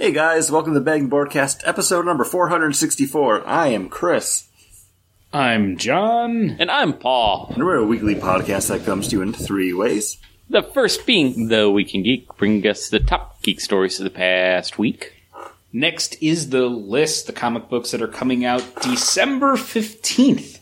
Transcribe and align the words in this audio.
Hey 0.00 0.12
guys, 0.12 0.50
welcome 0.50 0.72
to 0.72 0.78
the 0.78 0.82
Begging 0.82 1.10
Broadcast, 1.10 1.60
episode 1.66 2.06
number 2.06 2.24
464. 2.24 3.46
I 3.46 3.66
am 3.66 3.90
Chris, 3.90 4.48
I'm 5.30 5.76
John. 5.76 6.56
And 6.58 6.70
I'm 6.70 6.94
Paul. 6.94 7.50
and 7.54 7.62
we're 7.62 7.76
a 7.76 7.84
weekly 7.84 8.14
podcast 8.14 8.68
that 8.68 8.86
comes 8.86 9.08
to 9.08 9.16
you 9.16 9.22
in 9.22 9.34
three 9.34 9.74
ways. 9.74 10.16
The 10.48 10.62
first 10.62 11.04
being 11.04 11.48
The 11.48 11.70
Week 11.70 11.94
in 11.94 12.02
Geek, 12.02 12.34
bringing 12.38 12.66
us 12.66 12.88
the 12.88 12.98
top 12.98 13.42
geek 13.42 13.60
stories 13.60 14.00
of 14.00 14.04
the 14.04 14.10
past 14.10 14.78
week. 14.78 15.22
Next 15.70 16.16
is 16.22 16.48
the 16.48 16.64
list, 16.66 17.26
the 17.26 17.34
comic 17.34 17.68
books 17.68 17.90
that 17.90 18.00
are 18.00 18.08
coming 18.08 18.46
out 18.46 18.80
December 18.80 19.56
15th, 19.56 20.60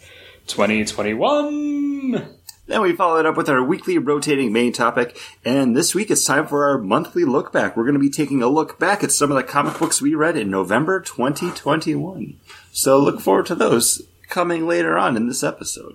2021. 0.49 2.38
Then 2.69 2.83
we 2.83 2.93
follow 2.93 3.19
it 3.19 3.25
up 3.25 3.39
with 3.39 3.49
our 3.49 3.63
weekly 3.63 3.97
rotating 3.97 4.53
main 4.53 4.75
topic, 4.75 5.19
and 5.43 5.75
this 5.75 5.95
week 5.95 6.11
it's 6.11 6.25
time 6.25 6.47
for 6.47 6.67
our 6.69 6.77
monthly 6.77 7.25
look 7.25 7.51
back. 7.51 7.75
We're 7.75 7.85
going 7.85 7.95
to 7.95 7.99
be 7.99 8.11
taking 8.11 8.43
a 8.43 8.47
look 8.47 8.79
back 8.79 9.03
at 9.03 9.11
some 9.11 9.31
of 9.31 9.39
the 9.39 9.43
comic 9.43 9.79
books 9.79 10.03
we 10.03 10.15
read 10.15 10.37
in 10.37 10.51
November 10.51 11.01
2021. 11.01 12.39
So 12.71 12.99
look 13.01 13.21
forward 13.23 13.47
to 13.47 13.55
those 13.55 14.03
coming 14.29 14.67
later 14.67 14.99
on 14.99 15.17
in 15.17 15.29
this 15.29 15.43
episode. 15.43 15.95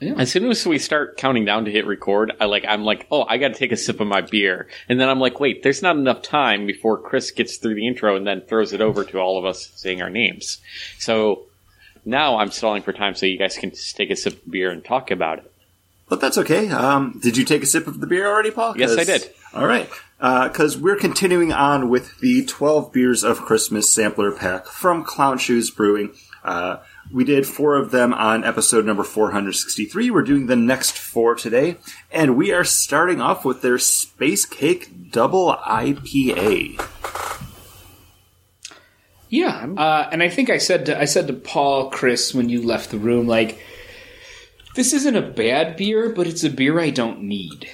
As 0.00 0.32
soon 0.32 0.50
as 0.50 0.66
we 0.66 0.80
start 0.80 1.16
counting 1.16 1.44
down 1.44 1.66
to 1.66 1.70
hit 1.70 1.86
record, 1.86 2.32
I 2.40 2.46
like 2.46 2.64
I'm 2.66 2.82
like, 2.82 3.06
oh, 3.12 3.24
I 3.28 3.38
got 3.38 3.48
to 3.48 3.54
take 3.54 3.70
a 3.70 3.76
sip 3.76 4.00
of 4.00 4.08
my 4.08 4.22
beer, 4.22 4.66
and 4.88 4.98
then 4.98 5.08
I'm 5.08 5.20
like, 5.20 5.38
wait, 5.38 5.62
there's 5.62 5.82
not 5.82 5.94
enough 5.94 6.22
time 6.22 6.66
before 6.66 7.00
Chris 7.00 7.30
gets 7.30 7.58
through 7.58 7.76
the 7.76 7.86
intro 7.86 8.16
and 8.16 8.26
then 8.26 8.40
throws 8.40 8.72
it 8.72 8.80
over 8.80 9.04
to 9.04 9.20
all 9.20 9.38
of 9.38 9.44
us 9.44 9.70
saying 9.76 10.02
our 10.02 10.10
names. 10.10 10.60
So 10.98 11.44
now 12.04 12.38
I'm 12.38 12.50
stalling 12.50 12.82
for 12.82 12.92
time 12.92 13.14
so 13.14 13.26
you 13.26 13.38
guys 13.38 13.56
can 13.56 13.70
just 13.70 13.96
take 13.96 14.10
a 14.10 14.16
sip 14.16 14.34
of 14.34 14.50
beer 14.50 14.70
and 14.70 14.84
talk 14.84 15.10
about 15.10 15.38
it. 15.38 15.52
But 16.08 16.20
that's 16.20 16.36
okay. 16.38 16.68
Um, 16.68 17.20
did 17.22 17.36
you 17.38 17.44
take 17.44 17.62
a 17.62 17.66
sip 17.66 17.86
of 17.86 18.00
the 18.00 18.06
beer 18.06 18.26
already, 18.26 18.50
Paul? 18.50 18.76
Yes, 18.76 18.98
I 18.98 19.04
did. 19.04 19.30
All 19.54 19.66
right. 19.66 19.88
Because 20.18 20.76
we're 20.76 20.96
continuing 20.96 21.52
on 21.52 21.88
with 21.88 22.18
the 22.20 22.44
12 22.44 22.92
Beers 22.92 23.24
of 23.24 23.40
Christmas 23.40 23.90
sampler 23.90 24.30
pack 24.30 24.66
from 24.66 25.04
Clown 25.04 25.38
Shoes 25.38 25.70
Brewing. 25.70 26.14
Uh, 26.44 26.78
we 27.12 27.24
did 27.24 27.46
four 27.46 27.76
of 27.76 27.92
them 27.92 28.12
on 28.12 28.44
episode 28.44 28.84
number 28.84 29.04
463. 29.04 30.10
We're 30.10 30.22
doing 30.22 30.46
the 30.46 30.56
next 30.56 30.98
four 30.98 31.34
today. 31.34 31.76
And 32.10 32.36
we 32.36 32.52
are 32.52 32.64
starting 32.64 33.20
off 33.20 33.44
with 33.44 33.62
their 33.62 33.78
Space 33.78 34.44
Cake 34.44 35.10
Double 35.10 35.56
IPA. 35.56 36.78
Yeah, 39.32 39.66
uh, 39.78 40.10
and 40.12 40.22
I 40.22 40.28
think 40.28 40.50
I 40.50 40.58
said 40.58 40.84
to, 40.86 41.00
I 41.00 41.06
said 41.06 41.26
to 41.28 41.32
Paul, 41.32 41.88
Chris, 41.88 42.34
when 42.34 42.50
you 42.50 42.60
left 42.60 42.90
the 42.90 42.98
room, 42.98 43.26
like, 43.26 43.58
this 44.74 44.92
isn't 44.92 45.16
a 45.16 45.22
bad 45.22 45.78
beer, 45.78 46.10
but 46.10 46.26
it's 46.26 46.44
a 46.44 46.50
beer 46.50 46.78
I 46.78 46.90
don't 46.90 47.22
need. 47.22 47.66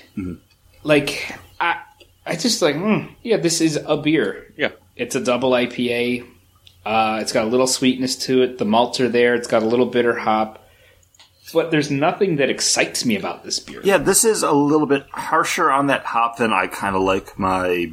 Like, 0.85 1.37
I, 1.59 1.81
I 2.25 2.37
just 2.37 2.63
like, 2.63 2.77
mm, 2.77 3.11
yeah, 3.25 3.39
this 3.39 3.61
is 3.61 3.77
a 3.77 3.97
beer. 3.97 4.55
Yeah. 4.57 4.71
It's 4.95 5.17
a 5.17 5.21
double 5.21 5.51
IPA. 5.51 6.29
Uh, 6.87 7.19
it's 7.23 7.33
got 7.33 7.43
a 7.43 7.49
little 7.49 7.67
sweetness 7.67 8.15
to 8.27 8.43
it. 8.43 8.59
The 8.59 8.65
malts 8.65 9.01
are 9.01 9.09
there. 9.09 9.35
It's 9.35 9.49
got 9.49 9.65
a 9.65 9.67
little 9.67 9.87
bitter 9.87 10.17
hop. 10.17 10.65
But 11.53 11.73
there's 11.73 11.91
nothing 11.91 12.37
that 12.37 12.51
excites 12.51 13.05
me 13.05 13.17
about 13.17 13.43
this 13.43 13.59
beer. 13.59 13.81
Yeah, 13.83 13.99
this 13.99 14.25
is 14.25 14.45
a 14.45 14.53
little 14.53 14.87
bit 14.87 15.07
harsher 15.11 15.73
on 15.73 15.89
that 15.89 16.05
hop 16.05 16.37
than 16.37 16.53
I 16.53 16.69
kind 16.69 16.95
of 16.95 17.03
like 17.03 17.37
my 17.37 17.91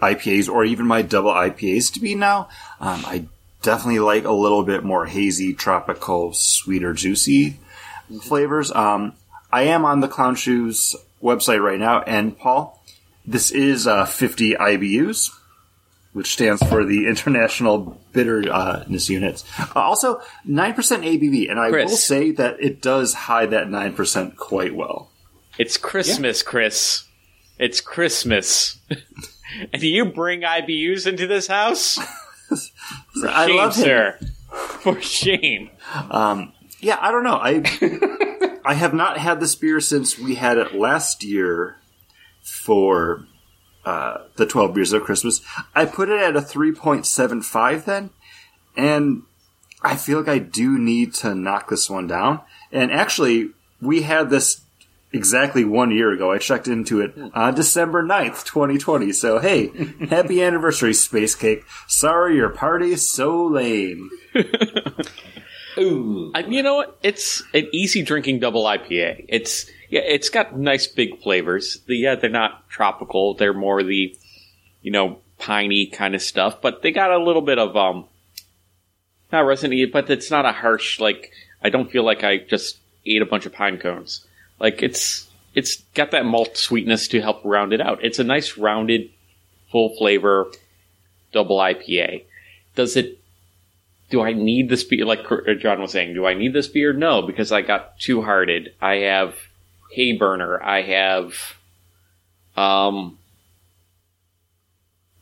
IPAs 0.00 0.48
or 0.48 0.64
even 0.64 0.86
my 0.86 1.02
double 1.02 1.32
IPAs 1.32 1.92
to 1.94 2.00
be 2.00 2.14
now. 2.14 2.48
Um, 2.80 3.02
I 3.06 3.26
definitely 3.62 4.00
like 4.00 4.24
a 4.24 4.32
little 4.32 4.62
bit 4.62 4.84
more 4.84 5.06
hazy, 5.06 5.54
tropical, 5.54 6.32
sweeter, 6.32 6.92
juicy 6.92 7.58
flavors. 8.22 8.70
Um, 8.72 9.12
I 9.52 9.62
am 9.62 9.84
on 9.84 10.00
the 10.00 10.08
Clown 10.08 10.34
Shoes 10.36 10.94
website 11.22 11.62
right 11.62 11.78
now, 11.78 12.02
and 12.02 12.38
Paul, 12.38 12.82
this 13.26 13.50
is 13.50 13.86
uh, 13.86 14.04
50 14.06 14.54
IBUs, 14.54 15.30
which 16.12 16.32
stands 16.32 16.62
for 16.66 16.84
the 16.84 17.06
International 17.06 18.00
Bitterness 18.12 19.08
Units. 19.08 19.44
Uh, 19.58 19.80
also, 19.80 20.20
9% 20.46 20.74
ABV, 20.74 21.50
and 21.50 21.58
I 21.58 21.70
Chris. 21.70 21.90
will 21.90 21.96
say 21.96 22.30
that 22.32 22.60
it 22.60 22.80
does 22.80 23.14
hide 23.14 23.50
that 23.50 23.68
9% 23.68 24.36
quite 24.36 24.74
well. 24.74 25.10
It's 25.58 25.76
Christmas, 25.76 26.42
Chris. 26.42 27.04
It's 27.58 27.80
Christmas. 27.80 28.78
and 29.72 29.80
do 29.80 29.88
you 29.88 30.06
bring 30.06 30.42
IBUs 30.42 31.06
into 31.06 31.26
this 31.26 31.46
house? 31.46 31.98
I 33.26 33.46
shame, 33.46 33.56
love 33.56 33.76
him. 33.76 33.82
sir. 33.84 34.18
For 34.80 35.00
shame. 35.00 35.70
Yeah, 36.80 36.98
I 37.00 37.10
don't 37.10 37.24
know. 37.24 37.38
I 37.40 38.60
I 38.64 38.74
have 38.74 38.94
not 38.94 39.18
had 39.18 39.40
this 39.40 39.54
beer 39.54 39.80
since 39.80 40.18
we 40.18 40.36
had 40.36 40.58
it 40.58 40.74
last 40.74 41.24
year 41.24 41.76
for 42.42 43.26
uh, 43.84 44.18
the 44.36 44.46
12 44.46 44.74
beers 44.74 44.92
of 44.92 45.02
Christmas. 45.02 45.40
I 45.74 45.86
put 45.86 46.08
it 46.08 46.20
at 46.20 46.36
a 46.36 46.40
3.75 46.40 47.84
then, 47.84 48.10
and 48.76 49.22
I 49.82 49.96
feel 49.96 50.18
like 50.18 50.28
I 50.28 50.38
do 50.38 50.78
need 50.78 51.14
to 51.14 51.34
knock 51.34 51.70
this 51.70 51.88
one 51.88 52.06
down. 52.06 52.40
And 52.70 52.92
actually, 52.92 53.50
we 53.80 54.02
had 54.02 54.30
this 54.30 54.60
exactly 55.12 55.64
one 55.64 55.90
year 55.90 56.12
ago. 56.12 56.32
I 56.32 56.38
checked 56.38 56.68
into 56.68 57.00
it 57.00 57.14
on 57.34 57.54
December 57.54 58.02
9th, 58.02 58.44
2020. 58.44 59.12
So, 59.12 59.38
hey, 59.38 59.70
happy 60.10 60.42
anniversary, 60.42 60.94
Space 60.94 61.34
Cake. 61.34 61.64
Sorry 61.86 62.36
your 62.36 62.50
party's 62.50 63.08
so 63.08 63.46
lame. 63.46 64.10
Ooh. 65.78 66.32
I, 66.34 66.40
you 66.40 66.62
know 66.62 66.76
what? 66.76 66.98
It's 67.02 67.42
an 67.54 67.68
easy 67.72 68.02
drinking 68.02 68.40
double 68.40 68.64
IPA. 68.64 69.26
It's 69.28 69.70
yeah, 69.88 70.00
it's 70.00 70.28
got 70.28 70.58
nice 70.58 70.86
big 70.86 71.20
flavors. 71.22 71.80
The, 71.86 71.96
yeah, 71.96 72.14
they're 72.16 72.30
not 72.30 72.68
tropical. 72.68 73.34
They're 73.34 73.54
more 73.54 73.82
the 73.82 74.16
you 74.82 74.90
know 74.90 75.18
piney 75.38 75.86
kind 75.86 76.14
of 76.14 76.22
stuff, 76.22 76.60
but 76.60 76.82
they 76.82 76.90
got 76.90 77.12
a 77.12 77.22
little 77.22 77.42
bit 77.42 77.58
of 77.58 77.76
um 77.76 78.06
not 79.30 79.40
resin, 79.40 79.72
but 79.92 80.10
it's 80.10 80.30
not 80.30 80.46
a 80.46 80.52
harsh 80.52 81.00
like. 81.00 81.32
I 81.62 81.70
don't 81.70 81.90
feel 81.90 82.04
like 82.04 82.22
I 82.22 82.38
just 82.38 82.78
ate 83.04 83.22
a 83.22 83.26
bunch 83.26 83.46
of 83.46 83.52
pine 83.52 83.78
cones. 83.78 84.24
Like 84.60 84.82
it's 84.82 85.28
it's 85.54 85.82
got 85.94 86.10
that 86.12 86.24
malt 86.24 86.56
sweetness 86.56 87.08
to 87.08 87.20
help 87.20 87.40
round 87.44 87.72
it 87.72 87.80
out. 87.80 88.04
It's 88.04 88.18
a 88.18 88.24
nice 88.24 88.56
rounded, 88.56 89.10
full 89.70 89.96
flavor 89.96 90.52
double 91.32 91.58
IPA. 91.58 92.24
Does 92.74 92.96
it 92.96 93.18
do 94.10 94.22
I 94.22 94.32
need 94.32 94.68
this 94.68 94.84
beer? 94.84 95.04
Like 95.04 95.26
John 95.58 95.80
was 95.80 95.92
saying, 95.92 96.14
do 96.14 96.26
I 96.26 96.34
need 96.34 96.52
this 96.52 96.68
beer? 96.68 96.92
No, 96.92 97.22
because 97.22 97.52
I 97.52 97.62
got 97.62 97.98
Two 97.98 98.22
Hearted. 98.22 98.72
I 98.80 98.96
have 98.96 99.34
Hay 99.92 100.16
Burner. 100.16 100.62
I 100.62 100.82
have 100.82 101.34
um 102.56 103.18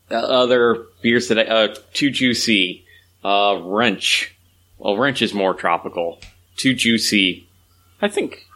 other 0.09 0.85
beers 1.01 1.27
that 1.27 1.39
I 1.39 1.43
uh 1.43 1.75
Too 1.93 2.09
Juicy, 2.09 2.85
uh 3.23 3.59
Wrench. 3.61 4.33
Well, 4.77 4.97
Wrench 4.97 5.21
is 5.21 5.33
more 5.33 5.53
tropical. 5.53 6.19
Too 6.55 6.73
Juicy. 6.73 7.47
I 8.01 8.07
think 8.07 8.46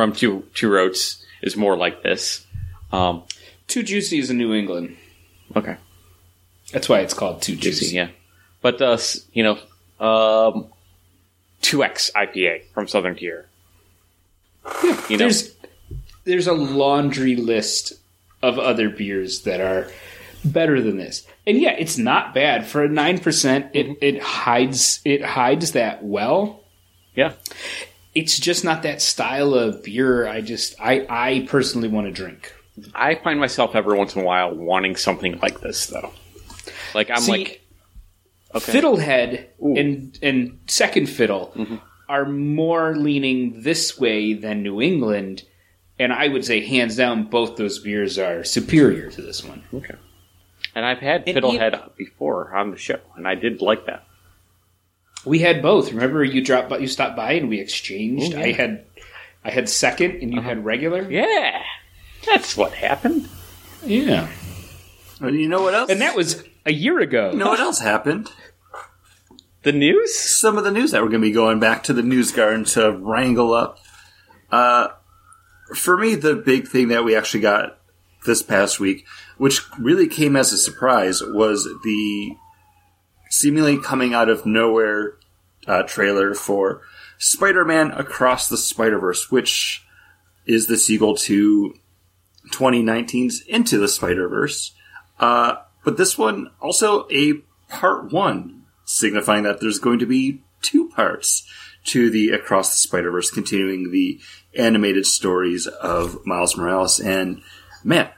from 0.00 0.14
Two 0.14 0.44
Two 0.54 0.70
Roads 0.70 1.22
is 1.42 1.58
more 1.58 1.76
like 1.76 2.02
this. 2.02 2.46
Um, 2.90 3.24
Too 3.66 3.82
Juicy 3.82 4.18
is 4.18 4.30
in 4.30 4.38
New 4.38 4.54
England. 4.54 4.96
okay. 5.54 5.76
That's 6.72 6.88
why 6.88 7.00
it's 7.00 7.12
called 7.12 7.42
Too 7.42 7.54
Juicy. 7.54 7.80
Juicy, 7.80 7.96
yeah. 7.96 8.08
But 8.62 8.80
uh, 8.80 8.96
you 9.34 9.42
know, 9.42 9.58
um, 10.02 10.68
two 11.60 11.84
X 11.84 12.10
IPA 12.16 12.64
from 12.72 12.88
Southern 12.88 13.14
Tier. 13.14 13.46
you 14.82 14.92
know, 15.10 15.16
There's 15.18 15.54
there's 16.24 16.46
a 16.46 16.54
laundry 16.54 17.36
list 17.36 17.92
of 18.40 18.58
other 18.58 18.88
beers 18.88 19.42
that 19.42 19.60
are 19.60 19.90
better 20.46 20.80
than 20.80 20.96
this. 20.96 21.26
And 21.46 21.58
yeah, 21.58 21.72
it's 21.72 21.98
not 21.98 22.32
bad 22.32 22.66
for 22.66 22.84
a 22.84 22.88
9%. 22.88 23.70
It 23.74 23.98
it 24.00 24.22
hides 24.22 25.00
it 25.04 25.22
hides 25.22 25.72
that 25.72 26.02
well. 26.02 26.64
yeah, 27.14 27.32
It's 28.14 28.38
just 28.38 28.64
not 28.64 28.82
that 28.82 29.00
style 29.00 29.54
of 29.54 29.84
beer 29.84 30.26
I 30.26 30.40
just 30.40 30.74
I 30.80 31.06
I 31.08 31.46
personally 31.48 31.88
want 31.88 32.06
to 32.06 32.12
drink. 32.12 32.52
I 32.94 33.14
find 33.16 33.38
myself 33.40 33.74
every 33.74 33.96
once 33.96 34.14
in 34.14 34.22
a 34.22 34.24
while 34.24 34.54
wanting 34.54 34.96
something 34.96 35.38
like 35.40 35.60
this, 35.60 35.86
though. 35.86 36.12
Like 36.94 37.10
I'm 37.10 37.20
See, 37.20 37.32
like, 37.32 37.66
okay, 38.54 38.72
Fiddlehead 38.72 39.46
and 39.60 40.18
and 40.22 40.58
Second 40.66 41.08
Fiddle 41.08 41.52
mm-hmm. 41.54 41.76
are 42.08 42.26
more 42.26 42.96
leaning 42.96 43.62
this 43.62 43.98
way 43.98 44.34
than 44.34 44.62
New 44.62 44.80
England, 44.80 45.44
and 45.98 46.12
I 46.12 46.28
would 46.28 46.44
say 46.44 46.64
hands 46.64 46.96
down 46.96 47.24
both 47.24 47.56
those 47.56 47.78
beers 47.78 48.18
are 48.18 48.44
superior 48.44 49.10
to 49.10 49.22
this 49.22 49.44
one. 49.44 49.62
okay. 49.74 49.94
And 50.74 50.84
I've 50.84 50.98
had 50.98 51.24
And 51.26 51.36
Fiddlehead 51.36 51.96
before 51.96 52.54
on 52.54 52.70
the 52.70 52.76
show, 52.76 53.00
and 53.16 53.26
I 53.26 53.34
did 53.34 53.60
like 53.60 53.86
that. 53.86 54.06
We 55.24 55.40
had 55.40 55.60
both. 55.62 55.92
Remember, 55.92 56.24
you 56.24 56.42
dropped, 56.42 56.68
by, 56.70 56.78
you 56.78 56.86
stopped 56.86 57.16
by, 57.16 57.32
and 57.32 57.48
we 57.48 57.60
exchanged. 57.60 58.34
Oh, 58.34 58.38
yeah. 58.38 58.44
I 58.44 58.52
had, 58.52 58.84
I 59.44 59.50
had 59.50 59.68
second, 59.68 60.22
and 60.22 60.32
you 60.32 60.40
had 60.40 60.64
regular. 60.64 61.10
Yeah, 61.10 61.62
that's 62.26 62.56
what 62.56 62.72
happened. 62.72 63.28
Yeah, 63.84 64.28
And 65.20 65.38
you 65.40 65.48
know 65.48 65.62
what 65.62 65.74
else? 65.74 65.90
and 65.90 66.00
that 66.02 66.14
was 66.16 66.44
a 66.66 66.72
year 66.72 66.98
ago. 67.00 67.30
you 67.32 67.38
know 67.38 67.48
what 67.48 67.60
else 67.60 67.78
happened? 67.80 68.30
The 69.62 69.72
news? 69.72 70.18
some 70.18 70.56
of 70.56 70.64
the 70.64 70.70
news 70.70 70.90
that 70.92 71.02
we're 71.02 71.08
going 71.08 71.20
to 71.20 71.28
be 71.28 71.32
going 71.32 71.60
back 71.60 71.82
to 71.84 71.92
the 71.92 72.02
news 72.02 72.32
garden 72.32 72.64
to 72.66 72.92
wrangle 72.92 73.52
up. 73.52 73.78
Uh, 74.50 74.88
for 75.74 75.96
me, 75.98 76.14
the 76.14 76.34
big 76.34 76.66
thing 76.68 76.88
that 76.88 77.04
we 77.04 77.14
actually 77.14 77.40
got 77.40 77.78
this 78.26 78.42
past 78.42 78.80
week, 78.80 79.06
which 79.38 79.60
really 79.78 80.06
came 80.08 80.34
as 80.34 80.52
a 80.52 80.58
surprise, 80.58 81.22
was 81.22 81.64
the 81.64 82.36
seemingly 83.30 83.78
coming 83.78 84.12
out 84.12 84.28
of 84.28 84.44
nowhere 84.44 85.14
uh, 85.66 85.82
trailer 85.84 86.34
for 86.34 86.82
Spider-Man 87.16 87.92
Across 87.92 88.48
the 88.48 88.58
Spider-Verse, 88.58 89.30
which 89.30 89.86
is 90.44 90.66
the 90.66 90.76
sequel 90.76 91.16
to 91.16 91.74
2019's 92.52 93.42
Into 93.42 93.78
the 93.78 93.88
Spider-Verse. 93.88 94.72
Uh, 95.18 95.56
but 95.84 95.96
this 95.96 96.18
one 96.18 96.50
also 96.60 97.06
a 97.10 97.34
part 97.68 98.12
one, 98.12 98.64
signifying 98.84 99.44
that 99.44 99.60
there's 99.60 99.78
going 99.78 100.00
to 100.00 100.06
be 100.06 100.42
two 100.60 100.88
parts 100.90 101.46
to 101.84 102.10
the 102.10 102.30
Across 102.30 102.72
the 102.72 102.88
Spider 102.88 103.10
Verse, 103.10 103.30
continuing 103.30 103.90
the 103.90 104.20
animated 104.54 105.06
stories 105.06 105.66
of 105.66 106.24
Miles 106.26 106.56
Morales. 106.56 107.00
And 107.00 107.42
man, 107.84 108.10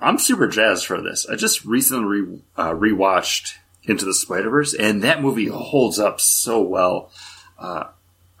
I'm 0.00 0.18
super 0.18 0.48
jazzed 0.48 0.86
for 0.86 1.00
this. 1.00 1.26
I 1.26 1.36
just 1.36 1.64
recently 1.64 2.20
re- 2.20 2.42
uh, 2.56 2.72
rewatched 2.72 3.54
Into 3.88 4.04
the 4.04 4.14
Spider 4.14 4.50
Verse, 4.50 4.74
and 4.74 5.02
that 5.02 5.22
movie 5.22 5.46
holds 5.46 5.98
up 5.98 6.20
so 6.20 6.60
well. 6.60 7.10
Uh, 7.58 7.84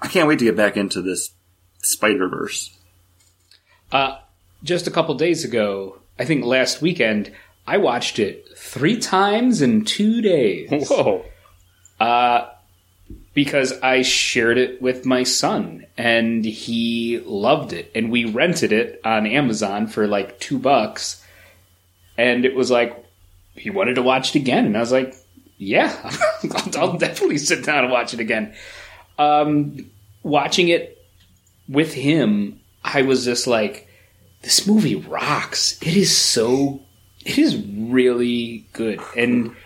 I 0.00 0.08
can't 0.08 0.28
wait 0.28 0.38
to 0.40 0.44
get 0.44 0.56
back 0.56 0.76
into 0.76 1.02
this 1.02 1.30
Spider 1.82 2.28
Verse. 2.28 2.76
Uh, 3.90 4.18
just 4.62 4.86
a 4.86 4.90
couple 4.90 5.14
days 5.14 5.44
ago, 5.44 5.98
I 6.18 6.24
think 6.24 6.44
last 6.44 6.82
weekend, 6.82 7.32
I 7.66 7.78
watched 7.78 8.18
it 8.18 8.48
three 8.56 8.98
times 8.98 9.62
in 9.62 9.84
two 9.84 10.20
days. 10.20 10.68
Whoa. 10.88 11.24
Uh, 12.00 12.48
because 13.34 13.78
I 13.80 14.02
shared 14.02 14.58
it 14.58 14.82
with 14.82 15.06
my 15.06 15.22
son 15.22 15.86
and 15.96 16.44
he 16.44 17.22
loved 17.24 17.72
it. 17.72 17.90
And 17.94 18.10
we 18.10 18.24
rented 18.24 18.72
it 18.72 19.00
on 19.04 19.26
Amazon 19.26 19.86
for 19.86 20.06
like 20.06 20.40
two 20.40 20.58
bucks. 20.58 21.24
And 22.16 22.44
it 22.44 22.54
was 22.54 22.70
like, 22.70 23.04
he 23.54 23.70
wanted 23.70 23.94
to 23.94 24.02
watch 24.02 24.34
it 24.34 24.40
again. 24.40 24.66
And 24.66 24.76
I 24.76 24.80
was 24.80 24.92
like, 24.92 25.14
yeah, 25.58 25.94
I'll, 26.44 26.70
I'll 26.78 26.98
definitely 26.98 27.38
sit 27.38 27.64
down 27.64 27.84
and 27.84 27.92
watch 27.92 28.14
it 28.14 28.20
again. 28.20 28.54
Um, 29.18 29.90
watching 30.22 30.68
it 30.68 31.04
with 31.68 31.92
him, 31.92 32.60
I 32.82 33.02
was 33.02 33.24
just 33.24 33.46
like, 33.46 33.88
this 34.42 34.66
movie 34.66 34.94
rocks. 34.94 35.76
It 35.82 35.96
is 35.96 36.16
so, 36.16 36.80
it 37.24 37.38
is 37.38 37.56
really 37.56 38.66
good. 38.72 39.00
And 39.16 39.56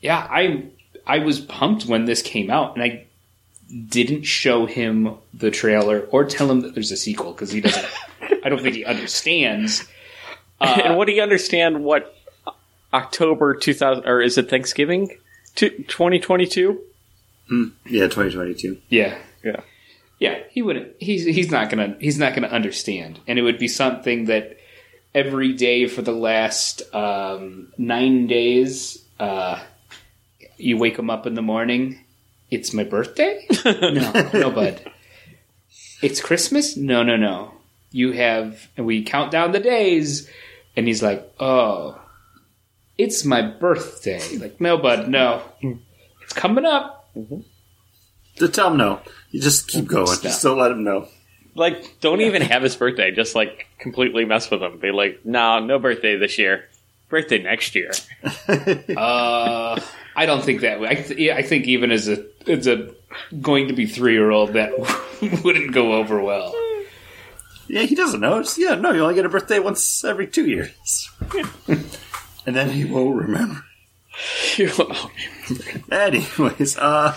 yeah, 0.00 0.26
I 0.28 0.66
I 1.06 1.18
was 1.18 1.40
pumped 1.40 1.86
when 1.86 2.06
this 2.06 2.22
came 2.22 2.50
out, 2.50 2.74
and 2.74 2.82
I 2.82 3.06
didn't 3.88 4.24
show 4.24 4.66
him 4.66 5.16
the 5.32 5.50
trailer 5.50 6.00
or 6.10 6.24
tell 6.24 6.50
him 6.50 6.60
that 6.60 6.74
there's 6.74 6.90
a 6.90 6.96
sequel 6.96 7.32
because 7.32 7.50
he 7.50 7.60
doesn't. 7.60 7.86
I 8.44 8.48
don't 8.48 8.62
think 8.62 8.76
he 8.76 8.84
understands. 8.84 9.86
and 10.60 10.96
what 10.96 11.06
do 11.06 11.12
you 11.12 11.22
understand? 11.22 11.84
What 11.84 12.14
October 12.92 13.54
two 13.54 13.74
thousand 13.74 14.06
or 14.06 14.20
is 14.20 14.38
it 14.38 14.48
Thanksgiving? 14.50 15.16
Twenty 15.88 16.18
twenty 16.18 16.46
two. 16.46 16.80
Yeah, 17.50 18.04
2022. 18.08 18.78
Yeah, 18.88 19.18
Yeah. 19.44 19.60
yeah. 20.18 20.38
He 20.50 20.62
wouldn't. 20.62 20.94
He's 20.98 21.24
he's 21.26 21.50
not 21.50 21.68
gonna 21.68 21.96
he's 22.00 22.18
not 22.18 22.34
gonna 22.34 22.46
understand, 22.48 23.20
and 23.26 23.38
it 23.38 23.42
would 23.42 23.58
be 23.58 23.68
something 23.68 24.24
that 24.26 24.56
every 25.14 25.52
day 25.52 25.86
for 25.86 26.00
the 26.00 26.12
last 26.12 26.82
um, 26.94 27.72
nine 27.76 28.26
days. 28.26 29.04
Uh, 29.20 29.60
you 30.56 30.78
wake 30.78 30.98
him 30.98 31.10
up 31.10 31.26
in 31.26 31.34
the 31.34 31.42
morning. 31.42 31.98
It's 32.50 32.72
my 32.72 32.84
birthday? 32.84 33.46
no, 33.64 34.30
no, 34.32 34.50
bud. 34.50 34.90
It's 36.02 36.20
Christmas? 36.20 36.76
No, 36.76 37.02
no, 37.02 37.16
no. 37.16 37.52
You 37.90 38.12
have, 38.12 38.68
and 38.76 38.86
we 38.86 39.02
count 39.02 39.30
down 39.30 39.52
the 39.52 39.60
days, 39.60 40.28
and 40.76 40.86
he's 40.86 41.02
like, 41.02 41.30
oh, 41.40 42.00
it's 43.02 43.24
my 43.24 43.42
birthday. 43.42 44.36
Like, 44.38 44.60
no, 44.60 44.78
bud, 44.78 45.08
no. 45.08 45.42
It's 46.22 46.32
coming 46.32 46.64
up. 46.64 47.10
To 48.36 48.48
tell 48.48 48.70
him 48.70 48.76
no. 48.76 49.00
You 49.30 49.40
just 49.40 49.66
keep 49.68 49.86
going. 49.86 50.06
Stop. 50.06 50.22
Just 50.22 50.42
don't 50.42 50.58
let 50.58 50.70
him 50.70 50.84
know. 50.84 51.08
Like, 51.54 52.00
don't 52.00 52.20
even 52.20 52.42
have 52.42 52.62
his 52.62 52.76
birthday. 52.76 53.10
Just 53.10 53.34
like 53.34 53.66
completely 53.78 54.24
mess 54.24 54.50
with 54.50 54.62
him. 54.62 54.78
Be 54.78 54.92
like, 54.92 55.26
no, 55.26 55.58
no 55.58 55.78
birthday 55.78 56.16
this 56.16 56.38
year. 56.38 56.68
Birthday 57.08 57.42
next 57.42 57.74
year. 57.74 57.92
Uh, 58.96 59.80
I 60.14 60.26
don't 60.26 60.44
think 60.44 60.60
that 60.60 60.80
way. 60.80 60.88
I, 60.88 60.94
th- 60.94 61.30
I 61.30 61.42
think 61.42 61.66
even 61.66 61.90
as 61.90 62.08
a 62.08 62.24
as 62.46 62.66
a 62.66 62.90
going 63.40 63.68
to 63.68 63.74
be 63.74 63.86
three 63.86 64.12
year 64.12 64.30
old, 64.30 64.52
that 64.52 64.72
wouldn't 65.44 65.72
go 65.72 65.94
over 65.94 66.22
well. 66.22 66.54
Yeah, 67.68 67.82
he 67.82 67.94
doesn't 67.94 68.20
know. 68.20 68.40
It's, 68.40 68.58
yeah, 68.58 68.74
no, 68.74 68.92
you 68.92 69.00
only 69.02 69.14
get 69.14 69.24
a 69.24 69.30
birthday 69.30 69.58
once 69.58 70.04
every 70.04 70.26
two 70.26 70.46
years. 70.46 71.10
and 72.46 72.56
then 72.56 72.70
he 72.70 72.84
will 72.84 73.12
remember. 73.12 73.64
Anyways, 75.90 76.76
uh, 76.78 77.16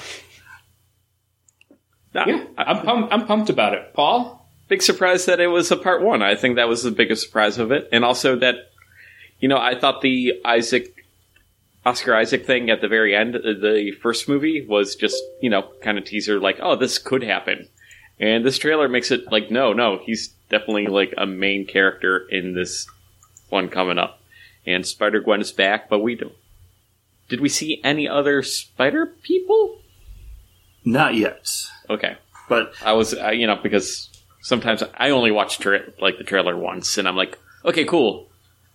Nah, 2.15 2.25
Yeah, 2.27 2.45
I'm 2.57 2.81
pumped, 2.81 3.13
I'm 3.13 3.25
pumped 3.27 3.49
about 3.49 3.73
it. 3.73 3.93
Paul, 3.93 4.49
big 4.69 4.81
surprise 4.81 5.25
that 5.25 5.41
it 5.41 5.47
was 5.47 5.69
a 5.69 5.75
part 5.75 6.01
one. 6.01 6.21
I 6.21 6.35
think 6.35 6.55
that 6.55 6.69
was 6.69 6.81
the 6.81 6.91
biggest 6.91 7.23
surprise 7.23 7.57
of 7.57 7.71
it, 7.71 7.89
and 7.91 8.05
also 8.05 8.37
that 8.37 8.55
you 9.39 9.49
know 9.49 9.57
I 9.57 9.77
thought 9.77 10.01
the 10.01 10.41
Isaac 10.45 10.95
Oscar 11.85 12.15
Isaac 12.15 12.45
thing 12.45 12.69
at 12.69 12.79
the 12.79 12.87
very 12.87 13.13
end 13.13 13.35
of 13.35 13.43
the 13.61 13.91
first 14.01 14.29
movie 14.29 14.65
was 14.65 14.95
just 14.95 15.21
you 15.41 15.49
know 15.49 15.69
kind 15.83 15.97
of 15.97 16.05
teaser 16.05 16.39
like 16.39 16.57
oh 16.61 16.77
this 16.77 16.97
could 16.97 17.21
happen, 17.21 17.67
and 18.17 18.45
this 18.45 18.57
trailer 18.57 18.87
makes 18.87 19.11
it 19.11 19.29
like 19.29 19.51
no 19.51 19.73
no 19.73 19.99
he's 20.01 20.29
definitely 20.49 20.87
like 20.87 21.13
a 21.17 21.25
main 21.25 21.67
character 21.67 22.25
in 22.29 22.53
this 22.53 22.87
one 23.49 23.67
coming 23.67 23.97
up, 23.97 24.21
and 24.65 24.85
Spider 24.85 25.19
Gwen 25.21 25.41
is 25.41 25.51
back, 25.51 25.89
but 25.89 25.99
we 25.99 26.15
don't. 26.15 26.33
Did 27.29 27.39
we 27.41 27.49
see 27.49 27.81
any 27.83 28.07
other 28.07 28.41
Spider 28.43 29.07
people? 29.23 29.79
not 30.87 31.15
yet. 31.15 31.49
Okay, 31.89 32.15
But 32.47 32.73
I 32.83 32.93
was, 32.93 33.13
uh, 33.15 33.29
you 33.29 33.47
know, 33.47 33.55
because 33.55 34.09
sometimes 34.41 34.83
I 34.97 35.09
only 35.09 35.31
watch 35.31 35.57
tra- 35.57 35.91
like 35.99 36.17
the 36.19 36.23
trailer 36.23 36.55
once, 36.55 36.97
and 36.99 37.07
I'm 37.07 37.15
like, 37.15 37.39
okay, 37.63 37.85
cool, 37.85 38.27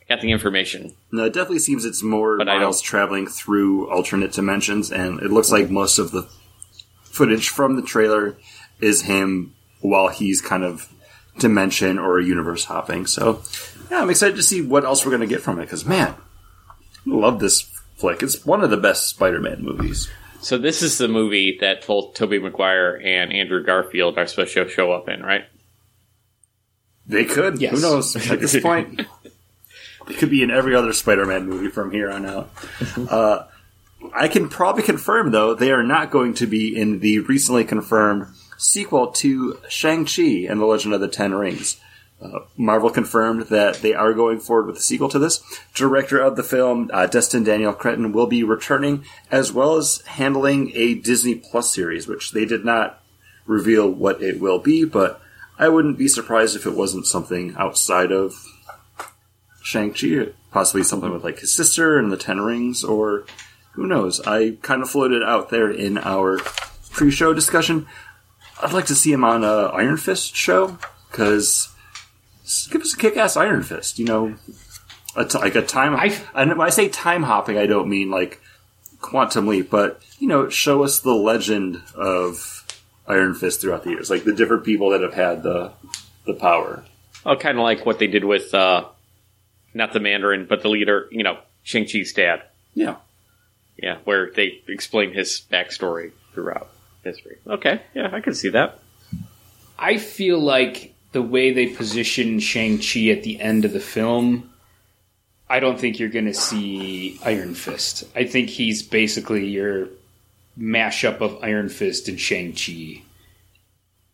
got 0.08 0.20
the 0.20 0.32
information. 0.32 0.92
no, 1.12 1.24
it 1.26 1.32
definitely 1.32 1.60
seems 1.60 1.84
it's 1.84 2.02
more 2.02 2.36
But 2.36 2.48
Miles 2.48 2.80
traveling 2.80 3.28
through 3.28 3.88
alternate 3.90 4.32
dimensions, 4.32 4.90
and 4.90 5.20
it 5.20 5.30
looks 5.30 5.52
like 5.52 5.70
most 5.70 5.98
of 6.00 6.10
the 6.10 6.28
footage 7.04 7.48
from 7.48 7.76
the 7.76 7.82
trailer 7.82 8.36
is 8.80 9.02
him 9.02 9.54
while 9.80 10.08
he's 10.08 10.40
kind 10.40 10.64
of 10.64 10.88
dimension 11.38 11.98
or 11.98 12.18
a 12.18 12.24
universe 12.24 12.64
hopping. 12.64 13.06
So, 13.06 13.42
yeah, 13.90 14.02
I'm 14.02 14.10
excited 14.10 14.36
to 14.36 14.42
see 14.42 14.62
what 14.62 14.84
else 14.84 15.04
we're 15.04 15.10
going 15.10 15.20
to 15.20 15.26
get 15.26 15.42
from 15.42 15.58
it, 15.58 15.62
because, 15.62 15.84
man, 15.84 16.14
I 16.16 16.76
love 17.06 17.40
this 17.40 17.62
flick. 17.96 18.22
It's 18.22 18.44
one 18.44 18.62
of 18.62 18.70
the 18.70 18.76
best 18.76 19.08
Spider 19.08 19.40
Man 19.40 19.62
movies. 19.62 20.10
So 20.42 20.56
this 20.56 20.82
is 20.82 20.96
the 20.96 21.08
movie 21.08 21.58
that 21.60 21.86
both 21.86 22.14
Tobey 22.14 22.38
Maguire 22.38 22.98
and 23.04 23.32
Andrew 23.32 23.62
Garfield 23.62 24.16
are 24.16 24.26
supposed 24.26 24.54
to 24.54 24.68
show 24.68 24.90
up 24.92 25.08
in, 25.08 25.22
right? 25.22 25.44
They 27.06 27.24
could. 27.24 27.60
Yes. 27.60 27.74
Who 27.74 27.80
knows? 27.80 28.30
At 28.30 28.40
this 28.40 28.58
point, 28.62 29.02
they 30.06 30.14
could 30.14 30.30
be 30.30 30.42
in 30.42 30.50
every 30.50 30.74
other 30.74 30.92
Spider-Man 30.92 31.46
movie 31.46 31.68
from 31.68 31.90
here 31.90 32.10
on 32.10 32.26
out. 32.26 32.50
Uh, 32.96 33.46
I 34.14 34.28
can 34.28 34.48
probably 34.48 34.82
confirm, 34.82 35.30
though, 35.30 35.54
they 35.54 35.72
are 35.72 35.82
not 35.82 36.10
going 36.10 36.32
to 36.34 36.46
be 36.46 36.74
in 36.74 37.00
the 37.00 37.18
recently 37.18 37.64
confirmed 37.64 38.28
sequel 38.60 39.08
to 39.08 39.58
Shang-Chi 39.68 40.46
and 40.48 40.60
the 40.60 40.66
Legend 40.66 40.94
of 40.94 41.00
the 41.00 41.08
Ten 41.08 41.34
Rings. 41.34 41.80
Uh, 42.22 42.40
Marvel 42.56 42.90
confirmed 42.90 43.46
that 43.46 43.76
they 43.76 43.94
are 43.94 44.12
going 44.12 44.38
forward 44.38 44.66
with 44.66 44.76
the 44.76 44.82
sequel 44.82 45.08
to 45.08 45.18
this. 45.18 45.42
Director 45.74 46.20
of 46.20 46.36
the 46.36 46.42
film, 46.42 46.90
uh, 46.92 47.06
Destin 47.06 47.42
Daniel 47.42 47.72
Cretton, 47.72 48.12
will 48.12 48.26
be 48.26 48.44
returning, 48.44 49.04
as 49.30 49.52
well 49.52 49.76
as 49.76 50.02
handling 50.02 50.70
a 50.74 50.94
Disney 50.94 51.36
Plus 51.36 51.72
series, 51.72 52.06
which 52.06 52.32
they 52.32 52.44
did 52.44 52.62
not 52.64 53.00
reveal 53.46 53.90
what 53.90 54.22
it 54.22 54.38
will 54.38 54.58
be, 54.58 54.84
but 54.84 55.22
I 55.58 55.68
wouldn't 55.68 55.98
be 55.98 56.08
surprised 56.08 56.54
if 56.54 56.66
it 56.66 56.76
wasn't 56.76 57.06
something 57.06 57.54
outside 57.56 58.12
of 58.12 58.34
Shang-Chi, 59.62 60.28
possibly 60.50 60.82
something 60.82 61.10
with 61.10 61.24
like 61.24 61.38
his 61.38 61.56
sister 61.56 61.98
and 61.98 62.12
the 62.12 62.18
Ten 62.18 62.40
Rings, 62.42 62.84
or 62.84 63.24
who 63.72 63.86
knows. 63.86 64.20
I 64.26 64.58
kind 64.60 64.82
of 64.82 64.90
floated 64.90 65.22
out 65.22 65.48
there 65.48 65.70
in 65.70 65.96
our 65.96 66.38
pre-show 66.90 67.32
discussion. 67.32 67.86
I'd 68.62 68.72
like 68.72 68.86
to 68.86 68.94
see 68.94 69.12
him 69.12 69.24
on 69.24 69.44
a 69.44 69.66
Iron 69.74 69.96
Fist 69.96 70.34
show, 70.36 70.78
because 71.10 71.68
give 72.70 72.82
us 72.82 72.94
a 72.94 72.96
kick-ass 72.96 73.36
Iron 73.36 73.62
Fist, 73.62 73.98
you 73.98 74.04
know, 74.04 74.36
a 75.16 75.24
t- 75.24 75.38
like 75.38 75.54
a 75.54 75.62
time. 75.62 75.94
I- 75.96 76.20
and 76.34 76.50
when 76.58 76.66
I 76.66 76.70
say 76.70 76.88
time 76.88 77.22
hopping, 77.24 77.58
I 77.58 77.66
don't 77.66 77.88
mean 77.88 78.10
like 78.10 78.40
quantum 79.00 79.46
leap, 79.46 79.70
but 79.70 80.00
you 80.18 80.28
know, 80.28 80.48
show 80.48 80.82
us 80.84 81.00
the 81.00 81.14
legend 81.14 81.80
of 81.94 82.64
Iron 83.06 83.34
Fist 83.34 83.60
throughout 83.60 83.84
the 83.84 83.90
years, 83.90 84.10
like 84.10 84.24
the 84.24 84.34
different 84.34 84.64
people 84.64 84.90
that 84.90 85.00
have 85.00 85.14
had 85.14 85.42
the 85.42 85.72
the 86.26 86.34
power. 86.34 86.84
Oh, 87.26 87.36
kind 87.36 87.58
of 87.58 87.62
like 87.62 87.84
what 87.86 87.98
they 87.98 88.06
did 88.06 88.24
with 88.24 88.54
uh, 88.54 88.84
not 89.74 89.92
the 89.92 90.00
Mandarin, 90.00 90.46
but 90.46 90.62
the 90.62 90.68
leader, 90.68 91.08
you 91.10 91.22
know, 91.22 91.38
Shang 91.62 91.86
Chi's 91.86 92.12
dad. 92.12 92.42
Yeah, 92.74 92.96
Yeah, 93.82 93.98
where 94.04 94.30
they 94.30 94.60
explain 94.68 95.12
his 95.12 95.42
backstory 95.50 96.12
throughout 96.34 96.68
history. 97.02 97.38
Okay, 97.46 97.82
yeah, 97.94 98.10
I 98.12 98.20
can 98.20 98.34
see 98.34 98.50
that. 98.50 98.78
I 99.78 99.96
feel 99.96 100.38
like 100.38 100.94
the 101.12 101.22
way 101.22 101.52
they 101.52 101.66
position 101.68 102.38
Shang 102.38 102.78
Chi 102.78 103.08
at 103.08 103.22
the 103.22 103.40
end 103.40 103.64
of 103.64 103.72
the 103.72 103.80
film 103.80 104.50
I 105.50 105.58
don't 105.58 105.80
think 105.80 105.98
you're 105.98 106.08
going 106.08 106.26
to 106.26 106.34
see 106.34 107.18
Iron 107.24 107.54
Fist. 107.54 108.04
I 108.14 108.22
think 108.22 108.48
he's 108.48 108.84
basically 108.84 109.48
your 109.48 109.88
mashup 110.56 111.20
of 111.20 111.42
Iron 111.42 111.68
Fist 111.68 112.08
and 112.08 112.20
Shang 112.20 112.54
Chi 112.54 113.02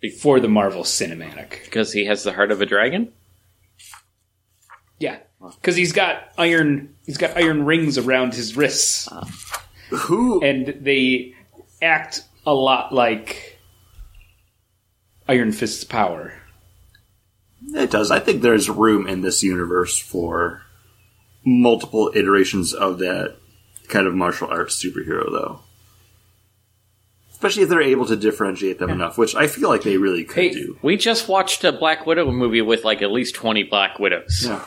before 0.01 0.41
the 0.41 0.49
Marvel 0.49 0.83
Cinematic. 0.83 1.63
Because 1.65 1.93
he 1.93 2.07
has 2.07 2.23
the 2.23 2.33
heart 2.33 2.51
of 2.51 2.63
a 2.63 2.67
dragon? 2.67 3.13
Yeah, 4.99 5.19
because 5.39 5.77
he's 5.77 5.93
got 5.93 6.33
iron. 6.39 6.95
He's 7.05 7.19
got 7.19 7.37
iron 7.37 7.67
rings 7.67 7.99
around 7.99 8.33
his 8.33 8.57
wrists, 8.57 9.07
Who? 9.91 10.43
and 10.43 10.69
they 10.81 11.35
act 11.83 12.23
a 12.47 12.55
lot 12.55 12.93
like 12.95 13.59
Iron 15.29 15.53
Fist's 15.53 15.85
power. 15.85 16.33
It 17.75 17.91
does. 17.91 18.11
I 18.11 18.21
think 18.21 18.43
there's 18.43 18.71
room 18.71 19.07
in 19.09 19.23
this 19.23 19.43
universe 19.43 19.99
for 19.99 20.63
multiple 21.45 22.13
iterations 22.15 22.73
of 22.73 22.99
that 22.99 23.37
kind 23.89 24.07
of 24.07 24.15
martial 24.15 24.49
arts 24.49 24.83
superhero, 24.83 25.25
though. 25.31 25.61
Especially 27.33 27.65
if 27.65 27.69
they're 27.69 27.83
able 27.83 28.07
to 28.07 28.17
differentiate 28.17 28.79
them 28.79 28.89
enough, 28.91 29.19
which 29.19 29.35
I 29.35 29.47
feel 29.47 29.69
like 29.69 29.83
they 29.83 29.99
really 29.99 30.25
could 30.25 30.37
Hey, 30.37 30.51
do. 30.51 30.79
We 30.83 30.97
just 30.97 31.29
watched 31.29 31.65
a 31.65 31.73
Black 31.73 32.07
Widow 32.07 32.31
movie 32.31 32.63
with 32.63 32.83
like 32.85 33.03
at 33.03 33.11
least 33.13 33.35
20 33.35 33.65
Black 33.65 33.99
Widows. 33.99 34.45
Yeah. 34.47 34.65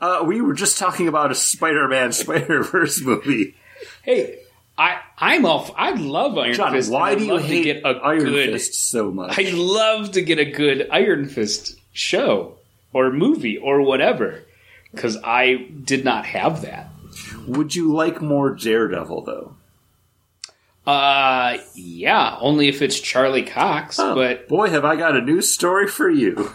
Uh, 0.00 0.22
we 0.26 0.40
were 0.40 0.54
just 0.54 0.78
talking 0.78 1.06
about 1.08 1.30
a 1.30 1.34
Spider-Man 1.34 2.12
Spider-Verse 2.12 3.02
movie. 3.02 3.54
Hey, 4.02 4.38
I 4.78 5.00
I'm 5.18 5.44
off. 5.44 5.70
I 5.76 5.90
love 5.92 6.36
Iron 6.38 6.54
John, 6.54 6.72
Fist. 6.72 6.90
why 6.90 7.14
do 7.14 7.24
you 7.24 7.36
to 7.38 7.42
hate 7.42 7.64
get 7.64 7.84
a 7.84 7.88
Iron 8.02 8.24
good? 8.24 8.50
Fist 8.52 8.74
so 8.90 9.10
much? 9.10 9.38
I 9.38 9.50
love 9.50 10.12
to 10.12 10.22
get 10.22 10.38
a 10.38 10.44
good 10.44 10.88
Iron 10.90 11.26
Fist 11.28 11.78
show 11.92 12.56
or 12.92 13.10
movie 13.10 13.58
or 13.58 13.82
whatever 13.82 14.42
because 14.90 15.18
I 15.22 15.68
did 15.84 16.04
not 16.04 16.24
have 16.26 16.62
that. 16.62 16.88
Would 17.46 17.74
you 17.74 17.92
like 17.92 18.22
more 18.22 18.50
Daredevil, 18.54 19.22
though? 19.24 19.54
Uh, 20.86 21.58
yeah, 21.74 22.36
only 22.40 22.68
if 22.68 22.82
it's 22.82 22.98
Charlie 22.98 23.44
Cox. 23.44 23.98
Oh, 24.00 24.14
But 24.14 24.48
boy, 24.48 24.68
have 24.70 24.84
I 24.84 24.96
got 24.96 25.16
a 25.16 25.20
news 25.20 25.48
story 25.50 25.86
for 25.86 26.10
you. 26.10 26.50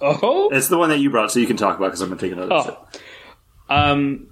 oh, 0.00 0.48
It's 0.52 0.68
the 0.68 0.78
one 0.78 0.88
that 0.90 0.98
you 0.98 1.10
brought, 1.10 1.30
so 1.30 1.38
you 1.40 1.46
can 1.46 1.56
talk 1.56 1.76
about 1.76 1.86
because 1.88 2.00
I'm 2.00 2.10
to 2.10 2.16
take 2.16 2.32
another 2.32 2.52
Oh. 2.54 2.62
sip. 2.64 3.02
Um, 3.68 4.28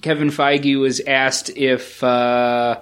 Kevin 0.00 0.28
Feige 0.28 0.78
was 0.78 1.00
asked 1.00 1.50
if 1.50 2.02
uh, 2.04 2.80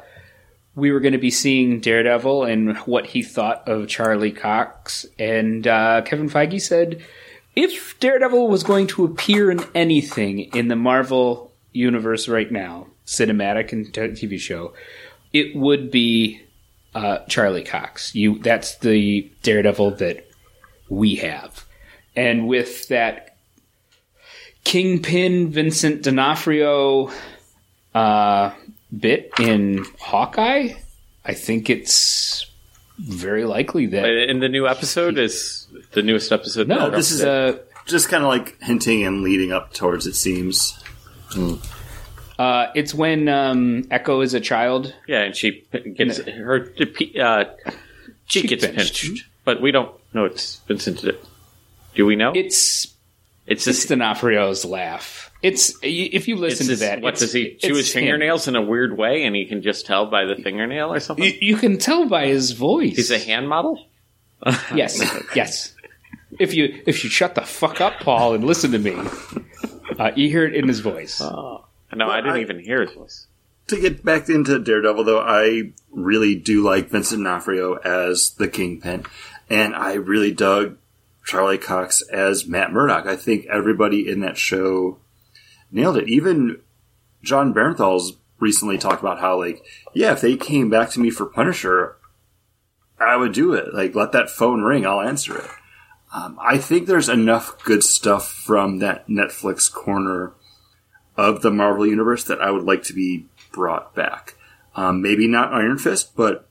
we 0.74 0.90
were 0.90 1.00
going 1.00 1.12
to 1.12 1.18
be 1.18 1.30
seeing 1.30 1.80
Daredevil 1.80 2.44
and 2.44 2.76
what 2.78 3.06
he 3.06 3.22
thought 3.22 3.68
of 3.68 3.88
Charlie 3.88 4.32
Cox, 4.32 5.06
and 5.18 5.66
uh, 5.66 6.02
Kevin 6.02 6.28
Feige 6.28 6.60
said 6.60 7.02
if 7.56 7.98
Daredevil 8.00 8.48
was 8.48 8.62
going 8.62 8.86
to 8.88 9.04
appear 9.04 9.50
in 9.50 9.60
anything 9.74 10.40
in 10.54 10.68
the 10.68 10.76
Marvel 10.76 11.52
universe 11.72 12.28
right 12.28 12.50
now, 12.50 12.86
cinematic 13.06 13.72
and 13.72 13.92
t- 13.92 14.00
TV 14.00 14.38
show, 14.38 14.72
it 15.32 15.54
would 15.56 15.90
be 15.90 16.40
uh, 16.94 17.18
Charlie 17.28 17.64
Cox. 17.64 18.14
You 18.14 18.38
that's 18.38 18.76
the 18.78 19.30
Daredevil 19.42 19.96
that 19.96 20.28
we 20.88 21.16
have, 21.16 21.64
and 22.14 22.46
with 22.46 22.88
that 22.88 23.29
Kingpin 24.64 25.50
Vincent 25.50 26.02
D'Onofrio 26.02 27.10
uh, 27.94 28.50
bit 28.96 29.30
in 29.38 29.84
Hawkeye, 29.98 30.74
I 31.24 31.34
think 31.34 31.70
it's 31.70 32.46
very 32.98 33.44
likely 33.44 33.86
that 33.86 34.04
In 34.30 34.40
the 34.40 34.48
new 34.48 34.68
episode 34.68 35.18
is 35.18 35.66
the 35.92 36.02
newest 36.02 36.32
episode. 36.32 36.68
no, 36.68 36.90
this 36.90 37.10
is 37.10 37.20
dropped 37.22 37.58
a 37.58 37.88
Just 37.90 38.08
kind 38.10 38.22
of 38.22 38.28
like 38.28 38.60
hinting 38.62 39.04
and 39.04 39.22
leading 39.22 39.52
up 39.52 39.72
towards 39.72 40.06
it 40.06 40.14
seems. 40.14 40.78
uh, 42.38 42.66
it's 42.74 42.92
when 42.94 43.28
um, 43.28 43.86
Echo 43.90 44.20
is 44.20 44.34
a 44.34 44.40
child. 44.40 44.94
Yeah, 45.08 45.22
and 45.22 45.34
she 45.36 45.52
p- 45.52 45.90
gets 45.90 46.18
her 46.18 46.72
uh, 47.20 47.44
she 48.26 48.40
Cheek 48.42 48.50
gets 48.50 48.66
pinched. 48.66 49.02
pinched, 49.02 49.24
but 49.44 49.60
we 49.62 49.70
don't 49.72 49.90
know 50.12 50.26
it's 50.26 50.56
Vincent. 50.68 51.04
Do 51.94 52.06
we 52.06 52.16
know? 52.16 52.32
It's 52.34 52.86
it's 53.50 53.66
it's 53.66 53.78
just 53.78 53.88
D'Onofrio's 53.90 54.64
laugh. 54.64 55.30
It's 55.42 55.74
if 55.82 56.28
you 56.28 56.36
listen 56.36 56.66
to 56.66 56.72
his- 56.72 56.80
that. 56.80 57.00
What 57.00 57.14
it's- 57.14 57.20
does 57.20 57.32
he 57.32 57.56
chew 57.56 57.68
it's 57.70 57.78
his 57.78 57.92
him. 57.92 58.00
fingernails 58.02 58.46
in 58.48 58.56
a 58.56 58.62
weird 58.62 58.96
way, 58.96 59.24
and 59.24 59.34
he 59.36 59.46
can 59.46 59.62
just 59.62 59.86
tell 59.86 60.06
by 60.06 60.24
the 60.24 60.36
fingernail 60.36 60.92
or 60.92 61.00
something? 61.00 61.24
You, 61.24 61.32
you 61.40 61.56
can 61.56 61.78
tell 61.78 62.06
by 62.06 62.26
his 62.26 62.52
voice. 62.52 62.96
He's 62.96 63.10
a 63.10 63.18
hand 63.18 63.48
model. 63.48 63.86
Yes, 64.74 65.02
yes. 65.34 65.74
If 66.38 66.54
you 66.54 66.80
if 66.86 67.04
you 67.04 67.10
shut 67.10 67.34
the 67.34 67.42
fuck 67.42 67.80
up, 67.82 68.00
Paul, 68.00 68.34
and 68.34 68.44
listen 68.44 68.72
to 68.72 68.78
me, 68.78 68.94
uh, 69.98 70.12
you 70.16 70.30
hear 70.30 70.46
it 70.46 70.54
in 70.54 70.66
his 70.68 70.80
voice. 70.80 71.20
Oh 71.20 71.66
no, 71.94 72.08
I 72.08 72.20
didn't 72.22 72.36
I- 72.36 72.40
even 72.40 72.58
hear 72.60 72.80
his 72.80 72.92
voice. 72.92 73.26
To 73.68 73.80
get 73.80 74.04
back 74.04 74.28
into 74.28 74.58
Daredevil, 74.58 75.04
though, 75.04 75.20
I 75.20 75.72
really 75.92 76.34
do 76.34 76.62
like 76.62 76.88
Vincent 76.88 77.22
D'Onofrio 77.22 77.74
as 77.76 78.30
the 78.38 78.48
Kingpin, 78.48 79.04
and 79.48 79.76
I 79.76 79.94
really 79.94 80.32
dug 80.32 80.76
Charlie 81.24 81.58
Cox 81.58 82.02
as 82.02 82.46
Matt 82.46 82.72
Murdock. 82.72 83.06
I 83.06 83.16
think 83.16 83.46
everybody 83.46 84.08
in 84.08 84.20
that 84.20 84.36
show 84.36 84.98
nailed 85.70 85.96
it. 85.96 86.08
Even 86.08 86.60
Jon 87.22 87.54
Bernthal's 87.54 88.16
recently 88.38 88.78
talked 88.78 89.00
about 89.00 89.20
how, 89.20 89.38
like, 89.38 89.64
yeah, 89.94 90.12
if 90.12 90.20
they 90.20 90.36
came 90.36 90.70
back 90.70 90.90
to 90.90 91.00
me 91.00 91.10
for 91.10 91.26
Punisher, 91.26 91.96
I 92.98 93.16
would 93.16 93.32
do 93.32 93.52
it. 93.52 93.74
Like, 93.74 93.94
let 93.94 94.12
that 94.12 94.30
phone 94.30 94.62
ring, 94.62 94.86
I'll 94.86 95.00
answer 95.00 95.36
it. 95.38 95.50
Um, 96.12 96.38
I 96.42 96.58
think 96.58 96.86
there's 96.86 97.08
enough 97.08 97.62
good 97.64 97.84
stuff 97.84 98.28
from 98.32 98.78
that 98.78 99.06
Netflix 99.06 99.72
corner 99.72 100.32
of 101.16 101.42
the 101.42 101.50
Marvel 101.50 101.86
Universe 101.86 102.24
that 102.24 102.40
I 102.40 102.50
would 102.50 102.64
like 102.64 102.82
to 102.84 102.92
be 102.92 103.26
brought 103.52 103.94
back. 103.94 104.34
Um, 104.74 105.02
maybe 105.02 105.28
not 105.28 105.52
Iron 105.52 105.78
Fist, 105.78 106.16
but 106.16 106.48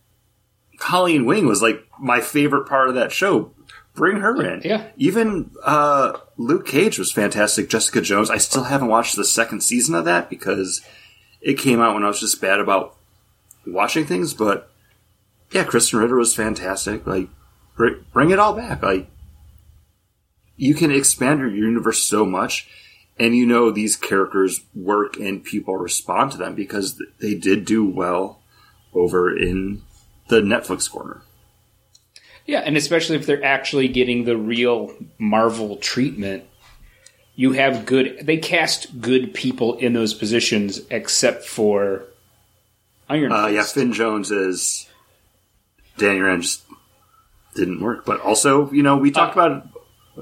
Colleen 0.78 1.26
Wing 1.26 1.46
was 1.46 1.62
like 1.62 1.86
my 2.00 2.22
favorite 2.22 2.68
part 2.68 2.88
of 2.88 2.96
that 2.96 3.12
show. 3.12 3.52
Bring 4.00 4.22
her 4.22 4.41
in. 4.41 4.62
Yeah. 4.63 4.88
Even 4.96 5.51
uh, 5.62 6.13
Luke 6.38 6.65
Cage 6.65 6.98
was 6.98 7.12
fantastic. 7.12 7.70
Jessica 7.70 8.00
Jones. 8.00 8.29
I 8.29 8.38
still 8.38 8.63
haven't 8.63 8.88
watched 8.88 9.18
the 9.18 9.25
second 9.25 9.62
season 9.62 9.94
of 9.94 10.06
that 10.06 10.29
because 10.29 10.82
it 11.41 11.58
came 11.58 11.82
out 11.82 11.96
when 11.96 12.06
I 12.06 12.08
was 12.08 12.22
just 12.22 12.39
bad 12.39 12.62
about 12.62 12.96
watching 13.68 14.06
things. 14.06 14.34
But 14.34 14.72
yeah, 15.51 15.65
Krysten 15.65 16.00
Ritter 16.00 16.15
was 16.15 16.34
fantastic. 16.34 17.06
Like, 17.06 17.27
br- 17.75 18.00
bring 18.13 18.29
it 18.29 18.39
all 18.39 18.53
back. 18.53 18.82
Like, 18.82 19.10
you 20.56 20.75
can 20.75 20.91
expand 20.91 21.41
your 21.41 21.50
universe 21.50 22.00
so 22.01 22.25
much 22.25 22.70
and 23.20 23.36
you 23.36 23.46
know 23.46 23.70
these 23.70 23.98
characters 23.98 24.62
work 24.74 25.18
and 25.18 25.44
people 25.44 25.75
respond 25.75 26.32
to 26.32 26.38
them 26.38 26.56
because 26.56 27.01
they 27.20 27.36
did 27.36 27.65
do 27.65 27.86
well 27.86 28.41
over 28.94 29.36
in 29.36 29.82
the 30.29 30.39
Netflix 30.39 30.89
corner. 30.89 31.22
Yeah, 32.50 32.60
and 32.62 32.75
especially 32.75 33.15
if 33.18 33.25
they're 33.27 33.44
actually 33.44 33.88
getting 33.89 34.25
the 34.25 34.36
real 34.36 34.91
Marvel 35.20 35.77
treatment, 35.77 36.46
you 37.36 37.51
have 37.51 37.86
good. 37.86 38.20
They 38.24 38.38
cast 38.38 39.00
good 39.00 39.34
people 39.36 39.77
in 39.77 39.94
those 39.94 40.13
positions, 40.15 40.82
except 40.89 41.46
for 41.46 42.06
Iron 43.08 43.32
Uh, 43.32 43.48
yeah, 43.48 43.63
Finn 43.63 43.94
Jones 43.94 44.32
is 44.32 44.88
Danny 45.98 46.20
Rand 46.22 46.41
just 46.44 46.63
didn't 47.56 47.82
work. 47.82 48.03
But 48.06 48.20
also, 48.22 48.72
you 48.72 48.82
know, 48.84 48.98
we 48.98 49.12
talked 49.12 49.34
about 49.36 49.51
it 49.51 49.63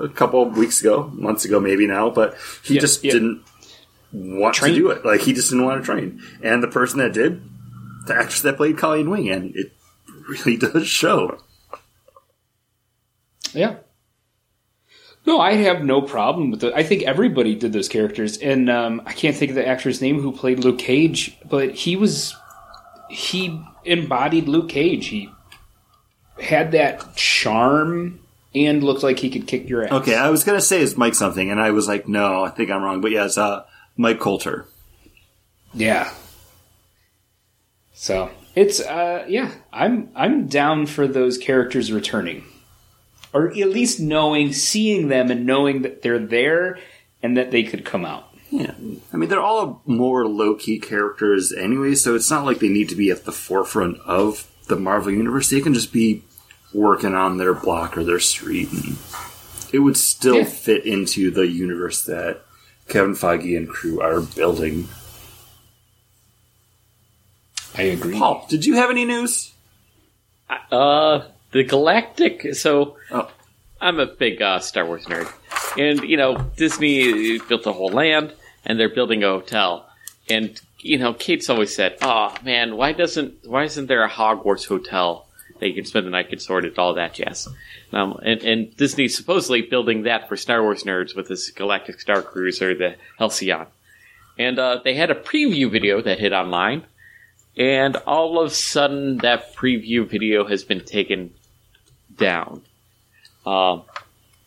a 0.04 0.10
couple 0.10 0.44
of 0.44 0.58
weeks 0.58 0.82
ago, 0.82 1.10
months 1.14 1.46
ago, 1.46 1.60
maybe 1.60 1.88
now, 1.88 2.10
but 2.10 2.36
he 2.64 2.76
Yeah, 2.76 2.82
just 2.82 3.04
yeah. 3.04 3.14
didn't 3.14 3.42
want 4.12 4.56
Train. 4.56 4.74
to 4.74 4.80
do 4.80 4.90
it. 4.92 5.06
Like 5.06 5.22
he 5.22 5.32
just 5.34 5.50
didn't 5.50 5.66
want 5.66 5.82
to 5.82 5.86
train. 5.86 6.22
And 6.44 6.62
the 6.62 6.68
person 6.68 7.00
that 7.00 7.14
did, 7.14 7.42
the 8.06 8.16
actress 8.16 8.42
that 8.42 8.58
played 8.58 8.78
Colleen 8.78 9.10
Wing, 9.10 9.30
and 9.30 9.56
it 9.56 9.72
really 10.28 10.58
does 10.68 10.88
show. 10.88 11.40
Yeah. 13.54 13.76
No, 15.26 15.42
I 15.42 15.54
have 15.54 15.84
no 15.84 16.02
problem 16.02 16.52
with 16.52 16.64
it. 16.64 16.74
I 16.74 16.84
think 16.84 17.04
everybody 17.04 17.54
did 17.54 17.74
those 17.74 17.90
characters, 17.90 18.38
and 18.38 18.70
um, 18.70 19.02
I 19.06 19.12
can't 19.12 19.36
think 19.36 19.50
of 19.50 19.56
the 19.56 19.68
actor's 19.68 20.02
name 20.02 20.22
who 20.22 20.32
played 20.32 20.60
Luke 20.60 20.80
Cage, 20.80 21.38
but 21.50 21.72
he 21.72 21.98
was 21.98 22.34
he 23.10 23.62
embodied 23.84 24.48
Luke 24.48 24.70
Cage. 24.70 25.08
He 25.08 25.30
had 26.42 26.72
that 26.72 27.16
charm 27.16 28.22
and 28.56 28.82
looked 28.84 29.04
like 29.04 29.20
he 29.20 29.30
could 29.30 29.48
kick 29.48 29.68
your 29.68 29.84
ass. 29.84 29.92
Okay, 29.92 30.16
I 30.16 30.30
was 30.30 30.46
gonna 30.46 30.62
say 30.62 30.82
it's 30.82 30.96
Mike 30.96 31.14
something, 31.14 31.52
and 31.52 31.60
I 31.60 31.72
was 31.72 31.90
like, 31.90 32.08
no, 32.08 32.46
I 32.46 32.50
think 32.50 32.72
I'm 32.72 32.82
wrong. 32.82 33.02
But 33.02 33.12
yeah, 33.12 33.26
it's 33.26 33.38
uh, 33.38 33.66
Mike 33.98 34.20
Colter. 34.20 34.66
Yeah. 35.74 36.10
So 37.94 38.30
it's 38.56 38.80
uh 38.80 39.26
yeah, 39.28 39.52
I'm 39.74 40.10
I'm 40.16 40.48
down 40.48 40.86
for 40.86 41.06
those 41.06 41.38
characters 41.38 41.92
returning. 41.92 42.46
Or 43.34 43.50
at 43.50 43.56
least 43.70 44.00
knowing 44.00 44.54
seeing 44.54 45.10
them 45.10 45.30
and 45.30 45.46
knowing 45.46 45.82
that 45.84 46.02
they're 46.02 46.18
there 46.20 46.80
and 47.22 47.36
that 47.38 47.52
they 47.52 47.64
could 47.64 47.84
come 47.86 48.06
out. 48.06 48.24
Yeah, 48.50 48.74
I 49.14 49.18
mean 49.18 49.28
they're 49.30 49.42
all 49.42 49.82
more 49.86 50.26
low 50.26 50.56
key 50.56 50.80
characters 50.80 51.52
anyway, 51.52 51.96
so 51.96 52.16
it's 52.16 52.32
not 52.32 52.46
like 52.46 52.60
they 52.60 52.70
need 52.70 52.88
to 52.90 52.96
be 52.96 53.12
at 53.12 53.26
the 53.26 53.34
forefront 53.34 54.00
of 54.06 54.50
the 54.68 54.78
Marvel 54.78 55.12
universe. 55.12 55.50
They 55.50 55.60
can 55.60 55.74
just 55.74 55.92
be 55.92 56.24
working 56.74 57.14
on 57.14 57.38
their 57.38 57.54
block 57.54 57.98
or 57.98 58.06
their 58.06 58.20
street, 58.22 58.72
and 58.72 58.98
it 59.74 59.80
would 59.80 59.98
still 59.98 60.38
Yeah. 60.38 60.44
fit 60.46 60.86
into 60.86 61.30
the 61.30 61.48
universe 61.48 62.04
that 62.04 62.46
Kevin 62.88 63.16
Feige 63.16 63.58
and 63.58 63.68
crew 63.68 64.00
are 64.00 64.22
building. 64.22 64.88
I 67.76 67.84
agree. 67.84 68.18
Paul, 68.18 68.46
did 68.50 68.66
you 68.66 68.76
have 68.76 68.90
any 68.90 69.06
news? 69.06 69.52
Uh, 70.72 71.22
the 71.58 71.64
Galactic. 71.64 72.56
So 72.56 72.98
Oh, 73.12 73.30
I'm 73.82 74.00
a 74.00 74.06
big 74.06 74.42
uh, 74.42 74.60
Star 74.60 74.86
Wars 74.86 75.06
nerd, 75.06 75.32
and 75.78 76.02
you 76.02 76.18
know 76.18 76.38
Disney 76.56 77.40
built 77.40 77.66
a 77.66 77.74
whole 77.74 77.92
land, 77.92 78.34
and 78.66 78.80
they're 78.80 78.94
building 78.94 79.24
a 79.24 79.28
hotel, 79.28 79.90
and 80.30 80.60
you 80.80 80.98
know 80.98 81.14
Kate's 81.14 81.50
always 81.50 81.76
said, 81.76 81.98
"Oh 82.02 82.34
man, 82.44 82.76
why 82.76 82.94
doesn't 82.94 83.48
why 83.48 83.64
isn't 83.64 83.88
there 83.88 84.04
a 84.04 84.10
Hogwarts 84.10 84.68
hotel 84.68 85.28
that 85.60 85.68
you 85.68 85.74
can 85.74 85.86
spend 85.86 86.06
the 86.06 86.12
night, 86.12 86.30
get 86.30 86.42
sorted, 86.42 86.78
all 86.80 86.96
that 86.96 87.14
jazz?" 87.14 87.48
Um, 87.94 88.20
and, 88.24 88.42
and 88.44 88.78
Disney's 88.78 89.16
supposedly 89.16 89.62
building 89.62 90.04
that 90.04 90.28
for 90.28 90.36
Star 90.36 90.62
Wars 90.62 90.84
nerds 90.84 91.16
with 91.16 91.28
this 91.28 91.52
Galactic 91.52 92.00
Star 92.00 92.22
Cruiser, 92.22 92.74
the 92.76 92.96
Halcyon, 93.20 93.68
and 94.38 94.58
uh, 94.58 94.80
they 94.84 94.96
had 94.96 95.12
a 95.12 95.16
preview 95.16 95.72
video 95.72 96.02
that 96.02 96.20
hit 96.20 96.34
online, 96.34 96.86
and 97.56 97.96
all 98.08 98.40
of 98.40 98.52
a 98.52 98.56
sudden 98.56 99.18
that 99.20 99.56
preview 99.56 100.08
video 100.08 100.48
has 100.48 100.64
been 100.64 100.82
taken 100.84 101.34
down. 102.18 102.62
Um, 103.46 103.84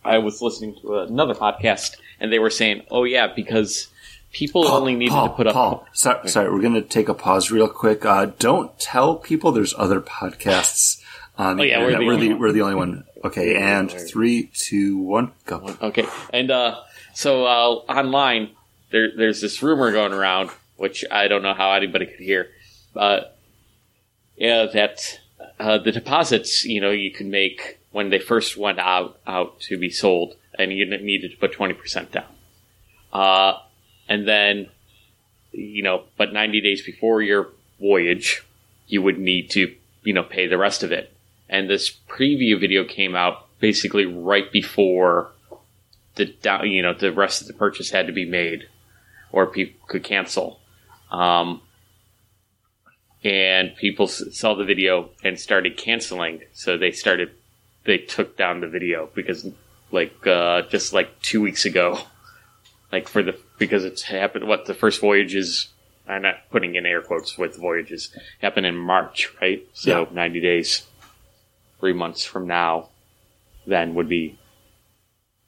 I 0.04 0.18
was 0.18 0.40
listening 0.42 0.76
to 0.82 0.98
another 1.00 1.34
podcast, 1.34 1.96
and 2.20 2.32
they 2.32 2.38
were 2.38 2.50
saying, 2.50 2.82
"Oh 2.90 3.04
yeah, 3.04 3.28
because 3.34 3.88
people 4.32 4.66
only 4.66 4.94
needed 4.94 5.12
Paul, 5.12 5.28
to 5.28 5.34
put 5.34 5.46
up." 5.46 5.54
Paul, 5.54 5.86
sorry, 5.92 6.28
sorry, 6.28 6.50
we're 6.52 6.60
going 6.62 6.74
to 6.74 6.82
take 6.82 7.08
a 7.08 7.14
pause 7.14 7.50
real 7.50 7.68
quick. 7.68 8.04
Uh, 8.04 8.26
don't 8.38 8.78
tell 8.78 9.16
people 9.16 9.52
there's 9.52 9.74
other 9.76 10.00
podcasts 10.00 11.02
on 11.38 11.60
Oh, 11.60 11.62
yeah, 11.62 11.78
we're 11.80 11.92
the 11.98 12.04
We're 12.04 12.12
only 12.14 12.26
the, 12.28 12.32
one. 12.34 12.40
we're 12.40 12.52
the 12.52 12.62
only 12.62 12.74
one. 12.74 13.04
Okay, 13.24 13.56
and 13.62 13.90
three, 13.90 14.50
two, 14.54 14.98
one, 14.98 15.32
go. 15.46 15.76
Okay, 15.82 16.06
and 16.32 16.50
uh, 16.50 16.80
so 17.14 17.44
uh, 17.46 17.92
online, 17.92 18.50
there, 18.90 19.08
there's 19.16 19.40
this 19.40 19.62
rumor 19.62 19.92
going 19.92 20.12
around, 20.12 20.50
which 20.76 21.04
I 21.10 21.28
don't 21.28 21.42
know 21.42 21.54
how 21.54 21.72
anybody 21.72 22.06
could 22.06 22.20
hear. 22.20 22.48
Uh, 22.96 23.20
yeah, 24.36 24.66
that 24.72 25.20
uh, 25.58 25.78
the 25.78 25.92
deposits, 25.92 26.64
you 26.64 26.80
know, 26.80 26.90
you 26.90 27.10
could 27.10 27.26
make 27.26 27.78
when 27.92 28.10
they 28.10 28.18
first 28.18 28.56
went 28.56 28.78
out 28.78 29.18
out 29.26 29.60
to 29.60 29.76
be 29.78 29.90
sold, 29.90 30.36
and 30.58 30.72
you 30.72 30.86
needed 30.86 31.30
to 31.30 31.36
put 31.36 31.52
twenty 31.52 31.74
percent 31.74 32.12
down. 32.12 32.32
Uh, 33.12 33.54
and 34.08 34.26
then, 34.26 34.68
you 35.52 35.82
know, 35.82 36.04
but 36.16 36.32
ninety 36.32 36.60
days 36.60 36.82
before 36.82 37.22
your 37.22 37.48
voyage, 37.80 38.44
you 38.86 39.02
would 39.02 39.18
need 39.18 39.50
to, 39.50 39.74
you 40.02 40.12
know, 40.12 40.22
pay 40.22 40.46
the 40.46 40.58
rest 40.58 40.82
of 40.82 40.92
it. 40.92 41.12
And 41.48 41.68
this 41.68 41.90
preview 42.08 42.58
video 42.60 42.84
came 42.84 43.16
out 43.16 43.46
basically 43.58 44.06
right 44.06 44.50
before 44.52 45.32
the 46.14 46.26
down, 46.26 46.70
you 46.70 46.82
know 46.82 46.94
the 46.94 47.12
rest 47.12 47.40
of 47.40 47.46
the 47.46 47.52
purchase 47.54 47.90
had 47.90 48.06
to 48.06 48.12
be 48.12 48.24
made, 48.24 48.68
or 49.32 49.46
people 49.46 49.80
could 49.86 50.04
cancel. 50.04 50.60
Um, 51.10 51.62
and 53.22 53.76
people 53.76 54.08
saw 54.08 54.54
the 54.54 54.64
video 54.64 55.10
and 55.22 55.38
started 55.38 55.76
canceling, 55.76 56.42
so 56.52 56.76
they 56.76 56.92
started 56.92 57.30
they 57.84 57.98
took 57.98 58.36
down 58.36 58.60
the 58.60 58.68
video 58.68 59.08
because 59.14 59.46
like 59.90 60.26
uh, 60.26 60.62
just 60.62 60.92
like 60.92 61.20
two 61.20 61.40
weeks 61.40 61.64
ago, 61.64 61.98
like 62.92 63.08
for 63.08 63.22
the 63.22 63.38
because 63.58 63.84
it's 63.84 64.02
happened. 64.02 64.46
What 64.46 64.66
the 64.66 64.74
first 64.74 65.00
voyage 65.00 65.34
is. 65.34 65.68
I'm 66.08 66.22
not 66.22 66.50
putting 66.50 66.74
in 66.74 66.86
air 66.86 67.02
quotes 67.02 67.38
with 67.38 67.56
voyages. 67.56 68.12
Happened 68.40 68.66
in 68.66 68.76
March, 68.76 69.32
right? 69.40 69.64
So 69.74 70.08
Yeah. 70.08 70.12
90 70.12 70.40
days, 70.40 70.82
three 71.78 71.92
months 71.92 72.24
from 72.24 72.48
now, 72.48 72.88
then 73.64 73.94
would 73.94 74.08
be 74.08 74.36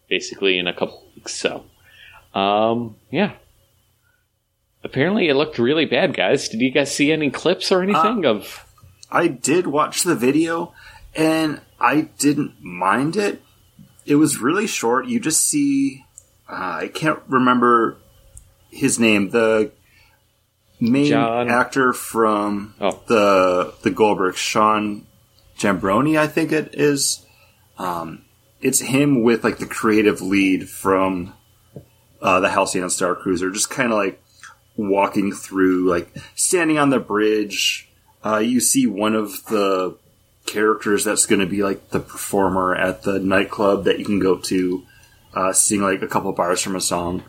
basically 0.08 0.58
in 0.58 0.68
a 0.68 0.72
couple 0.72 1.04
weeks. 1.16 1.34
So, 1.34 1.64
um, 2.32 2.94
yeah. 3.10 3.32
Apparently, 4.84 5.28
it 5.28 5.34
looked 5.34 5.58
really 5.58 5.84
bad, 5.84 6.14
guys. 6.16 6.48
Did 6.48 6.60
you 6.60 6.70
guys 6.72 6.94
see 6.94 7.12
any 7.12 7.30
clips 7.30 7.70
or 7.70 7.82
anything 7.82 8.24
of? 8.26 8.66
I 9.11 9.28
did 9.28 9.66
watch 9.66 10.02
the 10.02 10.16
video, 10.16 10.72
and 11.14 11.61
I 11.80 12.09
didn't 12.18 12.62
mind 12.62 13.16
it. 13.16 13.42
It 14.07 14.16
was 14.16 14.38
really 14.38 14.66
short. 14.66 15.07
You 15.07 15.20
just 15.20 15.44
see, 15.48 16.04
uh, 16.48 16.54
I 16.83 16.90
can't 16.92 17.20
remember 17.28 17.98
his 18.70 18.98
name. 18.98 19.30
The 19.30 19.70
main 20.80 21.07
John- 21.07 21.48
actor 21.48 21.92
from 21.92 22.74
Oh. 22.80 22.98
the 23.07 23.74
the 23.83 23.90
Goldberg, 23.90 24.35
Sean 24.37 25.07
Giambrone, 25.57 26.18
I 26.18 26.26
think 26.26 26.50
it 26.50 26.70
is. 26.74 27.24
Um, 27.78 28.22
it's 28.61 28.80
him 28.80 29.22
with 29.22 29.44
like 29.44 29.59
the 29.59 29.66
creative 29.66 30.20
lead 30.20 30.68
from 30.68 31.35
uh, 32.20 32.40
the 32.40 32.48
Halcyon 32.50 32.88
Star 32.90 33.14
Cruiser, 33.14 33.50
just 33.50 33.68
kind 33.70 33.92
of 33.92 33.98
like 33.98 34.21
walking 34.76 35.32
through, 35.32 35.88
like 35.88 36.08
standing 36.35 36.78
on 36.78 36.90
the 36.90 37.00
bridge. 37.00 37.88
Uh, 38.24 38.38
you 38.38 38.61
see 38.61 38.87
one 38.87 39.14
of 39.14 39.44
the 39.46 39.96
characters 40.46 41.04
that's 41.04 41.26
going 41.26 41.40
to 41.40 41.46
be 41.46 41.62
like 41.62 41.90
the 41.90 42.00
performer 42.00 42.74
at 42.74 43.02
the 43.02 43.18
nightclub 43.18 43.85
that 43.85 43.98
you 43.98 44.04
can 44.04 44.18
go 44.18 44.37
to, 44.38 44.82
uh, 45.35 45.52
sing 45.52 45.80
like 45.80 46.02
a 46.02 46.06
couple 46.08 46.32
bars 46.32 46.61
from 46.61 46.76
a 46.76 46.80
song 46.80 47.22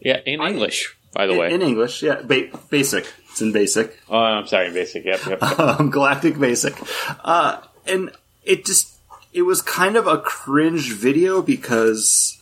Yeah, 0.00 0.20
in 0.26 0.40
English, 0.40 0.96
by 1.12 1.26
the 1.26 1.34
way. 1.36 1.52
in 1.52 1.62
English. 1.62 2.02
Yeah, 2.02 2.20
ba- 2.22 2.48
basic. 2.70 3.06
It's 3.30 3.40
in 3.42 3.52
basic. 3.52 3.98
oh, 4.08 4.18
I'm 4.18 4.46
sorry, 4.46 4.70
basic. 4.72 5.04
Yep, 5.04 5.26
yep. 5.26 5.38
yep. 5.42 5.58
um, 5.60 5.90
Galactic 5.90 6.38
Basic. 6.38 6.74
Uh, 7.22 7.60
and 7.86 8.10
it 8.44 8.64
just, 8.64 8.94
it 9.34 9.42
was 9.42 9.60
kind 9.62 9.96
of 9.96 10.06
a 10.06 10.18
cringe 10.18 10.92
video 10.94 11.42
because, 11.42 12.35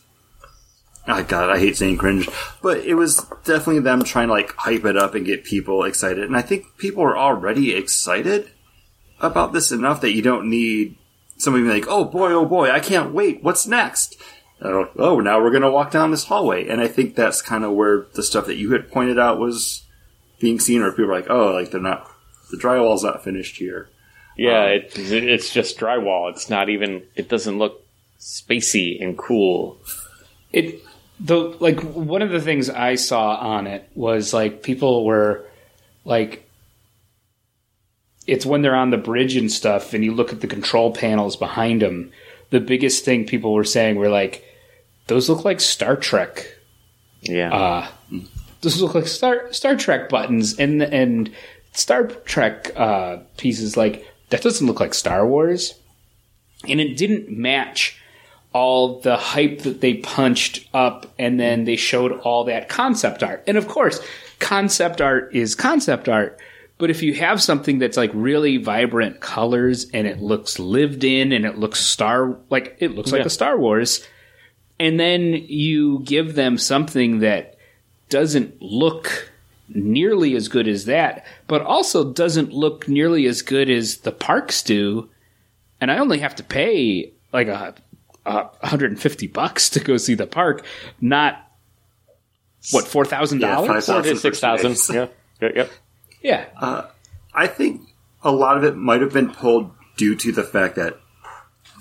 oh 1.07 1.23
god, 1.23 1.49
I 1.49 1.59
hate 1.59 1.77
saying 1.77 1.97
cringe, 1.97 2.29
but 2.61 2.79
it 2.79 2.95
was 2.95 3.25
definitely 3.43 3.81
them 3.81 4.03
trying 4.03 4.27
to 4.27 4.33
like 4.33 4.53
hype 4.55 4.85
it 4.85 4.97
up 4.97 5.15
and 5.15 5.25
get 5.25 5.43
people 5.43 5.83
excited. 5.83 6.23
And 6.23 6.35
I 6.35 6.41
think 6.41 6.77
people 6.77 7.03
are 7.03 7.17
already 7.17 7.73
excited 7.73 8.49
about 9.19 9.53
this 9.53 9.71
enough 9.71 10.01
that 10.01 10.13
you 10.13 10.21
don't 10.21 10.49
need 10.49 10.97
somebody 11.37 11.63
to 11.63 11.69
be 11.69 11.79
like, 11.79 11.89
oh 11.89 12.05
boy, 12.05 12.31
oh 12.31 12.45
boy, 12.45 12.69
I 12.69 12.79
can't 12.79 13.13
wait. 13.13 13.43
What's 13.43 13.67
next? 13.67 14.17
Uh, 14.61 14.85
oh, 14.97 15.19
now 15.19 15.41
we're 15.41 15.51
going 15.51 15.63
to 15.63 15.71
walk 15.71 15.91
down 15.91 16.11
this 16.11 16.25
hallway. 16.25 16.67
And 16.67 16.81
I 16.81 16.87
think 16.87 17.15
that's 17.15 17.41
kind 17.41 17.63
of 17.63 17.73
where 17.73 18.05
the 18.13 18.23
stuff 18.23 18.45
that 18.45 18.55
you 18.55 18.71
had 18.71 18.89
pointed 18.89 19.19
out 19.19 19.39
was 19.39 19.83
being 20.39 20.59
seen, 20.59 20.81
or 20.81 20.91
people 20.91 21.11
are 21.11 21.15
like, 21.15 21.29
oh, 21.29 21.51
like 21.51 21.71
they're 21.71 21.81
not, 21.81 22.09
the 22.51 22.57
drywall's 22.57 23.03
not 23.03 23.23
finished 23.23 23.57
here. 23.57 23.89
yeah, 24.37 24.63
it, 24.63 24.91
it's 24.95 25.53
just 25.53 25.77
drywall. 25.77 26.29
It's 26.31 26.49
not 26.49 26.69
even. 26.69 27.03
It 27.15 27.29
doesn't 27.29 27.57
look 27.57 27.85
spacey 28.19 29.01
and 29.03 29.17
cool. 29.17 29.77
it 30.51 30.81
the 31.19 31.35
like 31.35 31.79
one 31.81 32.21
of 32.21 32.29
the 32.29 32.41
things 32.41 32.69
I 32.69 32.95
saw 32.95 33.35
on 33.35 33.67
it 33.67 33.89
was 33.95 34.33
like 34.33 34.63
people 34.63 35.05
were 35.05 35.45
like 36.03 36.49
it's 38.27 38.45
when 38.45 38.61
they're 38.61 38.75
on 38.75 38.89
the 38.89 38.97
bridge 38.97 39.35
and 39.35 39.51
stuff 39.51 39.93
and 39.93 40.03
you 40.03 40.13
look 40.13 40.33
at 40.33 40.41
the 40.41 40.47
control 40.47 40.91
panels 40.91 41.35
behind 41.35 41.81
them 41.81 42.11
the 42.49 42.59
biggest 42.59 43.05
thing 43.05 43.25
people 43.25 43.53
were 43.53 43.63
saying 43.63 43.95
were 43.95 44.09
like 44.09 44.43
those 45.07 45.29
look 45.29 45.45
like 45.45 45.61
Star 45.61 45.95
Trek. 45.95 46.47
Yeah, 47.21 47.53
uh 47.53 47.87
those 48.61 48.81
look 48.81 48.95
like 48.95 49.07
Star 49.07 49.51
Star 49.53 49.75
Trek 49.75 50.09
buttons 50.09 50.57
and 50.57 50.81
and 50.81 51.31
Star 51.73 52.07
Trek 52.07 52.71
uh 52.75 53.17
pieces. 53.37 53.77
Like 53.77 54.05
that 54.29 54.41
doesn't 54.41 54.65
look 54.65 54.79
like 54.79 54.93
Star 54.93 55.25
Wars. 55.27 55.75
And 56.67 56.79
it 56.79 56.97
didn't 56.97 57.29
match 57.29 57.99
all 58.55 59.01
the 59.01 59.17
hype 59.17 59.59
that 59.63 59.81
they 59.81 59.95
punched 59.95 60.65
up 60.73 61.05
and 61.19 61.37
then 61.37 61.65
they 61.65 61.75
showed 61.75 62.13
all 62.21 62.45
that 62.45 62.69
concept 62.69 63.21
art. 63.21 63.43
And 63.47 63.57
of 63.57 63.67
course, 63.67 63.99
concept 64.39 65.01
art 65.01 65.35
is 65.35 65.55
concept 65.55 66.07
art. 66.07 66.39
But 66.77 66.89
if 66.89 67.03
you 67.03 67.13
have 67.15 67.41
something 67.43 67.79
that's 67.79 67.97
like 67.97 68.11
really 68.13 68.55
vibrant 68.55 69.19
colors 69.19 69.87
and 69.93 70.07
it 70.07 70.21
looks 70.21 70.57
lived 70.57 71.03
in 71.03 71.33
and 71.33 71.45
it 71.45 71.57
looks 71.57 71.81
star 71.81 72.37
like 72.49 72.77
it 72.79 72.91
looks 72.95 73.11
like 73.11 73.19
Yeah. 73.19 73.27
a 73.27 73.29
Star 73.29 73.59
Wars, 73.59 74.07
and 74.79 74.97
then 74.97 75.33
you 75.33 75.99
give 76.05 76.35
them 76.35 76.57
something 76.57 77.19
that 77.19 77.57
doesn't 78.07 78.61
look 78.61 79.31
nearly 79.67 80.33
as 80.35 80.47
good 80.47 80.67
as 80.69 80.85
that, 80.85 81.25
but 81.47 81.61
also 81.61 82.13
doesn't 82.13 82.53
look 82.53 82.87
nearly 82.87 83.25
as 83.25 83.41
good 83.41 83.69
as 83.69 83.97
the 83.97 84.11
parks 84.13 84.63
do, 84.63 85.09
and 85.81 85.91
I 85.91 85.97
only 85.97 86.19
have 86.19 86.35
to 86.35 86.43
pay 86.43 87.11
like 87.33 87.47
a, 87.47 87.73
Uh, 88.25 88.47
a 88.61 88.67
150 88.67 89.27
bucks 89.27 89.69
to 89.71 89.79
go 89.79 89.97
see 89.97 90.15
the 90.15 90.25
park, 90.25 90.65
not 90.99 91.45
what 92.71 92.87
four 92.87 93.05
thousand 93.05 93.39
dollars. 93.39 93.85
four 93.85 94.01
to 94.01 94.15
six 94.15 94.39
thousand. 94.39 94.77
Yeah, 94.95 95.07
yep, 95.41 95.55
yep. 95.55 95.71
Yeah, 96.21 96.45
uh, 96.59 96.87
I 97.33 97.47
think 97.47 97.81
a 98.23 98.31
lot 98.31 98.57
of 98.57 98.63
it 98.63 98.75
might 98.75 99.01
have 99.01 99.13
been 99.13 99.31
pulled 99.31 99.71
due 99.97 100.15
to 100.15 100.31
the 100.31 100.43
fact 100.43 100.75
that 100.77 100.99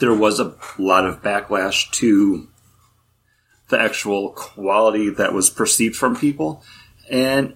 there 0.01 0.13
was 0.15 0.41
a 0.41 0.55
lot 0.79 1.07
of 1.07 1.23
backlash 1.23 1.91
to 1.93 2.49
the 3.69 3.81
actual 3.81 4.31
quality 4.31 5.11
that 5.11 5.33
was 5.33 5.49
perceived 5.49 5.97
from 5.97 6.17
people. 6.17 6.63
And 7.11 7.55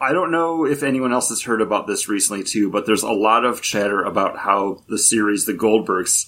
I 0.00 0.12
don't 0.12 0.30
know 0.30 0.64
if 0.66 0.82
anyone 0.82 1.12
else 1.12 1.28
has 1.28 1.42
heard 1.42 1.60
about 1.60 1.86
this 1.86 2.08
recently 2.08 2.42
too, 2.44 2.70
but 2.70 2.86
there's 2.86 3.02
a 3.02 3.12
lot 3.12 3.44
of 3.44 3.62
chatter 3.62 4.02
about 4.02 4.38
how 4.38 4.82
the 4.88 4.98
series 4.98 5.44
The 5.44 5.54
Goldbergs 5.54 6.26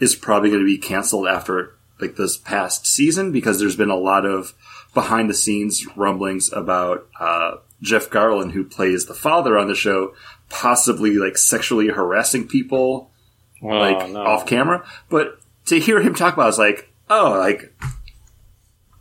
is 0.00 0.14
probably 0.16 0.50
going 0.50 0.62
to 0.62 0.66
be 0.66 0.78
canceled 0.78 1.26
after 1.28 1.74
like 2.00 2.16
this 2.16 2.36
past 2.36 2.86
season 2.86 3.32
because 3.32 3.58
there's 3.58 3.76
been 3.76 3.90
a 3.90 3.96
lot 3.96 4.24
of 4.24 4.54
behind 4.94 5.28
the 5.28 5.34
scenes 5.34 5.84
rumblings 5.96 6.52
about 6.52 7.08
uh, 7.18 7.56
Jeff 7.82 8.08
Garlin, 8.10 8.52
who 8.52 8.64
plays 8.64 9.06
the 9.06 9.14
father 9.14 9.58
on 9.58 9.66
the 9.68 9.74
show, 9.74 10.14
possibly 10.48 11.12
like 11.14 11.36
sexually 11.36 11.88
harassing 11.88 12.46
people 12.48 13.10
Oh, 13.60 13.66
like 13.66 14.10
no. 14.10 14.20
off 14.22 14.46
camera. 14.46 14.86
But 15.08 15.40
to 15.66 15.80
hear 15.80 16.00
him 16.00 16.14
talk 16.14 16.34
about 16.34 16.46
it, 16.46 16.48
it's 16.50 16.58
like, 16.58 16.92
oh, 17.10 17.36
like 17.38 17.74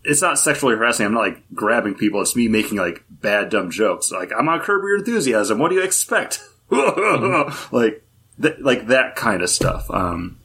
it's 0.04 0.22
not 0.22 0.40
sexually 0.40 0.76
harassing. 0.76 1.06
I'm 1.06 1.14
not 1.14 1.20
like 1.22 1.44
grabbing 1.54 1.94
people. 1.94 2.22
It's 2.22 2.36
me 2.36 2.48
making 2.48 2.78
like 2.80 3.04
bad 3.10 3.50
dumb 3.50 3.70
jokes. 3.70 4.12
Like 4.12 4.32
I'm 4.36 4.50
on 4.50 4.60
Curb 4.62 4.82
Your 4.82 4.98
Enthusiasm. 4.98 5.60
What 5.60 5.70
do 5.70 5.76
you 5.76 5.84
expect? 5.84 6.42
like 6.72 8.04
th- 8.42 8.60
like 8.60 8.88
that 8.88 9.16
kind 9.16 9.42
of 9.44 9.50
stuff. 9.52 9.90
Um, 9.92 10.37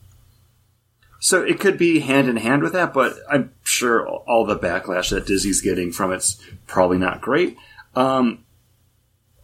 so 1.24 1.40
it 1.40 1.61
could 1.61 1.78
be 1.78 2.00
hand 2.00 2.28
in 2.28 2.37
hand 2.37 2.62
with 2.64 2.72
that, 2.72 2.92
but 2.92 3.14
I'm 3.30 3.52
sure 3.62 4.04
all 4.08 4.44
the 4.44 4.58
backlash 4.58 5.11
that 5.11 5.24
Disney's 5.24 5.61
getting 5.61 5.92
from 5.92 6.12
it's 6.12 6.42
probably 6.66 6.98
not 6.98 7.20
great. 7.20 7.56
Um, 7.94 8.44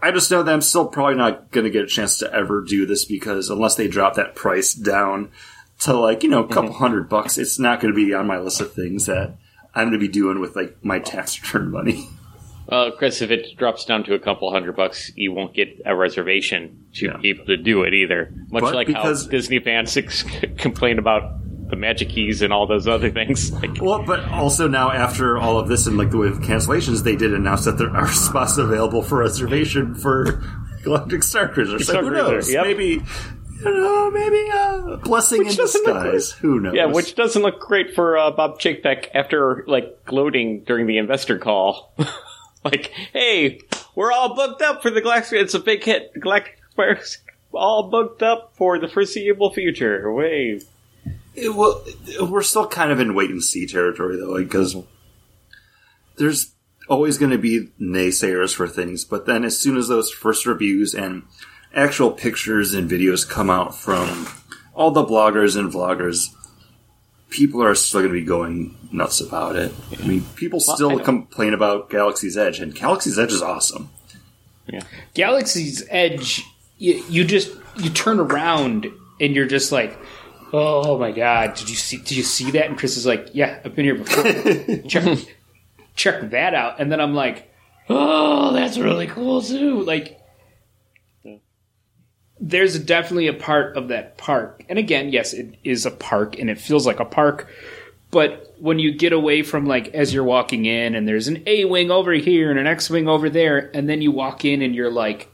I 0.02 0.10
just 0.10 0.28
know 0.28 0.42
that 0.42 0.52
I'm 0.52 0.60
still 0.60 0.88
probably 0.88 1.14
not 1.14 1.52
going 1.52 1.62
to 1.64 1.70
get 1.70 1.84
a 1.84 1.86
chance 1.86 2.18
to 2.18 2.32
ever 2.34 2.62
do 2.62 2.84
this 2.84 3.04
because 3.04 3.48
unless 3.48 3.76
they 3.76 3.86
drop 3.86 4.14
that 4.14 4.34
price 4.34 4.74
down 4.74 5.30
to 5.80 5.92
like, 5.96 6.24
you 6.24 6.28
know, 6.30 6.42
a 6.42 6.48
couple 6.48 6.72
hundred 6.72 7.08
bucks, 7.08 7.38
it's 7.38 7.60
not 7.60 7.80
going 7.80 7.94
to 7.94 7.96
be 7.96 8.12
on 8.12 8.26
my 8.26 8.38
list 8.38 8.60
of 8.60 8.72
things 8.72 9.06
that 9.06 9.36
I'm 9.72 9.84
going 9.90 9.92
to 9.92 10.04
be 10.04 10.08
doing 10.12 10.40
with 10.40 10.56
like 10.56 10.84
my 10.84 10.98
tax 10.98 11.40
return 11.42 11.70
money. 11.70 12.08
Well, 12.66 12.90
Chris, 12.90 13.22
if 13.22 13.30
it 13.30 13.56
drops 13.56 13.84
down 13.84 14.02
to 14.04 14.14
a 14.14 14.18
couple 14.18 14.50
hundred 14.50 14.74
bucks, 14.74 15.12
you 15.14 15.32
won't 15.32 15.54
get 15.54 15.80
a 15.86 15.94
reservation 15.94 16.86
to 16.94 17.06
Yeah. 17.06 17.16
be 17.18 17.30
able 17.30 17.46
to 17.46 17.56
do 17.56 17.82
it 17.84 17.94
either. 17.94 18.32
Much 18.50 18.62
But 18.62 18.74
like 18.74 18.88
how 18.90 19.12
Disney 19.12 19.60
fans 19.60 19.96
ex- 19.96 20.24
complain 20.58 20.98
about 20.98 21.32
the 21.68 21.76
magic 21.76 22.08
keys 22.10 22.42
and 22.42 22.52
all 22.52 22.66
those 22.66 22.86
other 22.88 23.10
things. 23.10 23.50
Like, 23.58 23.80
Well, 23.80 24.02
but 24.04 24.24
also 24.28 24.68
now 24.68 24.90
after 24.90 25.36
all 25.38 25.58
of 25.58 25.68
this 25.68 25.86
and 25.86 25.98
like 25.98 26.10
the 26.10 26.18
way 26.18 26.28
of 26.28 26.38
cancellations, 26.38 27.02
they 27.02 27.16
did 27.16 27.34
announce 27.34 27.64
that 27.64 27.78
there 27.78 27.90
are 27.90 28.08
spots 28.12 28.56
available 28.58 29.02
for 29.02 29.18
reservation 29.18 29.94
for 29.94 30.42
Galactic 30.82 31.22
Star 31.22 31.48
Cruiser. 31.48 31.78
So 31.78 31.92
Star 31.92 32.02
who 32.02 32.10
Cruiser, 32.10 32.32
knows? 32.32 32.52
yep. 32.52 32.64
Maybe, 32.64 33.02
you 33.60 33.64
know, 33.64 34.10
maybe 34.10 34.48
a 34.52 34.96
blessing 35.02 35.46
in 35.46 35.54
disguise. 35.54 36.30
Who 36.32 36.60
knows? 36.60 36.74
yeah, 36.74 36.86
which 36.86 37.14
doesn't 37.16 37.42
look 37.42 37.60
great 37.60 37.94
for 37.94 38.16
uh, 38.16 38.30
Bob 38.30 38.60
Chapek 38.60 39.08
after 39.14 39.64
like 39.66 40.04
gloating 40.04 40.62
during 40.64 40.86
the 40.86 40.98
investor 40.98 41.38
call. 41.38 41.92
like, 42.64 42.92
hey, 43.12 43.60
we're 43.94 44.12
all 44.12 44.34
booked 44.36 44.62
up 44.62 44.82
for 44.82 44.90
the 44.90 45.00
Galactic. 45.00 45.40
It's 45.40 45.54
a 45.54 45.58
big 45.60 45.82
hit. 45.82 46.12
Galactic 46.20 46.58
Square's 46.70 47.18
all 47.52 47.90
booked 47.90 48.22
up 48.22 48.52
for 48.56 48.78
the 48.78 48.86
foreseeable 48.88 49.52
future. 49.52 50.12
Wait. 50.12 50.62
It- 51.34 51.54
well, 51.54 51.84
we're 52.20 52.42
still 52.42 52.66
kind 52.66 52.90
of 52.90 53.00
in 53.00 53.14
wait 53.14 53.30
and 53.30 53.42
see 53.42 53.66
territory 53.66 54.16
though, 54.16 54.36
because 54.38 54.76
there's 56.16 56.52
always 56.88 57.18
going 57.18 57.30
to 57.30 57.38
be 57.38 57.68
naysayers 57.80 58.54
for 58.54 58.66
things. 58.66 59.04
But 59.04 59.26
then, 59.26 59.44
as 59.44 59.58
soon 59.58 59.76
as 59.76 59.88
those 59.88 60.10
first 60.10 60.46
reviews 60.46 60.94
and 60.94 61.22
actual 61.74 62.10
pictures 62.10 62.74
and 62.74 62.90
videos 62.90 63.28
come 63.28 63.50
out 63.50 63.74
from 63.76 64.26
all 64.74 64.90
the 64.90 65.04
bloggers 65.04 65.56
and 65.56 65.72
vloggers, 65.72 66.28
people 67.30 67.62
are 67.62 67.74
still 67.74 68.00
going 68.00 68.12
to 68.12 68.18
be 68.20 68.24
going 68.24 68.74
nuts 68.90 69.20
about 69.20 69.54
it. 69.56 69.72
I 70.02 70.06
mean, 70.06 70.24
people 70.34 70.60
I 70.66 70.74
still 70.74 70.98
complain 70.98 71.52
about 71.54 71.90
Galaxy's 71.90 72.36
Edge, 72.36 72.58
and 72.60 72.74
Galaxy's 72.74 73.18
Edge 73.18 73.32
is 73.32 73.42
awesome. 73.42 73.90
Yeah. 74.66 74.82
Galaxy's 75.14 75.84
Edge, 75.90 76.44
you, 76.78 77.02
you 77.08 77.24
just 77.24 77.52
you 77.76 77.90
turn 77.90 78.18
around 78.18 78.86
and 79.20 79.34
you're 79.34 79.46
just 79.46 79.72
like, 79.72 79.98
Oh, 80.52 80.92
oh 80.92 80.98
my 80.98 81.12
god, 81.12 81.54
did 81.54 81.68
you 81.68 81.76
see? 81.76 81.98
Did 81.98 82.12
you 82.12 82.22
see 82.22 82.50
that? 82.52 82.66
And 82.66 82.78
Chris 82.78 82.96
is 82.96 83.06
like, 83.06 83.30
yeah, 83.32 83.60
I've 83.64 83.74
been 83.74 83.84
here 83.84 83.96
before. 83.96 84.78
check 84.88 85.18
check 85.94 86.30
that 86.30 86.54
out. 86.54 86.80
And 86.80 86.90
then 86.90 87.00
I'm 87.00 87.14
like, 87.14 87.52
oh, 87.88 88.52
that's 88.52 88.78
really 88.78 89.06
cool 89.06 89.42
too. 89.42 89.82
Like, 89.82 90.20
there's 92.40 92.78
definitely 92.78 93.26
a 93.26 93.34
part 93.34 93.76
of 93.76 93.88
that 93.88 94.16
park, 94.16 94.64
and 94.68 94.78
again, 94.78 95.10
yes, 95.10 95.34
it 95.34 95.56
is 95.64 95.86
a 95.86 95.90
park, 95.90 96.38
and 96.38 96.48
it 96.48 96.58
feels 96.58 96.86
like 96.86 97.00
a 97.00 97.04
park. 97.04 97.48
But 98.10 98.54
when 98.58 98.78
you 98.78 98.92
get 98.92 99.12
away 99.12 99.42
from 99.42 99.66
like 99.66 99.88
as 99.88 100.14
you're 100.14 100.24
walking 100.24 100.64
in, 100.64 100.94
and 100.94 101.06
there's 101.06 101.28
an 101.28 101.42
A 101.46 101.66
wing 101.66 101.90
over 101.90 102.12
here 102.12 102.50
and 102.50 102.58
an 102.58 102.66
X 102.66 102.88
wing 102.88 103.08
over 103.08 103.28
there, 103.28 103.70
and 103.74 103.88
then 103.88 104.00
you 104.00 104.12
walk 104.12 104.44
in 104.44 104.62
and 104.62 104.74
you're 104.74 104.90
like 104.90 105.30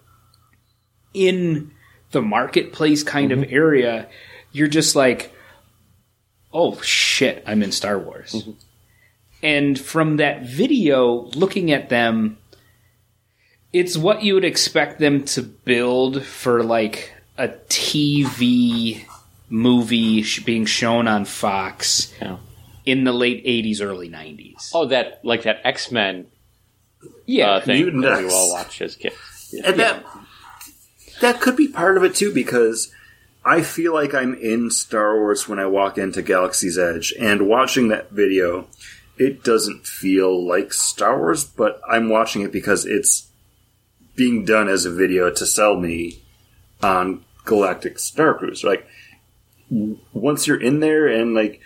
in 1.13 1.71
the 2.11 2.23
marketplace 2.23 3.03
kind 3.03 3.33
of 3.33 3.41
mm-hmm. 3.41 3.55
area, 3.55 4.09
you're 4.55 4.69
just 4.69 4.97
like, 4.97 5.35
oh 6.53 6.81
shit, 6.81 7.43
I'm 7.47 7.63
in 7.63 7.73
Star 7.73 7.99
Wars. 7.99 8.49
And 9.43 9.79
from 9.79 10.17
that 10.17 10.43
video, 10.47 11.29
looking 11.35 11.71
at 11.71 11.91
them, 11.91 12.39
it's 13.73 13.97
what 13.97 14.23
you 14.23 14.35
would 14.35 14.45
expect 14.45 15.01
them 15.01 15.25
to 15.27 15.43
build 15.43 16.23
for 16.25 16.63
like 16.63 17.13
a 17.37 17.49
TV 17.49 19.05
movie 19.51 20.23
sh- 20.23 20.43
being 20.45 20.65
shown 20.65 21.09
on 21.09 21.25
Fox 21.25 22.15
Yeah. 22.23 22.37
in 22.87 23.05
the 23.05 23.13
late 23.13 23.45
80s, 23.45 23.83
early 23.83 24.09
90s. 24.09 24.71
Oh, 24.73 24.87
that 24.87 25.21
like 25.25 25.43
that 25.43 25.61
X 25.65 25.91
Men 25.91 26.27
yeah. 27.27 27.51
uh, 27.51 27.61
thing 27.61 27.83
Mutant 27.83 28.05
that 28.05 28.19
we 28.21 28.27
X. 28.27 28.35
all 28.35 28.53
watched 28.53 28.81
as 28.81 28.97
kids. 28.97 29.17
And 29.65 29.79
that 29.79 30.05
that 31.21 31.41
could 31.41 31.57
be 31.57 31.69
part 31.69 31.97
of 31.97 32.05
it 32.05 32.15
too, 32.15 32.33
because 32.33 32.93
I 33.45 33.63
feel 33.63 33.93
like 33.93 34.15
I'm 34.15 34.35
in 34.35 34.71
Star 34.71 35.17
Wars 35.17 35.49
when 35.49 35.59
I 35.59 35.67
walk 35.67 35.99
into 35.99 36.23
Galaxy's 36.23 36.79
Edge, 36.79 37.13
and 37.19 37.47
watching 37.47 37.89
that 37.89 38.11
video, 38.11 38.69
it 39.19 39.45
doesn't 39.45 39.87
feel 39.87 40.47
like 40.47 40.73
Star 40.73 41.19
Wars, 41.19 41.45
but 41.45 41.81
I'm 41.89 42.09
watching 42.09 42.43
it 42.43 42.53
because 42.53 42.87
it's 42.87 43.29
being 44.17 44.45
done 44.45 44.69
as 44.69 44.87
a 44.87 44.91
video 44.91 45.31
to 45.31 45.45
sell 45.47 45.77
me 45.77 46.23
on 46.83 47.25
Galactic 47.45 47.99
Star 47.99 48.35
Cruise. 48.35 48.65
Like 48.65 48.87
once 50.13 50.47
you're 50.47 50.61
in 50.61 50.81
there 50.81 51.07
and 51.07 51.35
like 51.35 51.61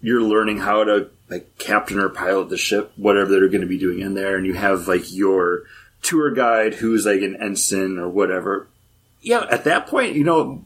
you're 0.00 0.22
learning 0.22 0.58
how 0.58 0.84
to 0.84 1.10
like 1.28 1.58
captain 1.58 1.98
or 1.98 2.08
pilot 2.08 2.50
the 2.50 2.56
ship, 2.56 2.92
whatever 2.96 3.30
they're 3.30 3.48
going 3.48 3.62
to 3.62 3.66
be 3.66 3.78
doing 3.78 4.00
in 4.00 4.14
there, 4.14 4.36
and 4.36 4.46
you 4.46 4.54
have 4.54 4.86
like 4.86 5.12
your 5.12 5.64
tour 6.02 6.30
guide 6.30 6.74
who's 6.74 7.04
like 7.04 7.22
an 7.22 7.36
ensign 7.40 7.98
or 7.98 8.08
whatever. 8.08 8.68
Yeah, 9.22 9.46
at 9.50 9.64
that 9.64 9.88
point, 9.88 10.14
you 10.14 10.22
know, 10.22 10.64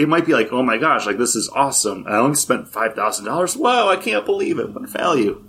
it 0.00 0.08
might 0.08 0.24
be 0.24 0.32
like, 0.32 0.48
oh 0.50 0.62
my 0.62 0.78
gosh, 0.78 1.04
like 1.04 1.18
this 1.18 1.36
is 1.36 1.50
awesome. 1.50 2.06
I 2.08 2.16
only 2.16 2.36
spent 2.36 2.68
five 2.68 2.94
thousand 2.94 3.26
dollars. 3.26 3.54
Wow, 3.54 3.88
I 3.88 3.96
can't 3.96 4.24
believe 4.24 4.58
it. 4.58 4.70
What 4.70 4.88
value? 4.88 5.44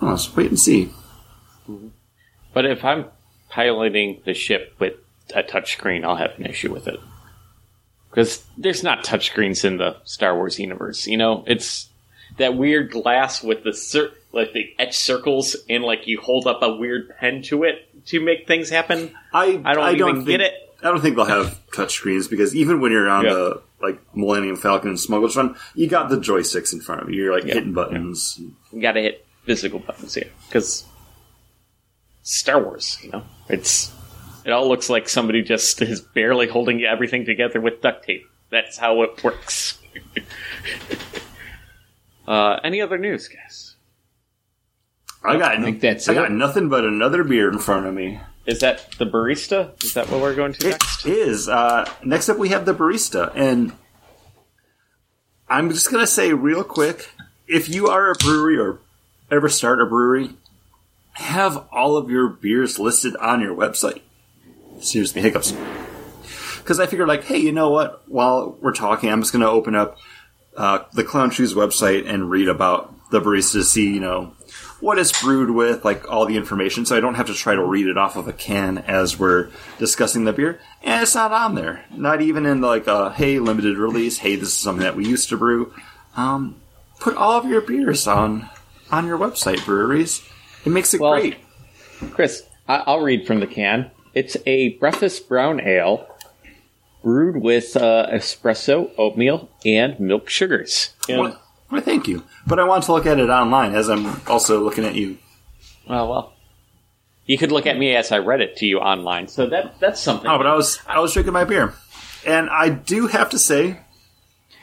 Oh, 0.00 0.06
let's 0.06 0.34
wait 0.36 0.50
and 0.50 0.60
see. 0.60 0.86
Mm-hmm. 1.68 1.88
But 2.54 2.66
if 2.66 2.84
I'm 2.84 3.06
piloting 3.48 4.22
the 4.24 4.34
ship 4.34 4.76
with 4.78 4.94
a 5.34 5.42
touchscreen, 5.42 6.04
I'll 6.04 6.14
have 6.14 6.38
an 6.38 6.46
issue 6.46 6.72
with 6.72 6.86
it. 6.86 7.00
Because 8.08 8.44
there's 8.56 8.84
not 8.84 9.04
touchscreens 9.04 9.64
in 9.64 9.78
the 9.78 9.96
Star 10.04 10.36
Wars 10.36 10.60
universe. 10.60 11.08
You 11.08 11.16
know, 11.16 11.42
it's 11.48 11.88
that 12.38 12.56
weird 12.56 12.92
glass 12.92 13.42
with 13.42 13.64
the 13.64 13.72
cir- 13.72 14.12
like 14.32 14.52
the 14.52 14.72
etched 14.78 14.94
circles, 14.94 15.56
and 15.68 15.82
like 15.82 16.06
you 16.06 16.20
hold 16.20 16.46
up 16.46 16.62
a 16.62 16.72
weird 16.72 17.16
pen 17.18 17.42
to 17.42 17.64
it 17.64 18.06
to 18.06 18.20
make 18.20 18.46
things 18.46 18.70
happen. 18.70 19.12
I 19.32 19.60
I 19.64 19.74
don't 19.74 19.94
even 19.96 20.16
think, 20.24 20.28
get 20.28 20.40
it. 20.40 20.54
I 20.82 20.88
don't 20.88 21.00
think 21.00 21.16
they'll 21.16 21.24
have 21.26 21.58
touch 21.72 21.94
screens 21.94 22.26
because 22.28 22.54
even 22.56 22.80
when 22.80 22.92
you're 22.92 23.08
on 23.08 23.24
Yeah. 23.24 23.32
the 23.34 23.62
like 23.82 23.98
Millennium 24.14 24.56
Falcon 24.56 24.90
and 24.90 25.00
Smuggler's 25.00 25.36
Run, 25.36 25.56
you 25.74 25.88
got 25.88 26.08
the 26.10 26.16
joysticks 26.16 26.72
in 26.72 26.80
front 26.80 27.02
of 27.02 27.10
you. 27.10 27.22
You're 27.22 27.32
like 27.34 27.44
Yeah. 27.44 27.54
hitting 27.54 27.72
buttons. 27.72 28.38
You 28.72 28.80
gotta 28.80 29.00
hit 29.00 29.26
physical 29.44 29.78
buttons 29.78 30.14
here. 30.14 30.28
Because 30.48 30.84
Star 32.22 32.62
Wars, 32.62 32.98
you 33.02 33.10
know, 33.10 33.22
it's 33.48 33.90
it 34.44 34.50
all 34.52 34.68
looks 34.68 34.88
like 34.90 35.08
somebody 35.08 35.42
just 35.42 35.80
is 35.82 36.00
barely 36.00 36.46
holding 36.48 36.82
everything 36.84 37.24
together 37.24 37.60
with 37.60 37.80
duct 37.80 38.04
tape. 38.04 38.26
That's 38.50 38.76
how 38.78 39.02
it 39.02 39.22
works. 39.24 39.78
uh, 42.28 42.58
any 42.62 42.80
other 42.80 42.98
news, 42.98 43.28
guys? 43.28 43.76
I 45.22 45.36
got 45.36 45.58
I 45.58 45.62
think 45.62 45.80
that's 45.80 46.08
I 46.08 46.12
it. 46.12 46.14
got 46.14 46.32
nothing 46.32 46.68
but 46.68 46.84
another 46.84 47.24
beer 47.24 47.50
in 47.50 47.58
front 47.58 47.86
of 47.86 47.94
me. 47.94 48.20
Is 48.46 48.60
that 48.60 48.90
the 48.98 49.06
barista? 49.06 49.82
Is 49.84 49.94
that 49.94 50.08
what 50.10 50.20
we're 50.20 50.34
going 50.34 50.52
to 50.54 50.66
It 50.66 50.70
next? 50.70 51.06
is. 51.06 51.48
Uh, 51.48 51.90
next 52.04 52.28
up, 52.28 52.38
we 52.38 52.48
have 52.48 52.64
the 52.64 52.74
barista, 52.74 53.30
and 53.34 53.72
I'm 55.48 55.70
just 55.70 55.90
gonna 55.90 56.06
say 56.06 56.32
real 56.32 56.64
quick: 56.64 57.10
if 57.46 57.68
you 57.68 57.88
are 57.88 58.10
a 58.10 58.14
brewery 58.14 58.58
or 58.58 58.80
ever 59.30 59.48
start 59.48 59.80
a 59.80 59.86
brewery, 59.86 60.30
have 61.14 61.66
all 61.70 61.96
of 61.96 62.10
your 62.10 62.28
beers 62.28 62.78
listed 62.78 63.14
on 63.16 63.40
your 63.40 63.54
website. 63.54 64.00
Seriously, 64.80 65.20
hiccups. 65.20 65.54
Because 66.58 66.80
I 66.80 66.86
figured, 66.86 67.08
like, 67.08 67.24
hey, 67.24 67.38
you 67.38 67.52
know 67.52 67.70
what? 67.70 68.02
While 68.08 68.56
we're 68.60 68.72
talking, 68.72 69.10
I'm 69.10 69.20
just 69.20 69.32
gonna 69.32 69.50
open 69.50 69.74
up 69.74 69.98
uh, 70.56 70.80
the 70.92 71.04
Clown 71.04 71.30
Shoes 71.30 71.54
website 71.54 72.08
and 72.08 72.30
read 72.30 72.48
about 72.48 72.94
the 73.10 73.20
barista 73.20 73.52
to 73.54 73.64
see, 73.64 73.92
you 73.92 74.00
know, 74.00 74.32
what 74.80 74.98
it's 74.98 75.22
brewed 75.22 75.50
with, 75.50 75.84
like 75.84 76.10
all 76.10 76.26
the 76.26 76.36
information, 76.36 76.86
so 76.86 76.96
I 76.96 77.00
don't 77.00 77.14
have 77.14 77.26
to 77.26 77.34
try 77.34 77.54
to 77.54 77.62
read 77.64 77.86
it 77.86 77.98
off 77.98 78.16
of 78.16 78.26
a 78.28 78.32
can 78.32 78.78
as 78.78 79.18
we're 79.18 79.50
discussing 79.78 80.24
the 80.24 80.32
beer. 80.32 80.60
And 80.82 81.02
it's 81.02 81.14
not 81.14 81.32
on 81.32 81.54
there. 81.54 81.84
Not 81.94 82.20
even 82.22 82.46
in 82.46 82.60
like 82.60 82.86
a 82.86 83.12
hey 83.12 83.38
limited 83.38 83.76
release. 83.78 84.18
Hey, 84.18 84.36
this 84.36 84.48
is 84.48 84.54
something 84.54 84.82
that 84.82 84.96
we 84.96 85.06
used 85.06 85.28
to 85.30 85.36
brew. 85.36 85.72
Um, 86.16 86.56
put 86.98 87.16
all 87.16 87.32
of 87.32 87.44
your 87.46 87.60
beers 87.60 88.06
on 88.06 88.48
on 88.90 89.06
your 89.06 89.18
website, 89.18 89.64
breweries. 89.64 90.22
It 90.64 90.70
makes 90.70 90.92
it 90.94 91.00
Well- 91.00 91.12
great. 91.20 91.36
Chris, 92.12 92.42
I- 92.68 92.82
I'll 92.86 93.00
read 93.00 93.26
from 93.26 93.40
the 93.40 93.46
can. 93.46 93.90
It's 94.14 94.36
a 94.46 94.70
breakfast 94.78 95.28
brown 95.28 95.60
ale 95.60 96.06
brewed 97.02 97.36
with 97.42 97.76
uh, 97.76 98.06
espresso, 98.10 98.90
oatmeal, 98.98 99.48
and 99.64 99.98
milk 100.00 100.28
sugars. 100.28 100.90
And- 101.08 101.36
Well, 101.70 101.80
thank 101.80 102.08
you. 102.08 102.24
But 102.46 102.58
I 102.58 102.64
want 102.64 102.84
to 102.84 102.92
look 102.92 103.06
at 103.06 103.18
it 103.18 103.30
online 103.30 103.74
as 103.74 103.88
I'm 103.88 104.20
also 104.26 104.60
looking 104.62 104.84
at 104.84 104.94
you. 104.94 105.18
well, 105.88 106.08
well, 106.08 106.32
you 107.26 107.38
could 107.38 107.52
look 107.52 107.66
at 107.66 107.78
me 107.78 107.94
as 107.94 108.10
I 108.10 108.18
read 108.18 108.40
it 108.40 108.56
to 108.56 108.66
you 108.66 108.78
online. 108.78 109.28
So 109.28 109.46
that 109.46 109.78
that's 109.78 110.00
something. 110.00 110.28
Oh, 110.28 110.36
but 110.36 110.46
I 110.46 110.54
was 110.54 110.80
I 110.86 110.98
was 110.98 111.12
drinking 111.12 111.32
my 111.32 111.44
beer, 111.44 111.74
and 112.26 112.50
I 112.50 112.70
do 112.70 113.06
have 113.06 113.30
to 113.30 113.38
say, 113.38 113.80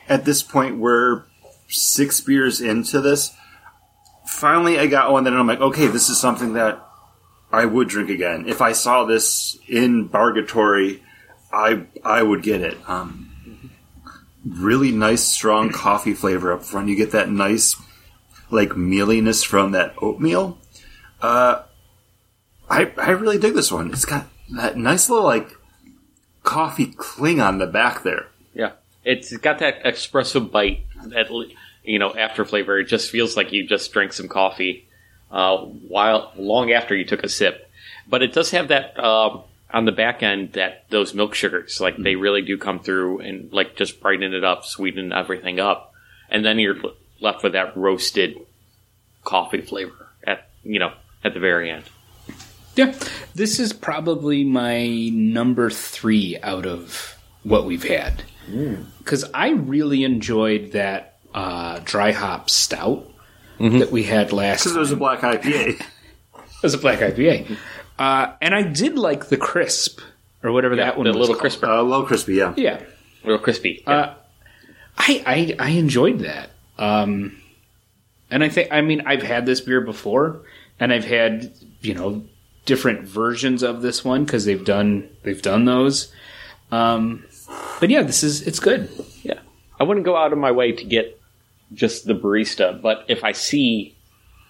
at 0.09 0.25
this 0.25 0.43
point, 0.43 0.77
we're 0.77 1.23
six 1.69 2.19
beers 2.19 2.59
into 2.59 2.99
this. 2.99 3.33
Finally, 4.25 4.77
I 4.77 4.87
got 4.87 5.11
one 5.11 5.23
that 5.23 5.33
I'm 5.33 5.47
like, 5.47 5.61
okay, 5.61 5.87
this 5.87 6.09
is 6.09 6.19
something 6.19 6.53
that 6.53 6.83
I 7.51 7.63
would 7.63 7.87
drink 7.87 8.09
again. 8.09 8.45
If 8.47 8.61
I 8.61 8.73
saw 8.73 9.05
this 9.05 9.57
in 9.69 10.07
Bargatory, 10.07 11.01
I 11.53 11.85
I 12.03 12.21
would 12.21 12.43
get 12.43 12.61
it. 12.61 12.77
Um, 12.89 13.26
really 14.47 14.91
nice, 14.91 15.23
strong 15.23 15.71
coffee 15.71 16.13
flavor 16.13 16.53
up 16.53 16.63
front. 16.63 16.89
You 16.89 16.95
get 16.95 17.11
that 17.11 17.29
nice, 17.29 17.75
like 18.49 18.77
mealiness 18.77 19.43
from 19.43 19.71
that 19.71 19.95
oatmeal. 20.01 20.57
Uh, 21.21 21.63
I 22.69 22.91
I 22.97 23.11
really 23.11 23.37
dig 23.37 23.53
this 23.53 23.71
one. 23.71 23.91
It's 23.91 24.05
got 24.05 24.27
that 24.55 24.77
nice 24.77 25.09
little 25.09 25.25
like 25.25 25.49
coffee 26.43 26.87
cling 26.87 27.41
on 27.41 27.57
the 27.57 27.67
back 27.67 28.03
there. 28.03 28.27
Yeah, 28.53 28.71
it's 29.03 29.35
got 29.37 29.59
that 29.59 29.83
espresso 29.83 30.49
bite. 30.49 30.85
That 31.05 31.29
you 31.87 31.99
know, 31.99 32.13
after 32.13 32.45
flavor. 32.45 32.77
It 32.77 32.85
just 32.85 33.09
feels 33.09 33.35
like 33.35 33.51
you 33.51 33.65
just 33.65 33.91
drank 33.91 34.13
some 34.13 34.27
coffee 34.27 34.87
uh, 35.31 35.57
while 35.57 36.31
long 36.35 36.71
after 36.71 36.95
you 36.95 37.05
took 37.05 37.23
a 37.23 37.29
sip. 37.29 37.69
But 38.07 38.21
it 38.21 38.33
does 38.33 38.51
have 38.51 38.67
that 38.67 38.99
um, 38.99 39.43
on 39.71 39.85
the 39.85 39.91
back 39.91 40.23
end 40.23 40.53
that 40.53 40.85
those 40.89 41.13
milk 41.13 41.33
sugars, 41.33 41.79
like 41.81 41.97
they 41.97 42.13
mm-hmm. 42.13 42.21
really 42.21 42.41
do 42.41 42.57
come 42.57 42.79
through 42.79 43.19
and 43.19 43.51
like 43.51 43.75
just 43.75 43.99
brighten 44.01 44.33
it 44.33 44.43
up, 44.43 44.65
sweeten 44.65 45.11
everything 45.11 45.59
up, 45.59 45.93
and 46.29 46.45
then 46.45 46.59
you're 46.59 46.77
left 47.19 47.43
with 47.43 47.53
that 47.53 47.75
roasted 47.75 48.37
coffee 49.23 49.61
flavor 49.61 50.07
at 50.25 50.49
you 50.63 50.79
know 50.79 50.93
at 51.23 51.33
the 51.33 51.39
very 51.39 51.69
end. 51.69 51.83
Yeah, 52.75 52.95
this 53.33 53.59
is 53.59 53.73
probably 53.73 54.43
my 54.43 55.09
number 55.11 55.69
three 55.69 56.37
out 56.43 56.65
of 56.65 57.17
what 57.43 57.65
we've 57.65 57.83
had 57.83 58.23
mm. 58.47 58.85
because 58.99 59.25
I 59.33 59.49
really 59.49 60.03
enjoyed 60.03 60.73
that 60.73 61.17
uh, 61.33 61.79
dry 61.83 62.11
hop 62.11 62.49
stout 62.49 63.11
mm-hmm. 63.59 63.79
that 63.79 63.91
we 63.91 64.03
had 64.03 64.31
last. 64.31 64.63
Because 64.63 64.75
it 64.75 64.79
was 64.79 64.91
a 64.91 64.97
black 64.97 65.21
IPA. 65.21 65.83
It 66.57 66.63
was 66.63 66.73
a 66.73 66.77
black 66.79 66.99
IPA, 66.99 67.55
uh, 67.99 68.33
and 68.41 68.53
I 68.55 68.63
did 68.63 68.97
like 68.97 69.27
the 69.29 69.37
crisp 69.37 69.99
or 70.43 70.51
whatever 70.51 70.75
that 70.77 70.97
one 70.97 71.05
the 71.05 71.11
was 71.11 71.17
little 71.29 71.35
called. 71.35 71.41
crisper, 71.41 71.67
Uh, 71.67 71.81
low 71.83 72.03
crispy, 72.03 72.35
yeah. 72.35 72.53
Yeah, 72.57 72.79
A 73.23 73.27
little 73.27 73.39
crispy. 73.43 73.83
Uh, 73.85 74.13
I, 74.97 75.23
I 75.25 75.55
I 75.59 75.69
enjoyed 75.71 76.19
that. 76.19 76.49
Um, 76.79 77.39
and 78.31 78.43
I 78.43 78.49
think 78.49 78.69
I 78.71 78.81
mean 78.81 79.03
I've 79.05 79.21
had 79.23 79.45
this 79.45 79.61
beer 79.61 79.81
before, 79.81 80.41
and 80.79 80.91
I've 80.93 81.05
had 81.05 81.51
you 81.81 81.93
know 81.93 82.23
different 82.65 83.01
versions 83.07 83.63
of 83.63 83.81
this 83.81 84.03
one 84.03 84.25
because 84.25 84.45
they've 84.45 84.65
done 84.65 85.09
they've 85.23 85.41
done 85.41 85.65
those. 85.65 86.11
Um, 86.71 87.23
but 87.79 87.89
yeah, 87.89 88.01
this 88.03 88.23
is 88.23 88.41
it's 88.47 88.59
good. 88.59 88.89
Yeah. 89.23 89.39
I 89.79 89.83
wouldn't 89.83 90.05
go 90.05 90.17
out 90.17 90.33
of 90.33 90.39
my 90.39 90.51
way 90.51 90.71
to 90.71 90.83
get 90.83 91.19
just 91.73 92.05
the 92.07 92.13
barista, 92.15 92.81
but 92.81 93.05
if 93.09 93.23
I 93.23 93.31
see, 93.33 93.95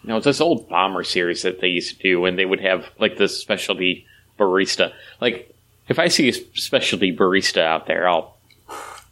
you 0.03 0.09
know, 0.09 0.19
this 0.19 0.39
old 0.41 0.69
bomber 0.69 1.03
series 1.03 1.41
that 1.43 1.59
they 1.61 1.67
used 1.67 1.97
to 1.97 2.01
do, 2.03 2.25
and 2.25 2.37
they 2.37 2.45
would 2.45 2.61
have 2.61 2.85
like 2.99 3.17
this 3.17 3.37
specialty 3.37 4.05
barista. 4.39 4.93
Like, 5.21 5.53
if 5.89 5.99
I 5.99 6.07
see 6.07 6.29
a 6.29 6.33
specialty 6.33 7.15
barista 7.15 7.61
out 7.61 7.87
there, 7.87 8.07
I'll, 8.07 8.37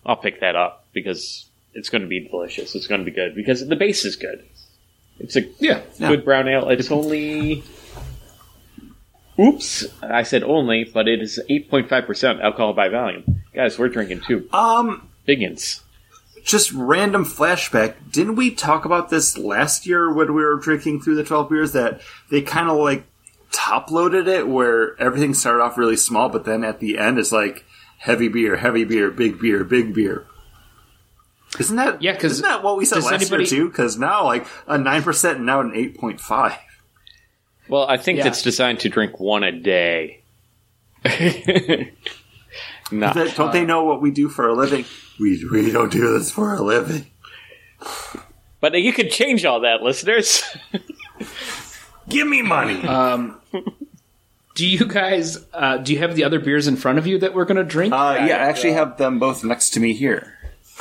I'll 0.05 0.15
pick 0.17 0.39
that 0.41 0.55
up 0.55 0.85
because 0.93 1.49
it's 1.73 1.89
going 1.89 2.01
to 2.01 2.07
be 2.07 2.27
delicious. 2.27 2.75
It's 2.75 2.87
going 2.87 3.01
to 3.01 3.05
be 3.05 3.11
good 3.15 3.35
because 3.35 3.65
the 3.67 3.75
base 3.75 4.05
is 4.05 4.15
good. 4.15 4.45
It's 5.19 5.35
a 5.35 5.41
Yeah, 5.59 5.81
Yeah. 5.97 6.09
good 6.09 6.25
brown 6.25 6.47
ale. 6.47 6.69
It's 6.69 6.91
only. 6.91 7.63
Oops, 9.37 9.85
I 10.01 10.23
said 10.23 10.43
only, 10.43 10.85
but 10.85 11.09
it 11.09 11.21
is 11.21 11.41
8.5% 11.49 12.41
alcohol 12.41 12.73
by 12.73 12.87
volume. 12.87 13.43
Guys, 13.53 13.77
we're 13.77 13.89
drinking 13.89 14.21
two 14.25 14.47
Um, 14.53 15.09
biggins. 15.27 15.81
Just 16.45 16.71
random 16.71 17.25
flashback. 17.25 17.95
Didn't 18.11 18.35
we 18.35 18.51
talk 18.51 18.85
about 18.85 19.09
this 19.09 19.37
last 19.37 19.85
year 19.85 20.13
when 20.13 20.33
we 20.33 20.43
were 20.43 20.55
drinking 20.57 21.01
through 21.01 21.15
the 21.15 21.23
12 21.23 21.49
beers 21.49 21.71
that 21.73 21.99
they 22.29 22.41
kind 22.41 22.69
of 22.69 22.77
like 22.77 23.03
top 23.51 23.89
loaded 23.91 24.27
it 24.27 24.47
where 24.47 24.97
everything 25.01 25.33
started 25.33 25.61
off 25.63 25.77
really 25.77 25.97
small, 25.97 26.29
but 26.29 26.45
then 26.45 26.63
at 26.63 26.79
the 26.79 26.97
end 26.97 27.17
it's 27.17 27.31
like 27.31 27.65
heavy 27.97 28.27
beer, 28.27 28.55
heavy 28.57 28.83
beer, 28.83 29.09
big 29.11 29.39
beer, 29.39 29.63
big 29.63 29.93
beer. 29.93 30.25
Isn't 31.59 31.77
that 31.77 32.01
Yeah, 32.01 32.15
'cause 32.15 32.33
isn't 32.33 32.43
that 32.45 32.63
what 32.63 32.77
we 32.77 32.85
said 32.85 32.95
does 32.95 33.05
last 33.05 33.21
anybody- 33.21 33.43
year 33.45 33.63
too? 33.63 33.67
Because 33.69 33.97
now 33.97 34.23
like 34.25 34.45
a 34.67 34.77
nine 34.77 35.01
percent 35.03 35.37
and 35.37 35.45
now 35.45 35.61
an 35.61 35.71
eight 35.73 35.97
point 35.97 36.19
five. 36.21 36.57
Well, 37.67 37.87
I 37.87 37.97
think 37.97 38.19
Yeah. 38.19 38.27
it's 38.27 38.43
designed 38.43 38.81
to 38.81 38.89
drink 38.89 39.19
one 39.19 39.43
a 39.43 39.51
day. 39.51 40.21
no. 42.91 43.13
Don't 43.13 43.51
they 43.53 43.65
know 43.65 43.83
what 43.85 44.01
we 44.01 44.11
do 44.11 44.29
for 44.29 44.47
a 44.47 44.53
living? 44.53 44.85
We 45.19 45.43
we 45.51 45.71
don't 45.71 45.91
do 45.91 46.17
this 46.17 46.31
for 46.31 46.53
a 46.53 46.61
living. 46.61 47.05
But 48.59 48.73
you 48.81 48.93
can 48.93 49.09
change 49.09 49.45
all 49.45 49.61
that, 49.61 49.81
listeners. 49.83 50.43
Give 52.09 52.27
me 52.27 52.41
money. 52.41 52.81
Do 54.55 54.65
you 54.65 54.85
guys 54.87 55.45
uh, 55.53 55.77
do 55.77 55.91
you 55.93 55.99
have 55.99 56.15
the 56.15 56.23
other 56.23 56.39
beers 56.39 56.67
in 56.67 56.77
front 56.77 56.97
of 56.97 57.05
you 57.05 57.19
that 57.19 57.33
we're 57.33 57.45
going 57.45 57.57
to 57.57 57.63
drink? 57.63 57.93
Uh, 57.93 58.15
yeah, 58.25 58.37
I 58.37 58.47
actually 58.47 58.73
have 58.73 58.97
them 58.97 59.19
both 59.19 59.43
next 59.43 59.71
to 59.71 59.79
me 59.81 59.93
here. 59.93 60.33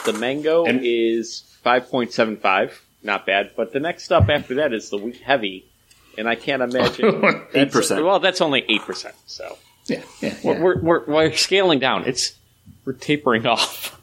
the 0.04 0.12
mango 0.12 0.64
And- 0.64 0.80
is 0.84 1.42
5.75. 1.64 2.72
Not 3.02 3.26
bad. 3.26 3.50
But 3.56 3.72
the 3.72 3.80
next 3.80 4.12
up 4.12 4.28
after 4.30 4.54
that 4.56 4.72
is 4.72 4.90
the 4.90 4.96
wheat 4.96 5.16
heavy. 5.18 5.66
And 6.16 6.28
I 6.28 6.36
can't 6.36 6.62
imagine. 6.62 7.24
Eight 7.54 7.72
percent. 7.72 8.04
well, 8.04 8.20
that's 8.20 8.40
only 8.40 8.62
8%. 8.62 9.12
So 9.26 9.58
yeah, 9.86 10.02
yeah, 10.20 10.36
yeah. 10.42 10.60
we're, 10.60 10.80
we're, 10.80 11.04
we're 11.06 11.32
scaling 11.32 11.80
down. 11.80 12.04
It's 12.04 12.34
We're 12.84 12.92
tapering 12.94 13.46
off. 13.46 13.98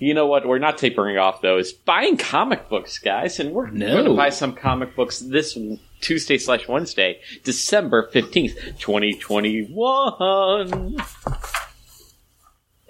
You 0.00 0.12
know 0.12 0.26
what? 0.26 0.46
We're 0.46 0.58
not 0.58 0.76
tapering 0.76 1.18
off 1.18 1.40
though. 1.40 1.56
Is 1.58 1.72
buying 1.72 2.16
comic 2.16 2.68
books, 2.68 2.98
guys, 2.98 3.38
and 3.40 3.52
we're 3.52 3.70
No. 3.70 3.92
going 3.92 4.04
to 4.06 4.14
buy 4.14 4.30
some 4.30 4.52
comic 4.54 4.96
books 4.96 5.20
this 5.20 5.56
Tuesday 6.00 6.36
slash 6.36 6.66
Wednesday, 6.68 7.20
December 7.44 8.08
fifteenth, 8.12 8.54
twenty 8.80 9.14
twenty 9.14 9.62
one. 9.64 10.96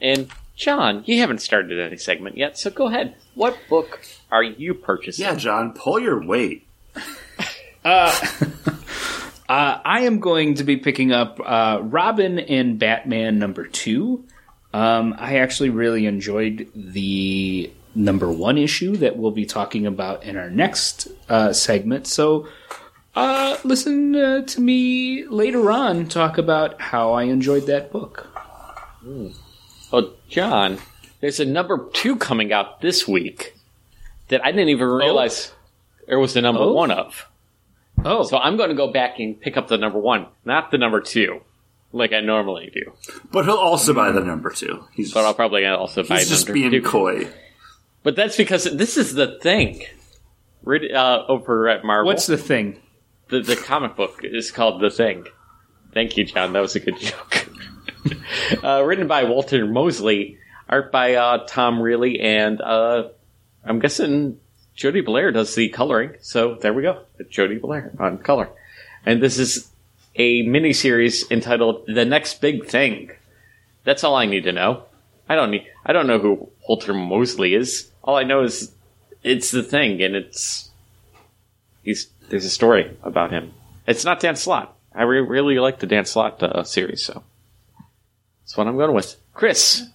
And 0.01 0.29
John, 0.57 1.03
you 1.07 1.21
haven't 1.21 1.39
started 1.41 1.79
any 1.79 1.99
segment 1.99 2.37
yet, 2.37 2.59
so 2.59 2.71
go 2.71 2.87
ahead. 2.89 3.15
What 3.35 3.57
book 3.69 4.01
are 4.33 4.43
you 4.43 4.75
purchasing? 4.75 5.25
Yeah, 5.25 5.35
John, 5.37 5.73
pull 5.73 5.99
your 6.01 6.25
weight. 6.25 6.67
Uh, 7.85 8.13
I 9.57 10.01
am 10.01 10.21
going 10.21 10.55
to 10.55 10.65
be 10.65 10.77
picking 10.77 11.13
up 11.13 11.39
uh, 11.45 11.81
Robin 11.83 12.39
and 12.39 12.79
Batman 12.79 13.39
number 13.39 13.67
two. 13.67 14.25
Um, 14.73 15.15
I 15.19 15.39
actually 15.39 15.71
really 15.71 16.07
enjoyed 16.07 16.69
the 16.75 17.71
number 17.95 18.31
one 18.33 18.59
issue 18.59 18.97
that 18.97 19.17
we'll 19.17 19.31
be 19.31 19.47
talking 19.47 19.87
about 19.87 20.25
in 20.25 20.37
our 20.37 20.51
next 20.51 21.07
uh, 21.29 21.53
segment. 21.53 22.07
So 22.09 22.49
uh, 23.15 23.57
listen 23.63 24.17
uh, 24.17 24.43
to 24.43 24.61
me 24.61 25.27
later 25.27 25.71
on 25.71 26.09
talk 26.09 26.39
about 26.39 26.81
how 26.81 27.13
I 27.13 27.25
enjoyed 27.25 27.67
that 27.67 27.93
book. 27.93 28.27
Well, 29.93 30.15
John, 30.29 30.79
there's 31.21 31.39
a 31.39 31.45
number 31.45 31.89
two 31.93 32.17
coming 32.17 32.53
out 32.53 32.81
this 32.81 33.07
week 33.07 33.57
that 34.29 34.45
I 34.45 34.51
didn't 34.51 34.71
even 34.71 34.89
realize 34.89 35.53
there 36.09 36.19
was 36.19 36.35
the 36.35 36.41
number 36.43 36.63
Oh. 36.63 36.73
one 36.73 36.91
of. 36.91 37.27
Oh, 38.05 38.23
So 38.25 38.37
I'm 38.39 38.57
going 38.57 38.69
to 38.71 38.75
go 38.75 38.93
back 38.93 39.19
and 39.19 39.41
pick 39.41 39.57
up 39.57 39.69
the 39.69 39.79
number 39.79 39.99
one, 39.99 40.27
not 40.45 40.71
the 40.71 40.79
number 40.79 41.01
two, 41.01 41.41
like 41.93 42.13
I 42.13 42.21
normally 42.21 42.71
do. 42.73 42.93
But 43.31 43.45
he'll 43.47 43.55
also 43.55 43.95
buy 43.95 44.13
the 44.13 44.21
number 44.21 44.51
two. 44.51 44.85
He's, 44.93 45.13
But 45.13 45.25
I'll 45.25 45.35
probably 45.35 45.65
also 45.67 46.03
buy 46.03 46.19
he's 46.19 46.29
just 46.29 46.47
number 46.49 46.55
being 46.55 46.71
two. 46.71 46.83
coy. 46.83 47.29
But 48.03 48.17
that's 48.17 48.37
because 48.37 48.65
this 48.65 48.97
is 48.97 49.15
the 49.15 49.39
thing. 49.41 49.83
Read- 50.63 50.93
Uh, 50.93 51.25
over 51.29 51.69
at 51.69 51.85
Marvel, 51.85 52.07
what's 52.07 52.27
the 52.27 52.37
thing? 52.39 52.81
the, 53.29 53.41
the 53.41 53.57
comic 53.57 53.97
book 53.97 54.21
is 54.23 54.51
called 54.51 54.81
The 54.83 54.91
Thing. 54.91 55.25
Thank 55.93 56.17
you, 56.17 56.25
John. 56.25 56.53
That 56.53 56.61
was 56.61 56.77
a 56.77 56.81
good 56.81 56.99
joke. 57.01 57.49
uh, 58.63 58.83
written 58.85 59.07
by 59.09 59.25
Walter 59.25 59.67
Mosley, 59.67 60.39
art 60.69 60.93
by 60.93 61.15
uh, 61.15 61.47
Tom 61.47 61.81
Reilly, 61.81 62.21
and 62.21 62.61
uh, 62.61 63.09
I'm 63.65 63.79
guessing 63.79 64.39
Jordie 64.75 65.03
Bellaire 65.03 65.33
does 65.33 65.55
the 65.55 65.69
coloring. 65.69 66.15
So 66.21 66.57
there 66.57 66.75
we 66.75 66.83
go. 66.83 67.03
Jordie 67.31 67.59
Bellaire 67.59 67.99
on 68.01 68.19
color. 68.19 68.51
And 69.07 69.23
this 69.23 69.39
is 69.39 69.71
a 70.17 70.43
mini 70.43 70.73
series 70.73 71.31
entitled 71.31 71.85
The 71.87 72.05
Next 72.05 72.41
Big 72.41 72.67
Thing. 72.67 73.11
That's 73.85 74.05
all 74.05 74.17
I 74.17 74.27
need 74.27 74.45
to 74.45 74.53
know. 74.53 74.85
I 75.29 75.35
don't 75.35 75.51
need. 75.51 75.67
I 75.85 75.93
don't 75.93 76.07
know 76.07 76.19
who 76.19 76.49
Walter 76.69 76.95
Mosley 76.95 77.55
is. 77.55 77.91
All 78.03 78.17
I 78.17 78.25
know 78.25 78.43
is 78.43 78.73
it's 79.23 79.51
the 79.51 79.63
thing, 79.63 80.03
and 80.03 80.15
it's 80.15 80.71
he's 81.83 82.09
there's 82.29 82.45
a 82.45 82.51
story 82.51 82.97
about 83.03 83.31
him. 83.31 83.53
It's 83.87 84.05
not 84.05 84.21
Dan 84.21 84.37
Slott. 84.37 84.77
I 84.95 85.03
re- 85.03 85.21
really 85.21 85.59
like 85.59 85.81
the 85.81 85.87
Dan 85.87 86.05
Slott 86.05 86.43
uh, 86.43 86.63
series, 86.65 87.03
so 87.03 87.23
that's 88.43 88.57
what 88.57 88.67
I'm 88.67 88.77
going 88.77 88.95
with. 88.95 89.17
Chris, 89.33 89.87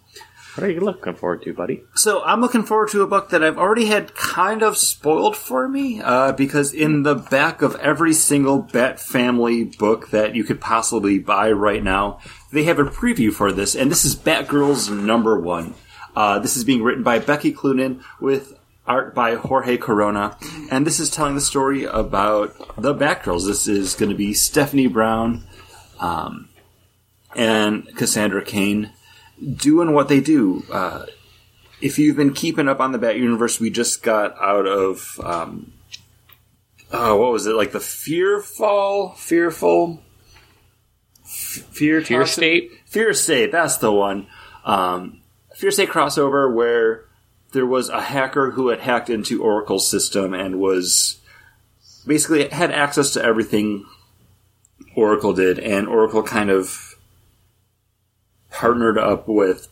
what 0.55 0.63
are 0.63 0.71
you 0.71 0.79
looking 0.79 1.13
forward 1.13 1.43
to, 1.43 1.53
buddy? 1.53 1.83
So 1.95 2.23
I'm 2.23 2.41
looking 2.41 2.63
forward 2.63 2.89
to 2.89 3.01
a 3.01 3.07
book 3.07 3.29
that 3.29 3.43
I've 3.43 3.57
already 3.57 3.85
had 3.85 4.15
kind 4.15 4.63
of 4.63 4.77
spoiled 4.77 5.37
for 5.37 5.67
me, 5.67 6.01
uh, 6.01 6.31
because 6.33 6.73
in 6.73 7.03
the 7.03 7.15
back 7.15 7.61
of 7.61 7.75
every 7.75 8.13
single 8.13 8.59
Bat 8.59 8.99
Family 8.99 9.63
book 9.63 10.09
that 10.09 10.35
you 10.35 10.43
could 10.43 10.59
possibly 10.59 11.19
buy 11.19 11.51
right 11.51 11.83
now, 11.83 12.19
they 12.51 12.63
have 12.63 12.79
a 12.79 12.85
preview 12.85 13.31
for 13.31 13.51
this, 13.51 13.75
and 13.75 13.91
this 13.91 14.05
is 14.05 14.15
Batgirl's 14.15 14.89
number 14.89 15.39
one. 15.39 15.75
Uh, 16.15 16.39
this 16.39 16.57
is 16.57 16.63
being 16.63 16.83
written 16.83 17.03
by 17.03 17.19
Becky 17.19 17.53
Cloonan 17.53 18.03
with 18.19 18.53
art 18.87 19.13
by 19.13 19.35
Jorge 19.35 19.77
Corona, 19.77 20.35
and 20.71 20.85
this 20.85 20.99
is 20.99 21.11
telling 21.11 21.35
the 21.35 21.41
story 21.41 21.83
about 21.85 22.55
the 22.75 22.95
Batgirls. 22.95 23.45
This 23.45 23.67
is 23.67 23.93
going 23.93 24.09
to 24.09 24.15
be 24.15 24.33
Stephanie 24.33 24.87
Brown 24.87 25.43
um, 25.99 26.49
and 27.35 27.95
Cassandra 27.95 28.43
Cain 28.43 28.91
doing 29.55 29.93
what 29.93 30.07
they 30.07 30.19
do. 30.19 30.63
Uh, 30.71 31.05
if 31.81 31.97
you've 31.97 32.17
been 32.17 32.33
keeping 32.33 32.67
up 32.67 32.79
on 32.79 32.91
the 32.91 32.97
Bat 32.97 33.17
Universe, 33.17 33.59
we 33.59 33.69
just 33.69 34.03
got 34.03 34.35
out 34.39 34.67
of 34.67 35.19
um, 35.23 35.71
oh, 36.91 37.15
what 37.17 37.31
was 37.31 37.45
it 37.45 37.55
like 37.55 37.71
the 37.71 37.79
Fearfall, 37.79 39.15
Fearful, 39.15 40.01
Fear, 41.23 42.01
Fear? 42.01 42.25
State? 42.25 42.71
Fear 42.85 43.13
State. 43.13 43.51
That's 43.51 43.77
the 43.77 43.91
one. 43.91 44.27
Um, 44.65 45.21
Fear 45.55 45.71
State 45.71 45.89
crossover 45.89 46.53
where 46.53 47.05
there 47.51 47.65
was 47.65 47.89
a 47.89 48.01
hacker 48.01 48.51
who 48.51 48.69
had 48.69 48.79
hacked 48.79 49.09
into 49.09 49.43
Oracle's 49.43 49.89
system 49.89 50.33
and 50.33 50.59
was 50.59 51.19
basically 52.05 52.47
had 52.49 52.71
access 52.71 53.13
to 53.13 53.23
everything 53.23 53.85
Oracle 54.95 55.33
did, 55.33 55.59
and 55.59 55.87
Oracle 55.87 56.23
kind 56.23 56.49
of 56.49 56.88
partnered 58.59 58.97
up 58.97 59.25
with 59.25 59.69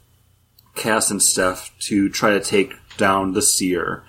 Cass 0.73 1.11
and 1.11 1.21
Steph 1.21 1.77
to 1.79 2.07
try 2.07 2.31
to 2.31 2.39
take 2.39 2.73
down 2.95 3.33
the 3.33 3.41
Seer. 3.41 4.05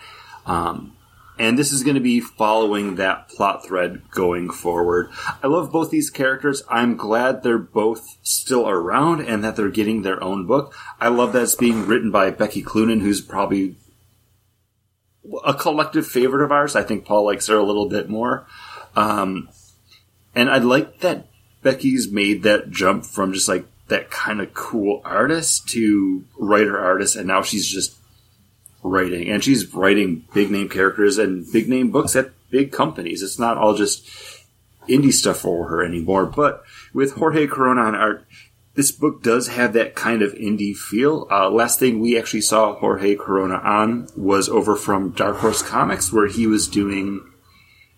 Um, 0.47 0.97
and 1.37 1.59
this 1.59 1.73
is 1.73 1.83
going 1.83 1.97
to 1.97 2.01
be 2.01 2.21
following 2.21 2.95
that 2.95 3.29
plot 3.29 3.67
thread 3.67 4.03
going 4.13 4.51
forward. 4.51 5.11
I 5.43 5.49
love 5.49 5.73
both 5.73 5.91
these 5.91 6.11
characters. 6.11 6.63
I'm 6.71 6.97
glad 6.97 7.43
they're 7.43 7.59
both 7.59 8.19
still 8.23 8.69
around 8.69 9.21
and 9.21 9.43
that 9.43 9.57
they're 9.57 9.69
getting 9.69 10.03
their 10.03 10.23
own 10.23 10.47
book. 10.47 10.73
I 11.01 11.09
love 11.09 11.33
that 11.33 11.43
it's 11.43 11.57
being 11.57 11.87
written 11.87 12.13
by 12.13 12.31
Becky 12.31 12.63
Cloonan, 12.63 13.01
who's 13.01 13.21
probably 13.21 13.75
a 15.45 15.55
collective 15.55 16.07
favorite 16.07 16.45
of 16.45 16.53
ours. 16.53 16.77
I 16.77 16.85
think 16.85 17.05
Paul 17.05 17.25
likes 17.25 17.49
her 17.49 17.57
a 17.57 17.65
little 17.65 17.89
bit 17.89 18.09
more. 18.09 18.47
Um, 18.95 19.49
and 20.37 20.49
I 20.49 20.59
like 20.59 21.01
that 21.01 21.27
Becky's 21.65 22.13
made 22.13 22.45
that 22.45 22.71
jump 22.71 23.05
from 23.05 23.33
just 23.33 23.49
like 23.49 23.67
that 23.89 24.11
kind 24.11 24.41
of 24.41 24.55
cool 24.55 25.01
artist 25.05 25.69
to 25.71 26.25
writer 26.39 26.79
artist, 26.79 27.17
and 27.17 27.27
now 27.27 27.43
she's 27.43 27.69
just 27.69 27.97
writing, 28.83 29.29
and 29.29 29.43
she's 29.43 29.73
writing 29.75 30.25
big 30.35 30.51
name 30.51 30.69
characters 30.69 31.19
and 31.19 31.51
big 31.53 31.69
name 31.69 31.91
books 31.91 32.15
at 32.15 32.33
big 32.51 32.73
companies. 32.73 33.23
It's 33.23 33.39
not 33.39 33.57
all 33.57 33.75
just 33.75 34.07
indie 34.89 35.13
stuff 35.13 35.39
for 35.39 35.69
her 35.69 35.85
anymore. 35.85 36.27
But 36.27 36.63
with 36.93 37.15
Jorge 37.15 37.47
Corona 37.47 37.83
on 37.83 37.95
art, 37.95 38.27
this 38.75 38.93
book 38.93 39.23
does 39.23 39.49
have 39.49 39.73
that 39.73 39.95
kind 39.95 40.23
of 40.23 40.33
indie 40.35 40.77
feel. 40.77 41.27
Uh, 41.31 41.51
last 41.51 41.79
thing 41.79 41.99
we 41.99 42.19
actually 42.19 42.43
saw 42.43 42.75
Jorge 42.75 43.17
Corona 43.17 43.57
on 43.57 44.09
was 44.17 44.49
over 44.49 44.77
from 44.77 45.11
Dark 45.11 45.39
Horse 45.39 45.63
Comics, 45.63 46.13
where 46.13 46.29
he 46.29 46.47
was 46.47 46.69
doing 46.69 47.29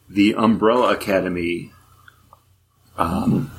the 0.08 0.34
Umbrella 0.34 0.92
Academy. 0.94 1.72
Um, 2.96 3.50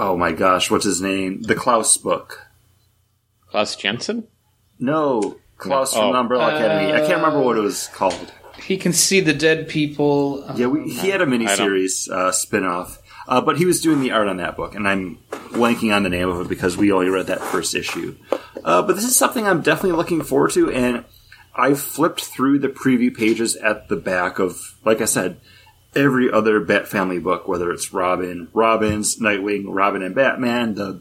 oh 0.00 0.16
my 0.16 0.32
gosh, 0.32 0.70
what's 0.70 0.84
his 0.84 1.00
name? 1.00 1.42
The 1.42 1.54
Klaus 1.54 1.96
book. 1.96 2.46
Klaus 3.48 3.76
Jensen? 3.76 4.26
No, 4.78 5.36
Klaus 5.58 5.94
No. 5.94 6.00
from 6.00 6.12
the 6.12 6.16
Oh. 6.16 6.20
Umbrella 6.20 6.54
Academy. 6.56 6.92
I 6.92 7.00
can't 7.00 7.16
remember 7.22 7.40
what 7.42 7.56
it 7.58 7.60
was 7.60 7.88
called. 7.88 8.32
He 8.62 8.76
can 8.76 8.92
see 8.92 9.20
the 9.20 9.32
dead 9.34 9.68
people. 9.68 10.44
Yeah, 10.56 10.66
we, 10.68 10.90
he 10.92 11.08
had 11.10 11.20
a 11.20 11.26
miniseries 11.26 12.08
uh, 12.10 12.30
spin-off, 12.32 12.98
uh, 13.28 13.40
but 13.40 13.56
he 13.58 13.64
was 13.64 13.80
doing 13.80 14.00
the 14.00 14.10
art 14.12 14.28
on 14.28 14.36
that 14.38 14.56
book, 14.56 14.74
and 14.74 14.86
I'm 14.88 15.18
blanking 15.50 15.94
on 15.94 16.02
the 16.02 16.08
name 16.10 16.28
of 16.28 16.40
it 16.40 16.48
because 16.48 16.76
we 16.76 16.92
only 16.92 17.08
read 17.08 17.26
that 17.26 17.40
first 17.40 17.74
issue. 17.74 18.16
Uh, 18.64 18.82
but 18.82 18.94
this 18.96 19.04
is 19.04 19.16
something 19.16 19.46
I'm 19.46 19.62
definitely 19.62 19.96
looking 19.96 20.22
forward 20.22 20.52
to, 20.52 20.70
and 20.70 21.04
I 21.54 21.74
flipped 21.74 22.24
through 22.24 22.58
the 22.60 22.68
preview 22.68 23.14
pages 23.14 23.56
at 23.56 23.88
the 23.88 23.96
back 23.96 24.38
of, 24.38 24.76
like 24.84 25.00
I 25.00 25.06
said, 25.06 25.40
every 25.94 26.30
other 26.30 26.60
Bat 26.60 26.88
Family 26.88 27.18
book, 27.18 27.48
whether 27.48 27.70
it's 27.70 27.92
Robin, 27.92 28.48
Robin's, 28.52 29.18
Nightwing, 29.18 29.64
Robin 29.66 30.02
and 30.02 30.14
Batman, 30.14 30.74
the 30.74 31.00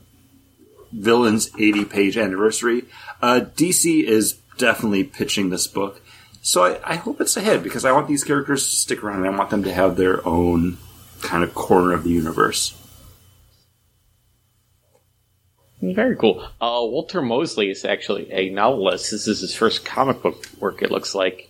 villain's 0.92 1.50
80 1.58 1.86
page 1.86 2.18
anniversary. 2.18 2.84
Uh, 3.22 3.42
DC 3.56 4.04
is 4.04 4.34
definitely 4.58 5.04
pitching 5.04 5.50
this 5.50 5.68
book. 5.68 6.02
So 6.42 6.64
I, 6.64 6.94
I 6.94 6.96
hope 6.96 7.22
it's 7.22 7.38
ahead 7.38 7.64
because 7.64 7.86
I 7.86 7.92
want 7.92 8.08
these 8.08 8.24
characters 8.24 8.70
to 8.70 8.76
stick 8.76 9.04
around. 9.04 9.26
And 9.26 9.34
I 9.34 9.38
want 9.38 9.50
them 9.50 9.64
to 9.64 9.74
have 9.74 9.98
their 9.98 10.26
own 10.28 10.78
kind 11.22 11.44
of 11.44 11.54
corner 11.54 11.94
of 11.94 12.04
the 12.04 12.10
universe. 12.10 12.76
Very 15.82 16.16
cool. 16.18 16.42
Uh, 16.60 16.84
Walter 16.84 17.22
Mosley 17.22 17.70
is 17.70 17.86
actually 17.86 18.32
a 18.32 18.50
novelist. 18.50 19.12
This 19.12 19.28
is 19.28 19.40
his 19.40 19.56
first 19.56 19.86
comic 19.86 20.22
book 20.22 20.46
work, 20.60 20.82
it 20.82 20.92
looks 20.92 21.16
like. 21.16 21.49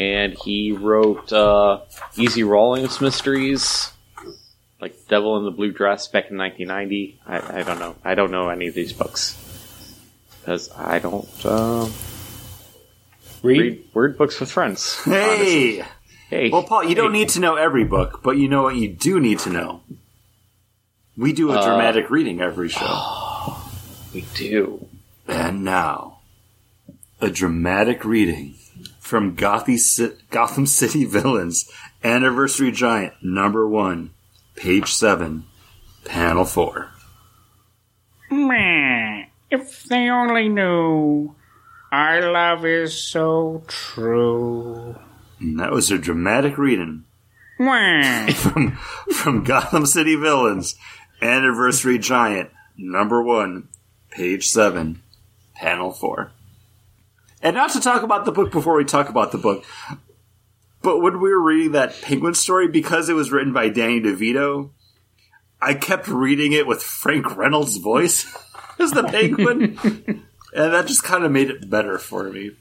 And 0.00 0.34
he 0.44 0.72
wrote 0.72 1.30
uh, 1.30 1.80
Easy 2.16 2.42
Rawlins 2.42 3.02
Mysteries, 3.02 3.90
like 4.80 4.94
Devil 5.08 5.36
in 5.36 5.44
the 5.44 5.50
Blue 5.50 5.72
Dress 5.72 6.08
back 6.08 6.30
in 6.30 6.38
1990. 6.38 7.20
I, 7.26 7.60
I 7.60 7.62
don't 7.64 7.78
know. 7.78 7.96
I 8.02 8.14
don't 8.14 8.30
know 8.30 8.48
any 8.48 8.68
of 8.68 8.74
these 8.74 8.94
books. 8.94 9.36
Because 10.40 10.70
I 10.74 11.00
don't 11.00 11.28
uh, 11.44 11.86
Read. 13.42 13.60
read 13.60 13.84
word 13.92 14.16
books 14.16 14.40
with 14.40 14.50
friends. 14.50 15.02
honestly. 15.06 15.76
Hey! 15.80 15.84
Hey. 16.30 16.50
Well, 16.50 16.62
Paul, 16.62 16.84
you 16.84 16.94
don't 16.94 17.12
Hey. 17.12 17.18
need 17.20 17.28
to 17.30 17.40
know 17.40 17.56
every 17.56 17.84
book, 17.84 18.20
but 18.22 18.38
you 18.38 18.48
know 18.48 18.62
what 18.62 18.76
you 18.76 18.88
do 18.88 19.20
need 19.20 19.40
to 19.40 19.50
know. 19.50 19.82
We 21.16 21.34
do 21.34 21.50
a 21.52 21.58
Uh, 21.58 21.66
dramatic 21.66 22.08
reading 22.08 22.40
every 22.40 22.68
show. 22.70 23.56
We 24.14 24.24
do. 24.34 24.88
And 25.28 25.62
now, 25.62 26.20
a 27.20 27.30
dramatic 27.30 28.04
reading 28.04 28.54
from 29.10 29.34
Gothy, 29.36 29.76
Ci- 29.76 30.16
Gotham 30.30 30.66
City 30.66 31.04
Villains 31.16 31.68
Anniversary 32.04 32.70
Giant 32.70 33.12
number 33.20 33.66
one, 33.66 34.10
page 34.54 34.92
seven, 34.92 35.44
panel 36.04 36.44
four. 36.44 36.92
Meh. 38.30 39.24
If 39.50 39.82
they 39.84 40.08
only 40.08 40.48
knew. 40.48 41.34
Our 41.90 42.30
love 42.30 42.64
is 42.64 42.96
so 42.96 43.64
true. 43.66 44.96
And 45.40 45.58
that 45.58 45.72
was 45.72 45.90
a 45.90 45.98
dramatic 45.98 46.56
reading 46.56 47.02
from, 48.36 48.76
from 49.12 49.42
Gotham 49.42 49.86
City 49.86 50.14
Villains 50.14 50.76
Anniversary 51.20 51.98
Giant 51.98 52.50
number 52.78 53.20
one, 53.20 53.68
page 54.12 54.46
seven, 54.46 55.02
panel 55.56 55.90
four. 55.90 56.30
And 57.42 57.56
not 57.56 57.70
to 57.72 57.80
talk 57.80 58.02
about 58.02 58.24
the 58.24 58.32
book 58.32 58.52
before 58.52 58.76
we 58.76 58.84
talk 58.84 59.08
about 59.08 59.32
the 59.32 59.38
book, 59.38 59.64
but 60.82 61.00
when 61.00 61.20
we 61.20 61.30
were 61.30 61.42
reading 61.42 61.72
that 61.72 62.00
Penguin 62.02 62.34
story, 62.34 62.68
because 62.68 63.08
it 63.08 63.14
was 63.14 63.30
written 63.32 63.52
by 63.52 63.68
Danny 63.68 64.00
DeVito, 64.00 64.70
I 65.60 65.74
kept 65.74 66.08
reading 66.08 66.52
it 66.52 66.66
with 66.66 66.82
Frank 66.82 67.36
Reynolds' 67.36 67.76
voice 67.78 68.26
as 68.78 68.92
the 68.92 69.04
Penguin, 69.04 69.78
and 70.54 70.72
that 70.72 70.86
just 70.86 71.02
kind 71.02 71.24
of 71.24 71.32
made 71.32 71.50
it 71.50 71.68
better 71.70 71.98
for 71.98 72.24
me. 72.30 72.52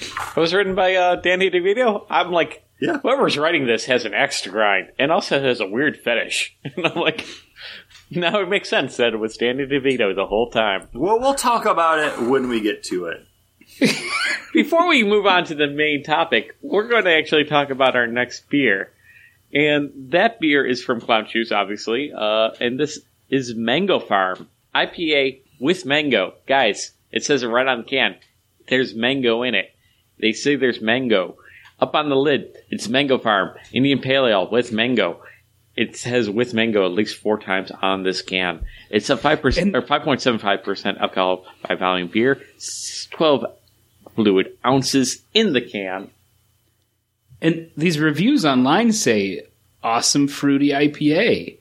It 0.00 0.36
was 0.40 0.54
written 0.54 0.74
by 0.74 0.94
uh, 0.94 1.16
Danny 1.16 1.50
DeVito. 1.50 2.06
I'm 2.08 2.32
like, 2.32 2.64
Yeah. 2.80 2.98
whoever's 3.00 3.36
writing 3.36 3.66
this 3.66 3.84
has 3.86 4.04
an 4.06 4.14
axe 4.14 4.40
to 4.42 4.50
grind 4.50 4.88
and 4.98 5.12
also 5.12 5.40
has 5.40 5.60
a 5.60 5.66
weird 5.66 5.98
fetish. 5.98 6.56
And 6.76 6.86
I'm 6.86 6.94
like, 6.98 7.26
now 8.10 8.40
it 8.40 8.48
makes 8.48 8.70
sense 8.70 8.96
that 8.96 9.12
it 9.12 9.18
was 9.18 9.36
Danny 9.36 9.64
DeVito 9.66 10.14
the 10.14 10.26
whole 10.26 10.50
time. 10.50 10.88
Well, 10.94 11.20
we'll 11.20 11.34
talk 11.34 11.66
about 11.66 11.98
it 11.98 12.26
when 12.28 12.48
we 12.48 12.60
get 12.62 12.82
to 12.84 13.06
it. 13.06 13.26
Before 14.52 14.88
we 14.88 15.02
move 15.04 15.26
on 15.26 15.44
to 15.46 15.54
the 15.54 15.68
main 15.68 16.02
topic, 16.02 16.56
we're 16.60 16.88
going 16.88 17.04
to 17.04 17.16
actually 17.16 17.44
talk 17.44 17.70
about 17.70 17.96
our 17.96 18.06
next 18.06 18.48
beer. 18.50 18.92
And 19.52 19.90
that 20.10 20.40
beer 20.40 20.64
is 20.64 20.82
from 20.82 21.00
Clown 21.00 21.26
Shoes, 21.26 21.52
obviously. 21.52 22.12
Uh, 22.12 22.50
and 22.60 22.78
this 22.78 23.00
is 23.28 23.54
Mango 23.54 23.98
Farm 23.98 24.48
IPA 24.74 25.40
with 25.60 25.86
mango. 25.86 26.34
Guys, 26.46 26.92
it 27.10 27.24
says 27.24 27.42
it 27.42 27.48
right 27.48 27.66
on 27.66 27.78
the 27.78 27.84
can. 27.84 28.16
There's 28.68 28.94
mango 28.94 29.42
in 29.42 29.54
it. 29.54 29.74
They 30.18 30.32
say 30.32 30.56
there's 30.56 30.80
mango. 30.80 31.36
Up 31.80 31.94
on 31.94 32.08
the 32.08 32.16
lid, 32.16 32.56
it's 32.70 32.88
Mango 32.88 33.18
Farm 33.18 33.56
Indian 33.72 33.98
Pale 33.98 34.26
Ale 34.26 34.50
with 34.50 34.72
mango. 34.72 35.20
It 35.74 35.96
says 35.96 36.30
with 36.30 36.54
mango 36.54 36.84
at 36.84 36.92
least 36.92 37.16
four 37.16 37.38
times 37.38 37.72
on 37.82 38.02
this 38.02 38.22
can. 38.22 38.64
It's 38.90 39.10
a 39.10 39.16
five 39.16 39.42
percent 39.42 39.74
or 39.74 39.82
five 39.82 40.02
point 40.02 40.20
seven 40.20 40.38
five 40.38 40.62
percent 40.62 40.98
alcohol 40.98 41.44
by 41.66 41.74
volume 41.74 42.08
beer. 42.08 42.40
Twelve 43.10 43.46
fluid 44.14 44.56
ounces 44.64 45.22
in 45.34 45.52
the 45.52 45.60
can. 45.60 46.10
And 47.40 47.70
these 47.76 47.98
reviews 47.98 48.44
online 48.44 48.92
say 48.92 49.46
awesome 49.82 50.28
fruity 50.28 50.68
IPA. 50.68 51.58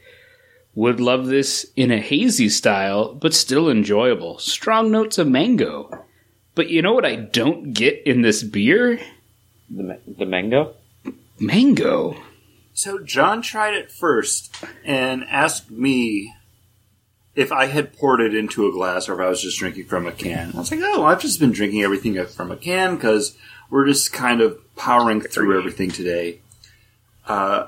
Would 0.73 1.01
love 1.01 1.27
this 1.27 1.65
in 1.75 1.91
a 1.91 1.99
hazy 1.99 2.47
style, 2.47 3.13
but 3.13 3.33
still 3.33 3.69
enjoyable. 3.69 4.37
Strong 4.37 4.91
notes 4.91 5.17
of 5.17 5.27
mango. 5.27 6.05
But 6.55 6.69
you 6.69 6.81
know 6.81 6.93
what 6.93 7.05
I 7.05 7.15
don't 7.15 7.73
get 7.73 8.03
in 8.05 8.21
this 8.21 8.43
beer? 8.43 8.99
The, 9.69 9.83
ma- 9.83 9.95
the 10.17 10.25
mango? 10.25 10.75
Mango. 11.39 12.15
So 12.73 12.99
John 12.99 13.41
tried 13.41 13.73
it 13.73 13.91
first 13.91 14.55
and 14.85 15.25
asked 15.25 15.71
me 15.71 16.33
if 17.41 17.51
I 17.51 17.65
had 17.65 17.97
poured 17.97 18.21
it 18.21 18.35
into 18.35 18.67
a 18.67 18.71
glass 18.71 19.09
or 19.09 19.15
if 19.15 19.19
I 19.19 19.29
was 19.29 19.41
just 19.41 19.59
drinking 19.59 19.85
from 19.85 20.07
a 20.07 20.11
can. 20.11 20.51
I 20.53 20.57
was 20.57 20.71
like, 20.71 20.81
oh, 20.83 21.03
I've 21.03 21.21
just 21.21 21.39
been 21.39 21.51
drinking 21.51 21.81
everything 21.81 22.23
from 22.25 22.51
a 22.51 22.57
can 22.57 22.95
because 22.95 23.37
we're 23.69 23.87
just 23.87 24.13
kind 24.13 24.41
of 24.41 24.59
powering 24.75 25.21
through 25.21 25.57
everything 25.57 25.91
today. 25.91 26.39
Uh, 27.27 27.67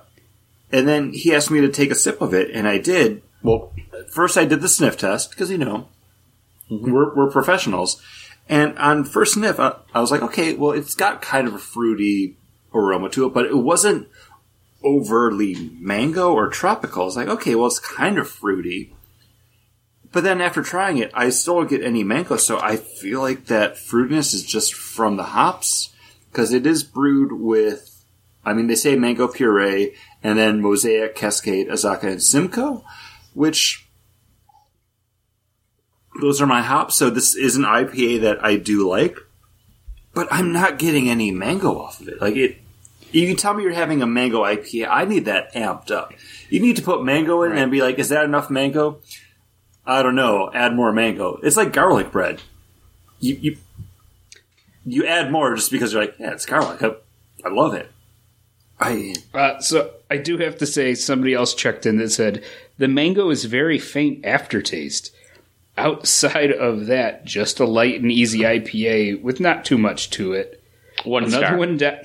and 0.71 0.87
then 0.87 1.13
he 1.13 1.33
asked 1.33 1.51
me 1.51 1.61
to 1.61 1.69
take 1.69 1.91
a 1.91 1.95
sip 1.95 2.21
of 2.21 2.33
it, 2.33 2.51
and 2.51 2.67
I 2.67 2.77
did. 2.77 3.21
Well, 3.41 3.73
first 4.09 4.37
I 4.37 4.45
did 4.45 4.61
the 4.61 4.69
sniff 4.69 4.97
test 4.97 5.29
because 5.29 5.51
you 5.51 5.57
know 5.57 5.87
we're, 6.69 7.13
we're 7.15 7.31
professionals. 7.31 8.01
And 8.49 8.77
on 8.77 9.05
first 9.05 9.35
sniff, 9.35 9.59
I, 9.59 9.75
I 9.93 10.01
was 10.01 10.11
like, 10.11 10.21
okay, 10.21 10.53
well, 10.53 10.71
it's 10.71 10.95
got 10.95 11.21
kind 11.21 11.47
of 11.47 11.53
a 11.53 11.59
fruity 11.59 12.37
aroma 12.73 13.09
to 13.09 13.25
it, 13.25 13.33
but 13.33 13.45
it 13.45 13.57
wasn't 13.57 14.07
overly 14.83 15.71
mango 15.79 16.33
or 16.33 16.49
tropical. 16.49 17.07
It's 17.07 17.15
like, 17.15 17.27
okay, 17.27 17.55
well, 17.55 17.67
it's 17.67 17.79
kind 17.79 18.17
of 18.17 18.29
fruity. 18.29 18.93
But 20.13 20.23
then 20.23 20.41
after 20.41 20.61
trying 20.61 20.99
it, 20.99 21.09
I 21.15 21.31
still 21.31 21.55
don't 21.55 21.69
get 21.69 21.83
any 21.83 22.03
mango, 22.03 22.37
so 22.37 22.59
I 22.59 22.77
feel 22.77 23.19
like 23.19 23.47
that 23.47 23.75
fruitiness 23.75 24.35
is 24.35 24.45
just 24.45 24.71
from 24.73 25.17
the 25.17 25.23
hops 25.23 25.89
because 26.31 26.53
it 26.53 26.67
is 26.67 26.83
brewed 26.83 27.31
with, 27.33 28.05
I 28.45 28.53
mean, 28.53 28.67
they 28.67 28.75
say 28.75 28.95
mango 28.95 29.27
puree 29.27 29.95
and 30.21 30.37
then 30.37 30.61
Mosaic, 30.61 31.15
Cascade, 31.15 31.67
Azacca, 31.67 32.03
and 32.03 32.21
Simcoe, 32.21 32.85
which 33.33 33.87
those 36.21 36.39
are 36.43 36.47
my 36.47 36.61
hops. 36.61 36.95
So 36.95 37.09
this 37.09 37.35
is 37.35 37.55
an 37.55 37.63
IPA 37.63 38.21
that 38.21 38.45
I 38.45 38.57
do 38.57 38.87
like, 38.87 39.17
but 40.13 40.27
I'm 40.29 40.53
not 40.53 40.77
getting 40.77 41.09
any 41.09 41.31
mango 41.31 41.79
off 41.79 41.99
of 41.99 42.07
it. 42.07 42.21
Like 42.21 42.35
it, 42.35 42.59
you 43.11 43.25
can 43.25 43.35
tell 43.35 43.55
me 43.55 43.63
you're 43.63 43.73
having 43.73 44.03
a 44.03 44.07
mango 44.07 44.43
IPA. 44.43 44.89
I 44.91 45.05
need 45.05 45.25
that 45.25 45.55
amped 45.55 45.89
up. 45.89 46.13
You 46.49 46.59
need 46.59 46.75
to 46.75 46.83
put 46.83 47.03
mango 47.03 47.41
in 47.41 47.53
and 47.53 47.71
be 47.71 47.81
like, 47.81 47.97
is 47.97 48.09
that 48.09 48.25
enough 48.25 48.51
mango? 48.51 49.01
I 49.85 50.01
don't 50.03 50.15
know. 50.15 50.49
Add 50.53 50.75
more 50.75 50.91
mango. 50.91 51.39
It's 51.43 51.57
like 51.57 51.73
garlic 51.73 52.11
bread. 52.11 52.41
You 53.19 53.35
you 53.41 53.57
you 54.85 55.05
add 55.05 55.31
more 55.31 55.55
just 55.55 55.71
because 55.71 55.93
you're 55.93 56.01
like, 56.01 56.15
yeah, 56.19 56.31
it's 56.31 56.45
garlic. 56.45 56.81
I, 56.83 56.95
I 57.45 57.49
love 57.53 57.73
it. 57.73 57.89
I 58.79 59.13
Uh, 59.33 59.59
so 59.59 59.91
I 60.09 60.17
do 60.17 60.37
have 60.39 60.57
to 60.57 60.65
say, 60.65 60.93
somebody 60.95 61.33
else 61.33 61.53
checked 61.53 61.85
in 61.85 61.97
that 61.97 62.11
said 62.11 62.43
the 62.77 62.87
mango 62.87 63.29
is 63.29 63.45
very 63.45 63.79
faint 63.79 64.25
aftertaste. 64.25 65.13
Outside 65.75 66.51
of 66.51 66.85
that, 66.85 67.25
just 67.25 67.59
a 67.59 67.65
light 67.65 67.99
and 67.99 68.11
easy 68.11 68.39
IPA 68.41 69.21
with 69.23 69.39
not 69.39 69.65
too 69.65 69.77
much 69.77 70.11
to 70.11 70.33
it. 70.33 70.61
One 71.03 71.23
Another 71.23 71.45
star. 71.47 71.57
one 71.57 71.77
down. 71.77 71.97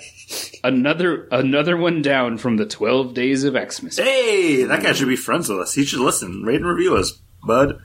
Another 0.64 1.29
another 1.31 1.76
one 1.76 2.01
down 2.01 2.39
from 2.39 2.57
the 2.57 2.64
Twelve 2.66 3.12
Days 3.12 3.45
of 3.45 3.55
Xmas. 3.55 3.99
hey, 3.99 4.64
that 4.64 4.83
guy 4.83 4.93
should 4.93 5.09
be 5.09 5.16
friends 5.16 5.49
with 5.51 5.59
us. 5.59 5.74
He 5.74 5.85
should 5.85 6.01
listen, 6.01 6.43
rate 6.43 6.57
and 6.57 6.66
review 6.66 6.97
us, 6.97 7.18
bud. 7.45 7.80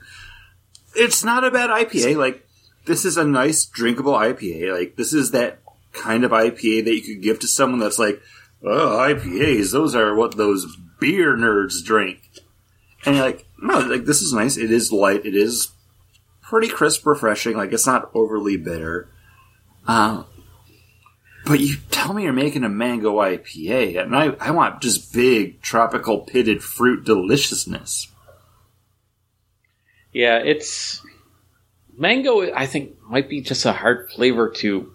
It's 0.94 1.24
not 1.24 1.44
a 1.44 1.50
bad 1.50 1.70
IPA. 1.70 2.16
Like 2.16 2.46
this 2.86 3.04
is 3.04 3.16
a 3.16 3.24
nice 3.24 3.64
drinkable 3.64 4.12
IPA. 4.12 4.76
Like 4.76 4.96
this 4.96 5.12
is 5.12 5.30
that 5.32 5.60
kind 5.92 6.24
of 6.24 6.30
IPA 6.30 6.84
that 6.84 6.94
you 6.94 7.02
could 7.02 7.22
give 7.22 7.38
to 7.40 7.48
someone 7.48 7.80
that's 7.80 7.98
like, 7.98 8.20
oh, 8.62 8.98
IPAs. 8.98 9.72
Those 9.72 9.94
are 9.94 10.14
what 10.14 10.36
those 10.36 10.76
beer 11.00 11.36
nerds 11.36 11.84
drink. 11.84 12.30
And 13.04 13.16
you're 13.16 13.24
like, 13.24 13.46
no, 13.60 13.80
like 13.80 14.04
this 14.04 14.22
is 14.22 14.32
nice. 14.32 14.56
It 14.56 14.70
is 14.70 14.92
light. 14.92 15.26
It 15.26 15.34
is 15.34 15.72
pretty 16.42 16.68
crisp, 16.68 17.06
refreshing. 17.06 17.56
Like 17.56 17.72
it's 17.72 17.86
not 17.86 18.10
overly 18.14 18.56
bitter. 18.56 19.10
Um, 19.86 20.26
but 21.44 21.60
you 21.60 21.76
tell 21.90 22.14
me 22.14 22.22
you're 22.22 22.32
making 22.32 22.64
a 22.64 22.70
mango 22.70 23.16
IPA, 23.16 24.02
and 24.02 24.16
I, 24.16 24.34
I 24.40 24.50
want 24.52 24.80
just 24.80 25.12
big 25.12 25.60
tropical 25.60 26.20
pitted 26.20 26.62
fruit 26.62 27.04
deliciousness. 27.04 28.08
Yeah, 30.14 30.38
it's 30.38 31.04
mango. 31.98 32.52
I 32.54 32.66
think 32.66 32.96
might 33.02 33.28
be 33.28 33.40
just 33.40 33.64
a 33.66 33.72
hard 33.72 34.10
flavor 34.10 34.48
to. 34.56 34.90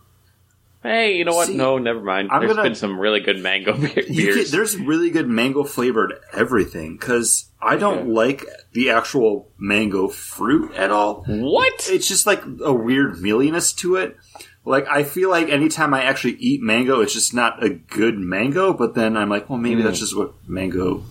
Hey, 0.81 1.17
you 1.17 1.25
know 1.25 1.35
what? 1.35 1.47
See, 1.47 1.57
no, 1.57 1.77
never 1.77 1.99
mind. 2.01 2.29
I'm 2.31 2.39
There's 2.39 2.53
gonna- 2.53 2.69
been 2.69 2.75
some 2.75 2.97
really 2.97 3.19
good 3.19 3.39
mango 3.43 3.73
beer- 3.77 4.05
You 4.07 4.25
get, 4.25 4.35
beers. 4.35 4.51
there's 4.51 4.77
really 4.77 5.09
good 5.09 5.27
mango 5.27 5.65
flavored 5.65 6.13
everything 6.31 6.95
because 6.95 7.51
I 7.61 7.75
don't 7.75 8.13
like 8.13 8.45
the 8.71 8.89
actual 8.91 9.51
mango 9.57 10.07
fruit 10.07 10.73
at 10.75 10.89
all. 10.89 11.25
what? 11.27 11.89
It's 11.89 12.07
just 12.07 12.25
like 12.25 12.41
a 12.63 12.71
weird 12.71 13.19
mealiness 13.19 13.73
to 13.73 13.97
it. 13.97 14.15
Like 14.63 14.87
I 14.87 15.03
feel 15.03 15.29
like 15.29 15.49
anytime 15.49 15.93
I 15.93 16.03
actually 16.03 16.35
eat 16.35 16.61
mango, 16.61 17.01
it's 17.01 17.13
just 17.13 17.33
not 17.33 17.61
a 17.61 17.69
good 17.69 18.17
mango. 18.17 18.71
But 18.71 18.95
then 18.95 19.17
I'm 19.17 19.29
like, 19.29 19.49
well, 19.49 19.59
maybe 19.59 19.81
hmm. 19.81 19.87
that's 19.87 19.99
just 19.99 20.15
what 20.15 20.33
mango 20.47 21.03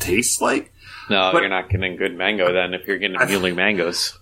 tastes 0.00 0.40
like. 0.40 0.72
No, 1.10 1.30
but- 1.32 1.40
you're 1.40 1.48
not 1.48 1.68
getting 1.68 1.96
good 1.96 2.16
mango 2.16 2.52
then. 2.52 2.74
If 2.74 2.86
you're 2.86 2.98
getting 2.98 3.18
muley 3.18 3.52
mangoes, 3.52 4.18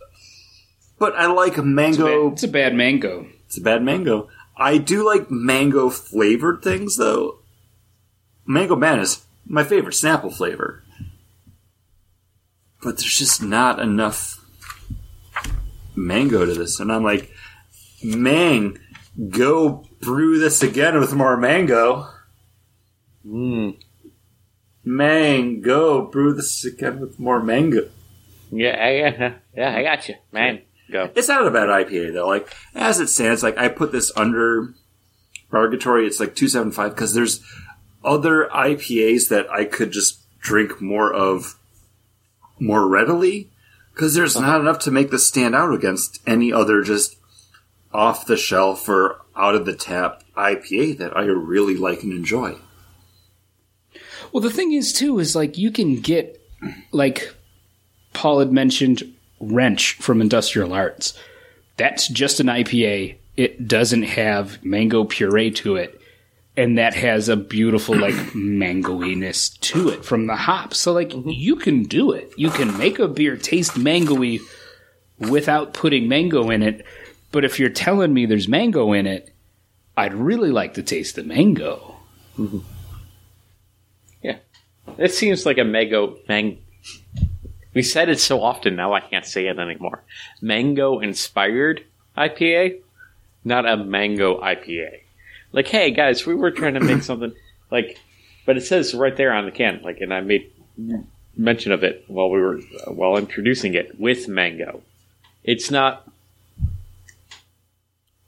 But 0.99 1.14
I 1.16 1.26
like 1.26 1.57
mango. 1.64 2.32
It's 2.32 2.43
a 2.45 2.49
bad 2.49 2.74
mango. 2.74 3.26
It's 3.47 3.59
a 3.59 3.61
bad 3.62 3.82
mango. 3.82 4.28
I 4.57 4.78
do 4.78 5.05
like 5.05 5.30
mango 5.30 5.91
flavored 5.91 6.62
things 6.62 6.97
though. 6.97 7.39
Mango 8.47 8.76
man 8.76 9.01
is 9.01 9.24
my 9.47 9.64
favorite 9.64 9.95
Snapple 9.95 10.32
flavor. 10.35 10.82
But 12.82 12.99
there's 12.99 13.16
just 13.18 13.43
not 13.43 13.80
enough 13.80 14.45
mango 15.97 16.45
to 16.45 16.53
this. 16.55 16.78
And 16.80 16.93
I'm 16.93 17.03
like, 17.03 17.30
man, 18.03 18.78
go 19.30 19.85
brew 20.01 20.39
this 20.39 20.62
again 20.62 20.99
with 21.01 21.14
more 21.14 21.37
mango. 21.37 22.07
mm. 23.26 23.76
Man, 24.85 25.61
go 25.61 26.03
brew 26.03 26.35
this 26.35 26.64
again 26.64 27.01
with 27.01 27.18
more 27.18 27.43
mango. 27.43 27.89
yeah, 28.51 28.89
yeah, 28.91 29.35
yeah. 29.57 29.76
I 29.76 29.82
got 29.82 30.09
you, 30.09 30.16
man. 30.32 30.62
Go. 30.91 31.11
It's 31.14 31.28
not 31.28 31.47
a 31.47 31.51
bad 31.51 31.68
IPA 31.68 32.12
though. 32.12 32.28
Like 32.28 32.55
as 32.74 33.01
it 33.01 33.09
stands, 33.09 33.43
like 33.43 33.57
I 33.57 33.68
put 33.68 33.93
this 33.93 34.12
under 34.14 34.74
purgatory. 35.51 36.07
It's 36.07 36.20
like 36.20 36.35
two 36.35 36.49
seven 36.49 36.70
five 36.70 36.95
because 36.95 37.14
there's 37.14 37.43
other 38.05 38.49
IPAs 38.55 39.28
that 39.30 39.51
I 39.51 39.64
could 39.64 39.91
just 39.91 40.20
drink 40.41 40.82
more 40.82 41.12
of 41.12 41.59
more 42.61 42.87
readily 42.87 43.51
because 43.95 44.14
there's 44.14 44.39
not 44.39 44.61
enough 44.61 44.78
to 44.80 44.91
make 44.91 45.11
this 45.11 45.26
stand 45.26 45.55
out 45.55 45.72
against 45.72 46.20
any 46.26 46.53
other 46.53 46.82
just 46.82 47.16
off 47.93 48.26
the 48.26 48.37
shelf 48.37 48.89
or 48.89 49.20
out 49.35 49.55
of 49.55 49.64
the 49.64 49.74
tap 49.74 50.22
IPA 50.37 50.99
that 50.99 51.16
I 51.16 51.22
really 51.24 51.76
like 51.76 52.03
and 52.03 52.12
enjoy. 52.12 52.57
Well, 54.35 54.41
the 54.41 54.51
thing 54.51 54.72
is, 54.72 54.93
too, 54.93 55.20
is 55.20 55.37
like 55.37 55.59
you 55.59 55.70
can 55.70 56.01
get, 56.01 56.43
like 56.91 57.32
Paul 58.14 58.41
had 58.41 58.51
mentioned, 58.51 59.14
Wrench 59.39 59.95
from 59.95 60.20
Industrial 60.20 60.72
Arts. 60.72 61.16
That's 61.76 62.09
just 62.09 62.41
an 62.41 62.49
IPA. 62.49 63.14
It 63.37 63.68
doesn't 63.68 64.03
have 64.03 64.62
mango 64.64 65.05
puree 65.05 65.53
to 65.53 65.76
it. 65.76 66.01
And 66.57 66.78
that 66.78 66.95
has 66.95 67.28
a 67.28 67.37
beautiful, 67.37 67.97
like, 67.97 68.14
mangoiness 68.35 69.51
to 69.61 69.91
it 69.91 70.05
from 70.05 70.26
the 70.26 70.35
hops. 70.35 70.78
So, 70.78 70.93
like, 70.93 71.11
mm-hmm. 71.11 71.30
you 71.30 71.55
can 71.55 71.85
do 71.85 72.11
it. 72.11 72.32
You 72.37 72.51
can 72.51 72.76
make 72.76 72.99
a 72.99 73.07
beer 73.07 73.37
taste 73.37 73.78
mangoey 73.78 74.41
without 75.20 75.74
putting 75.74 76.09
mango 76.09 76.51
in 76.51 76.64
it. 76.64 76.85
But 77.30 77.45
if 77.45 77.61
you're 77.61 77.68
telling 77.68 78.12
me 78.12 78.26
there's 78.26 78.49
mango 78.49 78.95
in 78.95 79.07
it, 79.07 79.32
I'd 79.97 80.14
really 80.14 80.51
like 80.51 80.74
to 80.74 80.82
taste 80.82 81.14
the 81.14 81.22
mango. 81.22 81.95
Yeah, 82.37 82.59
it 84.99 85.12
seems 85.12 85.47
like 85.47 85.59
a 85.59 85.64
mango 85.64 86.16
mang. 86.28 86.59
We 87.72 87.82
said 87.82 88.09
it 88.09 88.20
so 88.20 88.42
often 88.42 88.76
now 88.76 88.92
I 88.92 89.01
can't 89.01 89.26
say 89.26 89.47
it 89.47 89.59
anymore. 89.59 90.03
Mango 90.40 91.01
inspired 91.01 91.84
IPA, 92.16 92.80
not 93.45 93.68
a 93.68 93.76
mango 93.76 94.40
IPA. 94.40 95.01
Like, 95.53 95.68
hey 95.68 95.90
guys, 95.90 96.26
we 96.26 96.34
were 96.34 96.51
trying 96.51 96.74
to 96.74 96.80
make 96.80 97.03
something 97.03 97.32
like, 97.70 97.99
but 98.47 98.57
it 98.57 98.62
says 98.62 98.95
right 98.95 99.16
there 99.16 99.32
on 99.32 99.47
the 99.47 99.51
can, 99.51 99.80
like, 99.82 100.01
and 100.01 100.12
I 100.12 100.20
made 100.20 100.53
mention 101.36 101.72
of 101.72 101.82
it 101.82 102.05
while 102.07 102.30
we 102.30 102.40
were 102.40 102.59
uh, 102.59 102.92
while 102.92 103.16
introducing 103.16 103.74
it 103.74 103.99
with 103.99 104.28
mango. 104.28 104.82
It's 105.42 105.70
not 105.70 106.09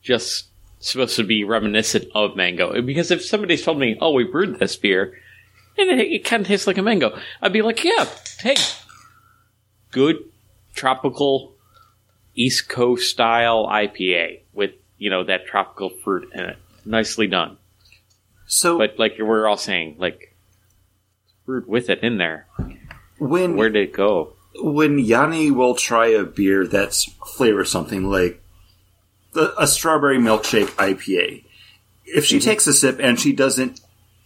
just 0.02 0.46
supposed 0.80 1.16
to 1.16 1.24
be 1.24 1.44
reminiscent 1.44 2.06
of 2.14 2.36
mango 2.36 2.80
because 2.82 3.10
if 3.10 3.24
somebody's 3.24 3.64
told 3.64 3.78
me, 3.78 3.96
"Oh, 4.00 4.12
we 4.12 4.24
brewed 4.24 4.58
this 4.58 4.76
beer," 4.76 5.18
and 5.78 6.00
it, 6.00 6.12
it 6.12 6.24
kind 6.24 6.42
of 6.42 6.46
tastes 6.46 6.66
like 6.66 6.78
a 6.78 6.82
mango, 6.82 7.18
I'd 7.42 7.52
be 7.52 7.62
like, 7.62 7.84
"Yeah, 7.84 8.06
hey, 8.40 8.56
good 9.90 10.16
tropical 10.74 11.54
East 12.34 12.68
Coast 12.68 13.10
style 13.10 13.66
IPA 13.66 14.40
with 14.52 14.72
you 14.98 15.10
know, 15.10 15.24
that 15.24 15.46
tropical 15.46 15.90
fruit 15.90 16.30
in 16.32 16.40
it. 16.40 16.56
Nicely 16.84 17.26
done. 17.26 17.58
So 18.46 18.78
But 18.78 18.98
like 18.98 19.16
we're 19.18 19.46
all 19.46 19.56
saying, 19.56 19.96
like 19.98 20.34
fruit 21.44 21.68
with 21.68 21.90
it 21.90 22.02
in 22.02 22.18
there. 22.18 22.46
when 23.18 23.56
Where 23.56 23.70
did 23.70 23.88
it 23.88 23.92
go? 23.92 24.32
when 24.58 24.98
Yanni 24.98 25.50
will 25.50 25.74
try 25.74 26.06
a 26.06 26.24
beer 26.24 26.66
that's 26.66 27.04
flavor 27.26 27.62
something 27.62 28.08
like 28.08 28.42
the, 29.34 29.54
a 29.60 29.66
strawberry 29.66 30.16
milkshake 30.16 30.70
IPA, 30.76 31.44
if 32.06 32.24
she 32.24 32.38
mm-hmm. 32.38 32.48
takes 32.48 32.66
a 32.66 32.72
sip 32.72 32.98
and 32.98 33.20
she 33.20 33.34
doesn't 33.34 33.82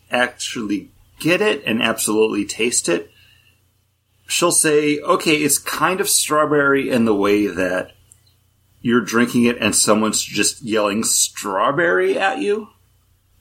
actually 0.08 0.90
get 1.20 1.40
it 1.40 1.62
and 1.66 1.82
absolutely 1.82 2.44
taste 2.44 2.88
it, 2.88 3.10
she'll 4.26 4.52
say, 4.52 4.98
okay, 5.00 5.36
it's 5.36 5.58
kind 5.58 6.00
of 6.00 6.08
strawberry 6.08 6.90
in 6.90 7.04
the 7.04 7.14
way 7.14 7.46
that 7.46 7.92
you're 8.82 9.00
drinking 9.02 9.44
it 9.44 9.58
and 9.58 9.74
someone's 9.76 10.22
just 10.22 10.62
yelling 10.62 11.04
strawberry 11.04 12.18
at 12.18 12.38
you 12.38 12.68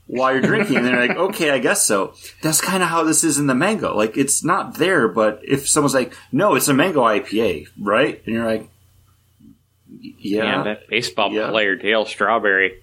while 0.07 0.33
you're 0.33 0.41
drinking. 0.41 0.77
And 0.77 0.85
they're 0.85 1.07
like 1.07 1.17
okay 1.29 1.51
i 1.51 1.59
guess 1.59 1.85
so. 1.87 2.13
That's 2.41 2.59
kind 2.59 2.83
of 2.83 2.89
how 2.89 3.03
this 3.03 3.23
is 3.23 3.37
in 3.37 3.47
the 3.47 3.55
mango. 3.55 3.95
Like 3.95 4.17
it's 4.17 4.43
not 4.43 4.75
there 4.75 5.07
but 5.07 5.39
if 5.47 5.69
someone's 5.69 5.93
like 5.93 6.13
no 6.31 6.55
it's 6.55 6.67
a 6.67 6.73
mango 6.73 7.01
ipa 7.03 7.67
right? 7.79 8.21
And 8.25 8.35
you're 8.35 8.45
like 8.45 8.69
yeah, 10.01 10.43
Yeah, 10.43 10.63
that 10.63 10.87
baseball 10.89 11.31
Yeah. 11.31 11.49
player 11.51 11.75
Dale 11.75 12.05
Strawberry. 12.05 12.81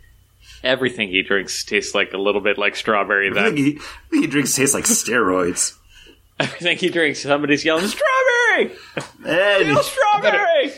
Everything 0.66 1.08
he 1.08 1.22
drinks 1.22 1.64
tastes 1.64 1.94
like 1.94 2.12
a 2.12 2.18
little 2.18 2.40
bit 2.40 2.58
like 2.58 2.74
strawberry. 2.76 3.30
I 3.30 3.32
think 3.32 3.56
Then 3.56 3.56
he, 3.56 4.20
he 4.20 4.26
drinks 4.26 4.54
tastes 4.54 4.74
like 4.74 4.84
steroids 4.84 5.76
everything 6.40 6.76
he 6.76 6.90
drinks, 6.90 7.20
somebody's 7.22 7.64
yelling 7.64 7.86
strawberry, 7.86 8.76
and 9.24 9.64
Dale 9.64 9.82
Strawberry. 9.82 10.72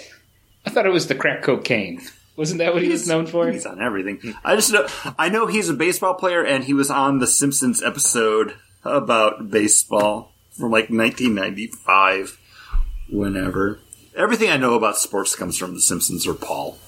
I 0.66 0.70
thought 0.70 0.86
it 0.86 0.92
was 0.92 1.06
the 1.08 1.14
crack 1.14 1.42
cocaine. 1.42 2.00
Wasn't 2.36 2.58
that 2.58 2.72
what 2.72 2.82
he 2.84 2.90
was 2.90 3.08
known 3.08 3.26
for? 3.26 3.50
he's 3.50 3.66
on 3.66 3.82
everything 3.82 4.20
i 4.44 4.54
just 4.54 4.72
know 4.72 4.86
i 5.18 5.28
know 5.28 5.46
he's 5.46 5.68
a 5.68 5.74
baseball 5.74 6.14
player 6.14 6.44
and 6.44 6.62
he 6.62 6.72
was 6.72 6.88
on 6.88 7.18
the 7.18 7.26
simpsons 7.26 7.82
episode 7.82 8.54
about 8.84 9.50
baseball 9.50 10.30
from 10.52 10.70
like 10.70 10.88
1995 10.88 12.38
whenever 13.10 13.80
everything 14.14 14.50
i 14.50 14.56
know 14.56 14.74
about 14.74 14.96
sports 14.96 15.34
comes 15.34 15.56
from 15.56 15.74
the 15.74 15.80
simpsons 15.80 16.28
or 16.28 16.34
paul 16.34 16.78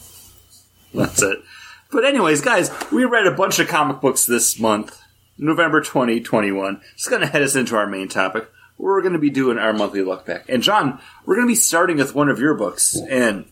that's 0.95 1.21
it 1.21 1.41
but 1.93 2.05
anyways 2.05 2.41
guys 2.41 2.71
we 2.93 3.05
read 3.05 3.27
a 3.27 3.35
bunch 3.35 3.59
of 3.59 3.69
comic 3.69 4.01
books 4.01 4.27
this 4.27 4.59
month 4.59 5.01
november 5.39 5.81
2021 5.81 6.81
it's 6.95 7.09
going 7.09 7.21
to 7.21 7.27
head 7.27 7.43
us 7.43 7.57
into 7.57 7.77
our 7.77 7.87
main 7.87 8.09
topic 8.09 8.49
we're 8.79 9.01
going 9.03 9.13
to 9.13 9.19
be 9.19 9.31
doing 9.31 9.59
our 9.59 9.73
monthly 9.73 10.03
look 10.03 10.25
back 10.27 10.45
and 10.49 10.63
john 10.63 11.01
we're 11.27 11.35
going 11.37 11.47
to 11.47 11.53
be 11.53 11.57
starting 11.57 11.97
with 11.97 12.15
one 12.15 12.29
of 12.29 12.39
your 12.39 12.55
books 12.55 12.97
and 13.09 13.45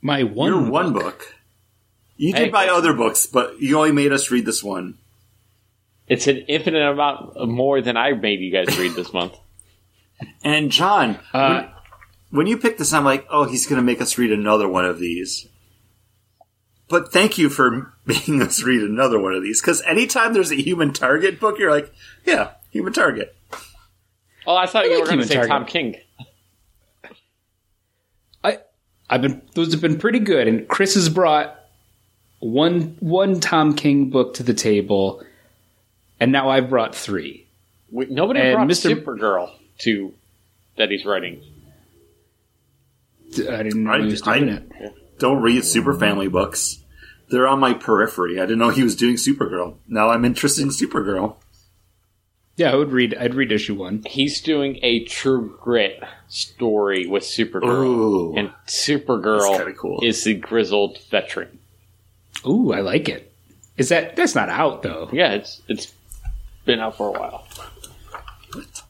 My 0.00 0.22
one. 0.24 0.48
your 0.48 0.70
one 0.70 0.92
book. 0.92 1.34
You 2.16 2.32
Hey, 2.34 2.44
did 2.44 2.52
buy 2.52 2.68
other 2.68 2.92
books, 2.92 3.26
but 3.26 3.60
you 3.60 3.76
only 3.78 3.90
made 3.92 4.12
us 4.12 4.30
read 4.30 4.44
this 4.46 4.62
one. 4.62 4.98
It's 6.06 6.26
an 6.28 6.38
infinite 6.48 6.82
amount 6.82 7.48
more 7.48 7.80
than 7.80 7.96
I 7.96 8.12
made 8.12 8.40
you 8.40 8.50
guys 8.52 8.78
read 8.78 8.94
this 8.94 9.12
month. 9.12 9.34
And 10.44 10.70
John, 10.70 11.18
Uh, 11.32 11.48
when, 11.48 11.70
when 12.30 12.46
you 12.46 12.56
picked 12.56 12.78
this, 12.78 12.92
I'm 12.92 13.04
like, 13.04 13.26
oh, 13.28 13.44
he's 13.44 13.66
going 13.66 13.80
to 13.80 13.84
make 13.84 14.00
us 14.00 14.18
read 14.18 14.30
another 14.30 14.68
one 14.68 14.84
of 14.84 15.00
these. 15.00 15.48
But 16.92 17.10
thank 17.10 17.38
you 17.38 17.48
for 17.48 17.90
making 18.06 18.42
us 18.42 18.62
read 18.62 18.82
another 18.82 19.18
one 19.18 19.32
of 19.32 19.42
these, 19.42 19.62
because 19.62 19.80
anytime 19.82 20.34
there's 20.34 20.52
a 20.52 20.60
human 20.62 20.92
target 20.92 21.40
book, 21.40 21.58
you're 21.58 21.70
like, 21.70 21.90
yeah, 22.26 22.50
human 22.70 22.92
target. 22.92 23.34
Oh, 24.46 24.54
I 24.54 24.66
thought 24.66 24.84
you 24.84 24.90
like 24.96 25.00
were 25.00 25.06
going 25.06 25.20
to 25.20 25.26
say 25.26 25.34
Target. 25.36 25.50
Tom 25.50 25.64
King. 25.64 25.96
I, 28.44 28.58
I've 29.08 29.22
been 29.22 29.40
those 29.54 29.72
have 29.72 29.80
been 29.80 29.98
pretty 29.98 30.18
good, 30.18 30.46
and 30.48 30.68
Chris 30.68 30.92
has 30.94 31.08
brought 31.08 31.58
one 32.40 32.96
one 33.00 33.40
Tom 33.40 33.74
King 33.74 34.10
book 34.10 34.34
to 34.34 34.42
the 34.42 34.52
table, 34.52 35.22
and 36.20 36.30
now 36.30 36.50
I've 36.50 36.68
brought 36.68 36.94
three. 36.94 37.46
We, 37.90 38.04
nobody 38.06 38.40
And 38.40 38.54
brought 38.56 38.68
Mr. 38.68 38.94
Supergirl 39.02 39.50
to 39.78 40.12
that 40.76 40.90
he's 40.90 41.06
writing. 41.06 41.42
I 43.48 43.62
didn't 43.62 43.84
know 43.84 43.92
I- 43.92 44.00
he 44.00 44.04
was 44.06 44.26
I- 44.28 44.40
doing 44.40 44.50
it. 44.50 44.70
Don't 45.18 45.40
read 45.40 45.64
Super 45.64 45.94
Family 45.94 46.28
books. 46.28 46.81
They're 47.32 47.48
on 47.48 47.60
my 47.60 47.72
periphery. 47.72 48.38
I 48.38 48.42
didn't 48.42 48.58
know 48.58 48.68
he 48.68 48.82
was 48.82 48.94
doing 48.94 49.16
Supergirl. 49.16 49.76
Now 49.88 50.10
I'm 50.10 50.24
interested 50.26 50.62
in 50.62 50.68
Supergirl. 50.68 51.36
Yeah, 52.56 52.70
I 52.70 52.76
would 52.76 52.92
read. 52.92 53.14
I'd 53.14 53.34
read 53.34 53.50
issue 53.50 53.74
one. 53.74 54.02
He's 54.06 54.42
doing 54.42 54.78
a 54.82 55.04
True 55.04 55.56
Grit 55.58 56.02
story 56.28 57.06
with 57.06 57.22
Supergirl, 57.22 57.86
Ooh. 57.86 58.34
and 58.36 58.48
That's 58.50 58.86
Supergirl 58.86 59.74
cool. 59.76 60.00
is 60.02 60.22
the 60.24 60.34
grizzled 60.34 60.98
veteran. 61.10 61.58
Ooh, 62.46 62.72
I 62.74 62.80
like 62.80 63.08
it. 63.08 63.32
Is 63.78 63.88
that 63.88 64.14
that's 64.14 64.34
not 64.34 64.50
out 64.50 64.82
though? 64.82 65.08
Yeah, 65.10 65.32
it's 65.32 65.62
it's 65.68 65.94
been 66.66 66.80
out 66.80 66.98
for 66.98 67.08
a 67.08 67.18
while. 67.18 67.46
What? 68.52 68.82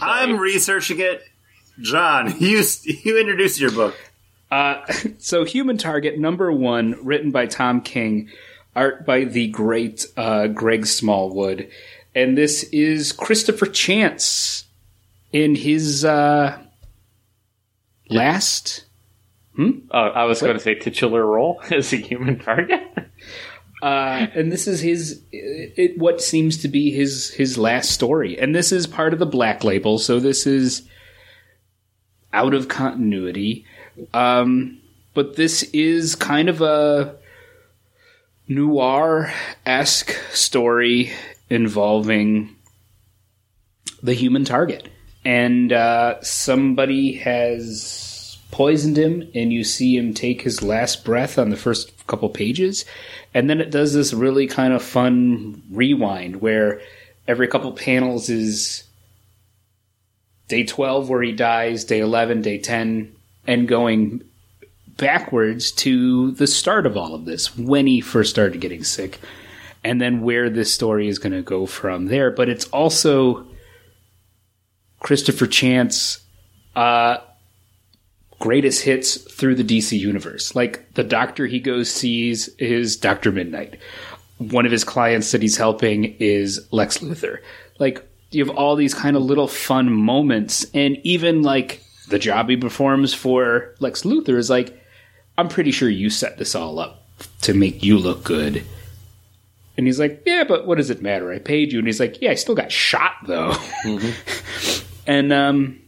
I'm 0.00 0.36
researching 0.38 0.98
it. 0.98 1.22
John, 1.80 2.34
you 2.40 2.64
you 2.82 3.20
introduced 3.20 3.60
your 3.60 3.70
book. 3.70 3.94
Uh, 4.52 4.84
so, 5.18 5.44
Human 5.44 5.78
Target 5.78 6.18
number 6.18 6.52
one, 6.52 6.94
written 7.02 7.32
by 7.32 7.46
Tom 7.46 7.80
King, 7.80 8.28
art 8.76 9.04
by 9.06 9.24
the 9.24 9.48
great 9.48 10.06
uh, 10.16 10.46
Greg 10.48 10.86
Smallwood, 10.86 11.68
and 12.14 12.36
this 12.36 12.62
is 12.64 13.12
Christopher 13.12 13.66
Chance 13.66 14.64
in 15.32 15.54
his 15.54 16.04
uh, 16.04 16.58
last. 18.10 18.84
Oh, 19.58 19.98
I 19.98 20.24
was 20.24 20.40
going 20.40 20.54
to 20.54 20.60
say 20.60 20.74
titular 20.74 21.24
role 21.26 21.60
as 21.70 21.92
a 21.92 21.96
human 21.96 22.38
target. 22.38 22.80
Uh, 23.82 24.26
and 24.34 24.52
this 24.52 24.66
is 24.68 24.80
his 24.80 25.22
it, 25.32 25.98
what 25.98 26.22
seems 26.22 26.58
to 26.58 26.68
be 26.68 26.90
his 26.90 27.30
his 27.30 27.58
last 27.58 27.90
story. 27.90 28.38
And 28.38 28.54
this 28.54 28.70
is 28.72 28.86
part 28.86 29.12
of 29.12 29.18
the 29.18 29.26
black 29.26 29.64
label 29.64 29.98
so 29.98 30.20
this 30.20 30.46
is 30.46 30.88
out 32.32 32.54
of 32.54 32.68
continuity 32.68 33.66
um, 34.14 34.78
but 35.14 35.36
this 35.36 35.62
is 35.72 36.14
kind 36.14 36.48
of 36.48 36.60
a 36.60 37.16
noir-esque 38.48 40.12
story 40.32 41.12
involving 41.50 42.56
the 44.02 44.14
human 44.14 44.44
target. 44.44 44.88
And 45.24 45.72
uh, 45.72 46.20
somebody 46.22 47.14
has 47.14 48.38
poisoned 48.50 48.96
him 48.96 49.28
and 49.34 49.52
you 49.52 49.64
see 49.64 49.96
him 49.96 50.12
take 50.12 50.42
his 50.42 50.62
last 50.62 51.04
breath 51.04 51.38
on 51.38 51.50
the 51.50 51.56
first 51.56 52.06
couple 52.06 52.28
pages. 52.28 52.84
And 53.32 53.48
then 53.48 53.60
it 53.60 53.70
does 53.70 53.94
this 53.94 54.12
really 54.12 54.46
kind 54.46 54.72
of 54.72 54.82
fun 54.82 55.62
rewind 55.70 56.40
where 56.40 56.80
every 57.26 57.48
couple 57.48 57.72
panels 57.72 58.28
is 58.28 58.84
day 60.48 60.64
12 60.64 61.08
where 61.08 61.22
he 61.22 61.32
dies 61.32 61.84
day 61.84 62.00
11 62.00 62.42
day 62.42 62.58
10 62.58 63.14
and 63.46 63.68
going 63.68 64.22
backwards 64.96 65.72
to 65.72 66.32
the 66.32 66.46
start 66.46 66.86
of 66.86 66.96
all 66.96 67.14
of 67.14 67.24
this 67.24 67.56
when 67.56 67.86
he 67.86 68.00
first 68.00 68.30
started 68.30 68.60
getting 68.60 68.84
sick 68.84 69.18
and 69.82 70.00
then 70.00 70.20
where 70.20 70.48
this 70.48 70.72
story 70.72 71.08
is 71.08 71.18
going 71.18 71.32
to 71.32 71.42
go 71.42 71.66
from 71.66 72.06
there 72.06 72.30
but 72.30 72.48
it's 72.48 72.66
also 72.66 73.46
christopher 75.00 75.46
chance 75.46 76.22
uh, 76.76 77.18
greatest 78.42 78.82
hits 78.82 79.16
through 79.16 79.54
the 79.54 79.62
DC 79.62 79.96
universe. 79.96 80.56
Like 80.56 80.94
the 80.94 81.04
doctor 81.04 81.46
he 81.46 81.60
goes 81.60 81.88
sees 81.88 82.48
is 82.58 82.96
Doctor 82.96 83.30
Midnight. 83.30 83.78
One 84.38 84.66
of 84.66 84.72
his 84.72 84.82
clients 84.82 85.30
that 85.30 85.42
he's 85.42 85.56
helping 85.56 86.16
is 86.18 86.66
Lex 86.72 86.98
Luthor. 86.98 87.38
Like 87.78 88.04
you 88.32 88.44
have 88.44 88.56
all 88.56 88.74
these 88.74 88.94
kind 88.94 89.16
of 89.16 89.22
little 89.22 89.46
fun 89.46 89.92
moments, 89.92 90.66
and 90.74 90.98
even 91.04 91.42
like 91.42 91.81
the 92.08 92.18
job 92.18 92.48
he 92.48 92.56
performs 92.56 93.14
for 93.14 93.74
Lex 93.78 94.02
Luthor 94.02 94.36
is 94.36 94.50
like, 94.50 94.78
I'm 95.38 95.48
pretty 95.48 95.70
sure 95.70 95.88
you 95.88 96.10
set 96.10 96.38
this 96.38 96.54
all 96.54 96.78
up 96.78 97.02
to 97.42 97.54
make 97.54 97.82
you 97.82 97.98
look 97.98 98.24
good. 98.24 98.64
And 99.76 99.86
he's 99.86 99.98
like, 99.98 100.22
Yeah, 100.26 100.44
but 100.44 100.66
what 100.66 100.78
does 100.78 100.90
it 100.90 101.02
matter? 101.02 101.32
I 101.32 101.38
paid 101.38 101.72
you. 101.72 101.78
And 101.78 101.88
he's 101.88 102.00
like, 102.00 102.20
Yeah, 102.20 102.30
I 102.30 102.34
still 102.34 102.54
got 102.54 102.70
shot 102.70 103.14
though. 103.26 103.54
and 105.06 105.32
um, 105.32 105.80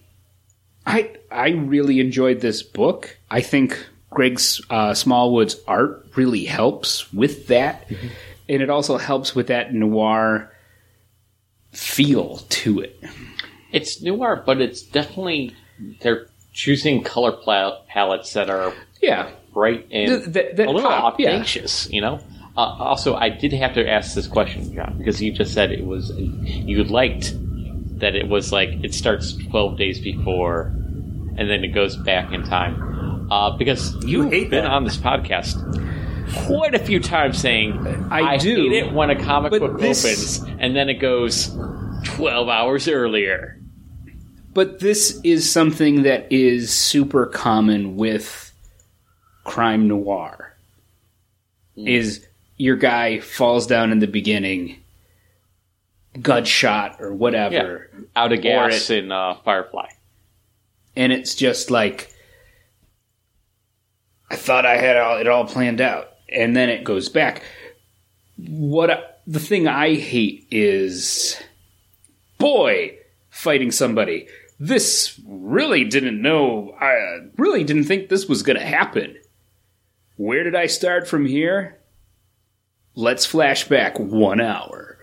I 0.87 1.17
I 1.31 1.51
really 1.51 2.01
enjoyed 2.01 2.41
this 2.41 2.63
book. 2.63 3.19
I 3.31 3.41
think 3.41 3.85
Greg's 4.11 4.61
uh, 4.71 4.95
Smallwood's 4.95 5.57
art 5.67 6.07
really 6.15 6.45
helps 6.45 7.13
with 7.13 7.49
that, 7.49 7.91
and 8.49 8.63
it 8.63 8.71
also 8.71 8.97
helps 8.97 9.35
with 9.35 9.49
that 9.49 9.75
noir 9.75 10.53
feel 11.73 12.39
to 12.39 12.81
it. 12.81 13.03
It's 13.73 14.01
noir, 14.01 14.43
but 14.47 14.61
it's 14.61 14.83
definitely 14.83 15.55
they're 16.01 16.27
choosing 16.53 17.03
color 17.03 17.33
palettes 17.89 18.33
that 18.35 18.49
are 18.51 18.73
Yeah, 19.03 19.31
bright 19.53 19.87
and 19.91 20.33
Th- 20.33 20.57
that 20.57 20.67
a 20.67 20.71
little 20.71 20.91
pop, 20.91 21.19
yeah. 21.21 21.45
You 21.91 22.01
know. 22.01 22.21
Uh, 22.57 22.61
also, 22.61 23.15
I 23.17 23.31
did 23.31 23.53
have 23.53 23.75
to 23.75 23.89
ask 23.89 24.15
this 24.15 24.29
question, 24.29 24.73
John, 24.75 24.97
because 24.97 25.21
you 25.21 25.33
just 25.33 25.53
said 25.55 25.73
it 25.73 25.85
was 25.85 26.13
you 26.17 26.85
liked 26.85 27.35
that 27.99 28.15
it 28.15 28.29
was 28.29 28.53
like 28.53 28.69
it 28.85 28.95
starts 28.95 29.33
twelve 29.51 29.77
days 29.77 29.99
before, 30.01 30.67
and 31.37 31.51
then 31.51 31.65
it 31.65 31.69
goes 31.75 31.97
back 31.97 32.33
in 32.33 32.45
time. 32.45 33.29
uh, 33.31 33.57
because 33.57 33.95
you've 34.05 34.31
been 34.31 34.51
that. 34.51 34.67
on 34.67 34.85
this 34.85 34.97
podcast 34.97 35.57
quite 36.47 36.75
a 36.75 36.79
few 36.79 37.01
times 37.01 37.39
saying 37.39 37.73
I 38.11 38.37
do, 38.37 38.55
hate 38.55 38.73
it 38.73 38.93
when 38.93 39.11
a 39.11 39.21
comic 39.21 39.51
book 39.53 39.79
this- 39.81 40.05
opens 40.39 40.57
and 40.61 40.75
then 40.77 40.89
it 40.89 40.95
goes 41.01 41.49
twelve 42.05 42.49
hours 42.49 42.87
earlier. 42.89 43.54
But 44.55 44.79
this 44.81 45.21
is 45.25 45.51
something 45.51 46.03
that 46.05 46.31
is 46.33 46.73
super 46.73 47.27
common 47.27 47.97
with 47.97 48.53
crime 49.43 49.89
noir. 49.89 50.55
Is 51.77 52.25
your 52.57 52.77
guy 52.77 53.19
falls 53.19 53.67
down 53.67 53.91
in 53.91 53.99
the 53.99 54.07
beginning, 54.07 54.77
gut 56.23 56.47
shot 56.47 56.97
or 57.01 57.13
whatever, 57.13 57.91
Out 58.15 58.33
of 58.33 58.43
gas 58.43 58.91
it- 58.91 59.05
in 59.05 59.13
uh, 59.13 59.35
Firefly. 59.45 59.89
and 60.95 61.13
it's 61.13 61.35
just 61.35 61.73
like 61.73 62.13
I 64.31 64.37
thought 64.37 64.65
I 64.65 64.77
had 64.77 64.97
all, 64.97 65.19
it 65.19 65.27
all 65.29 65.47
planned 65.47 65.81
out, 65.81 66.11
and 66.29 66.57
then 66.57 66.69
it 66.69 66.85
goes 66.85 67.09
back. 67.09 67.43
What 68.39 68.91
I- 68.91 69.03
the 69.27 69.41
thing 69.41 69.67
I 69.67 69.95
hate 69.97 70.47
is, 70.51 71.41
boy, 72.39 72.97
fighting 73.31 73.71
somebody. 73.73 74.29
This 74.59 75.21
really 75.27 75.85
didn't 75.85 76.21
know. 76.23 76.75
I 76.81 77.29
really 77.37 77.65
didn't 77.65 77.85
think 77.85 78.09
this 78.09 78.29
was 78.29 78.43
going 78.43 78.59
to 78.59 78.65
happen. 78.65 79.17
Where 80.17 80.45
did 80.45 80.55
I 80.55 80.67
start 80.67 81.09
from 81.09 81.27
here? 81.27 81.79
Let's 82.95 83.27
flash 83.27 83.67
back 83.67 83.99
one 83.99 84.41
hour. 84.41 84.99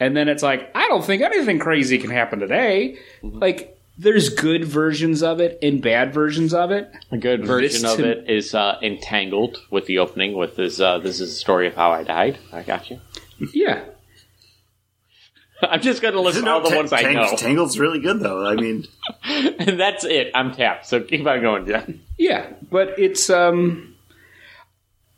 And 0.00 0.16
then 0.16 0.28
it's 0.28 0.42
like, 0.42 0.68
I 0.74 0.88
don't 0.88 1.04
think 1.04 1.22
anything 1.22 1.60
crazy 1.60 1.96
can 1.98 2.10
happen 2.10 2.40
today. 2.40 2.98
Like, 3.22 3.78
there's 3.96 4.30
good 4.30 4.64
versions 4.64 5.22
of 5.22 5.40
it 5.40 5.58
and 5.62 5.80
bad 5.80 6.12
versions 6.12 6.52
of 6.52 6.72
it. 6.72 6.90
A 7.12 7.18
good 7.18 7.46
version 7.46 7.82
This 7.82 7.92
of 7.92 8.00
it 8.00 8.28
is 8.28 8.52
uh, 8.52 8.78
in 8.82 8.98
Tangled 8.98 9.58
with 9.70 9.86
the 9.86 9.98
opening 9.98 10.34
with 10.34 10.56
this. 10.56 10.80
Uh, 10.80 10.98
this 10.98 11.20
is 11.20 11.30
the 11.30 11.36
story 11.36 11.68
of 11.68 11.76
how 11.76 11.92
I 11.92 12.02
died. 12.02 12.38
I 12.52 12.62
got 12.62 12.90
you. 12.90 13.00
Yeah. 13.52 13.84
I'm 15.70 15.80
just 15.80 16.02
going 16.02 16.14
to 16.14 16.20
list 16.20 16.44
all 16.44 16.60
the 16.60 16.70
Ta- 16.70 16.76
ones 16.76 16.92
I 16.92 17.02
Tang- 17.02 17.14
know, 17.14 17.36
Tangled's 17.36 17.78
really 17.78 18.00
good 18.00 18.20
though. 18.20 18.44
I 18.46 18.54
mean, 18.56 18.86
and 19.24 19.78
that's 19.78 20.04
it. 20.04 20.30
I'm 20.34 20.52
tapped. 20.52 20.86
So 20.86 21.00
keep 21.00 21.26
on 21.26 21.40
going, 21.40 21.66
Jen. 21.66 22.00
Yeah, 22.18 22.52
but 22.70 22.98
it's 22.98 23.30
um 23.30 23.94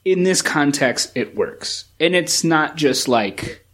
in 0.04 0.22
this 0.22 0.42
context 0.42 1.12
it 1.16 1.34
works. 1.34 1.86
And 1.98 2.14
it's 2.14 2.44
not 2.44 2.76
just 2.76 3.08
like 3.08 3.64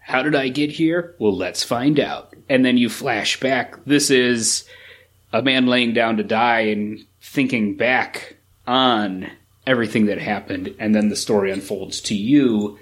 how 0.00 0.22
did 0.22 0.34
I 0.34 0.48
get 0.48 0.70
here? 0.70 1.14
Well, 1.18 1.36
let's 1.36 1.62
find 1.62 2.00
out. 2.00 2.34
And 2.48 2.64
then 2.64 2.78
you 2.78 2.88
flash 2.88 3.38
back. 3.40 3.84
This 3.84 4.10
is 4.10 4.64
a 5.34 5.42
man 5.42 5.66
laying 5.66 5.92
down 5.92 6.16
to 6.16 6.24
die 6.24 6.60
and 6.60 7.04
thinking 7.20 7.76
back 7.76 8.36
on 8.66 9.30
everything 9.66 10.06
that 10.06 10.18
happened 10.18 10.74
and 10.78 10.94
then 10.94 11.10
the 11.10 11.16
story 11.16 11.50
unfolds 11.50 12.00
to 12.00 12.14
you. 12.14 12.78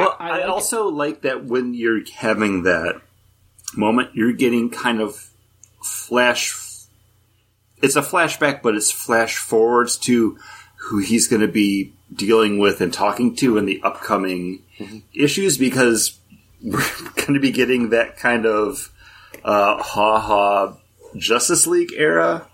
Well, 0.00 0.16
I, 0.18 0.28
I 0.28 0.38
like 0.38 0.48
also 0.48 0.88
like 0.88 1.22
that 1.22 1.44
when 1.44 1.74
you're 1.74 2.02
having 2.14 2.64
that 2.64 3.00
moment, 3.76 4.14
you're 4.14 4.32
getting 4.32 4.70
kind 4.70 5.00
of 5.00 5.30
flash. 5.82 6.54
It's 7.82 7.96
a 7.96 8.02
flashback, 8.02 8.62
but 8.62 8.74
it's 8.74 8.90
flash 8.90 9.36
forwards 9.36 9.96
to 9.98 10.38
who 10.76 10.98
he's 10.98 11.28
going 11.28 11.42
to 11.42 11.48
be 11.48 11.92
dealing 12.14 12.58
with 12.58 12.80
and 12.80 12.92
talking 12.92 13.34
to 13.36 13.58
in 13.58 13.66
the 13.66 13.80
upcoming 13.82 14.62
issues 15.14 15.58
because 15.58 16.18
we're 16.62 16.78
going 17.16 17.34
to 17.34 17.40
be 17.40 17.50
getting 17.50 17.90
that 17.90 18.16
kind 18.16 18.46
of 18.46 18.92
uh, 19.44 19.82
ha 19.82 20.20
ha 20.20 20.76
Justice 21.16 21.66
League 21.66 21.92
era 21.96 22.46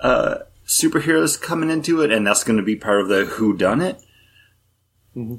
uh, 0.00 0.38
superheroes 0.66 1.40
coming 1.40 1.70
into 1.70 2.02
it, 2.02 2.12
and 2.12 2.26
that's 2.26 2.44
going 2.44 2.56
to 2.56 2.62
be 2.62 2.76
part 2.76 3.00
of 3.00 3.08
the 3.08 3.24
Who 3.24 3.56
Done 3.56 3.80
It. 3.80 4.02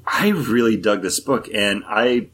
I 0.06 0.30
really 0.30 0.78
dug 0.78 1.02
this 1.02 1.20
book, 1.20 1.48
and 1.54 1.84
I. 1.88 2.28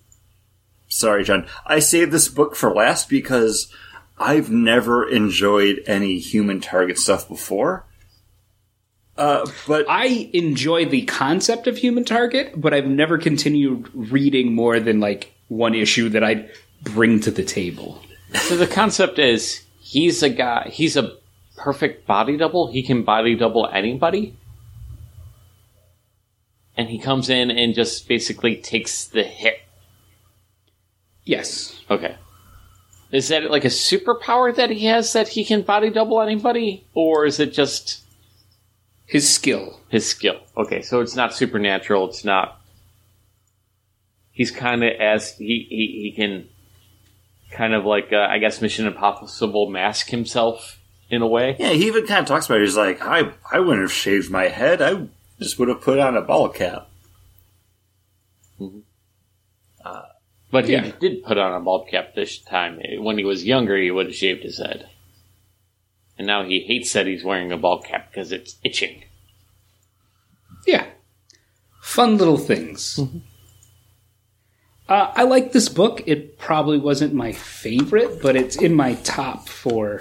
Sorry, 0.88 1.24
John. 1.24 1.48
I 1.66 1.80
saved 1.80 2.12
this 2.12 2.28
book 2.28 2.56
for 2.56 2.74
last 2.74 3.10
because 3.10 3.72
I've 4.18 4.50
never 4.50 5.08
enjoyed 5.08 5.84
any 5.88 6.20
human 6.20 6.62
target 6.62 6.98
stuff 6.98 7.28
before. 7.28 7.86
Uh, 9.18 9.46
but 9.68 9.86
I 9.90 10.30
enjoy 10.34 10.86
the 10.86 11.04
concept 11.04 11.68
of 11.68 11.78
human 11.78 12.04
target, 12.04 12.54
but 12.56 12.74
I've 12.74 12.88
never 12.88 13.18
continued 13.18 13.90
reading 13.94 14.54
more 14.54 14.80
than 14.80 15.00
like 15.00 15.34
one 15.48 15.74
issue 15.74 16.10
that 16.10 16.24
I'd 16.24 16.50
bring 16.84 17.20
to 17.22 17.32
the 17.32 17.44
table. 17.44 18.02
So 18.34 18.58
the 18.58 18.68
concept 18.68 19.18
is 19.18 19.64
he's 19.80 20.22
a 20.22 20.30
guy. 20.30 20.70
He's 20.72 20.98
a 20.98 21.16
perfect 21.56 22.06
body 22.06 22.36
double. 22.38 22.72
He 22.72 22.84
can 22.84 23.04
body 23.04 23.36
double 23.36 23.70
anybody, 23.72 24.36
and 26.78 26.90
he 26.90 27.00
comes 27.00 27.30
in 27.30 27.52
and 27.52 27.74
just 27.74 28.08
basically 28.08 28.58
takes 28.58 29.06
the 29.06 29.24
hit. 29.24 29.60
Yes. 31.24 31.80
Okay. 31.90 32.16
Is 33.12 33.30
that 33.30 33.50
like 33.50 33.66
a 33.66 33.70
superpower 33.70 34.54
that 34.56 34.70
he 34.70 34.86
has 34.86 35.14
that 35.14 35.30
he 35.30 35.46
can 35.46 35.62
body 35.62 35.90
double 35.90 36.22
anybody, 36.22 36.86
or 36.94 37.26
is 37.26 37.40
it 37.40 37.54
just 37.54 38.04
His 39.06 39.32
skill. 39.34 39.80
his 39.90 40.06
skill? 40.08 40.40
Okay, 40.58 40.82
so 40.82 41.00
it's 41.02 41.16
not 41.16 41.34
supernatural. 41.34 42.10
It's 42.10 42.26
not. 42.26 42.60
He's 44.32 44.52
kind 44.52 44.84
of 44.84 44.92
as 45.00 45.38
he, 45.38 45.66
he 45.70 46.02
he 46.04 46.14
can 46.16 46.50
kind 47.52 47.74
of 47.74 47.86
like 47.86 48.12
uh, 48.12 48.28
I 48.30 48.40
guess 48.40 48.62
Mission 48.62 48.86
Impossible 48.86 49.70
mask 49.70 50.10
himself 50.10 50.80
in 51.10 51.22
a 51.22 51.28
way. 51.28 51.56
yeah, 51.60 51.70
he 51.70 51.88
even 51.88 52.06
kind 52.08 52.20
of 52.22 52.26
talks 52.26 52.48
about 52.48 52.58
it. 52.58 52.62
He's 52.66 52.76
like, 52.76 53.02
I, 53.02 53.32
I 53.50 53.60
wouldn't 53.60 53.82
have 53.84 53.92
shaved 53.92 54.30
my 54.32 54.48
head. 54.48 54.82
I 54.82 55.08
just 55.40 55.60
would 55.60 55.70
have 55.70 55.82
put 55.82 56.00
on 56.00 56.16
a 56.18 56.22
ball 56.22 56.50
cap. 56.50 56.88
Mm-hmm. 58.60 58.80
Uh, 59.84 60.02
but 60.52 60.68
Yeah. 60.68 60.84
he 60.84 60.92
did 61.00 61.24
put 61.24 61.38
on 61.38 61.54
a 61.54 61.60
bald 61.64 61.90
cap 61.90 62.16
this 62.16 62.40
time. 62.40 62.80
Eh, 62.84 62.98
when 63.00 63.18
he 63.18 63.24
was 63.26 63.44
younger, 63.46 63.78
he 63.78 63.92
would 63.92 64.08
have 64.08 64.16
shaved 64.16 64.44
his 64.44 64.58
head. 64.58 64.90
And 66.18 66.28
now 66.28 66.46
he 66.46 66.62
hates 66.62 66.94
that 66.94 67.08
he's 67.08 67.24
wearing 67.24 67.52
a 67.52 67.58
bald 67.58 67.86
cap 67.86 68.10
because 68.12 68.32
it's 68.32 68.56
itching. 68.64 69.04
Yeah. 70.66 70.86
Fun 71.82 72.18
little 72.18 72.38
things. 72.38 72.96
Mm-hmm. 72.96 73.18
Uh, 74.88 75.12
I 75.16 75.24
like 75.24 75.52
this 75.52 75.68
book. 75.68 76.04
It 76.06 76.38
probably 76.38 76.78
wasn't 76.78 77.14
my 77.14 77.32
favorite, 77.32 78.22
but 78.22 78.36
it's 78.36 78.56
in 78.56 78.74
my 78.76 78.94
top 78.96 79.50
for 79.50 80.00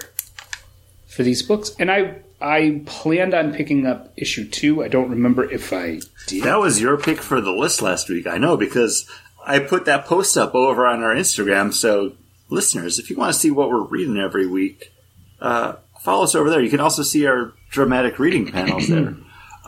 for 1.07 1.23
these 1.23 1.41
books. 1.41 1.75
And 1.79 1.89
I 1.91 2.19
I 2.41 2.81
planned 2.85 3.33
on 3.33 3.53
picking 3.53 3.85
up 3.85 4.13
issue 4.17 4.47
two. 4.47 4.83
I 4.83 4.87
don't 4.87 5.09
remember 5.09 5.49
if 5.49 5.71
I 5.71 5.99
did. 6.27 6.43
That 6.43 6.59
was 6.59 6.81
your 6.81 6.97
pick 6.97 7.21
for 7.21 7.39
the 7.41 7.51
list 7.51 7.81
last 7.81 8.09
week. 8.09 8.27
I 8.27 8.37
know 8.37 8.57
because 8.57 9.09
I 9.45 9.59
put 9.59 9.85
that 9.85 10.05
post 10.05 10.37
up 10.37 10.53
over 10.53 10.85
on 10.85 11.01
our 11.01 11.15
Instagram. 11.15 11.73
So, 11.73 12.13
listeners, 12.49 12.99
if 12.99 13.09
you 13.09 13.15
want 13.15 13.33
to 13.33 13.39
see 13.39 13.51
what 13.51 13.69
we're 13.69 13.83
reading 13.83 14.17
every 14.17 14.47
week, 14.47 14.91
uh, 15.39 15.75
follow 16.01 16.25
us 16.25 16.35
over 16.35 16.49
there. 16.49 16.61
You 16.61 16.69
can 16.69 16.81
also 16.81 17.03
see 17.03 17.25
our 17.25 17.53
dramatic 17.69 18.19
reading 18.19 18.51
panels 18.51 18.87
there. 18.87 19.15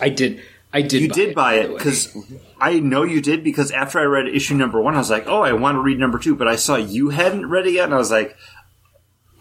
I 0.00 0.08
did. 0.08 0.42
I 0.72 0.82
did. 0.82 1.02
You 1.02 1.08
buy 1.08 1.14
did 1.14 1.34
buy 1.34 1.54
it 1.54 1.68
because 1.76 2.16
I 2.60 2.80
know 2.80 3.02
you 3.04 3.20
did 3.20 3.44
because 3.44 3.70
after 3.70 3.98
I 3.98 4.04
read 4.04 4.26
issue 4.28 4.54
number 4.54 4.80
one, 4.80 4.94
I 4.94 4.98
was 4.98 5.10
like, 5.10 5.26
oh, 5.26 5.42
I 5.42 5.52
want 5.52 5.76
to 5.76 5.80
read 5.80 5.98
number 5.98 6.18
two, 6.18 6.34
but 6.34 6.48
I 6.48 6.56
saw 6.56 6.76
you 6.76 7.10
hadn't 7.10 7.48
read 7.48 7.66
it 7.66 7.74
yet, 7.74 7.84
and 7.84 7.94
I 7.94 7.98
was 7.98 8.10
like, 8.10 8.36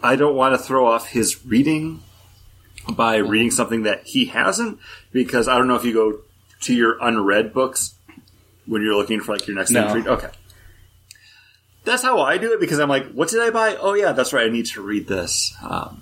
I 0.03 0.15
don't 0.15 0.35
want 0.35 0.53
to 0.53 0.63
throw 0.63 0.85
off 0.85 1.09
his 1.09 1.45
reading 1.45 2.01
by 2.89 3.17
reading 3.17 3.51
something 3.51 3.83
that 3.83 4.03
he 4.05 4.25
hasn't 4.25 4.79
because 5.11 5.47
I 5.47 5.57
don't 5.57 5.67
know 5.67 5.75
if 5.75 5.85
you 5.85 5.93
go 5.93 6.19
to 6.61 6.73
your 6.73 6.97
unread 7.01 7.53
books 7.53 7.95
when 8.65 8.81
you're 8.81 8.95
looking 8.95 9.19
for 9.21 9.33
like 9.33 9.47
your 9.47 9.55
next 9.55 9.71
No. 9.71 9.81
thing 9.83 9.89
to 9.89 9.95
read. 9.95 10.07
Okay. 10.19 10.29
That's 11.85 12.01
how 12.03 12.21
I 12.21 12.37
do 12.37 12.53
it 12.53 12.59
because 12.59 12.79
I'm 12.79 12.87
like, 12.89 13.11
what 13.11 13.29
did 13.29 13.41
I 13.41 13.49
buy? 13.49 13.75
Oh 13.75 13.93
yeah, 13.93 14.13
that's 14.13 14.31
right. 14.33 14.45
I 14.45 14.49
need 14.49 14.65
to 14.67 14.81
read 14.81 15.07
this. 15.07 15.53
Um, 15.61 16.01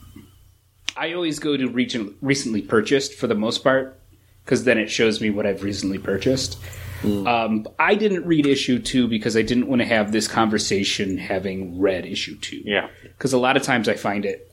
I 0.96 1.14
always 1.14 1.40
go 1.40 1.58
to 1.58 1.68
recent, 1.70 2.16
recently 2.22 2.62
purchased 2.62 3.16
for 3.16 3.26
the 3.28 3.34
most 3.36 3.64
part 3.64 4.00
because 4.46 4.64
then 4.64 4.78
it 4.78 4.90
shows 4.92 5.22
me 5.22 5.30
what 5.30 5.46
I've 5.46 5.64
recently 5.64 5.98
purchased. 5.98 6.60
Um, 7.04 7.68
I 7.80 7.96
didn't 7.96 8.28
read 8.28 8.46
issue 8.46 8.78
two 8.78 9.08
because 9.08 9.36
I 9.36 9.42
didn't 9.42 9.66
want 9.68 9.82
to 9.82 9.88
have 9.88 10.12
this 10.12 10.28
conversation 10.28 11.18
having 11.18 11.80
read 11.80 12.06
issue 12.06 12.38
two. 12.38 12.62
Yeah. 12.64 12.90
Because 13.02 13.34
a 13.34 13.40
lot 13.40 13.58
of 13.58 13.64
times 13.64 13.90
I 13.90 13.96
find 13.96 14.24
it 14.24 14.51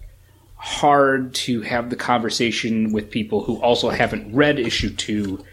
hard 0.58 1.34
to 1.34 1.62
have 1.62 1.88
the 1.88 1.96
conversation 1.96 2.92
with 2.92 3.10
people 3.10 3.44
who 3.44 3.56
also 3.60 3.90
haven't 3.90 4.34
read 4.34 4.58
issue 4.58 4.90
two 4.90 5.44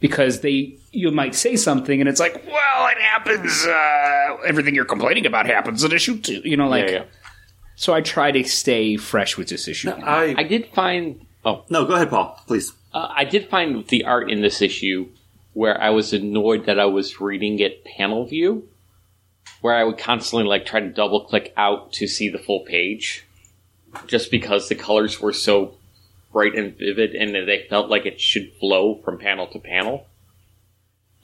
because 0.00 0.40
they 0.40 0.76
you 0.92 1.10
might 1.10 1.34
say 1.34 1.56
something 1.56 1.98
and 1.98 2.08
it's 2.08 2.20
like, 2.20 2.34
well, 2.46 2.88
it 2.88 2.98
happens. 2.98 3.64
Uh, 3.66 4.36
everything 4.46 4.74
you're 4.74 4.84
complaining 4.84 5.24
about 5.26 5.46
happens 5.46 5.82
in 5.82 5.92
issue 5.92 6.18
two. 6.18 6.42
You 6.44 6.56
know, 6.56 6.68
like 6.68 6.88
yeah, 6.88 6.96
yeah. 6.96 7.04
so. 7.76 7.94
I 7.94 8.02
try 8.02 8.30
to 8.32 8.44
stay 8.44 8.96
fresh 8.96 9.38
with 9.38 9.48
this 9.48 9.66
issue. 9.66 9.90
I, 9.90 10.34
I 10.36 10.42
did 10.42 10.66
find. 10.74 11.26
Oh, 11.44 11.64
no, 11.70 11.86
go 11.86 11.94
ahead, 11.94 12.10
Paul, 12.10 12.38
please. 12.46 12.72
uh, 12.92 13.08
I 13.14 13.24
did 13.24 13.48
find 13.48 13.86
the 13.88 14.04
art 14.04 14.30
in 14.30 14.40
this 14.40 14.62
issue 14.62 15.08
where 15.54 15.80
I 15.80 15.90
was 15.90 16.12
annoyed 16.12 16.66
that 16.66 16.78
I 16.78 16.86
was 16.86 17.20
reading 17.20 17.58
it 17.60 17.84
panel 17.84 18.26
view, 18.26 18.68
where 19.60 19.74
I 19.74 19.84
would 19.84 19.98
constantly 19.98 20.46
like 20.46 20.66
try 20.66 20.80
to 20.80 20.88
double 20.88 21.24
click 21.24 21.52
out 21.56 21.92
to 21.94 22.06
see 22.06 22.28
the 22.28 22.38
full 22.38 22.60
page. 22.60 23.26
Just 24.06 24.30
because 24.30 24.68
the 24.68 24.74
colors 24.74 25.20
were 25.20 25.32
so 25.32 25.74
bright 26.32 26.54
and 26.54 26.76
vivid, 26.76 27.14
and 27.14 27.34
they 27.34 27.66
felt 27.68 27.88
like 27.88 28.06
it 28.06 28.20
should 28.20 28.52
flow 28.58 29.00
from 29.04 29.18
panel 29.18 29.46
to 29.48 29.58
panel. 29.58 30.06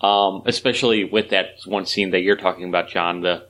Um, 0.01 0.43
especially 0.47 1.05
with 1.05 1.31
that 1.31 1.59
one 1.67 1.85
scene 1.85 2.13
that 2.13 2.21
you're 2.21 2.37
talking 2.37 2.69
about, 2.69 2.89
John, 2.89 3.21
the 3.21 3.47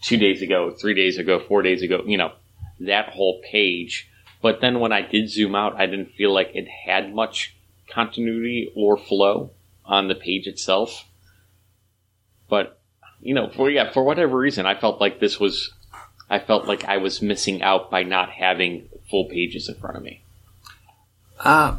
two 0.00 0.16
days 0.16 0.40
ago, 0.40 0.70
three 0.70 0.94
days 0.94 1.18
ago, 1.18 1.38
four 1.38 1.62
days 1.62 1.82
ago, 1.82 2.02
you 2.06 2.16
know, 2.16 2.32
that 2.80 3.10
whole 3.10 3.42
page. 3.42 4.08
But 4.40 4.60
then 4.60 4.80
when 4.80 4.92
I 4.92 5.02
did 5.02 5.30
zoom 5.30 5.54
out, 5.54 5.76
I 5.76 5.86
didn't 5.86 6.12
feel 6.12 6.32
like 6.32 6.52
it 6.54 6.66
had 6.86 7.14
much 7.14 7.54
continuity 7.90 8.72
or 8.74 8.96
flow 8.96 9.50
on 9.84 10.08
the 10.08 10.14
page 10.14 10.46
itself. 10.46 11.04
But, 12.48 12.80
you 13.20 13.34
know, 13.34 13.50
for, 13.50 13.70
yeah, 13.70 13.92
for 13.92 14.02
whatever 14.02 14.38
reason, 14.38 14.66
I 14.66 14.74
felt 14.74 15.00
like 15.00 15.20
this 15.20 15.38
was, 15.38 15.72
I 16.32 16.38
felt 16.38 16.66
like 16.66 16.84
I 16.86 16.96
was 16.96 17.20
missing 17.20 17.60
out 17.62 17.90
by 17.90 18.04
not 18.04 18.30
having 18.30 18.88
full 19.10 19.26
pages 19.26 19.68
in 19.68 19.74
front 19.74 19.98
of 19.98 20.02
me. 20.02 20.22
Uh, 21.38 21.76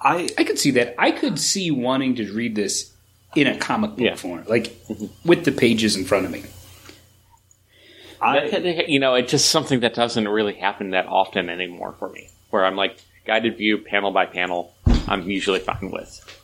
I 0.00 0.30
I 0.38 0.44
could 0.44 0.58
see 0.58 0.70
that. 0.72 0.94
I 0.98 1.10
could 1.10 1.38
see 1.38 1.70
wanting 1.70 2.14
to 2.16 2.32
read 2.32 2.54
this 2.56 2.94
in 3.36 3.46
a 3.46 3.58
comic 3.58 3.90
book 3.90 4.00
Yeah. 4.00 4.14
form, 4.16 4.44
like 4.48 4.74
with 5.22 5.44
the 5.44 5.52
pages 5.52 5.96
in 5.96 6.04
front 6.06 6.24
of 6.24 6.32
me. 6.32 6.44
I 8.22 8.46
you 8.88 8.98
know, 9.00 9.14
it's 9.16 9.30
just 9.30 9.50
something 9.50 9.80
that 9.80 9.92
doesn't 9.94 10.26
really 10.26 10.54
happen 10.54 10.90
that 10.90 11.06
often 11.06 11.50
anymore 11.50 11.94
for 11.98 12.08
me. 12.08 12.30
Where 12.48 12.64
I'm 12.64 12.76
like 12.76 12.96
guided 13.26 13.58
view, 13.58 13.78
panel 13.78 14.12
by 14.12 14.24
panel. 14.24 14.72
I'm 15.06 15.28
usually 15.30 15.60
fine 15.60 15.90
with. 15.90 16.40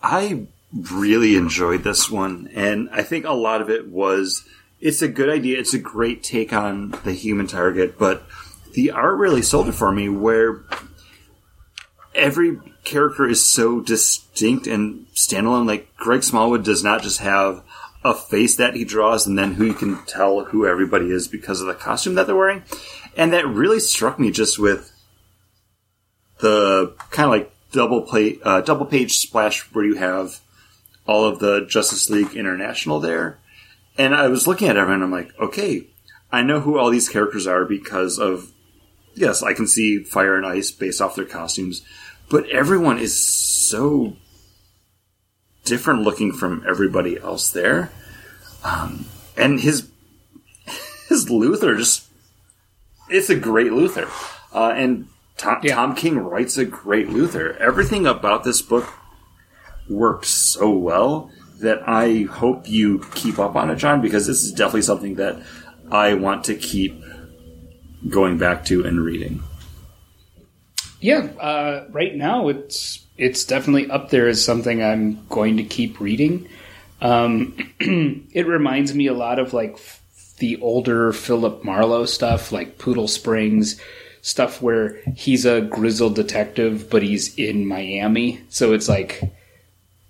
I 0.00 0.46
really 0.72 1.34
enjoyed 1.34 1.82
this 1.82 2.08
one, 2.08 2.50
and 2.54 2.88
I 2.92 3.02
think 3.02 3.24
a 3.24 3.32
lot 3.32 3.60
of 3.60 3.68
it 3.68 3.88
was 3.88 4.44
it's 4.80 5.02
a 5.02 5.08
good 5.08 5.28
idea. 5.28 5.58
It's 5.58 5.74
a 5.74 5.78
great 5.78 6.22
take 6.22 6.52
on 6.52 6.90
the 7.04 7.12
human 7.12 7.46
target, 7.46 7.98
but 7.98 8.24
the 8.72 8.90
art 8.90 9.18
really 9.18 9.42
sold 9.42 9.68
it 9.68 9.72
for 9.72 9.92
me. 9.92 10.08
Where 10.08 10.64
every 12.14 12.58
character 12.84 13.28
is 13.28 13.44
so 13.44 13.80
distinct 13.80 14.66
and 14.66 15.06
standalone. 15.14 15.66
Like 15.66 15.94
Greg 15.96 16.22
Smallwood 16.22 16.64
does 16.64 16.82
not 16.82 17.02
just 17.02 17.20
have 17.20 17.62
a 18.04 18.14
face 18.14 18.56
that 18.56 18.74
he 18.74 18.84
draws, 18.84 19.26
and 19.26 19.38
then 19.38 19.54
who 19.54 19.66
you 19.66 19.74
can 19.74 20.04
tell 20.06 20.44
who 20.44 20.66
everybody 20.66 21.10
is 21.10 21.28
because 21.28 21.60
of 21.60 21.66
the 21.66 21.74
costume 21.74 22.14
that 22.14 22.26
they're 22.26 22.36
wearing, 22.36 22.62
and 23.16 23.32
that 23.32 23.46
really 23.46 23.80
struck 23.80 24.18
me 24.18 24.30
just 24.30 24.58
with 24.58 24.92
the 26.38 26.94
kind 27.10 27.26
of 27.26 27.30
like 27.30 27.52
double 27.72 28.02
play, 28.02 28.38
uh, 28.42 28.60
double 28.60 28.86
page 28.86 29.18
splash 29.18 29.62
where 29.74 29.84
you 29.84 29.94
have 29.94 30.40
all 31.06 31.24
of 31.24 31.40
the 31.40 31.66
Justice 31.66 32.08
League 32.08 32.34
International 32.34 33.00
there. 33.00 33.38
And 33.98 34.14
I 34.14 34.28
was 34.28 34.46
looking 34.46 34.68
at 34.68 34.76
everyone, 34.76 35.02
and 35.02 35.04
I'm 35.04 35.10
like, 35.10 35.38
okay, 35.38 35.86
I 36.30 36.42
know 36.42 36.60
who 36.60 36.78
all 36.78 36.90
these 36.90 37.08
characters 37.08 37.46
are 37.46 37.64
because 37.64 38.18
of, 38.18 38.52
yes, 39.14 39.42
I 39.42 39.54
can 39.54 39.66
see 39.66 40.02
Fire 40.02 40.36
and 40.36 40.46
Ice 40.46 40.70
based 40.70 41.00
off 41.00 41.14
their 41.14 41.24
costumes, 41.24 41.82
but 42.28 42.48
everyone 42.50 42.98
is 42.98 43.16
so 43.16 44.16
different 45.64 46.02
looking 46.02 46.32
from 46.32 46.64
everybody 46.68 47.18
else 47.18 47.50
there. 47.50 47.90
Um, 48.64 49.06
and 49.36 49.60
his, 49.60 49.88
his 51.08 51.26
Luthor 51.26 51.76
just, 51.76 52.06
it's 53.08 53.30
a 53.30 53.36
great 53.36 53.70
Luthor. 53.70 54.08
Uh, 54.52 54.72
and 54.76 55.08
Tom, 55.36 55.60
Yeah. 55.62 55.74
Tom 55.76 55.94
King 55.94 56.18
writes 56.18 56.56
a 56.56 56.64
great 56.64 57.08
Luthor. 57.08 57.56
Everything 57.58 58.06
about 58.06 58.44
this 58.44 58.60
book 58.62 58.92
works 59.88 60.28
so 60.28 60.70
well 60.70 61.30
that 61.60 61.88
I 61.88 62.22
hope 62.22 62.68
you 62.68 63.04
keep 63.14 63.38
up 63.38 63.56
on 63.56 63.70
it, 63.70 63.76
John, 63.76 64.00
because 64.00 64.26
this 64.26 64.42
is 64.42 64.52
definitely 64.52 64.82
something 64.82 65.14
that 65.16 65.40
I 65.90 66.14
want 66.14 66.44
to 66.44 66.54
keep 66.54 67.02
going 68.08 68.38
back 68.38 68.64
to 68.66 68.84
and 68.84 69.00
reading. 69.00 69.42
Yeah, 71.00 71.28
uh, 71.40 71.86
right 71.90 72.14
now 72.14 72.48
it's 72.48 73.04
it's 73.18 73.44
definitely 73.44 73.90
up 73.90 74.10
there 74.10 74.28
as 74.28 74.44
something 74.44 74.82
I'm 74.82 75.26
going 75.28 75.56
to 75.58 75.62
keep 75.62 76.00
reading. 76.00 76.48
Um, 77.00 77.56
it 77.80 78.46
reminds 78.46 78.94
me 78.94 79.06
a 79.06 79.14
lot 79.14 79.38
of 79.38 79.52
like 79.52 79.74
f- 79.74 80.02
the 80.38 80.60
older 80.60 81.12
Philip 81.12 81.64
Marlowe 81.64 82.06
stuff, 82.06 82.52
like 82.52 82.78
Poodle 82.78 83.08
Springs, 83.08 83.80
stuff 84.22 84.60
where 84.60 85.00
he's 85.14 85.44
a 85.46 85.60
grizzled 85.60 86.14
detective, 86.14 86.90
but 86.90 87.02
he's 87.02 87.34
in 87.36 87.66
Miami, 87.66 88.40
so 88.48 88.72
it's 88.72 88.88
like 88.88 89.22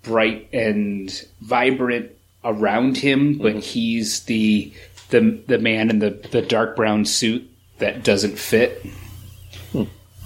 bright 0.07 0.49
and 0.53 1.11
vibrant 1.41 2.11
around 2.43 2.97
him, 2.97 3.37
but 3.37 3.55
he's 3.57 4.21
the 4.21 4.73
the 5.09 5.41
the 5.47 5.59
man 5.59 5.89
in 5.89 5.99
the 5.99 6.11
the 6.31 6.41
dark 6.41 6.75
brown 6.75 7.05
suit 7.05 7.49
that 7.79 8.03
doesn't 8.03 8.39
fit. 8.39 8.85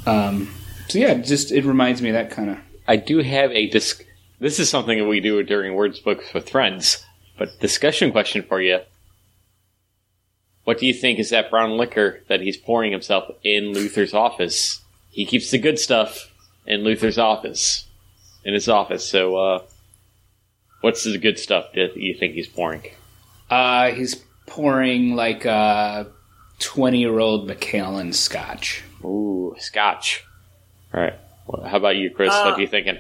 Um, 0.06 0.50
so 0.88 1.00
yeah, 1.00 1.16
just 1.16 1.52
it 1.52 1.66
reminds 1.66 2.02
me 2.02 2.10
of 2.10 2.14
that 2.14 2.32
kind 2.32 2.52
of. 2.52 2.58
I 2.88 2.96
do 2.96 3.20
have 3.20 3.52
a 3.52 3.68
dis- 3.70 4.04
This 4.40 4.60
is 4.60 4.70
something 4.70 4.98
that 4.98 5.08
we 5.08 5.20
do 5.20 5.42
during 5.44 5.76
Words 5.76 6.00
Books 6.00 6.34
with 6.34 6.50
Friends. 6.50 7.06
But 7.38 7.60
discussion 7.60 8.12
question 8.12 8.44
for 8.44 8.62
you: 8.62 8.80
What 10.64 10.80
do 10.80 10.86
you 10.86 10.94
think 10.94 11.20
is 11.20 11.30
that 11.30 11.50
brown 11.50 11.78
liquor 11.78 12.22
that 12.28 12.42
he's 12.42 12.58
pouring 12.58 12.92
himself 12.92 13.32
in 13.44 13.74
Luthor's 13.74 14.14
office? 14.14 14.82
He 15.10 15.26
keeps 15.26 15.52
the 15.52 15.58
good 15.58 15.78
stuff 15.78 16.32
in 16.66 16.82
Luthor's 16.82 17.18
office, 17.18 17.88
in 18.44 18.54
his 18.54 18.70
office. 18.70 19.08
So, 19.08 19.36
uh, 19.36 19.60
what's 20.82 21.04
the 21.04 21.18
good 21.18 21.40
stuff 21.40 21.72
that 21.74 21.96
you 21.96 22.14
think 22.18 22.34
he's 22.34 22.48
pouring? 22.48 22.84
Uh, 23.50 23.92
he's 23.92 24.16
pouring 24.46 25.16
like 25.16 25.46
a 25.46 26.08
twenty-year-old 26.60 27.48
Macallan 27.48 28.14
Scotch. 28.14 28.84
Ooh, 29.04 29.56
Scotch. 29.60 30.24
All 30.94 31.02
right. 31.02 31.14
Well, 31.48 31.68
how 31.68 31.78
about 31.78 31.96
you, 31.96 32.10
Chris? 32.12 32.34
Uh, 32.34 32.44
what 32.44 32.54
are 32.58 32.62
you 32.62 32.68
thinking? 32.68 32.98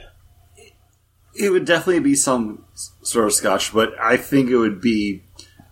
It 1.33 1.49
would 1.51 1.65
definitely 1.65 2.01
be 2.01 2.15
some 2.15 2.65
sort 3.03 3.25
of 3.27 3.33
scotch, 3.33 3.73
but 3.73 3.93
I 3.99 4.17
think 4.17 4.49
it 4.49 4.57
would 4.57 4.81
be 4.81 5.23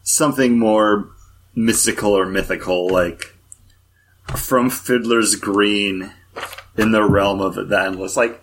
something 0.04 0.58
more 0.58 1.10
mystical 1.54 2.18
or 2.18 2.26
mythical, 2.26 2.88
like 2.88 3.36
from 4.38 4.70
Fiddler's 4.70 5.36
Green 5.36 6.14
in 6.78 6.92
the 6.94 7.04
realm 7.04 7.42
of 7.42 7.56
the 7.56 7.82
endless, 7.82 8.16
like 8.16 8.42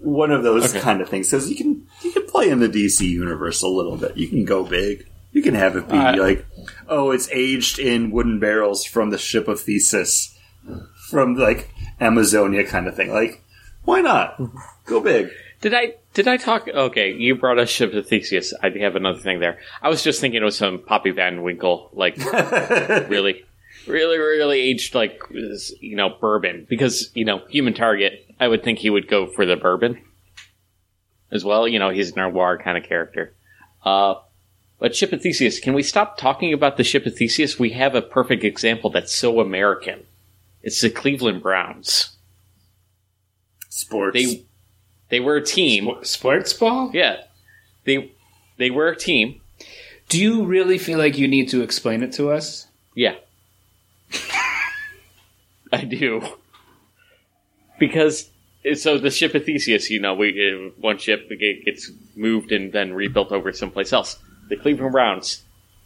one 0.00 0.32
of 0.32 0.42
those 0.42 0.70
Okay. 0.74 0.80
kind 0.80 1.00
of 1.00 1.08
things. 1.08 1.30
Because 1.30 1.48
you 1.48 1.56
can 1.56 1.86
you 2.02 2.07
can 2.07 2.07
play 2.38 2.50
in 2.50 2.60
the 2.60 2.68
DC 2.68 3.00
universe 3.00 3.62
a 3.62 3.68
little 3.68 3.96
bit. 3.96 4.16
You 4.16 4.28
can 4.28 4.44
go 4.44 4.62
big. 4.64 5.06
You 5.32 5.42
can 5.42 5.54
have 5.54 5.76
it 5.76 5.88
be 5.88 5.96
like, 5.96 6.46
oh, 6.88 7.10
it's 7.10 7.28
aged 7.30 7.78
in 7.78 8.10
wooden 8.10 8.38
barrels 8.38 8.84
from 8.84 9.10
the 9.10 9.18
ship 9.18 9.46
of 9.46 9.60
Theseus, 9.60 10.36
from 11.10 11.34
like 11.34 11.70
Amazonia 12.00 12.64
kind 12.64 12.86
of 12.86 12.96
thing. 12.96 13.12
Like, 13.12 13.42
why 13.84 14.00
not 14.00 14.40
go 14.86 15.00
big? 15.00 15.30
Did 15.60 15.74
I 15.74 15.94
did 16.14 16.28
I 16.28 16.36
talk? 16.36 16.68
Okay, 16.68 17.12
you 17.12 17.34
brought 17.34 17.58
up 17.58 17.68
Ship 17.68 17.92
of 17.92 18.06
Theseus. 18.06 18.54
I 18.62 18.70
have 18.80 18.96
another 18.96 19.18
thing 19.18 19.40
there. 19.40 19.58
I 19.82 19.88
was 19.88 20.02
just 20.02 20.20
thinking 20.20 20.40
it 20.40 20.44
was 20.44 20.56
some 20.56 20.78
Pappy 20.78 21.10
Van 21.10 21.42
Winkle, 21.42 21.90
like 21.92 22.16
really, 23.08 23.44
really, 23.86 24.18
really 24.18 24.60
aged, 24.60 24.94
like 24.94 25.20
you 25.30 25.96
know, 25.96 26.10
bourbon. 26.20 26.66
Because 26.68 27.10
you 27.14 27.24
know, 27.24 27.42
Human 27.48 27.74
Target, 27.74 28.24
I 28.38 28.48
would 28.48 28.62
think 28.62 28.78
he 28.78 28.90
would 28.90 29.08
go 29.08 29.26
for 29.26 29.44
the 29.44 29.56
bourbon 29.56 30.00
as 31.30 31.44
well. 31.44 31.68
You 31.68 31.78
know, 31.78 31.90
he's 31.90 32.12
a 32.12 32.16
noir 32.16 32.58
kind 32.58 32.78
of 32.78 32.84
character. 32.84 33.34
Uh, 33.84 34.16
but 34.78 34.94
Ship 34.94 35.12
of 35.12 35.22
Theseus, 35.22 35.58
can 35.58 35.74
we 35.74 35.82
stop 35.82 36.18
talking 36.18 36.52
about 36.52 36.76
the 36.76 36.84
Ship 36.84 37.04
of 37.04 37.16
Theseus? 37.16 37.58
We 37.58 37.70
have 37.70 37.94
a 37.94 38.02
perfect 38.02 38.44
example 38.44 38.90
that's 38.90 39.14
so 39.14 39.40
American. 39.40 40.04
It's 40.62 40.80
the 40.80 40.90
Cleveland 40.90 41.42
Browns. 41.42 42.16
Sports. 43.68 44.14
They 44.14 44.44
they 45.08 45.20
were 45.20 45.36
a 45.36 45.44
team. 45.44 45.90
Sports 46.02 46.52
ball? 46.52 46.90
Yeah, 46.92 47.22
they 47.84 48.12
they 48.56 48.70
were 48.70 48.88
a 48.88 48.96
team. 48.96 49.40
Do 50.08 50.20
you 50.20 50.44
really 50.44 50.78
feel 50.78 50.98
like 50.98 51.18
you 51.18 51.28
need 51.28 51.48
to 51.50 51.62
explain 51.62 52.02
it 52.02 52.12
to 52.14 52.30
us? 52.30 52.66
Yeah, 52.94 53.16
I 55.72 55.84
do 55.84 56.22
because 57.78 58.30
so 58.74 58.98
the 58.98 59.10
ship 59.10 59.34
of 59.34 59.44
Theseus, 59.44 59.90
you 59.90 60.00
know, 60.00 60.14
we 60.14 60.30
uh, 60.30 60.70
one 60.80 60.98
ship 60.98 61.28
get- 61.30 61.64
gets 61.64 61.90
moved 62.16 62.52
and 62.52 62.72
then 62.72 62.92
rebuilt 62.92 63.32
over 63.32 63.52
someplace 63.52 63.92
else. 63.92 64.18
The 64.48 64.56
Cleveland 64.56 64.92
Browns, 64.92 65.42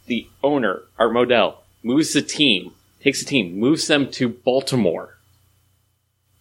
the 0.07 0.27
owner 0.43 0.83
Art 0.97 1.11
Modell 1.11 1.57
moves 1.83 2.13
the 2.13 2.21
team, 2.21 2.71
takes 3.01 3.19
the 3.19 3.25
team, 3.25 3.59
moves 3.59 3.87
them 3.87 4.09
to 4.11 4.29
Baltimore. 4.29 5.17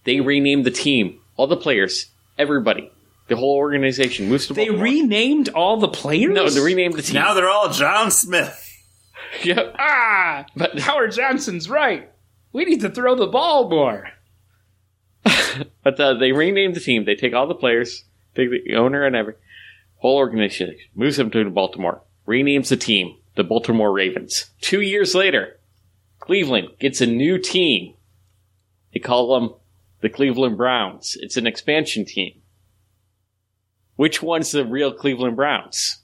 They 0.05 0.21
rename 0.21 0.63
the 0.65 0.71
team, 0.71 1.21
all 1.37 1.47
the 1.47 1.57
players, 1.57 2.07
everybody, 2.39 2.91
the 3.29 3.37
whole 3.37 3.57
organization 3.57 4.29
moves 4.29 4.47
to 4.49 4.55
They 4.55 4.67
Baltimore. 4.67 4.85
renamed 4.85 5.49
all 5.51 5.77
the 5.79 5.89
players. 5.89 6.35
no, 6.35 6.49
they 6.49 6.61
renamed 6.61 6.95
the 6.95 7.03
team. 7.03 7.15
now 7.15 7.35
they're 7.35 7.49
all 7.51 7.71
John 7.71 8.11
Smith. 8.11 8.59
Yep. 9.45 9.77
ah, 9.79 10.45
But- 10.55 10.79
Howard 10.79 11.13
Johnson's 11.13 11.71
right. 11.71 12.11
We 12.53 12.67
need 12.67 12.83
to 12.83 12.91
throw 12.91 13.15
the 13.15 13.27
ball 13.29 13.71
more. 13.71 14.11
But 15.83 15.99
uh, 15.99 16.15
they 16.15 16.33
renamed 16.33 16.77
the 16.77 16.81
team. 16.81 17.05
They 17.05 17.15
take 17.15 17.35
all 17.35 17.47
the 17.47 17.55
players, 17.55 18.05
take 18.35 18.51
the 18.51 18.77
owner 18.77 19.05
and 19.05 19.17
every 19.17 19.35
whole 19.97 20.17
organization, 20.17 20.77
moves 20.95 21.17
them 21.17 21.31
to 21.31 21.51
Baltimore, 21.51 22.03
renames 22.27 22.69
the 22.69 22.77
team 22.77 23.17
the 23.35 23.45
Baltimore 23.45 23.93
Ravens. 23.93 24.51
Two 24.61 24.81
years 24.81 25.15
later, 25.15 25.59
Cleveland 26.19 26.69
gets 26.79 27.01
a 27.01 27.07
new 27.07 27.39
team. 27.39 27.95
They 28.93 29.01
call 29.01 29.35
them 29.35 29.55
the 30.01 30.09
Cleveland 30.09 30.57
Browns. 30.57 31.17
It's 31.21 31.37
an 31.37 31.47
expansion 31.47 32.05
team. 32.05 32.43
Which 33.97 34.23
one's 34.23 34.51
the 34.51 34.65
real 34.65 34.93
Cleveland 34.93 35.37
Browns? 35.37 36.01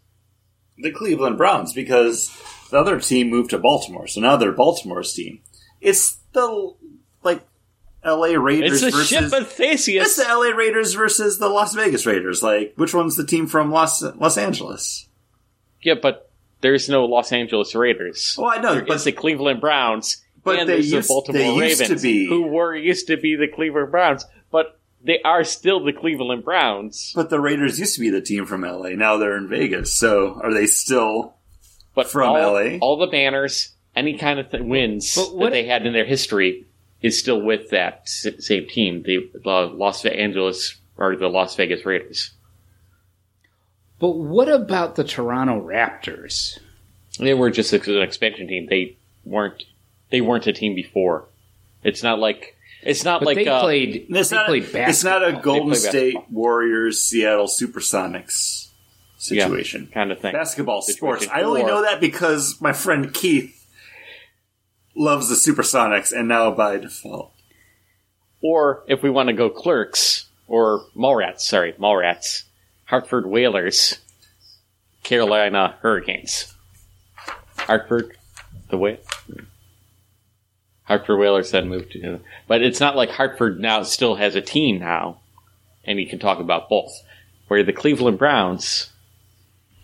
The 0.78 0.92
Cleveland 0.92 1.36
Browns, 1.36 1.72
because 1.72 2.30
the 2.70 2.78
other 2.78 3.00
team 3.00 3.28
moved 3.28 3.50
to 3.50 3.58
Baltimore, 3.58 4.06
so 4.06 4.20
now 4.20 4.36
they're 4.36 4.52
Baltimore's 4.52 5.12
team. 5.12 5.40
It's 5.80 6.18
the 6.32 6.74
like 7.22 7.46
L.A. 8.04 8.38
Raiders 8.38 8.82
It's 8.82 8.92
the 8.92 8.98
versus 8.98 9.08
ship 9.08 9.24
of 9.32 9.42
it's 9.48 9.54
Theseus. 9.54 10.16
the 10.16 10.28
L.A. 10.28 10.54
Raiders 10.54 10.94
versus 10.94 11.38
the 11.38 11.48
Las 11.48 11.74
Vegas 11.74 12.06
Raiders. 12.06 12.42
Like, 12.42 12.72
which 12.76 12.94
one's 12.94 13.16
the 13.16 13.24
team 13.26 13.46
from 13.46 13.70
Los 13.72 14.02
Los 14.02 14.38
Angeles? 14.38 15.08
Yeah, 15.82 15.94
but 16.00 16.30
there's 16.60 16.88
no 16.88 17.04
Los 17.04 17.32
Angeles 17.32 17.74
Raiders. 17.74 18.36
Oh, 18.38 18.46
I 18.46 18.60
know, 18.60 18.74
There 18.74 18.84
but- 18.84 18.96
is 18.96 19.04
the 19.04 19.12
Cleveland 19.12 19.60
Browns 19.60 20.24
But 20.44 20.60
and 20.60 20.68
they 20.68 20.74
there's 20.74 20.92
used- 20.92 21.08
the 21.08 21.12
Baltimore 21.12 21.40
they 21.42 21.68
used 21.68 21.78
to 21.78 21.84
Ravens, 21.84 22.02
be- 22.02 22.26
who 22.26 22.42
were 22.46 22.74
used 22.76 23.06
to 23.08 23.16
be 23.16 23.36
the 23.36 23.48
Cleveland 23.48 23.90
Browns, 23.90 24.24
but 24.50 24.78
they 25.04 25.20
are 25.22 25.44
still 25.44 25.84
the 25.84 25.92
Cleveland 25.92 26.44
Browns. 26.44 27.12
But 27.14 27.30
the 27.30 27.40
Raiders 27.40 27.78
used 27.78 27.94
to 27.96 28.00
be 28.00 28.10
the 28.10 28.20
team 28.20 28.46
from 28.46 28.64
L.A. 28.64 28.94
Now 28.96 29.16
they're 29.16 29.36
in 29.36 29.48
Vegas. 29.48 29.92
So 29.92 30.40
are 30.42 30.52
they 30.54 30.66
still? 30.66 31.34
But 31.94 32.08
From 32.08 32.28
all, 32.30 32.52
LA? 32.54 32.78
all 32.78 32.96
the 32.96 33.08
banners, 33.08 33.70
any 33.96 34.16
kind 34.16 34.38
of 34.38 34.50
th- 34.52 34.62
wins 34.62 35.16
what- 35.16 35.40
that 35.46 35.50
they 35.52 35.64
had 35.66 35.84
in 35.84 35.92
their 35.92 36.04
history, 36.04 36.66
is 37.02 37.18
still 37.18 37.40
with 37.40 37.70
that 37.70 38.08
same 38.08 38.66
team, 38.68 39.02
the, 39.04 39.30
the 39.32 39.50
Los 39.74 40.04
Angeles 40.04 40.76
or 40.96 41.16
the 41.16 41.28
Las 41.28 41.54
Vegas 41.56 41.84
Raiders. 41.86 42.32
But 44.00 44.10
what 44.10 44.48
about 44.48 44.94
the 44.96 45.04
Toronto 45.04 45.60
Raptors? 45.60 46.58
They 47.18 47.34
were 47.34 47.50
just 47.50 47.72
an 47.72 48.02
expansion 48.02 48.46
team. 48.46 48.66
They 48.68 48.96
weren't. 49.24 49.64
They 50.10 50.20
weren't 50.20 50.46
a 50.46 50.52
team 50.52 50.74
before. 50.74 51.26
It's 51.82 52.02
not 52.02 52.18
like. 52.18 52.56
It's 52.82 53.04
not 53.04 53.20
But 53.20 53.26
like 53.26 53.36
they 53.38 53.46
uh, 53.48 53.60
played. 53.60 54.06
It's 54.08 54.30
they 54.30 54.36
not. 54.36 54.46
played 54.46 54.70
It's 54.72 55.02
not 55.02 55.26
a. 55.26 55.32
Golden 55.32 55.74
State 55.74 56.14
basketball. 56.14 56.40
Warriors 56.42 57.02
Seattle 57.02 57.48
Supersonics 57.48 58.68
situation. 59.16 59.88
kind 59.92 60.12
of 60.12 60.20
thing. 60.20 60.32
Basketball 60.32 60.82
sports. 60.82 61.26
I 61.32 61.42
only 61.42 61.64
know 61.64 61.82
that 61.82 62.00
because 62.00 62.60
my 62.60 62.72
friend 62.72 63.12
Keith 63.12 63.57
loves 64.98 65.28
the 65.28 65.34
Supersonics, 65.36 66.12
and 66.12 66.28
now 66.28 66.50
by 66.50 66.76
default. 66.76 67.32
Or 68.42 68.84
if 68.88 69.02
we 69.02 69.10
want 69.10 69.28
to 69.28 69.32
go 69.32 69.48
Clerks 69.48 70.26
or 70.46 70.86
Mallrats, 70.96 71.40
sorry, 71.40 71.72
Mallrats, 71.74 72.44
Hartford 72.84 73.26
Whalers, 73.26 73.98
Carolina 75.02 75.76
Hurricanes. 75.80 76.54
Hartford, 77.56 78.16
the 78.70 78.78
way. 78.78 78.98
Hartford 80.84 81.18
Whalers 81.18 81.50
then 81.50 81.68
moved 81.68 81.92
to, 81.92 82.20
but 82.46 82.62
it's 82.62 82.80
not 82.80 82.96
like 82.96 83.10
Hartford 83.10 83.60
now 83.60 83.82
still 83.82 84.14
has 84.14 84.34
a 84.34 84.40
team 84.40 84.78
now, 84.78 85.20
and 85.84 86.00
you 86.00 86.06
can 86.06 86.18
talk 86.18 86.40
about 86.40 86.68
both. 86.68 86.92
Where 87.48 87.62
the 87.62 87.72
Cleveland 87.72 88.18
Browns, 88.18 88.90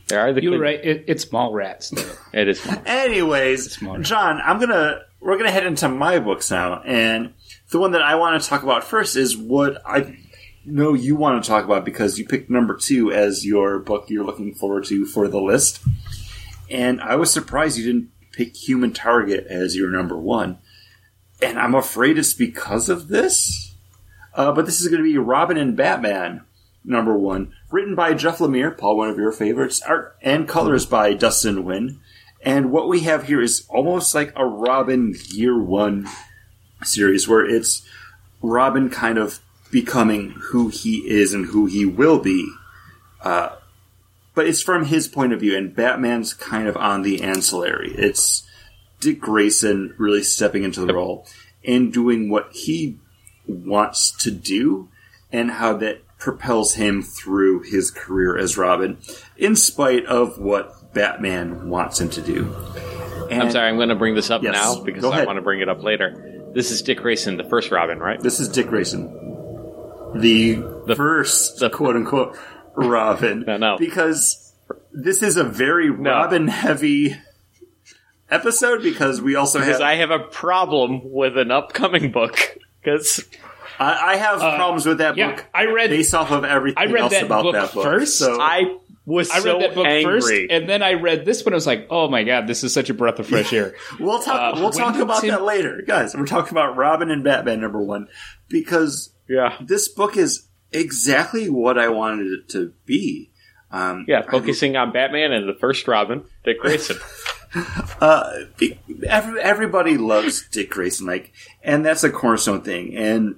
there 0.09 0.21
are 0.21 0.33
the 0.33 0.43
You're 0.43 0.59
right. 0.59 0.85
It, 0.85 1.05
it's 1.07 1.25
Mallrats, 1.27 1.91
though. 1.91 2.17
It 2.39 2.49
is 2.49 2.67
Anyways, 2.85 3.73
Smart. 3.73 4.03
John, 4.03 4.41
I'm 4.45 4.59
gonna 4.59 5.03
we're 5.21 5.39
gonna 5.39 5.51
head 5.51 5.67
into 5.67 5.89
my 5.89 6.19
books 6.19 6.51
now, 6.51 6.83
and 6.83 7.33
the 7.71 7.79
one 7.79 7.93
that 7.93 8.03
I 8.03 8.17
want 8.17 8.43
to 8.43 8.49
talk 8.49 8.63
about 8.63 8.85
first 8.85 9.17
is 9.17 9.37
what 9.37 9.81
I 9.87 10.19
know 10.67 10.95
you 10.95 11.17
want 11.17 11.43
to 11.43 11.49
talk 11.49 11.65
about 11.65 11.85
because 11.85 12.19
you 12.19 12.27
picked 12.27 12.51
number 12.51 12.77
two 12.77 13.13
as 13.13 13.47
your 13.47 13.79
book 13.79 14.07
you're 14.09 14.25
looking 14.25 14.55
forward 14.55 14.85
to 14.87 15.07
for 15.07 15.29
the 15.29 15.41
list, 15.41 15.81
and 16.71 17.01
I 17.01 17.17
was 17.17 17.31
surprised 17.31 17.79
you 17.79 17.87
didn't 17.87 18.11
pick 18.33 18.57
Human 18.57 18.93
Target 18.93 19.47
as 19.47 19.77
your 19.77 19.91
number 19.91 20.19
one, 20.19 20.59
and 21.41 21.59
I'm 21.59 21.75
afraid 21.75 22.19
it's 22.19 22.35
because 22.35 22.89
of 22.89 23.09
this. 23.09 23.75
Uh, 24.35 24.51
but 24.51 24.67
this 24.67 24.81
is 24.81 24.89
going 24.89 25.01
to 25.01 25.09
be 25.09 25.17
Robin 25.17 25.57
and 25.57 25.77
Batman 25.77 26.43
number 26.85 27.17
one, 27.17 27.53
written 27.75 27.97
by 27.97 28.15
Jeff 28.15 28.39
Lemire, 28.39 28.79
Paul, 28.79 28.97
one 28.97 29.09
of 29.09 29.17
your 29.17 29.33
favorites, 29.33 29.83
art 29.83 30.17
and 30.23 30.47
colors 30.47 30.87
by 30.87 31.13
Dustin 31.13 31.65
Nguyen. 31.65 31.99
And 32.41 32.71
what 32.71 32.89
we 32.89 33.01
have 33.01 33.27
here 33.27 33.43
is 33.43 33.67
almost 33.69 34.15
like 34.15 34.33
a 34.37 34.47
Robin 34.47 35.17
year 35.31 35.61
one 35.61 36.07
series 36.85 37.27
where 37.27 37.45
it's 37.45 37.85
Robin 38.41 38.91
kind 38.91 39.19
of 39.19 39.41
becoming 39.73 40.37
who 40.53 40.69
he 40.69 40.99
is 40.99 41.35
and 41.35 41.47
who 41.47 41.67
he 41.67 41.85
will 41.85 42.21
be. 42.21 42.49
Uh, 43.21 43.57
but 44.37 44.47
it's 44.47 44.63
from 44.63 44.85
his 44.85 45.09
point 45.09 45.33
of 45.33 45.41
view, 45.41 45.57
and 45.57 45.75
Batman's 45.75 46.33
kind 46.33 46.69
of 46.69 46.77
on 46.77 47.03
the 47.03 47.23
ancillary. 47.23 47.93
It's 47.97 48.49
Dick 49.01 49.19
Grayson 49.19 49.97
really 49.99 50.23
stepping 50.23 50.63
into 50.63 50.87
the 50.87 50.95
role 50.95 51.27
and 51.65 51.93
doing 51.93 52.31
what 52.31 52.51
he 52.53 53.01
wants 53.49 54.13
to 54.19 54.31
do 54.31 54.91
and 55.33 55.51
how 55.51 55.77
that 55.79 56.04
propels 56.25 56.75
him 56.75 57.03
through 57.03 57.61
his 57.63 57.91
career 57.91 58.37
as 58.39 58.57
Robin, 58.57 58.97
in 59.37 59.55
spite 59.55 60.07
of 60.07 60.39
what 60.39 60.93
Batman 60.95 61.69
wants 61.69 62.01
him 62.01 62.09
to 62.11 62.23
do. 62.23 62.45
And 63.31 63.43
I'm 63.43 63.51
sorry, 63.51 63.69
I'm 63.69 63.77
going 63.77 63.91
to 63.91 63.95
bring 63.95 64.15
this 64.15 64.31
up 64.31 64.43
Yes, 64.43 64.55
now 64.55 64.83
because 64.83 65.05
I 65.05 65.25
want 65.25 65.37
to 65.37 65.43
bring 65.43 65.61
it 65.61 65.69
up 65.69 65.83
later. 65.83 66.51
This 66.55 66.71
is 66.71 66.83
Dick 66.83 66.99
Grayson, 66.99 67.37
the 67.37 67.45
first 67.45 67.71
Robin, 67.71 67.99
right? 67.99 68.19
This 68.21 68.41
is 68.41 68.49
Dick 68.49 68.69
Grayson, 68.69 69.09
the, 70.17 70.55
The- 70.87 70.97
first 70.97 71.59
the- 71.61 71.71
quote 71.71 71.95
unquote 71.97 72.37
Robin. 72.75 73.45
No, 73.47 73.57
no. 73.57 73.77
Because 73.79 74.53
this 74.93 75.23
is 75.23 75.37
a 75.37 75.45
very 75.45 75.91
Robin 75.91 76.49
heavy 76.49 77.17
episode 78.31 78.83
because 78.83 79.21
we 79.21 79.35
also 79.37 79.59
Because 79.59 79.75
have 79.79 79.83
I 79.83 79.97
have 79.97 80.11
a 80.11 80.21
problem 80.21 81.01
with 81.13 81.37
an 81.37 81.51
upcoming 81.51 82.11
book. 82.13 82.39
Because 82.83 83.25
I, 83.79 84.13
I 84.13 84.17
have 84.17 84.39
problems 84.41 84.87
with 84.87 84.99
that 84.99 85.13
Uh, 85.13 85.17
yeah, 85.17 85.31
book 85.37 85.47
I 85.55 85.65
read- 85.67 85.91
based 85.91 86.15
off 86.15 86.31
of 86.31 86.45
everything 86.45 86.83
I 86.83 86.91
read 86.91 87.03
else 87.03 87.13
that 87.13 87.25
about 87.25 87.43
book 87.45 87.55
that 87.55 87.73
book. 87.75 87.85
first. 87.85 88.19
So 88.19 88.39
I 88.41 88.77
was 89.07 89.31
I 89.31 89.41
so 89.41 89.53
read 89.55 89.63
that 89.63 89.75
book 89.75 89.87
angry. 89.87 90.21
first, 90.21 90.33
and 90.51 90.69
then 90.69 90.83
I 90.83 90.95
read 90.95 91.25
this 91.27 91.45
one. 91.45 91.53
I 91.53 91.57
was 91.57 91.67
like, 91.67 91.87
"Oh 91.91 92.09
my 92.09 92.25
god, 92.25 92.47
this 92.47 92.65
is 92.65 92.73
such 92.73 92.89
a 92.91 92.95
breath 92.95 93.19
of 93.19 93.27
fresh 93.27 93.53
air." 93.53 93.75
We'll 94.01 94.21
talk. 94.21 94.57
Uh, 94.57 94.61
we'll 94.61 94.71
talk 94.71 94.97
about 94.97 95.21
Tim- 95.21 95.31
that 95.31 95.43
later, 95.43 95.83
guys. 95.87 96.15
We're 96.15 96.27
talking 96.27 96.53
about 96.53 96.77
Robin 96.77 97.11
and 97.11 97.23
Batman 97.23 97.61
number 97.61 97.81
one 97.83 98.09
because 98.49 99.13
yeah, 99.29 99.57
this 99.61 99.89
book 99.89 100.17
is 100.17 100.47
exactly 100.73 101.49
what 101.51 101.79
I 101.79 101.89
wanted 101.89 102.27
it 102.29 102.49
to 102.51 102.73
be. 102.87 103.31
Um, 103.71 104.05
yeah, 104.09 104.23
focusing 104.23 104.77
on 104.77 104.93
Batman 104.93 105.33
and 105.33 105.49
the 105.49 105.55
first 105.55 105.87
Robin, 105.89 106.25
Dick 106.45 106.61
Grayson. 106.61 106.97
uh, 108.01 108.31
every, 109.09 109.41
everybody 109.41 109.97
loves 109.99 110.49
Dick 110.49 110.71
Grayson, 110.71 111.07
like, 111.07 111.33
and 111.63 111.85
that's 111.85 112.05
a 112.05 112.11
cornerstone 112.11 112.63
thing. 112.63 112.97
And 112.97 113.37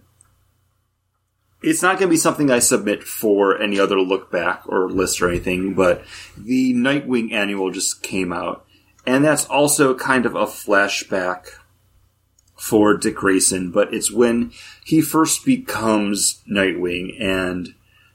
it's 1.67 1.83
not 1.83 1.99
going 1.99 2.09
to 2.09 2.14
be 2.14 2.17
something 2.17 2.49
I 2.49 2.61
submit 2.61 3.03
for 3.03 3.61
any 3.61 3.81
other 3.81 4.01
look 4.01 4.31
back 4.31 4.62
or 4.69 4.89
list 4.89 5.21
or 5.21 5.29
anything. 5.29 5.75
But 5.75 6.05
the 6.39 6.73
Nightwing 6.73 7.33
annual 7.33 7.73
just 7.73 8.05
came 8.05 8.33
out, 8.33 8.64
and 9.05 9.25
that's 9.25 9.47
also 9.47 9.93
kind 9.93 10.27
of 10.27 10.37
a 10.37 10.47
flashback 10.47 11.49
for 12.57 12.97
Dick 12.97 13.17
Grayson. 13.17 13.73
But 13.73 13.93
it's 13.93 14.12
when 14.12 14.53
he 14.85 15.01
first 15.01 15.45
becomes 15.45 16.41
Nightwing, 16.49 17.21
and 17.21 17.75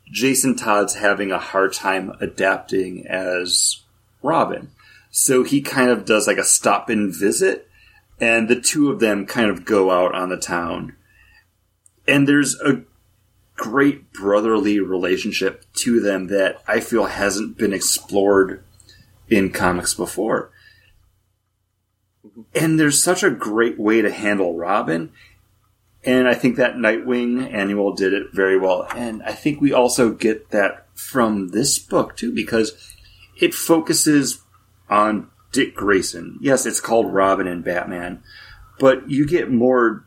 Jason 0.10 0.56
Todd's 0.56 0.96
having 0.96 1.34
a 1.34 1.38
hard 1.38 1.74
time 1.74 2.14
adapting 2.22 3.06
as 3.06 3.82
Robin. 4.24 4.72
So 5.10 5.44
he 5.44 5.62
kind 5.62 5.90
of 5.90 6.06
does 6.06 6.26
like 6.26 6.38
a 6.38 6.46
stop 6.46 6.90
and 6.90 7.14
visit, 7.14 7.68
and 8.18 8.48
the 8.48 8.62
two 8.62 8.90
of 8.90 9.02
them 9.02 9.26
kind 9.26 9.50
of 9.50 9.66
go 9.66 9.92
out 9.92 10.16
on 10.16 10.30
the 10.30 10.38
town. 10.38 10.96
And 12.08 12.30
there's 12.30 12.58
a 12.62 12.84
great 13.62 14.12
brotherly 14.12 14.80
relationship 14.80 15.64
to 15.76 16.00
them 16.00 16.28
that 16.28 16.64
I 16.68 16.80
feel 16.80 17.06
hasn't 17.06 17.60
been 17.60 17.74
explored 17.74 18.64
in 19.30 19.52
comics 19.52 19.94
before. 19.94 20.52
Mm-hmm. 22.26 22.42
And 22.56 22.80
there's 22.80 23.02
such 23.02 23.22
a 23.22 23.30
great 23.30 23.80
way 23.80 24.02
to 24.02 24.12
handle 24.12 24.58
Robin. 24.58 25.12
And 26.04 26.28
I 26.28 26.34
think 26.34 26.56
that 26.56 26.74
Nightwing 26.74 27.54
annual 27.54 27.94
did 27.94 28.14
it 28.14 28.34
very 28.34 28.58
well. 28.58 28.88
And 28.96 29.22
I 29.22 29.34
think 29.34 29.62
we 29.62 29.72
also 29.72 30.12
get 30.12 30.50
that 30.50 30.88
from 30.96 31.50
this 31.50 31.78
book 31.78 32.18
too, 32.18 32.34
because 32.34 32.96
it 33.40 33.54
focuses 33.54 34.42
on 34.90 35.30
Dick 35.52 35.76
Grayson. 35.76 36.40
Yes, 36.42 36.66
it's 36.66 36.80
called 36.80 37.14
Robin 37.14 37.46
and 37.46 37.64
Batman, 37.64 38.24
but 38.80 39.08
you 39.08 39.28
get 39.28 39.52
more 39.52 40.04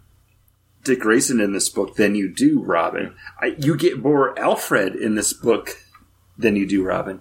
Dick 0.85 1.01
Grayson 1.01 1.41
in 1.41 1.53
this 1.53 1.69
book 1.69 1.97
than 1.97 2.15
you 2.15 2.33
do 2.33 2.63
Robin. 2.63 3.15
I, 3.41 3.57
you 3.59 3.77
get 3.77 4.03
more 4.03 4.39
Alfred 4.39 4.95
in 4.95 5.15
this 5.15 5.33
book 5.33 5.79
than 6.37 6.57
you 6.57 6.67
do 6.67 6.85
Robin. 6.85 7.21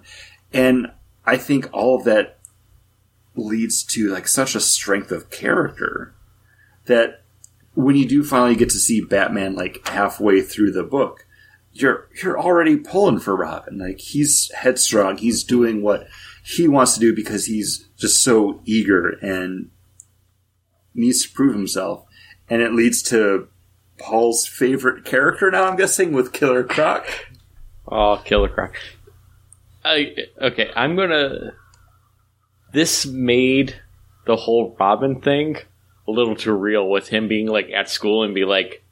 And 0.52 0.92
I 1.24 1.36
think 1.36 1.68
all 1.72 1.96
of 1.96 2.04
that 2.04 2.38
leads 3.34 3.82
to 3.82 4.10
like 4.10 4.28
such 4.28 4.54
a 4.54 4.60
strength 4.60 5.10
of 5.10 5.30
character 5.30 6.14
that 6.84 7.22
when 7.74 7.96
you 7.96 8.06
do 8.06 8.22
finally 8.22 8.54
get 8.54 8.70
to 8.70 8.78
see 8.78 9.00
Batman 9.00 9.54
like 9.56 9.86
halfway 9.88 10.42
through 10.42 10.70
the 10.70 10.84
book, 10.84 11.26
you're 11.72 12.08
you're 12.22 12.38
already 12.38 12.76
pulling 12.76 13.18
for 13.18 13.34
Robin. 13.34 13.78
Like 13.78 13.98
he's 13.98 14.52
headstrong, 14.52 15.16
he's 15.16 15.42
doing 15.42 15.82
what 15.82 16.06
he 16.44 16.68
wants 16.68 16.94
to 16.94 17.00
do 17.00 17.14
because 17.14 17.46
he's 17.46 17.88
just 17.96 18.22
so 18.22 18.60
eager 18.64 19.08
and 19.20 19.70
needs 20.94 21.22
to 21.22 21.32
prove 21.32 21.54
himself, 21.54 22.04
and 22.48 22.62
it 22.62 22.72
leads 22.72 23.02
to 23.04 23.48
Paul's 23.98 24.46
favorite 24.46 25.04
character 25.04 25.50
now. 25.50 25.64
I'm 25.64 25.76
guessing 25.76 26.12
with 26.12 26.32
Killer 26.32 26.64
Croc. 26.64 27.06
Oh, 27.86 28.20
Killer 28.24 28.48
Croc. 28.48 28.74
I, 29.84 30.14
okay, 30.40 30.70
I'm 30.74 30.96
gonna. 30.96 31.52
This 32.72 33.06
made 33.06 33.80
the 34.26 34.36
whole 34.36 34.74
Robin 34.80 35.20
thing 35.20 35.56
a 36.08 36.10
little 36.10 36.36
too 36.36 36.52
real 36.52 36.88
with 36.88 37.08
him 37.08 37.28
being 37.28 37.46
like 37.46 37.70
at 37.70 37.90
school 37.90 38.24
and 38.24 38.34
be 38.34 38.44
like, 38.44 38.82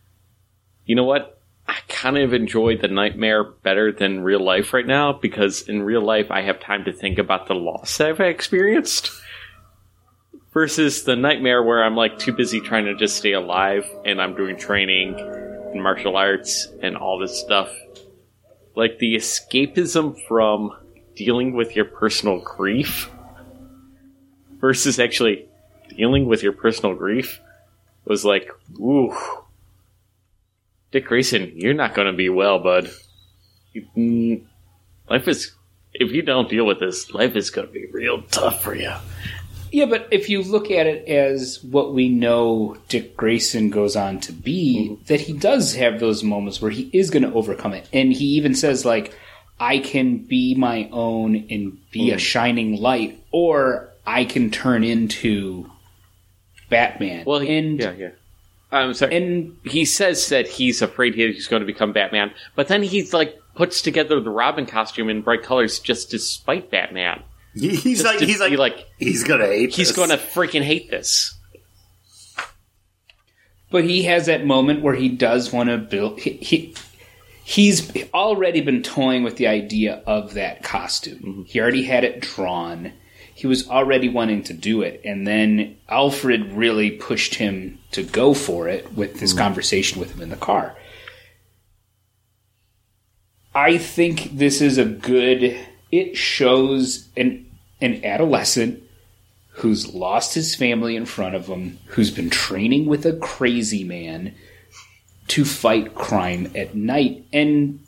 you 0.84 0.94
know 0.94 1.04
what? 1.04 1.40
I 1.66 1.78
kind 1.88 2.18
of 2.18 2.34
enjoy 2.34 2.76
the 2.76 2.88
nightmare 2.88 3.44
better 3.44 3.92
than 3.92 4.20
real 4.20 4.44
life 4.44 4.72
right 4.72 4.86
now 4.86 5.12
because 5.12 5.62
in 5.68 5.82
real 5.82 6.02
life 6.02 6.30
I 6.30 6.42
have 6.42 6.60
time 6.60 6.84
to 6.84 6.92
think 6.92 7.18
about 7.18 7.46
the 7.46 7.54
loss 7.54 8.00
I've 8.00 8.20
experienced 8.20 9.10
versus 10.52 11.04
the 11.04 11.16
nightmare 11.16 11.62
where 11.62 11.82
I'm 11.82 11.96
like 11.96 12.18
too 12.18 12.32
busy 12.32 12.60
trying 12.60 12.84
to 12.86 12.94
just 12.94 13.16
stay 13.16 13.32
alive 13.32 13.84
and 14.04 14.20
I'm 14.20 14.34
doing 14.34 14.56
training 14.56 15.18
and 15.18 15.82
martial 15.82 16.16
arts 16.16 16.68
and 16.82 16.96
all 16.96 17.18
this 17.18 17.38
stuff. 17.38 17.70
Like 18.74 18.98
the 18.98 19.14
escapism 19.14 20.18
from 20.26 20.72
dealing 21.14 21.54
with 21.54 21.76
your 21.76 21.84
personal 21.84 22.40
grief 22.40 23.10
versus 24.60 24.98
actually 24.98 25.48
dealing 25.88 26.26
with 26.26 26.42
your 26.42 26.52
personal 26.52 26.94
grief 26.94 27.40
was 28.04 28.24
like, 28.24 28.48
ooh. 28.78 29.14
Dick 30.90 31.06
Grayson, 31.06 31.52
you're 31.54 31.72
not 31.72 31.94
going 31.94 32.06
to 32.06 32.12
be 32.12 32.28
well, 32.28 32.58
bud. 32.58 32.90
Mm, 33.96 34.44
Life 35.08 35.28
is, 35.28 35.52
if 35.92 36.12
you 36.12 36.22
don't 36.22 36.48
deal 36.48 36.64
with 36.64 36.80
this, 36.80 37.12
life 37.12 37.36
is 37.36 37.50
going 37.50 37.66
to 37.66 37.72
be 37.72 37.86
real 37.92 38.22
tough 38.22 38.62
for 38.62 38.74
you. 38.74 38.92
Yeah, 39.72 39.86
but 39.86 40.06
if 40.10 40.28
you 40.28 40.42
look 40.42 40.70
at 40.70 40.86
it 40.86 41.08
as 41.08 41.64
what 41.64 41.94
we 41.94 42.10
know 42.10 42.76
Dick 42.88 43.16
Grayson 43.16 43.70
goes 43.70 43.96
on 43.96 44.20
to 44.20 44.32
be, 44.32 44.90
mm-hmm. 44.90 45.04
that 45.06 45.22
he 45.22 45.32
does 45.32 45.74
have 45.76 45.98
those 45.98 46.22
moments 46.22 46.60
where 46.60 46.70
he 46.70 46.90
is 46.92 47.08
going 47.10 47.22
to 47.22 47.32
overcome 47.32 47.72
it. 47.72 47.88
And 47.90 48.12
he 48.12 48.26
even 48.36 48.54
says, 48.54 48.84
like, 48.84 49.16
I 49.58 49.78
can 49.78 50.18
be 50.18 50.54
my 50.54 50.90
own 50.92 51.46
and 51.50 51.78
be 51.90 52.10
a 52.10 52.14
mm-hmm. 52.14 52.18
shining 52.18 52.80
light, 52.80 53.24
or 53.30 53.88
I 54.06 54.26
can 54.26 54.50
turn 54.50 54.84
into 54.84 55.70
Batman. 56.68 57.24
Well, 57.26 57.40
he, 57.40 57.56
and, 57.56 57.80
yeah, 57.80 57.92
yeah. 57.92 58.10
I'm 58.70 58.92
sorry. 58.92 59.16
and 59.16 59.56
he 59.64 59.86
says 59.86 60.28
that 60.28 60.48
he's 60.48 60.82
afraid 60.82 61.14
he's 61.14 61.48
going 61.48 61.60
to 61.60 61.66
become 61.66 61.92
Batman, 61.92 62.32
but 62.56 62.68
then 62.68 62.82
he's 62.82 63.14
like 63.14 63.38
puts 63.54 63.82
together 63.82 64.20
the 64.20 64.30
Robin 64.30 64.66
costume 64.66 65.10
in 65.10 65.22
bright 65.22 65.42
colors 65.42 65.78
just 65.78 66.10
despite 66.10 66.70
Batman. 66.70 67.22
He- 67.54 67.76
He's 67.76 68.02
Just 68.02 68.04
like 68.04 68.20
he's 68.26 68.40
like, 68.40 68.52
like 68.58 68.86
he's 68.98 69.24
gonna 69.24 69.46
hate. 69.46 69.66
This. 69.66 69.76
He's 69.76 69.88
this. 69.88 69.96
going 69.96 70.10
to 70.10 70.16
freaking 70.16 70.62
hate 70.62 70.90
this. 70.90 71.34
But 73.70 73.84
he 73.84 74.04
has 74.04 74.26
that 74.26 74.44
moment 74.44 74.82
where 74.82 74.94
he 74.94 75.08
does 75.08 75.52
want 75.52 75.70
to 75.70 75.78
build. 75.78 76.20
He, 76.20 76.32
he 76.32 76.74
he's 77.42 77.90
already 78.12 78.60
been 78.60 78.82
toying 78.82 79.22
with 79.22 79.36
the 79.36 79.46
idea 79.46 80.02
of 80.06 80.34
that 80.34 80.62
costume. 80.62 81.18
Mm-hmm. 81.18 81.42
He 81.44 81.60
already 81.60 81.84
had 81.84 82.04
it 82.04 82.20
drawn. 82.20 82.92
He 83.34 83.46
was 83.46 83.68
already 83.68 84.08
wanting 84.08 84.42
to 84.44 84.52
do 84.52 84.82
it, 84.82 85.00
and 85.04 85.26
then 85.26 85.76
Alfred 85.88 86.52
really 86.52 86.90
pushed 86.90 87.34
him 87.34 87.78
to 87.92 88.02
go 88.02 88.34
for 88.34 88.68
it 88.68 88.92
with 88.94 89.20
this 89.20 89.30
mm-hmm. 89.30 89.40
conversation 89.40 90.00
with 90.00 90.12
him 90.14 90.20
in 90.20 90.28
the 90.28 90.36
car. 90.36 90.76
I 93.54 93.78
think 93.78 94.36
this 94.36 94.60
is 94.60 94.78
a 94.78 94.84
good. 94.84 95.58
It 95.92 96.16
shows 96.16 97.08
an 97.16 97.46
an 97.80 98.04
adolescent 98.04 98.82
who's 99.56 99.94
lost 99.94 100.34
his 100.34 100.54
family 100.54 100.96
in 100.96 101.04
front 101.04 101.34
of 101.34 101.46
him, 101.46 101.78
who's 101.86 102.10
been 102.10 102.30
training 102.30 102.86
with 102.86 103.04
a 103.04 103.12
crazy 103.18 103.84
man 103.84 104.34
to 105.28 105.44
fight 105.44 105.94
crime 105.94 106.50
at 106.54 106.74
night 106.74 107.24
and 107.32 107.80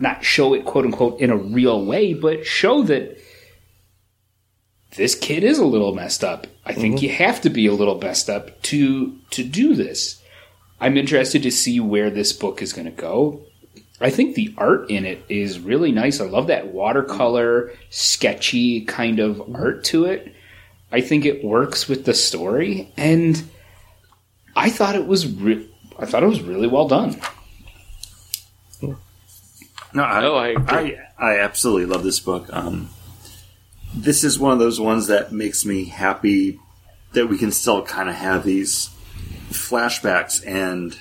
not 0.00 0.24
show 0.24 0.54
it 0.54 0.64
quote 0.64 0.84
unquote 0.84 1.20
in 1.20 1.30
a 1.30 1.36
real 1.36 1.84
way, 1.84 2.14
but 2.14 2.46
show 2.46 2.82
that 2.82 3.18
this 4.96 5.14
kid 5.14 5.44
is 5.44 5.58
a 5.58 5.66
little 5.66 5.94
messed 5.94 6.24
up. 6.24 6.46
I 6.64 6.72
think 6.72 6.96
mm-hmm. 6.96 7.04
you 7.04 7.12
have 7.12 7.40
to 7.42 7.50
be 7.50 7.66
a 7.66 7.74
little 7.74 7.98
messed 7.98 8.30
up 8.30 8.60
to 8.62 9.16
to 9.30 9.44
do 9.44 9.74
this. 9.74 10.22
I'm 10.80 10.96
interested 10.96 11.42
to 11.42 11.50
see 11.50 11.80
where 11.80 12.10
this 12.10 12.32
book 12.32 12.60
is 12.62 12.72
going 12.72 12.86
to 12.86 12.90
go. 12.90 13.42
I 14.04 14.10
think 14.10 14.34
the 14.34 14.52
art 14.58 14.90
in 14.90 15.06
it 15.06 15.24
is 15.30 15.58
really 15.58 15.90
nice. 15.90 16.20
I 16.20 16.26
love 16.26 16.48
that 16.48 16.74
watercolor, 16.74 17.72
sketchy 17.88 18.82
kind 18.82 19.18
of 19.18 19.40
art 19.56 19.82
to 19.84 20.04
it. 20.04 20.34
I 20.92 21.00
think 21.00 21.24
it 21.24 21.42
works 21.42 21.88
with 21.88 22.04
the 22.04 22.12
story, 22.12 22.92
and 22.98 23.42
I 24.54 24.68
thought 24.68 24.94
it 24.94 25.06
was 25.06 25.26
re- 25.26 25.66
I 25.98 26.04
thought 26.04 26.22
it 26.22 26.26
was 26.26 26.42
really 26.42 26.66
well 26.66 26.86
done. 26.86 27.18
No, 28.82 30.02
I, 30.02 30.24
Oh, 30.26 30.36
I 30.36 30.54
I. 30.68 30.98
I, 31.16 31.38
absolutely 31.38 31.86
love 31.86 32.02
this 32.02 32.20
book. 32.20 32.52
Um, 32.52 32.90
this 33.94 34.22
is 34.22 34.38
one 34.38 34.52
of 34.52 34.58
those 34.58 34.78
ones 34.78 35.06
that 35.06 35.32
makes 35.32 35.64
me 35.64 35.86
happy 35.86 36.60
that 37.14 37.28
we 37.28 37.38
can 37.38 37.52
still 37.52 37.80
kind 37.80 38.10
of 38.10 38.16
have 38.16 38.44
these 38.44 38.90
flashbacks 39.48 40.46
and 40.46 40.98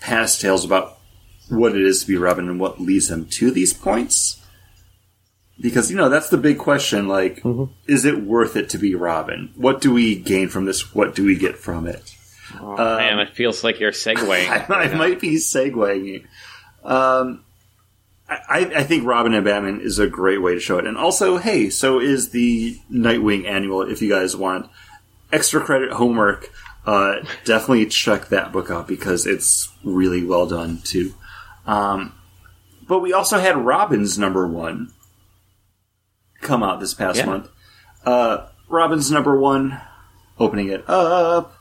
past 0.00 0.40
tales 0.40 0.64
about 0.64 0.98
what 1.52 1.74
it 1.74 1.82
is 1.82 2.00
to 2.00 2.06
be 2.06 2.16
Robin 2.16 2.48
and 2.48 2.58
what 2.58 2.80
leads 2.80 3.08
them 3.08 3.26
to 3.26 3.50
these 3.50 3.72
points. 3.72 4.38
Because 5.60 5.90
you 5.90 5.96
know 5.96 6.08
that's 6.08 6.28
the 6.28 6.38
big 6.38 6.58
question. 6.58 7.06
Like, 7.08 7.42
is 7.86 8.04
it 8.04 8.22
worth 8.22 8.56
it 8.56 8.68
to 8.70 8.78
be 8.78 8.94
Robin? 8.94 9.52
What 9.54 9.80
do 9.80 9.92
we 9.92 10.16
gain 10.16 10.48
from 10.48 10.64
this? 10.64 10.94
What 10.94 11.14
do 11.14 11.24
we 11.24 11.36
get 11.36 11.56
from 11.56 11.86
it? 11.86 12.16
Oh, 12.60 12.76
man, 12.76 13.18
it 13.18 13.30
feels 13.30 13.62
like 13.62 13.78
you're 13.78 13.92
segueing. 13.92 14.48
I, 14.70 14.84
I 14.84 14.94
might 14.94 15.20
be 15.20 15.36
segueing. 15.36 16.26
Um, 16.82 17.44
I, 18.28 18.72
I 18.76 18.82
think 18.84 19.04
Robin 19.04 19.34
and 19.34 19.44
Batman 19.44 19.80
is 19.80 19.98
a 19.98 20.06
great 20.06 20.42
way 20.42 20.54
to 20.54 20.60
show 20.60 20.78
it. 20.78 20.86
And 20.86 20.96
also, 20.96 21.38
hey, 21.38 21.70
so 21.70 22.00
is 22.00 22.30
the 22.30 22.78
Nightwing 22.90 23.46
annual 23.46 23.82
if 23.82 24.00
you 24.02 24.08
guys 24.08 24.36
want 24.36 24.70
extra 25.32 25.60
credit 25.60 25.92
homework. 25.92 26.50
Uh, 26.84 27.20
definitely 27.44 27.86
check 27.86 28.28
that 28.28 28.52
book 28.52 28.70
out 28.70 28.88
because 28.88 29.26
it's 29.26 29.70
really 29.84 30.24
well 30.24 30.46
done 30.46 30.80
too. 30.82 31.14
Um, 31.66 32.14
but 32.86 33.00
we 33.00 33.12
also 33.12 33.38
had 33.38 33.56
Robin's 33.56 34.18
number 34.18 34.46
one 34.46 34.92
come 36.40 36.62
out 36.62 36.80
this 36.80 36.94
past 36.94 37.18
Yeah. 37.18 37.26
month. 37.26 37.48
Uh, 38.04 38.46
Robin's 38.68 39.10
number 39.10 39.38
one, 39.38 39.80
opening 40.38 40.68
it 40.68 40.84
up. 40.88 41.56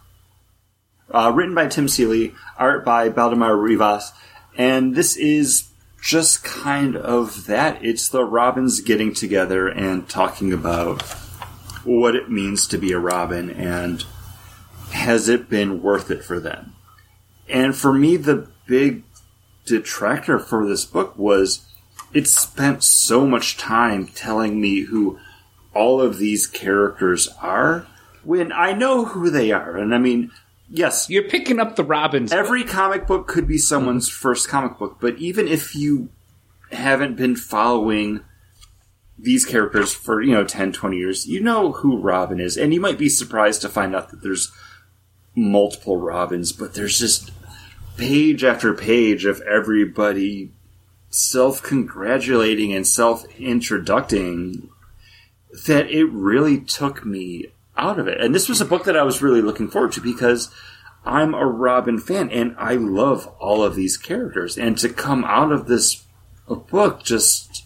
Uh, 1.14 1.32
written 1.36 1.54
by 1.54 1.68
Tim 1.68 1.88
Seeley, 1.90 2.34
art 2.58 2.86
by 2.86 3.10
Baldemar 3.10 3.56
Rivas, 3.58 4.14
and 4.58 4.96
this 4.96 5.18
is 5.18 5.66
just 6.02 6.44
kind 6.44 6.96
of 6.96 7.46
that. 7.48 7.84
It's 7.84 8.08
the 8.08 8.24
Robins 8.24 8.80
getting 8.80 9.14
together 9.14 9.68
and 9.68 10.08
talking 10.08 10.54
about 10.54 11.02
what 11.84 12.16
it 12.16 12.32
means 12.32 12.66
to 12.68 12.78
be 12.78 12.92
a 12.94 12.98
Robin 13.00 13.50
and 13.50 14.06
has 14.92 15.28
it 15.28 15.50
been 15.50 15.82
worth 15.82 16.10
it 16.10 16.24
for 16.24 16.40
them. 16.40 16.74
And 17.50 17.76
for 17.76 17.92
me, 17.94 18.16
the 18.18 18.48
big 18.66 19.04
detractor 19.72 20.38
for 20.40 20.68
this 20.68 20.86
book 20.86 21.18
was 21.18 21.66
it 22.14 22.28
spent 22.28 22.84
so 22.84 23.26
much 23.26 23.58
time 23.58 24.08
telling 24.08 24.60
me 24.60 24.82
who 24.82 25.18
all 25.74 26.02
of 26.02 26.18
these 26.18 26.46
characters 26.48 27.30
are 27.42 27.88
when 28.24 28.52
I 28.52 28.74
know 28.74 29.06
who 29.06 29.30
they 29.30 29.52
are. 29.52 29.78
And 29.78 29.96
I 29.96 29.98
mean, 29.98 30.32
yes, 30.70 31.10
You're 31.10 31.30
picking 31.30 31.60
up 31.60 31.76
the 31.76 31.84
Robins. 31.84 32.32
every 32.32 32.64
comic 32.64 33.08
book 33.08 33.28
could 33.28 33.48
be 33.48 33.58
someone's 33.58 34.10
first 34.10 34.50
comic 34.50 34.78
book, 34.78 34.98
but 35.00 35.18
even 35.18 35.48
if 35.48 35.74
you 35.76 36.10
haven't 36.72 37.16
been 37.16 37.36
following 37.36 38.22
these 39.18 39.46
characters 39.46 39.94
for, 39.94 40.22
you 40.22 40.34
know, 40.34 40.44
10, 40.44 40.74
20 40.74 40.98
years, 40.98 41.28
you 41.28 41.40
know 41.40 41.72
who 41.74 41.98
Robin 41.98 42.40
is. 42.40 42.58
And 42.58 42.74
you 42.74 42.82
might 42.82 42.98
be 42.98 43.10
surprised 43.10 43.62
to 43.62 43.70
find 43.70 43.96
out 43.96 44.10
that 44.10 44.22
there's 44.22 44.52
multiple 45.36 45.98
Robins, 45.98 46.52
but 46.52 46.74
there's 46.74 47.00
just 47.00 47.32
page 47.98 48.44
after 48.44 48.74
page 48.74 49.26
of 49.26 49.42
everybody 49.42 50.52
self 51.10 51.62
congratulating 51.62 52.74
and 52.74 52.88
self 52.88 53.26
introducing 53.38 54.70
that 55.68 55.90
it 55.92 56.06
really 56.06 56.60
took 56.60 57.06
me 57.06 57.48
out 57.78 58.00
of 58.00 58.08
it. 58.08 58.20
And 58.22 58.34
this 58.34 58.50
was 58.50 58.62
a 58.62 58.66
book 58.66 58.86
that 58.86 58.98
I 58.98 59.04
was 59.04 59.22
really 59.22 59.42
looking 59.42 59.70
forward 59.70 59.92
to 59.94 60.02
because 60.02 60.50
I'm 61.06 61.34
a 61.34 61.46
Robin 61.46 62.00
fan 62.00 62.30
and 62.30 62.56
I 62.58 62.76
love 62.76 63.28
all 63.40 63.64
of 63.64 63.76
these 63.76 63.98
characters. 63.98 64.58
And 64.58 64.78
to 64.80 64.90
come 64.90 65.24
out 65.26 65.52
of 65.52 65.68
this 65.68 66.06
book 66.48 67.04
just 67.04 67.66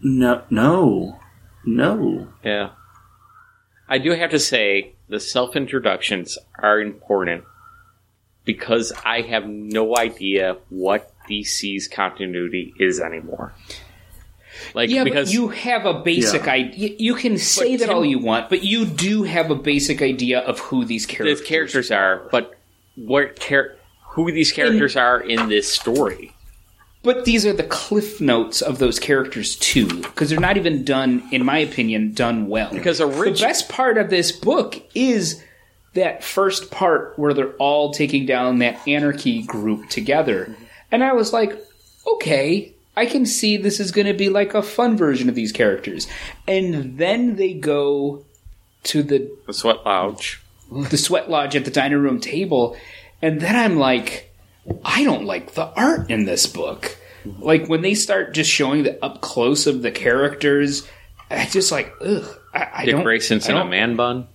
no 0.00 0.44
no 0.50 1.18
no. 1.64 2.28
Yeah. 2.44 2.70
I 3.88 3.98
do 3.98 4.12
have 4.12 4.30
to 4.30 4.38
say 4.38 4.94
the 5.08 5.20
self 5.20 5.56
introductions 5.56 6.38
are 6.58 6.80
important 6.80 7.44
because 8.48 8.94
I 9.04 9.20
have 9.20 9.46
no 9.46 9.94
idea 9.94 10.56
what 10.70 11.12
DC's 11.28 11.86
continuity 11.86 12.72
is 12.80 12.98
anymore. 12.98 13.52
Like 14.72 14.88
Yeah, 14.88 15.04
because 15.04 15.28
but 15.28 15.34
you 15.34 15.48
have 15.48 15.84
a 15.84 16.00
basic 16.02 16.46
Yeah. 16.46 16.52
idea. 16.52 16.94
You 16.98 17.14
can 17.14 17.36
say 17.36 17.72
But 17.72 17.80
that 17.80 17.86
Tim- 17.88 17.94
all 17.96 18.04
you 18.06 18.18
want, 18.18 18.48
but 18.48 18.64
you 18.64 18.86
do 18.86 19.24
have 19.24 19.50
a 19.50 19.54
basic 19.54 20.00
idea 20.00 20.38
of 20.40 20.60
who 20.60 20.86
these 20.86 21.06
the 21.06 21.12
characters, 21.14 21.46
characters 21.46 21.90
are, 21.90 22.22
but 22.32 22.54
what 22.96 23.38
char- 23.38 23.74
who 24.12 24.32
these 24.32 24.50
characters 24.50 24.96
are 24.96 25.20
in 25.20 25.50
this 25.50 25.70
story. 25.70 26.32
But 27.02 27.26
these 27.26 27.44
are 27.44 27.52
the 27.52 27.62
cliff 27.62 28.18
notes 28.18 28.62
of 28.62 28.78
those 28.78 28.98
characters 28.98 29.56
too, 29.56 29.86
because 29.86 30.30
they're 30.30 30.40
not 30.40 30.56
even 30.56 30.84
done, 30.84 31.22
in 31.30 31.44
my 31.44 31.58
opinion, 31.58 32.12
done 32.14 32.48
well. 32.48 32.70
Because 32.72 32.96
the 32.98 33.36
best 33.38 33.68
part 33.68 33.98
of 33.98 34.08
this 34.08 34.32
book 34.32 34.80
is 34.94 35.42
that 35.94 36.22
first 36.22 36.70
part 36.70 37.18
where 37.18 37.34
they're 37.34 37.54
all 37.54 37.92
taking 37.92 38.26
down 38.26 38.58
that 38.58 38.86
anarchy 38.86 39.42
group 39.42 39.88
together, 39.88 40.54
and 40.90 41.02
I 41.02 41.12
was 41.12 41.32
like, 41.32 41.58
okay. 42.06 42.74
I 42.96 43.06
can 43.06 43.26
see 43.26 43.56
this 43.56 43.78
is 43.78 43.92
going 43.92 44.08
to 44.08 44.12
be 44.12 44.28
like 44.28 44.54
a 44.54 44.62
fun 44.62 44.96
version 44.96 45.28
of 45.28 45.36
these 45.36 45.52
characters. 45.52 46.08
And 46.48 46.98
then 46.98 47.36
they 47.36 47.54
go 47.54 48.24
to 48.84 49.04
the 49.04 49.30
the 49.46 49.52
Sweat 49.52 49.86
lodge, 49.86 50.40
the 50.70 50.98
sweat 50.98 51.30
lodge 51.30 51.56
at 51.56 51.64
the 51.64 51.70
dining 51.70 51.98
room 51.98 52.20
table 52.20 52.76
and 53.22 53.40
then 53.40 53.56
i'm 53.56 53.76
like 53.76 54.32
i 54.84 55.02
don't 55.02 55.24
like 55.24 55.54
the 55.54 55.64
art 55.64 56.10
in 56.10 56.24
this 56.24 56.46
book 56.46 56.96
like 57.38 57.66
when 57.68 57.82
they 57.82 57.94
start 57.94 58.34
just 58.34 58.50
showing 58.50 58.82
the 58.82 59.02
up 59.04 59.20
close 59.20 59.66
of 59.66 59.82
the 59.82 59.90
characters 59.90 60.86
i 61.30 61.44
just 61.46 61.72
like 61.72 61.92
ugh 62.00 62.38
i, 62.54 62.68
I 62.74 62.84
Dick 62.84 62.94
don't 62.94 63.04
Grayson's 63.04 63.48
I 63.48 63.52
in 63.52 63.58
a 63.58 63.64
man 63.64 63.96
bun. 63.96 64.28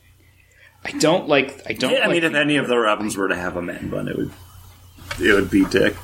I 0.85 0.91
don't 0.91 1.27
like 1.29 1.61
i 1.69 1.73
don't 1.73 1.91
Yeah, 1.91 1.99
I 1.99 2.07
like 2.07 2.11
mean, 2.11 2.23
if 2.23 2.33
any 2.33 2.57
of 2.57 2.67
the 2.67 2.77
Robins 2.77 3.15
were 3.17 3.27
to 3.29 3.35
have 3.35 3.55
a 3.55 3.61
man 3.61 3.89
bun, 3.89 4.07
it 4.07 4.17
would 4.17 4.31
it 5.19 5.33
would 5.33 5.49
be 5.49 5.63
Dick. 5.65 5.95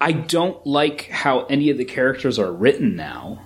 I 0.00 0.12
don't 0.12 0.64
like 0.66 1.08
how 1.08 1.44
any 1.46 1.70
of 1.70 1.78
the 1.78 1.84
characters 1.84 2.38
are 2.38 2.52
written 2.52 2.96
now. 2.96 3.40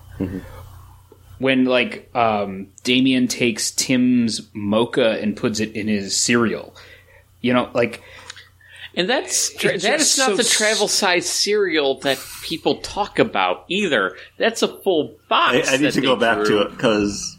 When 1.39 1.65
like 1.65 2.11
um, 2.15 2.69
Damian 2.85 3.27
takes 3.29 3.71
Tim's 3.71 4.43
mocha 4.53 5.19
and 5.23 5.35
puts 5.37 5.59
it 5.61 5.73
in 5.75 5.89
his 5.89 6.15
cereal, 6.15 6.75
you 7.41 7.55
know, 7.55 7.71
like 7.73 8.03
And 8.95 9.09
that's 9.09 9.55
tra- 9.55 9.73
It's 9.73 9.85
that 9.85 9.99
just 10.01 10.13
is 10.13 10.19
not 10.19 10.31
so 10.31 10.37
the 10.37 10.45
travel 10.45 10.87
size 10.89 11.27
cereal 11.27 11.99
that 12.01 12.19
people 12.43 12.77
talk 12.81 13.19
about 13.19 13.65
either. 13.69 14.17
That's 14.37 14.61
a 14.63 14.69
full 14.69 15.17
box. 15.31 15.69
I, 15.71 15.75
I 15.75 15.77
need 15.79 15.87
that 15.87 15.93
to 15.95 16.01
they 16.03 16.07
go 16.07 16.17
back 16.17 16.37
drew. 16.45 16.59
to 16.59 16.63
it 16.67 16.71
because 16.73 17.39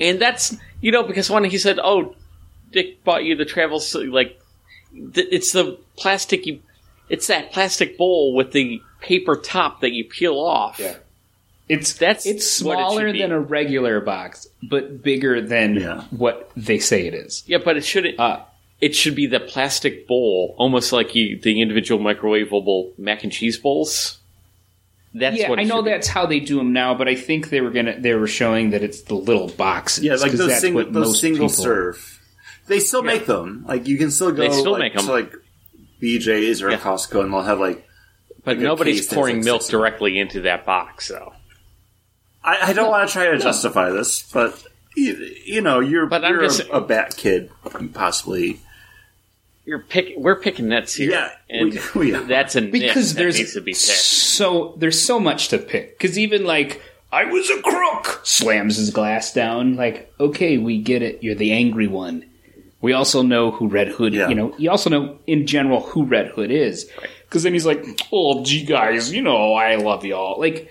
And 0.00 0.18
that's 0.20 0.56
you 0.80 0.92
know 0.92 1.02
because 1.02 1.30
when 1.30 1.44
he 1.44 1.58
said, 1.58 1.78
"Oh, 1.82 2.14
Dick 2.72 3.02
bought 3.04 3.24
you 3.24 3.36
the 3.36 3.44
travel," 3.44 3.78
s- 3.78 3.94
like 3.94 4.40
th- 5.14 5.28
it's 5.30 5.52
the 5.52 5.78
plastic. 5.96 6.46
You, 6.46 6.60
it's 7.08 7.26
that 7.28 7.52
plastic 7.52 7.96
bowl 7.98 8.34
with 8.34 8.52
the 8.52 8.82
paper 9.00 9.36
top 9.36 9.80
that 9.80 9.92
you 9.92 10.04
peel 10.04 10.38
off. 10.38 10.78
Yeah. 10.78 10.96
it's 11.68 11.92
That's 11.94 12.26
it's 12.26 12.62
what 12.62 12.78
it 12.78 12.82
smaller 12.82 13.12
than 13.12 13.32
a 13.32 13.40
regular 13.40 14.00
box, 14.00 14.46
but 14.62 15.02
bigger 15.02 15.40
than 15.40 15.76
Yeah. 15.76 16.04
what 16.10 16.50
they 16.56 16.78
say 16.78 17.06
it 17.06 17.14
is. 17.14 17.42
Yeah, 17.46 17.58
but 17.64 17.76
it 17.76 17.84
shouldn't. 17.84 18.18
Uh, 18.18 18.40
it 18.80 18.94
should 18.94 19.14
be 19.16 19.26
the 19.26 19.40
plastic 19.40 20.06
bowl, 20.06 20.54
almost 20.58 20.92
like 20.92 21.14
you, 21.14 21.38
the 21.38 21.60
individual 21.60 22.00
microwavable 22.02 22.96
mac 22.98 23.24
and 23.24 23.32
cheese 23.32 23.56
bowls. 23.58 24.17
That's 25.14 25.36
yeah, 25.38 25.48
what 25.48 25.58
I 25.58 25.64
know 25.64 25.76
should 25.76 25.86
be. 25.86 25.90
that's 25.92 26.06
how 26.08 26.26
they 26.26 26.40
do 26.40 26.56
them 26.58 26.72
now, 26.72 26.94
but 26.94 27.08
I 27.08 27.14
think 27.14 27.48
they 27.50 27.60
were 27.60 27.70
gonna 27.70 27.98
they 27.98 28.14
were 28.14 28.26
showing 28.26 28.70
that 28.70 28.82
it's 28.82 29.02
the 29.02 29.14
little 29.14 29.48
boxes. 29.48 30.04
yeah, 30.04 30.12
like 30.14 30.30
'cause 30.30 30.38
those 30.38 30.48
that's 30.48 30.60
single 30.60 30.90
those 30.90 31.20
single 31.20 31.48
people- 31.48 31.64
serve. 31.64 32.20
They 32.66 32.80
still 32.80 33.02
make 33.02 33.24
them. 33.26 33.64
Like 33.66 33.86
you 33.88 33.96
can 33.96 34.10
still 34.10 34.30
go. 34.30 34.42
They 34.42 34.50
still 34.50 34.72
like, 34.78 34.92
them. 34.94 35.06
to 35.06 35.12
like 35.12 35.32
BJ's 36.02 36.62
or 36.62 36.70
Yeah. 36.70 36.78
Costco, 36.78 37.22
and 37.24 37.32
they'll 37.32 37.42
have 37.42 37.58
like. 37.58 37.86
But 38.44 38.56
like 38.56 38.58
a 38.58 38.62
nobody's 38.68 39.06
case 39.06 39.12
pouring 39.14 39.36
like 39.36 39.44
milk 39.46 39.62
six- 39.62 39.70
directly 39.70 40.18
into 40.18 40.42
that 40.42 40.66
box, 40.66 41.08
though. 41.08 41.32
I, 42.44 42.68
I 42.68 42.72
don't 42.74 42.88
want 42.90 43.08
to 43.08 43.12
try 43.12 43.26
to 43.30 43.38
justify 43.38 43.90
this, 43.90 44.22
but 44.32 44.62
you, 44.96 45.14
you 45.44 45.60
know, 45.60 45.80
you're, 45.80 46.06
But 46.06 46.24
I'm 46.24 46.34
you're 46.34 46.42
just- 46.44 46.60
a, 46.60 46.72
a 46.74 46.80
bat 46.80 47.16
kid, 47.16 47.50
possibly. 47.94 48.60
You're 49.68 49.80
pick. 49.80 50.14
We're 50.16 50.40
picking 50.40 50.68
nits 50.68 50.94
here, 50.94 51.10
Yeah, 51.10 51.30
and 51.50 51.72
we- 51.94 52.00
we 52.00 52.14
are. 52.14 52.22
that's 52.22 52.56
a 52.56 52.62
nit 52.62 52.72
because 52.72 53.12
that 53.14 53.18
there's 53.20 53.36
needs 53.38 53.52
to 53.52 53.60
be 53.60 53.72
picked. 53.72 53.76
so 53.76 54.74
there's 54.78 54.98
so 55.00 55.20
much 55.20 55.48
to 55.48 55.58
pick. 55.58 55.98
Because 55.98 56.18
even 56.18 56.44
like 56.44 56.80
I 57.12 57.24
was 57.24 57.50
a 57.50 57.60
crook, 57.60 58.20
slams 58.24 58.76
his 58.76 58.88
glass 58.90 59.32
down. 59.34 59.76
Like 59.76 60.10
okay, 60.18 60.56
we 60.56 60.80
get 60.80 61.02
it. 61.02 61.22
You're 61.22 61.34
the 61.34 61.52
angry 61.52 61.86
one. 61.86 62.24
We 62.80 62.94
also 62.94 63.22
know 63.22 63.50
who 63.50 63.68
Red 63.68 63.88
Hood. 63.88 64.14
Yeah. 64.14 64.28
You 64.28 64.36
know, 64.36 64.54
you 64.56 64.70
also 64.70 64.88
know 64.88 65.18
in 65.26 65.46
general 65.46 65.80
who 65.80 66.04
Red 66.04 66.28
Hood 66.28 66.50
is. 66.50 66.88
Because 67.24 67.42
then 67.42 67.52
he's 67.52 67.66
like, 67.66 67.84
"Oh, 68.10 68.42
gee, 68.44 68.64
guys, 68.64 69.12
you 69.12 69.20
know 69.20 69.52
I 69.52 69.74
love 69.76 70.02
y'all." 70.04 70.40
Like, 70.40 70.70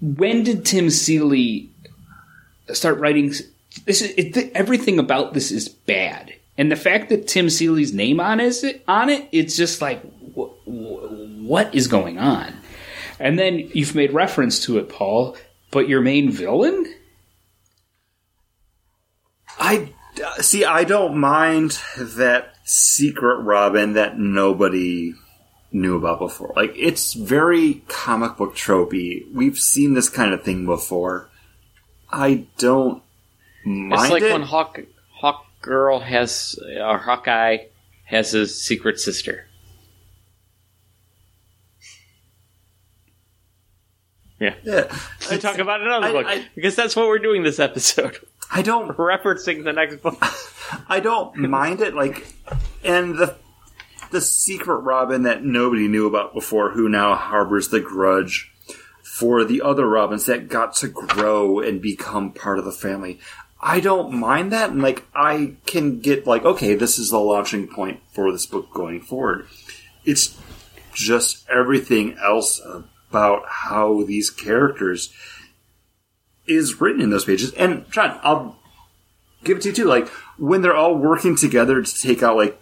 when 0.00 0.42
did 0.42 0.64
Tim 0.64 0.90
Seeley 0.90 1.70
start 2.72 2.98
writing? 2.98 3.28
This 3.84 4.02
is 4.02 4.10
it, 4.16 4.50
everything 4.54 4.98
about 4.98 5.34
this 5.34 5.50
is 5.52 5.68
bad, 5.68 6.34
and 6.58 6.70
the 6.70 6.76
fact 6.76 7.08
that 7.08 7.26
Tim 7.28 7.48
Seeley's 7.48 7.92
name 7.92 8.20
on 8.20 8.40
is 8.40 8.62
it 8.64 8.84
on 8.86 9.08
it, 9.10 9.28
it's 9.32 9.56
just 9.56 9.80
like, 9.80 10.02
wh- 10.36 10.52
wh- 10.64 11.40
what 11.42 11.74
is 11.74 11.86
going 11.88 12.18
on? 12.18 12.54
And 13.18 13.38
then 13.38 13.70
you've 13.74 13.94
made 13.94 14.12
reference 14.12 14.60
to 14.64 14.78
it, 14.78 14.88
Paul. 14.88 15.36
But 15.70 15.88
your 15.88 16.00
main 16.00 16.30
villain? 16.30 16.92
I 19.58 19.92
see. 20.40 20.64
I 20.64 20.84
don't 20.84 21.16
mind 21.16 21.78
that 21.98 22.54
secret 22.64 23.36
Robin 23.42 23.94
that 23.94 24.18
nobody 24.18 25.14
knew 25.70 25.96
about 25.96 26.18
before. 26.18 26.52
Like 26.56 26.72
it's 26.76 27.14
very 27.14 27.82
comic 27.88 28.36
book 28.36 28.54
tropey. 28.54 29.22
We've 29.32 29.58
seen 29.58 29.94
this 29.94 30.08
kind 30.08 30.34
of 30.34 30.42
thing 30.42 30.66
before. 30.66 31.30
I 32.10 32.46
don't 32.58 33.02
mind 33.64 33.92
It's 34.02 34.10
like 34.10 34.22
it. 34.22 34.32
when 34.32 34.42
Hawk 34.42 34.78
Hawk 34.78 34.80
Girl 35.62 36.00
has 36.00 36.58
or 36.80 36.98
Hawkeye 36.98 37.58
has 38.04 38.34
a 38.34 38.46
secret 38.46 39.00
sister. 39.00 39.46
Yeah, 44.38 44.54
yeah. 44.64 44.98
we 45.30 45.38
talk 45.38 45.58
about 45.58 45.80
another 45.82 46.08
I- 46.08 46.12
book 46.12 46.26
I- 46.26 46.48
because 46.56 46.74
that's 46.74 46.96
what 46.96 47.06
we're 47.06 47.20
doing 47.20 47.44
this 47.44 47.60
episode, 47.60 48.18
I 48.50 48.62
don't 48.62 48.88
referencing 48.96 49.64
the 49.64 49.72
next 49.72 50.02
book. 50.02 50.18
I 50.88 51.00
don't 51.00 51.32
mm-hmm. 51.32 51.48
mind 51.48 51.80
it. 51.80 51.94
Like, 51.94 52.26
and 52.82 53.16
the 53.16 53.36
the 54.10 54.20
secret 54.20 54.80
Robin 54.80 55.22
that 55.22 55.42
nobody 55.42 55.88
knew 55.88 56.06
about 56.06 56.34
before, 56.34 56.70
who 56.70 56.88
now 56.88 57.14
harbors 57.14 57.68
the 57.68 57.80
grudge 57.80 58.52
for 59.02 59.44
the 59.44 59.62
other 59.62 59.88
Robins 59.88 60.26
that 60.26 60.48
got 60.48 60.74
to 60.76 60.88
grow 60.88 61.60
and 61.60 61.80
become 61.80 62.32
part 62.32 62.58
of 62.58 62.64
the 62.64 62.72
family. 62.72 63.20
I 63.62 63.78
don't 63.80 64.12
mind 64.14 64.50
that, 64.52 64.70
and 64.70 64.82
like 64.82 65.04
I 65.14 65.54
can 65.66 66.00
get 66.00 66.26
like, 66.26 66.44
okay, 66.44 66.74
this 66.74 66.98
is 66.98 67.10
the 67.10 67.18
launching 67.18 67.68
point 67.68 68.00
for 68.12 68.32
this 68.32 68.44
book 68.46 68.72
going 68.72 69.00
forward. 69.00 69.46
It's 70.04 70.36
just 70.92 71.48
everything 71.48 72.16
else 72.22 72.60
about 73.10 73.44
how 73.46 74.02
these 74.02 74.30
characters 74.30 75.12
is 76.46 76.80
written 76.80 77.00
in 77.00 77.10
those 77.10 77.24
pages. 77.24 77.52
And 77.54 77.88
John, 77.92 78.18
I'll 78.22 78.58
give 79.44 79.58
it 79.58 79.62
to 79.62 79.68
you 79.68 79.74
too. 79.74 79.84
Like 79.84 80.08
when 80.38 80.62
they're 80.62 80.76
all 80.76 80.96
working 80.96 81.36
together 81.36 81.80
to 81.80 82.00
take 82.02 82.22
out 82.22 82.36
like 82.36 82.60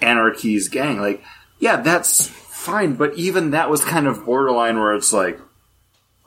Anarchy's 0.00 0.68
gang, 0.68 0.98
like 0.98 1.22
yeah, 1.58 1.76
that's 1.76 2.26
fine. 2.26 2.94
But 2.94 3.14
even 3.16 3.50
that 3.50 3.68
was 3.68 3.84
kind 3.84 4.06
of 4.06 4.24
borderline 4.24 4.78
where 4.78 4.94
it's 4.94 5.12
like, 5.12 5.38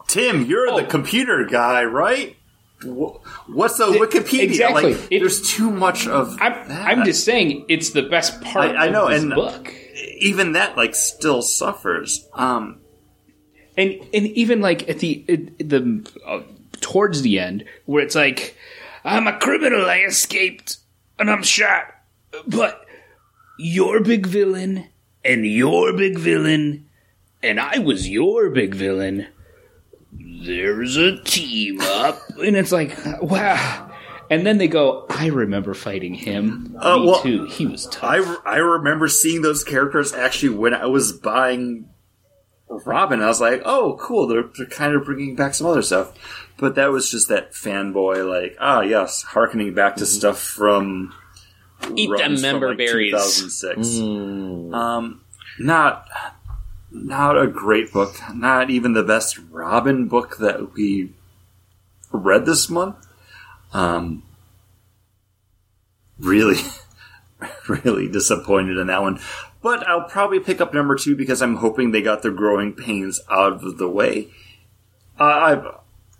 Tim, 0.07 0.45
you're 0.45 0.69
Oh. 0.69 0.79
the 0.79 0.85
computer 0.85 1.43
guy, 1.45 1.83
right? 1.83 2.37
Wh- 2.85 3.49
What's 3.49 3.77
the 3.77 3.87
Wikipedia? 3.87 4.43
exactly. 4.43 4.93
Like, 4.95 5.11
It- 5.11 5.19
there's 5.19 5.41
too 5.51 5.69
much 5.71 6.07
of 6.07 6.37
I'm. 6.39 6.53
I'm 6.71 7.05
just 7.05 7.25
saying 7.25 7.65
it's 7.67 7.89
the 7.91 8.03
best 8.03 8.41
part 8.41 8.75
I- 8.75 8.85
I 8.87 8.89
know, 8.89 9.07
and- 9.07 9.33
book. 9.33 9.73
even 10.19 10.53
that 10.53 10.77
like 10.77 10.95
still 10.95 11.41
suffers. 11.41 12.27
Um, 12.33 12.79
and 13.77 13.91
and 14.13 14.27
even 14.27 14.61
like 14.61 14.87
at 14.89 14.99
the 14.99 15.25
at 15.27 15.69
the 15.69 16.07
uh, 16.25 16.41
towards 16.81 17.21
the 17.21 17.39
end 17.39 17.65
where 17.85 18.03
it's 18.03 18.15
like 18.15 18.55
I'm 19.03 19.27
a 19.27 19.37
criminal, 19.37 19.85
I 19.85 19.99
escaped 19.99 20.77
and 21.19 21.29
I'm 21.29 21.43
shot, 21.43 21.93
but 22.47 22.85
you're 23.59 24.01
big 24.01 24.25
villain 24.27 24.85
and 25.23 25.45
you're 25.45 25.93
big 25.93 26.17
villain 26.17 26.85
and 27.43 27.59
I 27.59 27.79
was 27.79 28.07
your 28.09 28.49
big 28.49 28.73
villain. 28.75 29.27
There's 30.45 30.97
a 30.97 31.17
team 31.23 31.81
up, 31.81 32.21
and 32.37 32.55
it's 32.55 32.71
like 32.71 32.97
wow. 33.21 33.91
And 34.29 34.45
then 34.45 34.57
they 34.57 34.67
go, 34.67 35.05
I 35.09 35.27
remember 35.27 35.75
fighting 35.75 36.15
him. 36.15 36.75
Uh, 36.79 36.97
Me 36.97 37.05
well, 37.05 37.21
too. 37.21 37.45
He 37.45 37.67
was 37.67 37.85
tough. 37.85 38.41
I, 38.43 38.53
I 38.53 38.57
remember 38.57 39.07
seeing 39.07 39.43
those 39.43 39.63
characters 39.63 40.13
actually 40.13 40.57
when 40.57 40.73
I 40.73 40.87
was 40.87 41.11
buying 41.11 41.89
Robin. 42.67 43.21
I 43.21 43.27
was 43.27 43.39
like, 43.39 43.61
oh, 43.65 43.97
cool. 44.01 44.25
They're, 44.25 44.49
they're 44.57 44.65
kind 44.65 44.95
of 44.95 45.05
bringing 45.05 45.35
back 45.35 45.53
some 45.53 45.67
other 45.67 45.83
stuff. 45.83 46.11
But 46.57 46.73
that 46.73 46.91
was 46.91 47.11
just 47.11 47.27
that 47.29 47.51
fanboy, 47.51 48.27
like, 48.27 48.57
ah, 48.59 48.81
yes, 48.81 49.21
harkening 49.21 49.75
back 49.75 49.97
to 49.97 50.07
stuff 50.07 50.39
from 50.39 51.13
Eat 51.95 52.09
runs 52.09 52.21
them 52.21 52.35
from, 52.35 52.41
member 52.41 52.69
like, 52.69 52.77
berries. 52.77 53.11
2006. 53.11 54.73
Um, 54.73 55.21
not 55.59 56.07
not 56.95 57.37
a 57.37 57.47
great 57.47 57.91
book. 57.91 58.15
Not 58.33 58.69
even 58.69 58.93
the 58.93 59.03
best 59.03 59.37
Robin 59.51 60.07
book 60.07 60.37
that 60.37 60.73
we 60.73 61.11
read 62.11 62.45
this 62.45 62.69
month. 62.69 62.95
Um, 63.73 64.23
really, 66.17 66.57
really 67.67 68.07
disappointed 68.07 68.77
in 68.77 68.87
that 68.87 69.01
one. 69.01 69.19
But 69.61 69.85
I'll 69.87 70.03
probably 70.07 70.39
pick 70.39 70.61
up 70.61 70.73
number 70.73 70.95
two 70.95 71.15
because 71.15 71.41
I'm 71.41 71.57
hoping 71.57 71.91
they 71.91 72.01
got 72.01 72.21
their 72.21 72.31
growing 72.31 72.73
pains 72.73 73.19
out 73.29 73.63
of 73.63 73.77
the 73.77 73.89
way. 73.89 74.29
Uh, 75.19 75.23
I'm, 75.23 75.71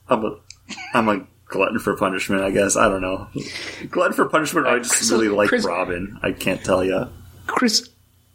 I'm 0.09 0.25
a, 0.25 0.37
I'm 0.93 1.09
a 1.09 1.27
glutton 1.45 1.79
for 1.79 1.95
punishment, 1.95 2.41
I 2.41 2.51
guess. 2.51 2.75
I 2.75 2.89
don't 2.89 3.01
know. 3.01 3.27
Glutton 3.89 4.13
for 4.13 4.25
punishment, 4.27 4.67
or 4.67 4.71
I 4.71 4.79
just 4.79 5.11
really 5.11 5.29
like 5.29 5.49
Chris- 5.49 5.65
Robin. 5.65 6.19
I 6.21 6.31
can't 6.31 6.63
tell 6.63 6.83
you. 6.83 7.07
Chris 7.45 7.89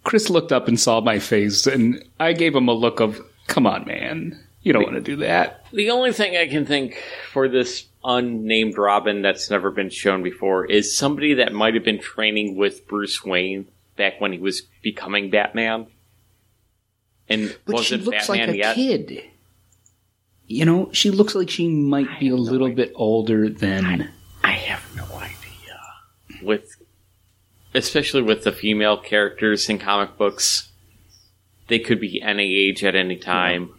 Chris 0.05 0.31
looked 0.31 0.52
up 0.52 0.66
and 0.68 0.78
saw 0.81 1.01
my 1.01 1.18
face, 1.18 1.66
and 1.66 2.02
I 2.18 2.32
gave 2.32 2.55
him 2.55 2.68
a 2.68 2.72
look 2.72 3.01
of, 3.01 3.20
"Come 3.48 3.66
on, 3.66 3.86
man, 3.86 4.39
you 4.62 4.72
don't 4.72 4.82
want 4.82 4.94
to 4.97 5.01
do 5.01 5.16
that." 5.16 5.66
The 5.72 5.90
only 5.90 6.12
thing 6.12 6.36
I 6.36 6.47
can 6.48 6.64
think 6.66 6.97
for 7.32 7.48
this 7.48 7.86
unnamed 8.02 8.78
Robin 8.78 9.20
that's 9.22 9.51
never 9.51 9.70
been 9.70 9.90
shown 9.90 10.22
before 10.22 10.64
is 10.64 10.97
somebody 10.97 11.35
that 11.35 11.52
might 11.52 11.74
have 11.74 11.85
been 11.85 11.98
training 12.01 12.56
with 12.56 12.86
Bruce 12.89 13.22
Wayne 13.24 13.66
back 13.97 14.20
when 14.20 14.32
he 14.32 14.39
was 14.39 14.62
becoming 14.82 15.28
Batman. 15.31 15.86
And 17.28 17.55
But 17.66 17.72
she 17.85 17.94
wasn't 17.97 18.05
looks 18.05 18.27
Batman 18.27 18.48
like 18.48 18.55
a 18.55 18.59
yet. 18.59 18.74
kid. 18.74 19.22
You 20.47 20.64
know, 20.64 20.89
she 20.93 21.10
looks 21.10 21.35
like 21.35 21.48
she 21.51 21.68
might 21.68 22.18
be 22.18 22.28
a 22.31 22.36
little 22.36 22.72
bit 22.72 22.90
older 22.97 23.48
than. 23.48 24.09
I 24.43 24.52
have 24.52 24.82
no 24.97 25.05
idea. 25.16 26.43
With 26.43 26.74
especially 27.74 28.22
with 28.22 28.44
the 28.44 28.52
female 28.52 28.97
characters 28.97 29.68
in 29.68 29.78
comic 29.78 30.16
books, 30.16 30.70
they 31.68 31.78
could 31.78 32.01
be 32.01 32.20
any 32.22 32.55
age 32.56 32.82
at 32.84 32.94
any 32.94 33.16
time. 33.16 33.70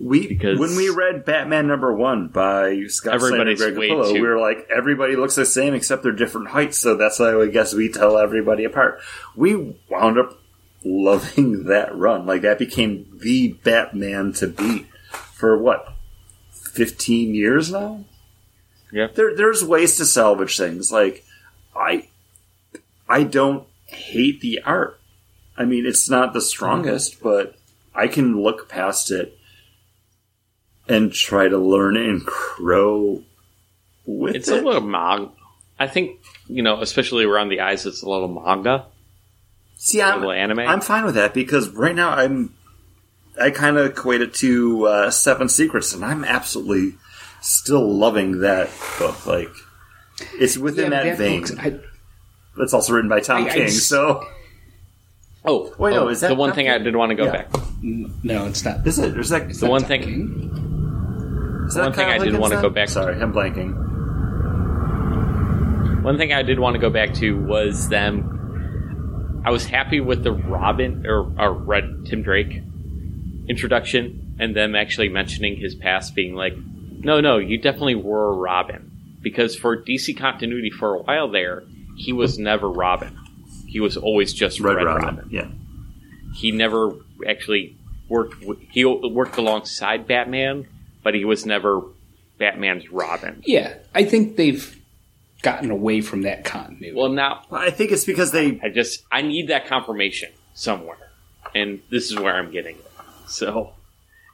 We 0.00 0.26
Because- 0.26 0.58
when 0.58 0.74
we 0.76 0.88
read 0.88 1.24
Batman 1.24 1.68
number 1.68 1.92
one 1.94 2.26
by 2.28 2.82
Scott 2.88 3.20
Snyder 3.20 3.50
and 3.50 3.56
Greg 3.58 3.74
Capullo, 3.74 4.08
too- 4.08 4.14
we 4.14 4.20
were 4.22 4.38
like, 4.40 4.66
everybody 4.74 5.14
looks 5.14 5.36
the 5.36 5.46
same 5.46 5.72
except 5.72 6.02
they're 6.02 6.10
different 6.12 6.48
heights, 6.48 6.78
so 6.78 6.96
that's 6.96 7.20
why 7.20 7.40
I 7.40 7.46
guess 7.46 7.74
we 7.74 7.88
tell 7.88 8.18
everybody 8.18 8.64
apart. 8.64 9.00
We 9.36 9.76
wound 9.88 10.18
up 10.18 10.40
loving 10.84 11.64
that 11.68 11.94
run. 11.96 12.26
Like 12.26 12.42
that 12.42 12.58
became 12.58 13.06
the 13.22 13.52
Batman 13.62 14.32
to 14.34 14.48
beat 14.48 14.86
for 15.12 15.56
what 15.56 15.92
fifteen 16.50 17.34
years 17.34 17.70
now. 17.70 18.04
Yeah. 18.92 19.08
There, 19.14 19.34
there's 19.36 19.62
ways 19.64 19.96
to 19.98 20.04
salvage 20.06 20.56
things. 20.58 20.90
Like 20.90 21.24
I, 21.76 22.08
I 23.08 23.22
don't 23.24 23.66
hate 23.86 24.40
the 24.40 24.60
art. 24.64 25.00
I 25.56 25.64
mean, 25.64 25.86
it's 25.86 26.08
not 26.10 26.32
the 26.32 26.40
strongest, 26.40 27.22
but 27.22 27.56
I 27.94 28.08
can 28.08 28.42
look 28.42 28.68
past 28.68 29.10
it 29.10 29.38
and 30.88 31.12
try 31.12 31.48
to 31.48 31.58
learn 31.58 31.96
and 31.96 32.24
grow 32.24 33.22
with 34.06 34.34
It's 34.34 34.48
it. 34.48 34.62
a 34.62 34.66
little 34.66 34.82
manga. 34.82 35.30
I 35.78 35.86
think 35.88 36.20
you 36.48 36.62
know, 36.62 36.80
especially 36.80 37.24
around 37.24 37.48
the 37.48 37.60
eyes, 37.60 37.86
it's 37.86 38.02
a 38.02 38.08
little 38.08 38.28
manga, 38.28 38.86
See, 39.76 40.00
a 40.00 40.06
I'm, 40.06 40.20
little 40.20 40.32
anime. 40.32 40.60
I'm 40.60 40.80
fine 40.80 41.04
with 41.04 41.14
that 41.16 41.34
because 41.34 41.68
right 41.70 41.94
now 41.94 42.10
I'm, 42.10 42.54
I 43.40 43.50
kind 43.50 43.76
of 43.76 43.86
equate 43.86 44.20
it 44.22 44.34
to 44.34 44.86
uh, 44.86 45.10
Seven 45.10 45.48
Secrets, 45.48 45.92
and 45.94 46.04
I'm 46.04 46.24
absolutely 46.24 46.96
still 47.40 47.86
loving 47.92 48.40
that 48.40 48.70
book. 48.98 49.26
Like, 49.26 49.50
it's 50.34 50.56
within 50.58 50.90
that, 50.90 51.16
vein. 51.18 51.40
book's- 51.40 51.56
I- 51.58 51.80
It's 52.58 52.72
also 52.74 52.92
written 52.94 53.08
by 53.10 53.20
Tom 53.20 53.44
I- 53.44 53.48
I 53.48 53.52
King, 53.54 53.68
so 53.68 54.24
oh, 55.44 55.74
Wait, 55.78 55.90
no, 55.92 56.04
oh, 56.04 56.08
is 56.08 56.20
that 56.20 56.28
the 56.28 56.34
one 56.34 56.52
thing 56.52 56.66
the- 56.66 56.74
I 56.74 56.78
did 56.78 56.94
want 56.96 57.10
to 57.10 57.16
go 57.16 57.24
Yeah. 57.24 57.32
back? 57.32 57.50
Mm, 57.50 58.10
no, 58.22 58.46
it's 58.46 58.64
not. 58.64 58.86
is 58.86 58.98
it? 58.98 59.16
Is 59.18 59.28
that, 59.30 59.52
The 59.52 59.66
one 59.68 59.80
Tom 59.82 59.88
thing, 59.88 60.02
is 61.68 61.76
one 61.76 61.84
that 61.86 61.94
thing 61.96 62.06
I 62.08 62.12
did 62.18 62.26
Higgins 62.26 62.38
wanna 62.40 62.60
go 62.62 62.70
back- 62.70 62.88
Sorry, 62.88 63.20
I'm 63.20 63.32
blanking. 63.32 63.74
one 66.02 66.16
thing 66.18 66.32
I 66.32 66.42
did 66.42 66.58
want 66.58 66.74
to 66.74 66.80
go 66.80 66.90
back 66.90 67.14
to 67.14 67.32
was 67.38 67.88
them. 67.88 69.42
I 69.44 69.50
was 69.50 69.66
happy 69.66 70.00
with 70.00 70.22
the 70.22 70.32
Robin 70.32 71.04
or, 71.06 71.30
or 71.38 71.52
Red 71.52 72.06
Tim 72.06 72.22
Drake 72.22 72.60
introduction, 73.48 74.36
and 74.38 74.54
them 74.56 74.74
actually 74.74 75.08
mentioning 75.08 75.56
his 75.56 75.74
past, 75.74 76.14
being 76.14 76.34
like, 76.34 76.54
"No, 77.00 77.20
no, 77.20 77.38
you 77.38 77.58
definitely 77.58 77.94
were 77.96 78.34
Robin." 78.34 78.90
Because 79.22 79.56
for 79.56 79.76
DC 79.76 80.14
continuity 80.16 80.70
for 80.70 80.94
a 80.94 81.02
while 81.02 81.30
there, 81.30 81.62
he 81.96 82.12
was 82.12 82.38
never 82.38 82.68
Robin. 82.68 83.18
He 83.66 83.80
was 83.80 83.96
always 83.96 84.32
just 84.32 84.60
Red, 84.60 84.76
Red, 84.76 84.86
Robin. 84.86 85.16
Robin. 85.16 85.28
Yeah. 85.30 85.48
He 86.34 86.52
never 86.52 86.92
actually 87.26 87.76
worked. 88.08 88.42
With, 88.42 88.58
he 88.70 88.84
worked 88.84 89.36
alongside 89.36 90.06
Batman, 90.06 90.66
but 91.02 91.14
he 91.14 91.24
was 91.24 91.46
never 91.46 91.82
Batman's 92.38 92.90
Robin. 92.90 93.42
Yeah, 93.46 93.74
I 93.94 94.04
think 94.04 94.36
they've 94.36 94.80
gotten 95.42 95.70
away 95.70 96.00
from 96.00 96.22
that 96.22 96.44
continuity. 96.44 96.96
Well, 96.96 97.10
now 97.10 97.42
I 97.50 97.70
think 97.70 97.92
it's 97.92 98.04
because 98.04 98.32
they 98.32 98.60
I 98.62 98.70
just 98.70 99.04
I 99.12 99.22
need 99.22 99.48
that 99.48 99.66
confirmation 99.66 100.30
somewhere, 100.54 101.10
and 101.54 101.80
this 101.90 102.10
is 102.10 102.18
where 102.18 102.34
I'm 102.34 102.50
getting 102.50 102.76
it. 102.76 102.90
So, 103.26 103.74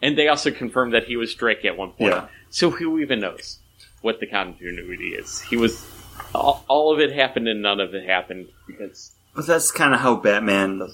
and 0.00 0.16
they 0.16 0.28
also 0.28 0.50
confirmed 0.50 0.94
that 0.94 1.04
he 1.04 1.16
was 1.16 1.34
Drake 1.34 1.64
at 1.64 1.76
one 1.76 1.90
point. 1.90 2.12
Yeah. 2.12 2.28
So 2.50 2.70
who 2.70 2.98
even 2.98 3.20
knows 3.20 3.58
what 4.00 4.20
the 4.20 4.26
continuity 4.26 5.10
is? 5.10 5.40
He 5.42 5.56
was 5.56 5.86
all, 6.34 6.64
all 6.68 6.92
of 6.92 7.00
it 7.00 7.12
happened 7.12 7.48
and 7.48 7.62
none 7.62 7.80
of 7.80 7.94
it 7.94 8.08
happened 8.08 8.48
because 8.66 9.12
But 9.34 9.46
that's 9.46 9.70
kind 9.70 9.94
of 9.94 10.00
how 10.00 10.16
Batman 10.16 10.88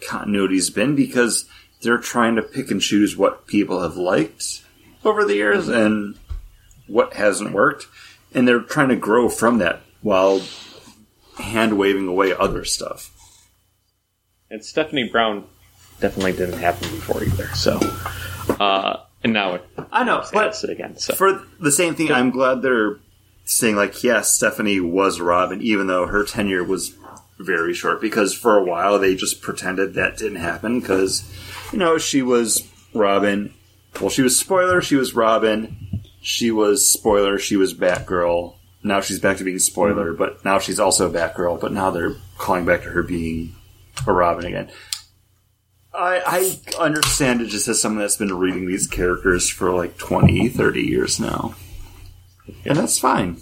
continuity's 0.00 0.70
been 0.70 0.94
because 0.94 1.46
they're 1.82 1.98
trying 1.98 2.36
to 2.36 2.42
pick 2.42 2.70
and 2.70 2.80
choose 2.80 3.16
what 3.16 3.46
people 3.46 3.82
have 3.82 3.96
liked 3.96 4.62
over 5.04 5.24
the 5.24 5.34
years 5.34 5.68
and 5.68 6.16
what 6.86 7.14
hasn't 7.14 7.52
worked, 7.52 7.86
and 8.34 8.48
they're 8.48 8.60
trying 8.60 8.88
to 8.88 8.96
grow 8.96 9.28
from 9.28 9.58
that 9.58 9.80
while 10.00 10.40
hand 11.38 11.78
waving 11.78 12.08
away 12.08 12.32
other 12.32 12.64
stuff. 12.64 13.12
and 14.50 14.64
Stephanie 14.64 15.08
Brown 15.08 15.44
definitely 16.00 16.32
didn't 16.32 16.58
happen 16.58 16.88
before 16.90 17.22
either. 17.22 17.46
So, 17.54 17.78
uh, 18.58 19.00
and 19.22 19.32
now 19.32 19.54
it 19.54 19.64
I 19.92 20.04
know, 20.04 20.24
but 20.32 20.62
it 20.64 20.70
again. 20.70 20.96
So 20.96 21.14
for 21.14 21.44
the 21.60 21.72
same 21.72 21.94
thing, 21.94 22.10
I'm 22.10 22.30
glad 22.30 22.62
they're 22.62 22.98
saying 23.48 23.76
like, 23.76 24.04
yes, 24.04 24.34
Stephanie 24.34 24.80
was 24.80 25.20
Robin, 25.20 25.62
even 25.62 25.86
though 25.86 26.06
her 26.06 26.24
tenure 26.24 26.62
was 26.62 26.94
very 27.38 27.74
short. 27.74 28.00
Because 28.00 28.34
for 28.34 28.58
a 28.58 28.64
while 28.64 28.98
they 28.98 29.14
just 29.14 29.40
pretended 29.40 29.94
that 29.94 30.16
didn't 30.16 30.36
happen 30.36 30.80
because 30.80 31.28
you 31.72 31.78
know 31.78 31.98
she 31.98 32.22
was 32.22 32.68
Robin. 32.94 33.54
Well, 34.00 34.10
she 34.10 34.22
was 34.22 34.38
spoiler. 34.38 34.80
She 34.80 34.96
was 34.96 35.14
Robin. 35.14 36.02
She 36.20 36.50
was 36.50 36.90
spoiler. 36.90 37.38
She 37.38 37.56
was 37.56 37.74
Batgirl. 37.74 38.54
Now 38.82 39.00
she's 39.00 39.18
back 39.18 39.38
to 39.38 39.44
being 39.44 39.58
spoiler, 39.58 40.12
but 40.12 40.44
now 40.44 40.58
she's 40.58 40.78
also 40.78 41.10
Batgirl. 41.10 41.60
But 41.60 41.72
now 41.72 41.90
they're 41.90 42.16
calling 42.36 42.64
back 42.64 42.82
to 42.82 42.90
her 42.90 43.02
being 43.02 43.54
a 44.06 44.12
Robin 44.12 44.44
again. 44.44 44.70
I, 45.92 46.60
I 46.78 46.82
understand 46.84 47.40
it 47.40 47.46
just 47.46 47.66
as 47.66 47.80
someone 47.80 48.02
that's 48.02 48.16
been 48.16 48.38
reading 48.38 48.66
these 48.66 48.86
characters 48.86 49.48
for 49.48 49.72
like 49.72 49.98
20, 49.98 50.48
30 50.48 50.80
years 50.80 51.18
now. 51.18 51.54
And 52.64 52.76
that's 52.76 52.98
fine. 52.98 53.38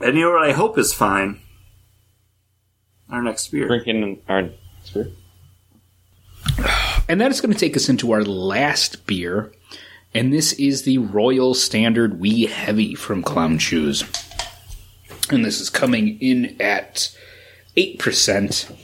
And 0.00 0.16
you 0.16 0.24
know 0.24 0.32
what 0.32 0.48
I 0.48 0.52
hope 0.52 0.78
is 0.78 0.92
fine? 0.92 1.40
Our 3.10 3.22
next 3.22 3.48
beer. 3.48 3.66
drinking 3.66 4.22
our 4.28 4.50
beer. 4.94 5.12
And 7.08 7.20
that 7.20 7.30
is 7.30 7.40
going 7.40 7.52
to 7.52 7.58
take 7.58 7.76
us 7.76 7.88
into 7.88 8.12
our 8.12 8.22
last 8.22 9.06
beer. 9.06 9.52
And 10.14 10.32
this 10.32 10.52
is 10.54 10.82
the 10.82 10.98
Royal 10.98 11.54
Standard 11.54 12.20
Wee 12.20 12.46
Heavy 12.46 12.94
from 12.94 13.22
Clown 13.22 13.58
Shoes. 13.58 14.04
And 15.30 15.44
this 15.44 15.60
is 15.60 15.70
coming 15.70 16.18
in 16.20 16.56
at 16.60 17.14
8%. 17.76 18.76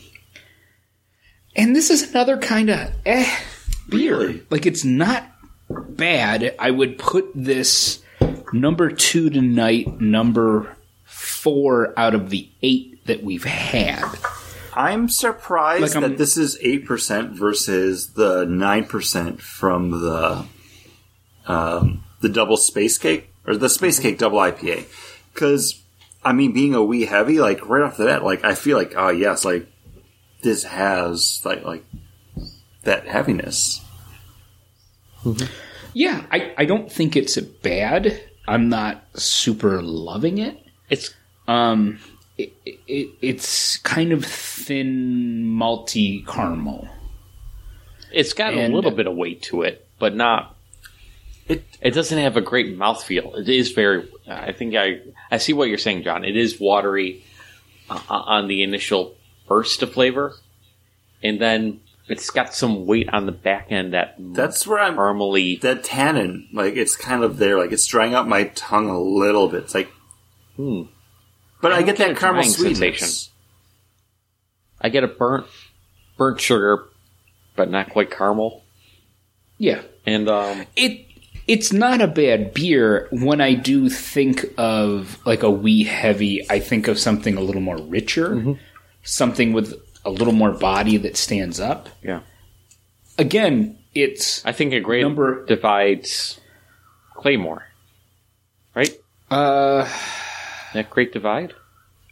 And 1.55 1.74
this 1.74 1.90
is 1.90 2.10
another 2.10 2.36
kind 2.36 2.70
of 2.70 2.93
eh 3.05 3.38
beer. 3.88 4.18
Really? 4.18 4.43
Like, 4.51 4.66
it's 4.66 4.84
not 4.84 5.24
bad. 5.68 6.55
I 6.59 6.70
would 6.70 6.98
put 6.98 7.30
this 7.34 8.02
number 8.52 8.90
two 8.90 9.31
tonight, 9.31 10.01
number 10.01 10.77
four 11.05 11.93
out 11.98 12.14
of 12.14 12.31
the 12.31 12.48
eight 12.62 13.05
that 13.06 13.23
we've 13.23 13.44
had. 13.44 14.05
I'm 14.74 15.09
surprised 15.09 15.82
Like, 15.82 15.94
I'm- 15.97 16.02
that 16.02 16.18
this 16.18 16.36
is 16.36 16.59
8% 16.62 17.31
versus 17.31 18.09
the 18.14 18.44
9% 18.44 19.40
from 19.40 19.90
the 19.90 20.44
um, 21.47 22.02
the 22.20 22.28
double 22.28 22.56
space 22.56 22.98
cake 22.98 23.31
or 23.47 23.56
the 23.56 23.68
space 23.68 23.98
cake 24.01 24.18
double 24.18 24.39
IPA. 24.39 24.85
Cuz 25.35 25.82
I 26.24 26.32
mean 26.32 26.52
being 26.52 26.74
a 26.74 26.82
wee 26.82 27.05
heavy 27.06 27.39
like 27.39 27.66
right 27.68 27.82
off 27.82 27.97
the 27.97 28.06
bat 28.06 28.24
like 28.24 28.44
I 28.44 28.55
feel 28.56 28.77
like 28.77 28.94
oh 28.97 29.10
yes 29.10 29.44
like 29.44 29.66
this 30.43 30.64
has 30.64 31.40
like 31.44 31.64
like 31.64 31.85
that 32.82 33.06
heaviness. 33.06 33.81
Yeah, 35.94 36.24
I, 36.31 36.52
I 36.59 36.64
don't 36.66 36.90
think 36.93 37.16
it's 37.16 37.36
a 37.36 37.43
bad. 37.43 38.20
I'm 38.48 38.68
not 38.68 39.05
super 39.14 39.82
loving 39.82 40.39
it. 40.39 40.59
It's 40.90 41.14
Um, 41.48 41.98
it, 42.39 42.52
it, 42.86 43.09
it's 43.23 43.78
kind 43.78 44.12
of 44.12 44.24
thin, 44.24 45.44
malty 45.47 46.27
caramel. 46.27 46.89
It's 48.12 48.32
got 48.32 48.55
And- 48.55 48.73
a 48.73 48.77
little 48.77 48.90
bit 48.90 49.06
of 49.06 49.14
weight 49.16 49.43
to 49.43 49.62
it, 49.62 49.86
but 49.98 50.14
not. 50.14 50.55
It- 51.48 51.64
It 51.81 51.93
doesn't 51.94 52.18
have 52.18 52.36
a 52.36 52.40
great 52.40 52.77
mouthfeel. 52.77 53.39
It 53.39 53.48
is 53.48 53.70
very. 53.73 54.09
I 54.28 54.52
think 54.52 54.74
I 54.74 55.01
I 55.31 55.39
see 55.39 55.52
what 55.52 55.68
you're 55.68 55.78
saying, 55.78 56.02
John. 56.02 56.24
It 56.24 56.36
is 56.36 56.59
watery 56.60 57.23
uh, 57.89 58.01
on 58.09 58.48
the 58.48 58.62
initial 58.64 59.14
burst 59.48 59.82
of 59.82 59.93
flavor, 59.93 60.35
and 61.23 61.40
then 61.40 61.81
it's 62.09 62.31
got 62.31 62.55
some 62.55 62.87
weight 62.87 63.09
on 63.12 63.27
the 63.27 63.33
back 63.33 63.66
end 63.70 63.93
that 63.95 64.15
That's 64.19 64.66
where 64.66 64.78
I'm. 64.78 64.97
caramely. 64.97 65.61
That 65.61 65.83
tannin, 65.85 66.49
like 66.53 66.74
it's 66.77 66.95
kind 66.97 67.24
of 67.24 67.39
there, 67.39 67.59
like 67.59 67.73
it's 67.73 67.87
drying 67.87 68.15
out 68.15 68.28
my 68.28 68.45
tongue 68.55 68.89
a 68.89 68.99
little 69.01 69.49
bit. 69.49 69.65
It's 69.65 69.74
like, 69.74 69.91
Hmm. 70.57 70.83
but 71.61 71.73
I, 71.73 71.78
I 71.78 71.83
get 71.83 71.97
don't 71.99 72.09
that 72.09 72.15
get 72.15 72.20
caramel 72.20 72.45
sweetness. 72.45 72.78
sensation. 72.78 73.33
I 74.81 74.89
get 74.89 75.05
a 75.05 75.09
burnt 75.09 75.47
burnt 76.16 76.41
sugar, 76.41 76.85
but 77.57 77.70
not 77.70 77.91
quite 77.91 78.11
caramel. 78.11 78.62
Yeah, 79.59 79.83
And 80.07 80.28
um, 80.28 80.65
it 80.77 81.07
it's 81.47 81.73
not 81.73 82.01
a 82.01 82.07
bad 82.09 82.53
beer. 82.55 83.09
When 83.11 83.41
I 83.41 83.55
do 83.55 83.89
think 83.89 84.45
of 84.59 85.19
like 85.27 85.43
a 85.43 85.51
wee 85.51 85.85
heavy, 85.85 86.45
I 86.51 86.59
think 86.61 86.89
of 86.89 86.99
something 86.99 87.37
a 87.37 87.41
little 87.41 87.61
more 87.62 87.78
richer, 87.78 88.57
something 89.03 89.53
with 89.53 89.74
a 90.07 90.11
little 90.11 90.33
more 90.33 90.53
body 90.53 90.97
that 90.99 91.16
stands 91.16 91.59
up. 91.61 91.89
yeah, 92.03 92.20
Again, 93.19 93.78
it's 93.95 94.45
I 94.47 94.53
think 94.53 94.73
a 94.73 94.81
great 94.81 95.03
Number- 95.03 95.45
divides 95.47 96.39
Claymore, 97.15 97.66
right? 98.74 98.91
uh 99.31 99.89
That 100.74 100.91
great 100.91 101.12
divide. 101.12 101.53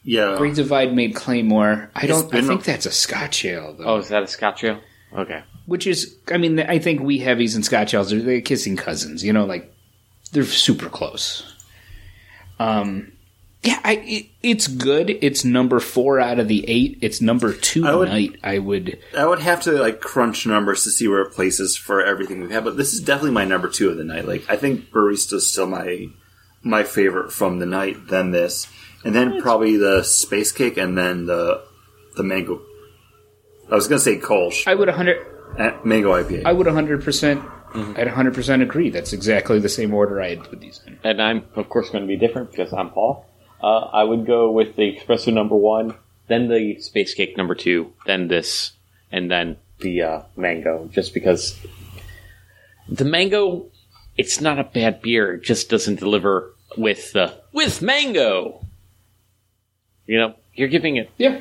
Yeah, 0.07 0.35
Great 0.37 0.55
Divide 0.55 0.93
made 0.95 1.15
Claymore. 1.15 1.91
I 1.95 2.07
don't. 2.07 2.27
I 2.27 2.37
been- 2.41 2.47
think 2.47 2.65
that's 2.65 2.85
a 2.85 2.91
Scotch 2.91 3.43
ale 3.47 3.75
though. 3.79 3.85
Oh, 3.85 3.97
is 3.99 4.09
that 4.09 4.23
a 4.23 4.27
Scotch 4.27 4.63
ale? 4.65 4.81
Okay. 5.17 5.43
which 5.67 5.87
is 5.87 6.17
i 6.33 6.37
mean 6.37 6.59
i 6.59 6.77
think 6.79 7.01
wee 7.01 7.19
heavies 7.19 7.55
and 7.55 7.65
scotch 7.65 7.95
ales 7.95 8.13
are 8.13 8.21
they're 8.21 8.41
kissing 8.41 8.77
cousins 8.77 9.23
you 9.25 9.33
know 9.33 9.45
like 9.47 9.73
they're 10.33 10.43
super 10.43 10.89
close 10.91 11.55
um 12.59 13.13
yeah 13.65 13.81
I, 13.83 13.95
it, 14.05 14.27
it's 14.43 14.69
good 14.69 15.11
it's 15.11 15.45
number 15.45 15.81
four 15.81 16.21
out 16.21 16.39
of 16.39 16.49
the 16.49 16.65
eight 16.69 16.99
it's 17.01 17.21
number 17.21 17.53
two 17.53 17.87
I 17.87 17.95
would- 17.95 18.07
tonight 18.07 18.37
i 18.43 18.59
would 18.59 18.99
I 19.17 19.27
would 19.27 19.39
have 19.41 19.63
to 19.63 19.73
like 19.73 20.01
crunch 20.01 20.47
numbers 20.47 20.85
to 20.85 20.91
see 20.91 21.09
where 21.09 21.23
it 21.23 21.33
places 21.33 21.77
for 21.77 22.05
everything 22.05 22.41
we've 22.41 22.51
had, 22.51 22.65
but 22.65 22.77
this 22.77 22.93
is 22.93 23.01
definitely 23.01 23.31
my 23.33 23.45
number 23.45 23.69
two 23.69 23.89
of 23.91 23.97
the 23.97 24.05
night. 24.05 24.27
Like 24.29 24.45
I 24.49 24.57
think 24.57 24.91
Barista's 24.91 25.51
still 25.51 25.67
my 25.67 26.07
my 26.63 26.83
favorite 26.83 27.33
from 27.33 27.59
the 27.59 27.67
night. 27.67 28.09
Then 28.09 28.31
this, 28.31 28.67
and 29.05 29.15
then 29.15 29.41
probably 29.43 29.77
the 29.77 30.03
space 30.03 30.51
cake, 30.53 30.77
and 30.77 30.97
then 30.97 31.27
the 31.27 31.63
the 32.17 32.23
mango. 32.23 32.61
I 33.71 33.75
was 33.75 33.87
gonna 33.89 33.99
say 34.01 34.19
Kolsch, 34.19 34.67
i 34.67 34.75
would 34.75 34.89
100 34.89 35.17
uh, 35.59 35.79
mango 35.85 36.13
IPA. 36.13 36.45
i 36.45 36.53
would 36.53 36.67
100% 36.67 37.51
i'd 37.99 38.07
100% 38.09 38.63
agree 38.63 38.91
that's 38.91 39.13
exactly 39.13 39.59
the 39.59 39.69
same 39.69 39.93
order 39.95 40.21
i 40.21 40.29
had 40.31 40.45
put 40.45 40.61
these 40.61 40.81
in 40.87 40.99
And 41.03 41.21
I'm 41.23 41.45
of 41.57 41.69
course 41.69 41.91
going 41.91 42.05
to 42.05 42.09
be 42.09 42.17
different 42.17 42.51
because 42.51 42.73
I'm 42.73 42.91
Paul. 42.91 43.27
Uh, 43.65 43.89
I 43.95 44.05
would 44.05 44.27
go 44.27 44.51
with 44.51 44.77
the 44.77 44.95
espresso 44.95 45.33
number 45.33 45.57
one, 45.57 45.95
then 46.29 46.49
the 46.49 46.79
space 46.81 47.15
cake 47.15 47.35
number 47.39 47.55
two, 47.55 47.95
then 48.05 48.29
this, 48.29 48.73
and 49.11 49.31
then 49.31 49.57
the 49.79 50.03
uh, 50.03 50.23
mango. 50.37 50.87
Just 50.93 51.15
because 51.15 51.59
the 52.91 53.07
mango, 53.07 53.65
it's 54.19 54.39
not 54.39 54.59
a 54.59 54.65
bad 54.65 55.01
beer. 55.01 55.37
It 55.37 55.45
just 55.45 55.71
doesn't 55.71 55.99
deliver 55.99 56.53
with 56.77 57.15
the 57.15 57.41
with 57.55 57.81
mango. 57.81 58.61
You 60.07 60.19
know, 60.19 60.35
you're 60.53 60.69
giving 60.69 60.97
it 60.97 61.11
yeah. 61.17 61.41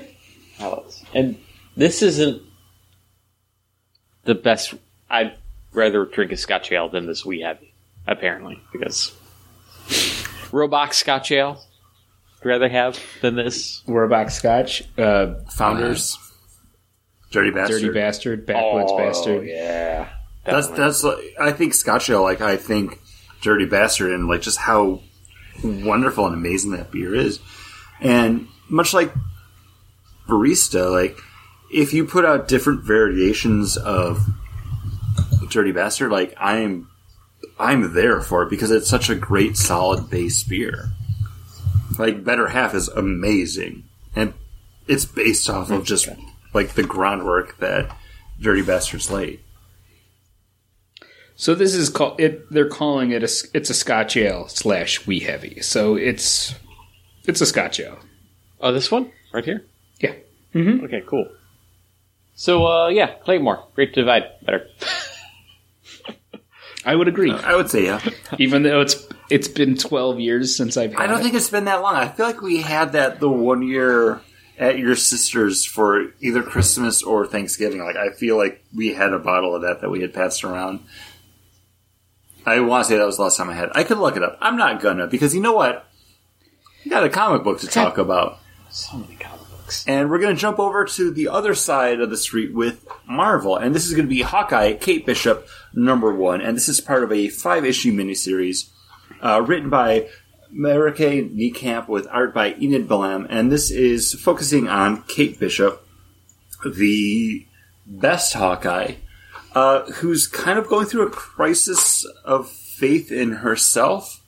And 1.14 1.38
this 1.76 2.02
isn't 2.02 2.42
the 4.24 4.36
best. 4.36 4.74
I'd 5.10 5.36
rather 5.74 6.06
drink 6.06 6.32
a 6.32 6.38
Scotch 6.38 6.72
ale 6.72 6.88
than 6.88 7.06
this 7.06 7.26
wee 7.26 7.42
heavy, 7.42 7.74
apparently, 8.08 8.62
because 8.72 9.12
Robach 10.54 10.94
Scotch 10.94 11.30
ale. 11.30 11.62
I'd 12.44 12.48
rather 12.50 12.70
have 12.70 13.00
than 13.22 13.36
this. 13.36 13.82
we're 13.88 14.04
a 14.04 14.10
box 14.10 14.34
scotch 14.36 14.84
uh 14.98 15.36
Founders, 15.56 16.18
Dirty 17.32 17.52
Bastard. 17.52 17.82
dirty 17.82 17.94
bastard 17.94 18.46
backwoods 18.46 18.92
bastard 18.98 19.40
Oh, 19.40 19.42
yeah. 19.42 20.10
That's 20.46 20.68
Definitely. 20.68 20.84
that's 20.86 21.04
like, 21.04 21.18
I 21.40 21.52
think 21.54 21.74
Scotch 21.74 22.10
Ale. 22.10 22.22
Like 22.22 22.42
I 22.42 22.58
think 22.58 23.00
Dirty 23.42 23.66
Bastard, 23.66 24.12
and 24.12 24.28
like 24.28 24.42
just 24.42 24.58
how 24.60 25.02
wonderful 25.64 26.26
and 26.26 26.36
amazing 26.36 26.72
that 26.72 26.92
beer 26.92 27.16
is, 27.16 27.40
and 28.02 28.48
much 28.70 28.94
like 28.94 29.14
Barista, 30.28 30.92
like 30.92 31.18
if 31.72 31.94
you 31.94 32.06
put 32.06 32.26
out 32.26 32.50
different 32.50 32.84
variations 32.84 33.78
of 33.78 34.20
Dirty 35.50 35.72
Bastard, 35.72 36.12
like 36.12 36.34
I'm 36.38 36.90
I'm 37.58 37.94
there 37.94 38.20
for 38.20 38.44
it 38.44 38.50
because 38.50 38.70
it's 38.72 38.90
such 38.90 39.10
a 39.10 39.16
great 39.16 39.56
solid 39.56 40.10
base 40.10 40.44
beer. 40.44 40.92
Like 41.98 42.24
Better 42.24 42.48
Half 42.48 42.74
is 42.76 42.88
amazing, 42.90 43.84
and 44.16 44.34
it's 44.88 45.06
based 45.06 45.50
off 45.50 45.72
of 45.72 45.86
just 45.86 46.08
like 46.54 46.74
the 46.74 46.84
groundwork 46.84 47.58
that 47.60 47.96
Dirty 48.42 48.62
Bastard's 48.62 49.12
laid. 49.12 49.40
So 51.36 51.56
this 51.56 51.74
is 51.74 51.90
called 51.90 52.20
it. 52.20 52.50
They're 52.52 52.70
calling 52.70 53.12
it 53.12 53.22
a. 53.24 53.26
s- 53.26 53.48
It's 53.54 53.70
a 53.70 53.74
Scotch 53.74 54.16
ale 54.18 54.48
slash 54.48 55.06
wee 55.08 55.20
heavy. 55.20 55.62
So 55.62 55.96
it's 55.96 56.54
it's 57.26 57.42
a 57.42 57.46
Scotch 57.46 57.80
ale. 57.80 58.00
Oh, 58.62 58.72
this 58.72 58.92
one 58.92 59.12
right 59.34 59.44
here. 59.44 59.66
Yeah. 60.00 60.14
Okay, 60.56 61.04
cool. 61.08 61.28
So, 62.36 62.66
uh, 62.68 62.88
yeah, 62.90 63.14
Claymore, 63.24 63.68
Great 63.76 63.94
to 63.94 64.02
Divide, 64.02 64.24
better. 64.44 64.68
I 66.86 66.96
would 66.96 67.08
agree. 67.08 67.32
I 67.32 67.56
would 67.56 67.70
say 67.70 67.86
yeah. 67.86 68.02
Even 68.38 68.64
though 68.64 68.82
it's 68.82 68.96
it's 69.34 69.48
been 69.48 69.76
twelve 69.76 70.20
years 70.20 70.56
since 70.56 70.78
I've 70.78 70.94
had 70.94 71.02
I 71.02 71.08
don't 71.08 71.20
it. 71.20 71.24
think 71.24 71.36
it's 71.36 71.50
been 71.50 71.66
that 71.66 71.82
long. 71.82 71.96
I 71.96 72.08
feel 72.08 72.26
like 72.26 72.42
we 72.42 72.62
had 72.62 72.94
that 72.94 73.20
the 73.20 73.30
one 73.30 73.64
year 73.64 74.22
at 74.58 74.78
your 74.78 74.96
sister's 74.96 75.66
for 75.66 76.14
either 76.22 76.44
Christmas 76.44 77.02
or 77.04 77.26
Thanksgiving. 77.26 77.80
Like 77.84 77.96
I 77.96 78.12
feel 78.12 78.38
like 78.38 78.64
we 78.76 78.94
had 78.94 79.12
a 79.14 79.20
bottle 79.20 79.56
of 79.56 79.64
that 79.64 79.82
that 79.82 79.90
we 79.90 80.02
had 80.02 80.14
passed 80.14 80.44
around. 80.44 80.82
I 82.46 82.60
want 82.60 82.86
to 82.86 82.90
say 82.90 82.98
that 82.98 83.06
was 83.06 83.18
the 83.18 83.24
last 83.24 83.38
time 83.38 83.50
I 83.50 83.54
had. 83.56 83.70
it. 83.70 83.72
I 83.76 83.84
could 83.84 83.98
look 83.98 84.18
it 84.18 84.24
up. 84.24 84.38
I'm 84.42 84.58
not 84.58 84.82
gonna 84.82 85.08
because 85.08 85.34
you 85.34 85.42
know 85.42 85.54
what? 85.54 85.88
We 86.84 86.92
got 86.92 87.04
a 87.04 87.10
comic 87.10 87.44
book 87.44 87.60
to 87.62 87.68
talk 87.68 87.98
about. 87.98 88.40
So 88.70 88.98
many 88.98 89.16
comic 89.16 89.40
books. 89.50 89.86
And 89.88 90.10
we're 90.10 90.20
going 90.20 90.36
to 90.36 90.42
jump 90.42 90.60
over 90.60 90.84
to 90.84 91.12
the 91.12 91.30
other 91.30 91.56
side 91.56 92.02
of 92.02 92.10
the 92.10 92.18
street 92.18 92.54
with 92.54 92.86
Marvel. 93.08 93.56
And 93.56 93.74
this 93.74 93.86
is 93.86 93.94
going 93.94 94.06
to 94.06 94.10
be 94.14 94.22
Hawkeye, 94.22 94.74
Kate 94.74 95.06
Bishop, 95.06 95.48
number 95.74 96.14
one. 96.14 96.42
And 96.42 96.58
this 96.58 96.68
is 96.68 96.82
part 96.82 97.04
of 97.04 97.12
a 97.14 97.30
five 97.30 97.64
issue 97.64 97.94
miniseries 97.94 98.70
uh, 99.24 99.42
written 99.42 99.70
by 99.70 100.10
Marieke 100.54 101.34
Nijkamp 101.34 101.88
with 101.88 102.08
art 102.12 102.34
by 102.34 102.54
Enid 102.56 102.88
Balam. 102.88 103.26
And 103.30 103.52
this 103.52 103.72
is 103.72 104.14
focusing 104.14 104.68
on 104.68 105.04
Kate 105.04 105.40
Bishop, 105.40 105.88
the 106.64 107.46
best 107.88 108.34
Hawkeye, 108.34 108.96
uh, 109.56 109.84
who's 109.94 110.28
kind 110.28 110.60
of 110.60 110.68
going 110.68 110.86
through 110.86 111.08
a 111.08 111.12
crisis 111.12 112.06
of 112.24 112.50
faith 112.50 113.12
in 113.12 113.32
herself, 113.32 114.22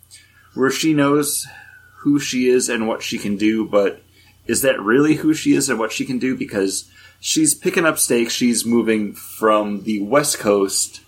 where 0.54 0.72
she 0.72 0.94
knows 0.94 1.46
who 2.00 2.20
she 2.20 2.48
is 2.48 2.70
and 2.70 2.88
what 2.88 3.04
she 3.04 3.18
can 3.18 3.36
do, 3.36 3.66
but 3.66 4.02
is 4.46 4.62
that 4.62 4.80
really 4.80 5.16
who 5.16 5.34
she 5.34 5.54
is 5.54 5.70
and 5.70 5.80
what 5.80 5.92
she 5.92 6.06
can 6.06 6.20
do? 6.20 6.38
Because 6.38 6.90
she's 7.20 7.56
picking 7.56 7.86
up 7.86 7.98
stakes. 7.98 8.34
She's 8.34 8.66
moving 8.66 9.14
from 9.14 9.84
the 9.84 10.02
West 10.02 10.38
Coast 10.38 11.02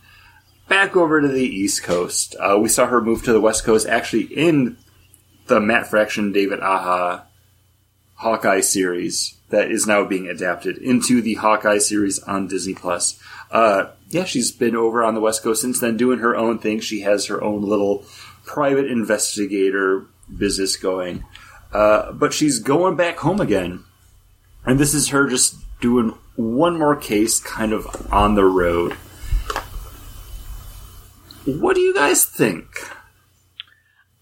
back 0.68 0.96
over 0.96 1.22
to 1.22 1.28
the 1.28 1.46
East 1.46 1.84
Coast. 1.84 2.36
Uh, 2.40 2.58
we 2.60 2.70
saw 2.70 2.88
her 2.88 3.02
move 3.02 3.24
to 3.24 3.34
the 3.34 3.42
West 3.42 3.64
Coast 3.64 3.88
actually 3.88 4.24
in 4.24 4.78
the 5.48 5.60
Matt 5.60 5.88
Fraction, 5.88 6.32
David 6.32 6.60
Aja 6.60 7.24
Hawkeye 8.16 8.62
series 8.62 9.38
that 9.50 9.72
is 9.72 9.88
now 9.88 10.04
being 10.04 10.28
adapted 10.28 10.78
into 10.78 11.22
the 11.22 11.36
Hawkeye 11.36 11.78
series 11.78 12.20
on 12.20 12.48
Disney 12.48 12.74
Plus. 12.74 13.20
Uh, 13.50 13.92
yeah, 14.10 14.26
she's 14.26 14.52
been 14.52 14.76
over 14.76 15.04
on 15.04 15.14
the 15.14 15.22
West 15.22 15.42
Coast 15.44 15.62
since 15.62 15.80
then 15.80 15.96
doing 15.96 16.20
her 16.20 16.36
own 16.36 16.60
thing. 16.60 16.80
She 16.80 17.02
has 17.02 17.28
her 17.28 17.42
own 17.42 17.62
little 17.62 18.04
private 18.46 18.88
investigator 18.88 20.06
business 20.36 20.76
going. 20.76 21.24
Uh, 21.72 22.12
but 22.12 22.34
she's 22.34 22.60
going 22.60 22.96
back 22.96 23.18
home 23.18 23.40
again. 23.40 23.84
And 24.66 24.80
this 24.80 24.94
is 24.94 25.10
her 25.10 25.28
just 25.28 25.56
doing 25.80 26.18
one 26.36 26.78
more 26.78 26.96
case 26.96 27.40
kind 27.40 27.72
of 27.72 28.12
on 28.12 28.36
the 28.36 28.46
road. 28.46 28.98
What 31.48 31.76
do 31.76 31.82
you 31.82 31.94
guys 31.94 32.26
think? 32.26 32.66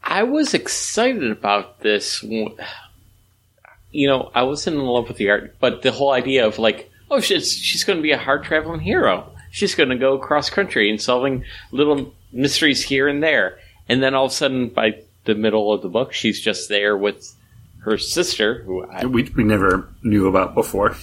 I 0.04 0.24
was 0.24 0.54
excited 0.54 1.32
about 1.32 1.80
this. 1.82 2.22
You 2.24 4.08
know, 4.08 4.32
I 4.36 4.44
wasn't 4.44 4.78
in 4.78 4.84
love 4.84 5.08
with 5.08 5.18
the 5.18 5.30
art, 5.30 5.56
but 5.60 5.82
the 5.82 5.92
whole 5.92 6.12
idea 6.12 6.46
of 6.46 6.60
like, 6.60 6.92
oh, 7.10 7.20
she's 7.20 7.52
she's 7.54 7.84
going 7.84 7.98
to 7.98 8.04
be 8.04 8.12
a 8.12 8.18
hard 8.18 8.44
traveling 8.44 8.82
hero. 8.82 9.32
She's 9.52 9.74
going 9.76 9.90
to 9.90 9.96
go 9.98 10.18
cross 10.20 10.50
country 10.50 10.90
and 10.90 11.02
solving 11.02 11.46
little 11.72 12.14
mysteries 12.32 12.84
here 12.84 13.08
and 13.08 13.24
there, 13.24 13.58
and 13.88 14.04
then 14.04 14.14
all 14.14 14.26
of 14.26 14.32
a 14.32 14.36
sudden, 14.36 14.68
by 14.70 15.02
the 15.24 15.34
middle 15.36 15.72
of 15.74 15.82
the 15.82 15.90
book, 15.90 16.14
she's 16.14 16.40
just 16.42 16.68
there 16.70 16.96
with 16.98 17.34
her 17.80 17.98
sister, 17.98 18.64
who 18.64 18.86
I, 18.86 19.06
We, 19.06 19.24
we 19.36 19.44
never 19.44 19.90
knew 20.04 20.28
about 20.28 20.54
before. 20.56 20.96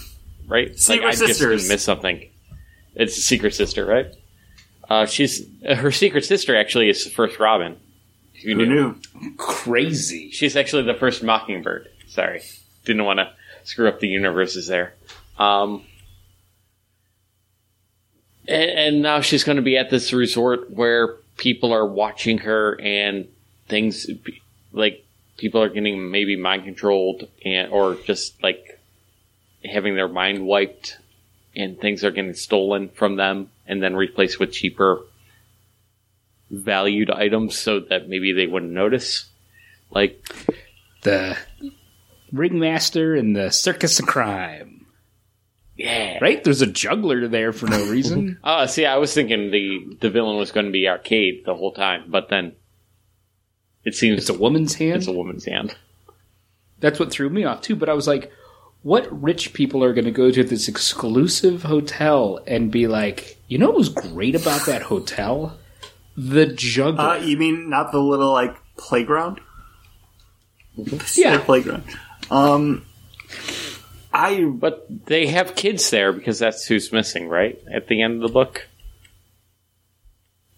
right, 0.47 0.77
Secret 0.79 1.05
like 1.05 1.15
I 1.15 1.17
just 1.17 1.39
sisters. 1.39 1.67
missed 1.67 1.83
something, 1.85 2.29
It's 2.95 3.17
a 3.17 3.21
secret 3.21 3.55
sister, 3.55 3.85
right? 3.85 4.13
Uh, 4.93 5.07
she's 5.07 5.47
her 5.65 5.91
secret 5.91 6.23
sister. 6.23 6.55
Actually, 6.55 6.87
is 6.87 7.03
the 7.03 7.09
first 7.09 7.39
Robin. 7.39 7.77
Who 8.43 8.53
knew? 8.53 8.95
Crazy. 9.37 10.29
She's 10.29 10.55
actually 10.55 10.83
the 10.83 10.93
first 10.93 11.23
Mockingbird. 11.23 11.89
Sorry, 12.07 12.43
didn't 12.85 13.03
want 13.03 13.17
to 13.17 13.33
screw 13.63 13.87
up 13.87 13.99
the 13.99 14.07
universes 14.07 14.67
there. 14.67 14.93
Um, 15.39 15.83
and, 18.47 18.69
and 18.69 19.01
now 19.01 19.21
she's 19.21 19.43
going 19.43 19.55
to 19.55 19.63
be 19.63 19.77
at 19.77 19.89
this 19.89 20.13
resort 20.13 20.69
where 20.69 21.15
people 21.37 21.73
are 21.73 21.87
watching 21.87 22.37
her 22.39 22.79
and 22.79 23.27
things 23.67 24.05
like 24.73 25.03
people 25.37 25.63
are 25.63 25.69
getting 25.69 26.11
maybe 26.11 26.35
mind 26.35 26.65
controlled 26.65 27.27
and 27.43 27.71
or 27.71 27.95
just 27.95 28.43
like 28.43 28.79
having 29.65 29.95
their 29.95 30.07
mind 30.07 30.45
wiped 30.45 30.99
and 31.55 31.79
things 31.79 32.03
are 32.03 32.11
getting 32.11 32.33
stolen 32.33 32.89
from 32.89 33.15
them 33.15 33.49
and 33.67 33.81
then 33.81 33.95
replaced 33.95 34.39
with 34.39 34.51
cheaper 34.51 35.01
valued 36.51 37.09
items 37.09 37.57
so 37.57 37.79
that 37.79 38.07
maybe 38.09 38.31
they 38.33 38.47
wouldn't 38.47 38.71
notice 38.71 39.25
like 39.91 40.23
The 41.03 41.37
ringmaster 42.31 43.15
and 43.15 43.35
the 43.35 43.49
circus 43.51 43.99
of 43.99 44.05
crime. 44.07 44.85
yeah 45.75 46.17
Right? 46.21 46.43
There's 46.43 46.61
a 46.61 46.67
juggler 46.67 47.27
there 47.27 47.53
for 47.53 47.67
no 47.67 47.89
reason. 47.89 48.39
Oh, 48.43 48.65
see, 48.67 48.85
I 48.85 48.97
was 48.97 49.13
thinking 49.13 49.51
the 49.51 49.97
the 50.01 50.09
villain 50.09 50.37
was 50.37 50.51
going 50.51 50.65
to 50.67 50.71
be 50.71 50.87
arcade 50.87 51.43
the 51.45 51.55
whole 51.55 51.71
time, 51.71 52.05
but 52.07 52.29
then 52.29 52.53
it 53.83 53.95
seems 53.95 54.19
it's 54.19 54.29
a 54.29 54.33
woman's 54.33 54.75
hand. 54.75 54.97
it's 54.97 55.07
a 55.07 55.11
woman's 55.11 55.45
hand. 55.45 55.75
That's 56.79 56.99
what 56.99 57.11
threw 57.11 57.29
me 57.29 57.43
off 57.45 57.61
too. 57.61 57.75
But 57.75 57.89
I 57.89 57.93
was 57.93 58.07
like, 58.07 58.31
what 58.83 59.21
rich 59.21 59.53
people 59.53 59.83
are 59.83 59.93
going 59.93 60.05
to 60.05 60.11
go 60.11 60.29
to 60.29 60.43
this 60.43 60.67
exclusive 60.67 61.63
hotel 61.63 62.39
and 62.45 62.71
be 62.71 62.87
like, 62.87 63.37
you 63.47 63.57
know 63.57 63.67
what 63.67 63.77
was 63.77 63.89
great 63.89 64.35
about 64.35 64.65
that 64.65 64.83
hotel? 64.83 65.57
The 66.15 66.45
juggler. 66.45 67.03
Uh, 67.03 67.17
you 67.17 67.37
mean 67.37 67.69
not 67.69 67.91
the 67.91 67.99
little 67.99 68.31
like 68.31 68.55
playground? 68.77 69.39
Yeah. 71.15 71.37
The 71.37 71.43
playground. 71.43 71.83
Um, 72.31 72.85
I 74.11 74.43
But 74.43 74.85
they 75.05 75.27
have 75.27 75.55
kids 75.55 75.89
there 75.89 76.11
because 76.11 76.39
that's 76.39 76.65
who's 76.65 76.91
missing, 76.91 77.27
right? 77.27 77.59
At 77.71 77.87
the 77.87 78.01
end 78.01 78.15
of 78.15 78.21
the 78.21 78.33
book. 78.33 78.67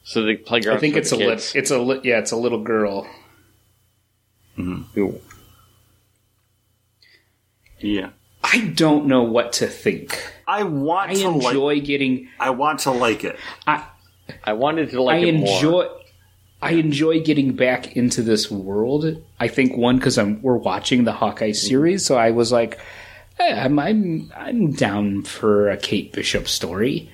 So 0.04 0.24
the 0.24 0.36
playground. 0.38 0.78
I 0.78 0.80
think 0.80 0.96
it's 0.96 1.10
the 1.10 1.18
a 1.18 1.28
li- 1.30 1.60
it's 1.60 1.72
a 1.72 1.80
li- 1.80 2.02
yeah, 2.04 2.20
it's 2.20 2.32
a 2.32 2.38
little 2.38 2.64
girl. 2.64 3.08
Ooh. 4.60 5.20
Yeah. 7.80 8.10
I 8.44 8.72
don't 8.76 9.08
know 9.08 9.24
what 9.24 9.54
to 9.54 9.68
think. 9.68 10.22
I 10.48 10.64
want 10.64 11.12
I 11.12 11.14
to 11.16 11.30
like. 11.30 11.46
enjoy 11.48 11.80
getting. 11.82 12.30
I 12.40 12.52
want 12.52 12.82
to 12.82 12.92
like 12.92 13.24
it. 13.24 13.38
I 13.66 13.84
I 14.44 14.54
wanted 14.54 14.92
to 14.92 15.02
like 15.02 15.16
I 15.24 15.28
it 15.28 15.36
enjoy. 15.36 15.72
more. 15.72 16.00
I 16.62 16.72
enjoy 16.72 17.22
getting 17.22 17.54
back 17.56 17.96
into 17.96 18.22
this 18.24 18.50
world. 18.50 19.22
I 19.40 19.48
think 19.48 19.76
one 19.78 19.98
because 19.98 20.18
I'm 20.18 20.42
we're 20.42 20.58
watching 20.58 21.04
the 21.04 21.12
Hawkeye 21.12 21.52
series, 21.52 22.06
so 22.06 22.18
I 22.18 22.32
was 22.32 22.52
like, 22.52 22.80
eh, 23.40 23.54
I'm 23.66 23.78
I'm 23.80 24.32
I'm 24.36 24.72
down 24.74 25.24
for 25.24 25.70
a 25.70 25.78
Kate 25.78 26.14
Bishop 26.14 26.48
story, 26.48 27.12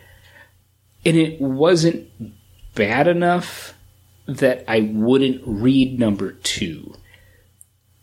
and 1.05 1.17
it 1.17 1.41
wasn't 1.41 2.09
bad 2.75 3.07
enough 3.07 3.73
that 4.25 4.63
I 4.67 4.81
wouldn't 4.81 5.41
read 5.45 5.99
number 5.99 6.33
two, 6.33 6.93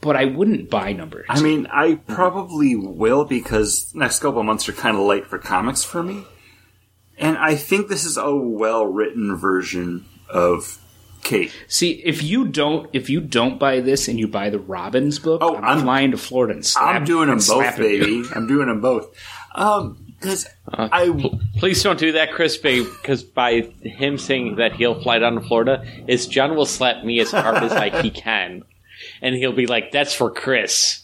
but 0.01 0.17
I 0.17 0.25
wouldn't 0.27 0.71
buy 0.71 0.93
number. 0.93 1.21
Two. 1.23 1.27
I 1.29 1.41
mean, 1.41 1.67
I 1.73 1.97
probably 2.07 2.75
will 2.77 3.25
because 3.25 3.93
next 3.95 4.21
couple 4.21 4.41
of 4.41 4.47
months 4.47 4.69
are 4.69 4.73
kind 4.73 4.97
of 4.97 5.03
late 5.03 5.27
for 5.27 5.39
comics 5.39 5.83
for 5.85 6.03
me, 6.03 6.25
and 7.19 7.37
I 7.39 7.57
think 7.57 7.89
this 7.89 8.05
is 8.05 8.17
a 8.17 8.35
well 8.35 8.87
written 8.87 9.37
version 9.37 10.05
of 10.29 10.79
Kate. 11.23 11.53
See, 11.67 11.93
if 12.05 12.23
you 12.23 12.47
don't, 12.47 12.89
if 12.93 13.11
you 13.11 13.21
don't 13.21 13.59
buy 13.59 13.81
this 13.81 14.09
and 14.09 14.19
you 14.19 14.29
buy 14.29 14.51
the 14.51 14.59
Robins 14.61 15.19
book, 15.19 15.41
Oh, 15.43 15.57
I'm, 15.57 15.65
I'm- 15.65 15.81
flying 15.83 16.11
to 16.13 16.17
Florida 16.19 16.55
and 16.55 16.65
slap, 16.65 16.95
I'm 16.95 17.05
doing 17.05 17.29
them 17.29 17.39
both, 17.39 17.45
slap 17.45 17.79
you. 17.79 17.85
baby. 17.85 18.23
I'm 18.35 18.47
doing 18.47 18.69
them 18.69 18.81
both. 18.81 19.15
Um, 19.55 20.05
because 20.21 20.49
I 20.73 21.13
Please 21.59 21.81
don't 21.83 21.97
do 21.99 22.11
that, 22.13 22.33
Chris, 22.33 22.57
because 22.57 23.23
by 23.23 23.61
him 23.83 24.19
saying 24.19 24.57
that 24.57 24.73
he'll 24.73 25.01
fly 25.01 25.21
down 25.21 25.35
to 25.37 25.41
Florida, 25.41 25.85
is 26.09 26.27
John 26.27 26.57
will 26.57 26.67
slap 26.67 27.05
me 27.05 27.21
as 27.21 27.31
hard 27.31 27.63
as 27.63 27.71
like 27.71 27.95
he 28.03 28.11
can, 28.11 28.65
and 29.23 29.35
he'll 29.35 29.53
be 29.53 29.67
like, 29.67 29.93
"That's 29.93 30.15
for 30.15 30.31
Chris," 30.31 31.03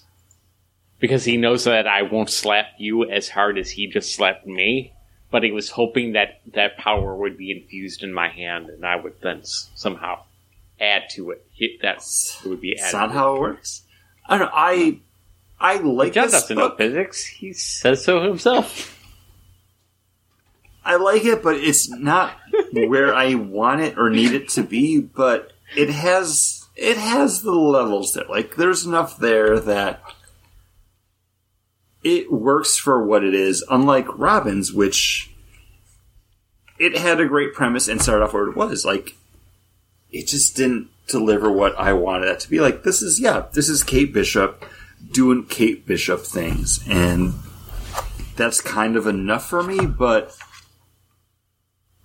because 1.01 1.25
he 1.25 1.37
knows 1.37 1.65
that 1.65 1.87
I 1.87 2.03
won't 2.03 2.31
slap 2.31 2.67
you 2.79 3.05
as 3.05 3.29
hard 3.29 3.59
as 3.59 3.71
he 3.71 3.87
just 3.87 4.15
slapped 4.15 4.47
me. 4.47 4.93
But 5.31 5.43
he 5.43 5.51
was 5.51 5.71
hoping 5.71 6.13
that 6.13 6.41
that 6.55 6.77
power 6.77 7.15
would 7.17 7.37
be 7.37 7.51
infused 7.51 8.05
in 8.05 8.13
my 8.13 8.29
hand, 8.29 8.69
and 8.69 8.87
I 8.87 8.97
would 8.97 9.21
then 9.21 9.41
somehow 9.43 10.23
add 10.81 11.05
to 11.11 11.31
it. 11.31 11.45
That 11.83 11.99
it 11.99 12.49
would 12.49 12.61
be 12.61 12.79
added. 12.79 12.93
not 12.93 13.13
how 13.13 13.35
it 13.35 13.41
works. 13.41 13.83
I 14.27 14.39
don't 14.39 14.47
know. 14.47 14.53
I 14.55 14.99
I 15.61 15.79
like 15.79 16.13
John 16.13 16.25
this 16.27 16.33
doesn't 16.33 16.57
know 16.57 16.75
physics. 16.77 17.25
He 17.25 17.53
says 17.53 18.05
so 18.05 18.23
himself. 18.23 18.91
I 20.85 20.97
like 20.97 21.25
it, 21.25 21.43
but 21.43 21.57
it's 21.57 21.89
not 21.89 22.37
where 22.73 23.15
I 23.15 23.35
want 23.35 23.81
it 23.81 23.97
or 23.97 24.11
need 24.11 24.33
it 24.33 24.51
to 24.51 24.63
be. 24.63 25.01
But 25.01 25.53
it 25.77 25.89
has 25.89 26.64
it 26.77 26.97
has 26.97 27.43
the 27.43 27.53
levels 27.53 28.13
there. 28.15 28.25
Like 28.29 28.57
there's 28.57 28.85
enough 28.85 29.19
there 29.19 29.61
that 29.61 30.03
it 32.03 32.33
works 32.33 32.77
for 32.77 33.05
what 33.05 33.25
it 33.25 33.35
is. 33.35 33.65
Unlike 33.71 34.19
Robins, 34.19 34.73
which 34.73 35.31
it 36.79 36.97
had 36.97 37.21
a 37.21 37.27
great 37.27 37.55
premise 37.55 37.89
and 37.89 38.03
started 38.03 38.25
off 38.25 38.35
where 38.35 38.49
it 38.49 38.57
was. 38.57 38.85
Like 38.85 39.17
it 40.11 40.27
just 40.27 40.57
didn't 40.57 40.89
deliver 41.07 41.51
what 41.51 41.79
I 41.79 41.93
wanted 41.93 42.29
it 42.29 42.41
to 42.41 42.51
be. 42.51 42.61
Like 42.61 42.83
this 42.83 43.03
is 43.03 43.21
yeah, 43.21 43.47
this 43.53 43.69
is 43.69 43.85
Kate 43.85 44.13
Bishop 44.13 44.65
doing 45.11 45.47
Kate 45.47 45.87
Bishop 45.87 46.21
things, 46.21 46.85
and 46.89 47.35
that's 48.37 48.61
kind 48.61 48.97
of 48.97 49.07
enough 49.07 49.49
for 49.49 49.63
me. 49.63 49.87
But 49.87 50.37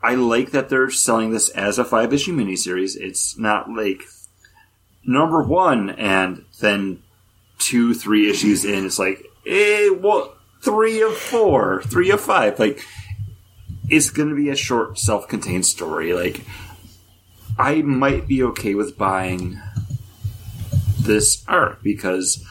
I 0.01 0.15
like 0.15 0.51
that 0.51 0.69
they're 0.69 0.89
selling 0.89 1.31
this 1.31 1.49
as 1.49 1.79
a 1.79 1.85
five 1.85 2.13
issue 2.13 2.35
miniseries. 2.35 2.95
It's 2.95 3.37
not 3.37 3.69
like 3.69 4.03
number 5.05 5.41
one 5.41 5.89
and 5.91 6.45
then 6.59 7.01
two, 7.57 7.93
three 7.93 8.29
issues 8.29 8.65
in. 8.65 8.85
It's 8.85 8.99
like, 8.99 9.25
eh, 9.45 9.89
well, 9.89 10.35
three 10.61 11.01
of 11.01 11.15
four, 11.15 11.83
three 11.83 12.11
of 12.11 12.21
five. 12.21 12.59
Like, 12.59 12.83
it's 13.89 14.09
going 14.09 14.29
to 14.29 14.35
be 14.35 14.49
a 14.49 14.55
short, 14.55 14.97
self 14.97 15.27
contained 15.27 15.65
story. 15.65 16.13
Like, 16.13 16.41
I 17.57 17.81
might 17.81 18.27
be 18.27 18.43
okay 18.43 18.75
with 18.75 18.97
buying 18.97 19.59
this 20.99 21.43
arc 21.47 21.81
because 21.81 22.45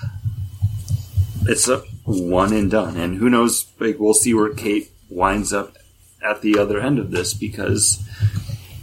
it's 1.42 1.68
a 1.68 1.78
one 2.04 2.52
and 2.52 2.70
done. 2.70 2.96
And 2.96 3.16
who 3.16 3.30
knows, 3.30 3.66
like, 3.78 3.98
we'll 3.98 4.14
see 4.14 4.34
where 4.34 4.52
Kate 4.52 4.90
winds 5.08 5.52
up 5.52 5.76
at 6.22 6.42
the 6.42 6.58
other 6.58 6.80
end 6.80 6.98
of 6.98 7.10
this 7.10 7.32
because 7.32 8.02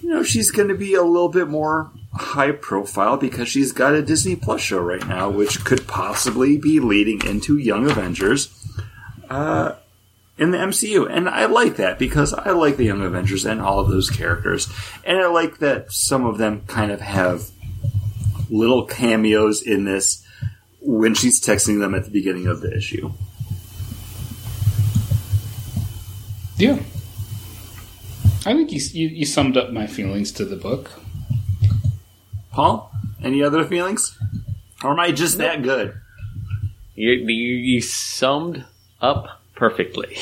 you 0.02 0.10
know 0.10 0.24
she's 0.24 0.52
going 0.52 0.70
to 0.70 0.76
be 0.76 0.94
a 0.94 1.04
little 1.04 1.30
bit 1.30 1.48
more 1.48 1.92
high 2.16 2.52
profile 2.52 3.18
because 3.18 3.48
she's 3.48 3.72
got 3.72 3.94
a 3.94 4.02
Disney 4.02 4.36
Plus 4.36 4.62
show 4.62 4.80
right 4.80 5.06
now, 5.08 5.30
which 5.30 5.64
could 5.66 5.88
possibly 5.88 6.58
be 6.58 6.80
leading 6.80 7.26
into 7.26 7.58
Young 7.58 7.90
Avengers 7.90 8.50
uh, 9.30 9.74
in 10.38 10.52
the 10.52 10.58
MCU, 10.58 11.10
and 11.10 11.30
I 11.30 11.46
like 11.46 11.78
that 11.78 12.00
because 12.00 12.34
I 12.34 12.52
like 12.52 12.78
the 12.78 12.86
Young 12.86 13.02
Avengers 13.02 13.46
and 13.46 13.62
all 13.62 13.80
of 13.80 13.90
those 13.90 14.10
characters, 14.10 14.68
and 15.04 15.18
I 15.20 15.28
like 15.28 15.60
that 15.60 15.92
some 15.92 16.26
of 16.26 16.38
them 16.38 16.64
kind 16.68 16.92
of 16.92 17.02
have 17.02 17.52
little 18.50 18.86
cameos 18.86 19.62
in 19.62 19.86
this 19.86 20.26
when 20.82 21.16
she's 21.16 21.42
texting 21.42 21.80
them 21.80 21.96
at 21.96 22.06
the 22.06 22.12
beginning 22.12 22.48
of 22.48 22.62
the 22.62 22.76
issue. 22.76 23.12
Yeah. 26.58 26.80
I 28.46 28.54
think 28.54 28.72
you, 28.72 28.80
you, 28.80 29.08
you 29.08 29.26
summed 29.26 29.58
up 29.58 29.72
my 29.72 29.88
feelings 29.88 30.32
to 30.34 30.46
the 30.46 30.56
book. 30.56 30.92
Paul, 32.56 32.90
any 33.22 33.44
other 33.44 33.66
feelings? 33.66 34.18
Or 34.82 34.92
am 34.92 35.00
I 35.00 35.12
just 35.12 35.40
that 35.40 35.62
good? 35.62 35.94
You, 36.96 37.12
you, 37.12 37.56
you 37.56 37.82
summed 37.82 38.64
up 39.02 39.42
perfectly. 39.56 40.18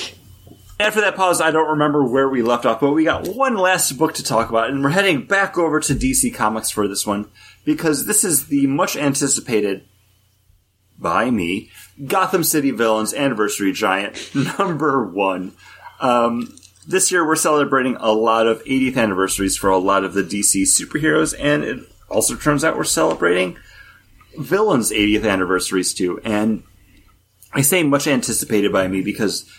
After 0.79 1.01
that 1.01 1.15
pause, 1.15 1.41
I 1.41 1.51
don't 1.51 1.69
remember 1.69 2.03
where 2.03 2.27
we 2.27 2.41
left 2.41 2.65
off, 2.65 2.79
but 2.79 2.91
we 2.91 3.03
got 3.03 3.27
one 3.27 3.55
last 3.55 3.91
book 3.99 4.15
to 4.15 4.23
talk 4.23 4.49
about, 4.49 4.71
and 4.71 4.83
we're 4.83 4.89
heading 4.89 5.27
back 5.27 5.59
over 5.59 5.79
to 5.79 5.93
DC 5.93 6.33
Comics 6.33 6.71
for 6.71 6.87
this 6.87 7.05
one 7.05 7.29
because 7.65 8.07
this 8.07 8.23
is 8.23 8.47
the 8.47 8.65
much 8.65 8.97
anticipated 8.97 9.83
by 10.97 11.29
me 11.29 11.69
Gotham 12.03 12.43
City 12.43 12.71
Villains 12.71 13.13
Anniversary 13.13 13.73
Giant 13.73 14.33
number 14.57 15.05
one. 15.05 15.53
Um, 15.99 16.57
this 16.87 17.11
year, 17.11 17.25
we're 17.25 17.35
celebrating 17.35 17.95
a 17.97 18.11
lot 18.11 18.47
of 18.47 18.63
80th 18.65 18.97
anniversaries 18.97 19.55
for 19.55 19.69
a 19.69 19.77
lot 19.77 20.03
of 20.03 20.15
the 20.15 20.23
DC 20.23 20.63
superheroes, 20.63 21.35
and 21.39 21.63
it 21.63 21.92
also 22.13 22.35
turns 22.35 22.63
out 22.63 22.77
we're 22.77 22.83
celebrating 22.83 23.57
villains' 24.37 24.91
80th 24.91 25.29
anniversaries 25.29 25.93
too. 25.93 26.21
And 26.23 26.63
I 27.51 27.61
say 27.61 27.83
much 27.83 28.07
anticipated 28.07 28.71
by 28.71 28.87
me 28.87 29.01
because 29.01 29.49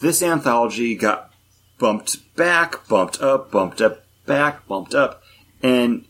this 0.00 0.22
anthology 0.22 0.94
got 0.94 1.32
bumped 1.78 2.34
back, 2.36 2.86
bumped 2.88 3.20
up, 3.20 3.50
bumped 3.50 3.80
up, 3.80 4.04
back, 4.26 4.66
bumped 4.66 4.94
up, 4.94 5.22
and 5.62 6.04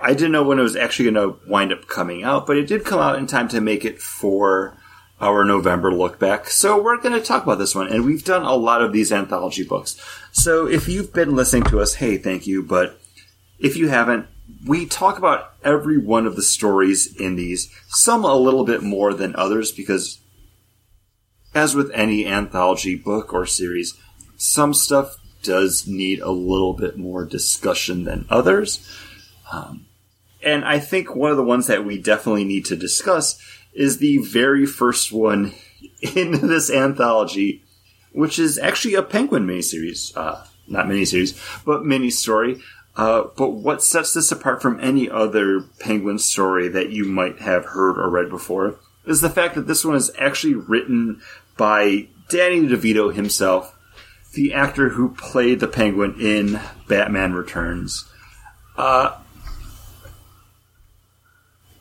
I 0.00 0.14
didn't 0.14 0.32
know 0.32 0.42
when 0.42 0.58
it 0.58 0.62
was 0.62 0.76
actually 0.76 1.10
going 1.10 1.32
to 1.32 1.48
wind 1.48 1.72
up 1.72 1.86
coming 1.86 2.24
out, 2.24 2.46
but 2.46 2.56
it 2.56 2.66
did 2.66 2.84
come 2.84 3.00
out 3.00 3.18
in 3.18 3.26
time 3.26 3.48
to 3.48 3.60
make 3.60 3.84
it 3.84 4.00
for 4.00 4.76
our 5.20 5.44
November 5.44 5.92
look 5.92 6.18
back. 6.18 6.48
So 6.48 6.82
we're 6.82 6.96
going 6.96 7.12
to 7.12 7.20
talk 7.20 7.42
about 7.42 7.58
this 7.58 7.74
one, 7.74 7.88
and 7.88 8.06
we've 8.06 8.24
done 8.24 8.42
a 8.42 8.54
lot 8.54 8.80
of 8.80 8.92
these 8.92 9.12
anthology 9.12 9.64
books. 9.64 10.00
So 10.32 10.66
if 10.66 10.88
you've 10.88 11.12
been 11.12 11.36
listening 11.36 11.64
to 11.64 11.80
us, 11.80 11.96
hey, 11.96 12.16
thank 12.16 12.46
you. 12.46 12.62
But 12.62 12.98
if 13.58 13.76
you 13.76 13.88
haven't, 13.88 14.26
we 14.66 14.86
talk 14.86 15.18
about 15.18 15.52
every 15.62 15.98
one 15.98 16.26
of 16.26 16.36
the 16.36 16.42
stories 16.42 17.14
in 17.16 17.36
these, 17.36 17.70
some 17.88 18.24
a 18.24 18.34
little 18.34 18.64
bit 18.64 18.82
more 18.82 19.14
than 19.14 19.36
others, 19.36 19.72
because 19.72 20.20
as 21.54 21.74
with 21.74 21.90
any 21.92 22.26
anthology 22.26 22.94
book 22.94 23.34
or 23.34 23.46
series, 23.46 23.94
some 24.36 24.72
stuff 24.72 25.16
does 25.42 25.86
need 25.86 26.20
a 26.20 26.30
little 26.30 26.74
bit 26.74 26.96
more 26.96 27.24
discussion 27.24 28.04
than 28.04 28.26
others. 28.30 28.86
Um, 29.50 29.86
and 30.42 30.64
I 30.64 30.78
think 30.78 31.14
one 31.14 31.30
of 31.30 31.36
the 31.36 31.42
ones 31.42 31.66
that 31.66 31.84
we 31.84 31.98
definitely 31.98 32.44
need 32.44 32.64
to 32.66 32.76
discuss 32.76 33.40
is 33.72 33.98
the 33.98 34.18
very 34.18 34.66
first 34.66 35.12
one 35.12 35.52
in 36.14 36.46
this 36.46 36.70
anthology, 36.70 37.62
which 38.12 38.38
is 38.38 38.58
actually 38.58 38.94
a 38.94 39.02
Penguin 39.02 39.46
miniseries. 39.46 40.16
Uh, 40.16 40.44
not 40.66 40.86
miniseries, 40.86 41.38
but 41.64 41.84
mini 41.84 42.10
story. 42.10 42.60
Uh, 43.00 43.30
but 43.34 43.52
what 43.52 43.82
sets 43.82 44.12
this 44.12 44.30
apart 44.30 44.60
from 44.60 44.78
any 44.78 45.08
other 45.08 45.62
Penguin 45.78 46.18
story 46.18 46.68
that 46.68 46.90
you 46.90 47.06
might 47.06 47.38
have 47.38 47.64
heard 47.64 47.96
or 47.96 48.10
read 48.10 48.28
before 48.28 48.76
is 49.06 49.22
the 49.22 49.30
fact 49.30 49.54
that 49.54 49.66
this 49.66 49.86
one 49.86 49.94
is 49.94 50.10
actually 50.18 50.52
written 50.52 51.22
by 51.56 52.08
Danny 52.28 52.66
DeVito 52.66 53.10
himself, 53.14 53.74
the 54.34 54.52
actor 54.52 54.90
who 54.90 55.14
played 55.14 55.60
the 55.60 55.66
Penguin 55.66 56.14
in 56.20 56.60
Batman 56.88 57.32
Returns. 57.32 58.04
Uh, 58.76 59.16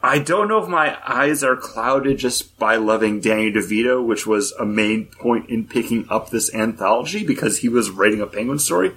I 0.02 0.20
don't 0.20 0.48
know 0.48 0.64
if 0.64 0.70
my 0.70 0.98
eyes 1.06 1.44
are 1.44 1.58
clouded 1.58 2.18
just 2.18 2.58
by 2.58 2.78
loving 2.78 3.20
Danny 3.20 3.52
DeVito, 3.52 4.02
which 4.02 4.26
was 4.26 4.54
a 4.54 4.66
main 4.66 5.08
point 5.08 5.50
in 5.50 5.68
picking 5.68 6.06
up 6.10 6.30
this 6.30 6.56
anthology 6.56 7.26
because 7.26 7.58
he 7.58 7.68
was 7.68 7.90
writing 7.90 8.22
a 8.22 8.26
Penguin 8.26 8.60
story. 8.60 8.94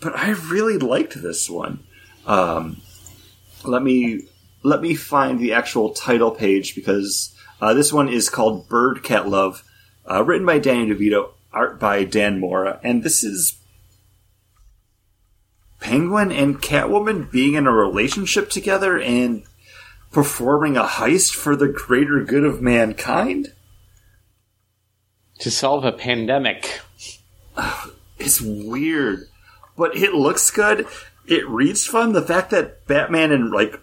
But 0.00 0.16
I 0.16 0.30
really 0.30 0.78
liked 0.78 1.20
this 1.20 1.48
one. 1.50 1.84
Um, 2.26 2.80
let 3.64 3.82
me 3.82 4.28
let 4.62 4.80
me 4.80 4.94
find 4.94 5.38
the 5.38 5.52
actual 5.52 5.90
title 5.90 6.30
page 6.30 6.74
because 6.74 7.34
uh, 7.60 7.74
this 7.74 7.92
one 7.92 8.08
is 8.08 8.30
called 8.30 8.68
Bird 8.68 9.02
Cat 9.02 9.28
Love, 9.28 9.64
uh, 10.08 10.24
written 10.24 10.46
by 10.46 10.58
Danny 10.58 10.92
DeVito, 10.92 11.30
art 11.52 11.80
by 11.80 12.04
Dan 12.04 12.38
Mora, 12.38 12.80
and 12.82 13.02
this 13.02 13.24
is 13.24 13.56
Penguin 15.80 16.32
and 16.32 16.60
Catwoman 16.60 17.30
being 17.30 17.54
in 17.54 17.66
a 17.66 17.72
relationship 17.72 18.50
together 18.50 19.00
and 19.00 19.44
performing 20.10 20.76
a 20.76 20.84
heist 20.84 21.34
for 21.34 21.54
the 21.56 21.68
greater 21.68 22.22
good 22.24 22.44
of 22.44 22.60
mankind? 22.60 23.52
To 25.40 25.50
solve 25.50 25.84
a 25.84 25.92
pandemic. 25.92 26.80
It's 28.18 28.40
weird, 28.40 29.28
but 29.78 29.96
it 29.96 30.12
looks 30.12 30.50
good. 30.50 30.86
It 31.26 31.48
reads 31.48 31.86
fun. 31.86 32.12
The 32.12 32.20
fact 32.20 32.50
that 32.50 32.86
Batman 32.86 33.32
and 33.32 33.50
like 33.50 33.80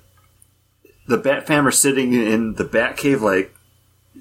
the 1.08 1.18
Bat 1.18 1.48
Fam 1.48 1.66
are 1.66 1.72
sitting 1.72 2.14
in 2.14 2.56
the 2.56 2.66
Batcave, 2.66 3.22
like, 3.22 3.56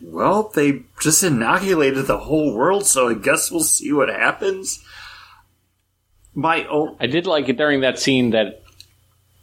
well, 0.03 0.51
they 0.55 0.85
just 1.01 1.23
inoculated 1.23 2.07
the 2.07 2.19
whole 2.19 2.55
world, 2.55 2.87
so 2.87 3.09
I 3.09 3.15
guess 3.15 3.51
we'll 3.51 3.61
see 3.61 3.93
what 3.93 4.09
happens. 4.09 4.83
My 6.35 6.67
own, 6.67 6.97
I 7.01 7.07
did 7.07 7.27
like 7.27 7.49
it 7.49 7.57
during 7.57 7.81
that 7.81 7.99
scene 7.99 8.31
that 8.31 8.63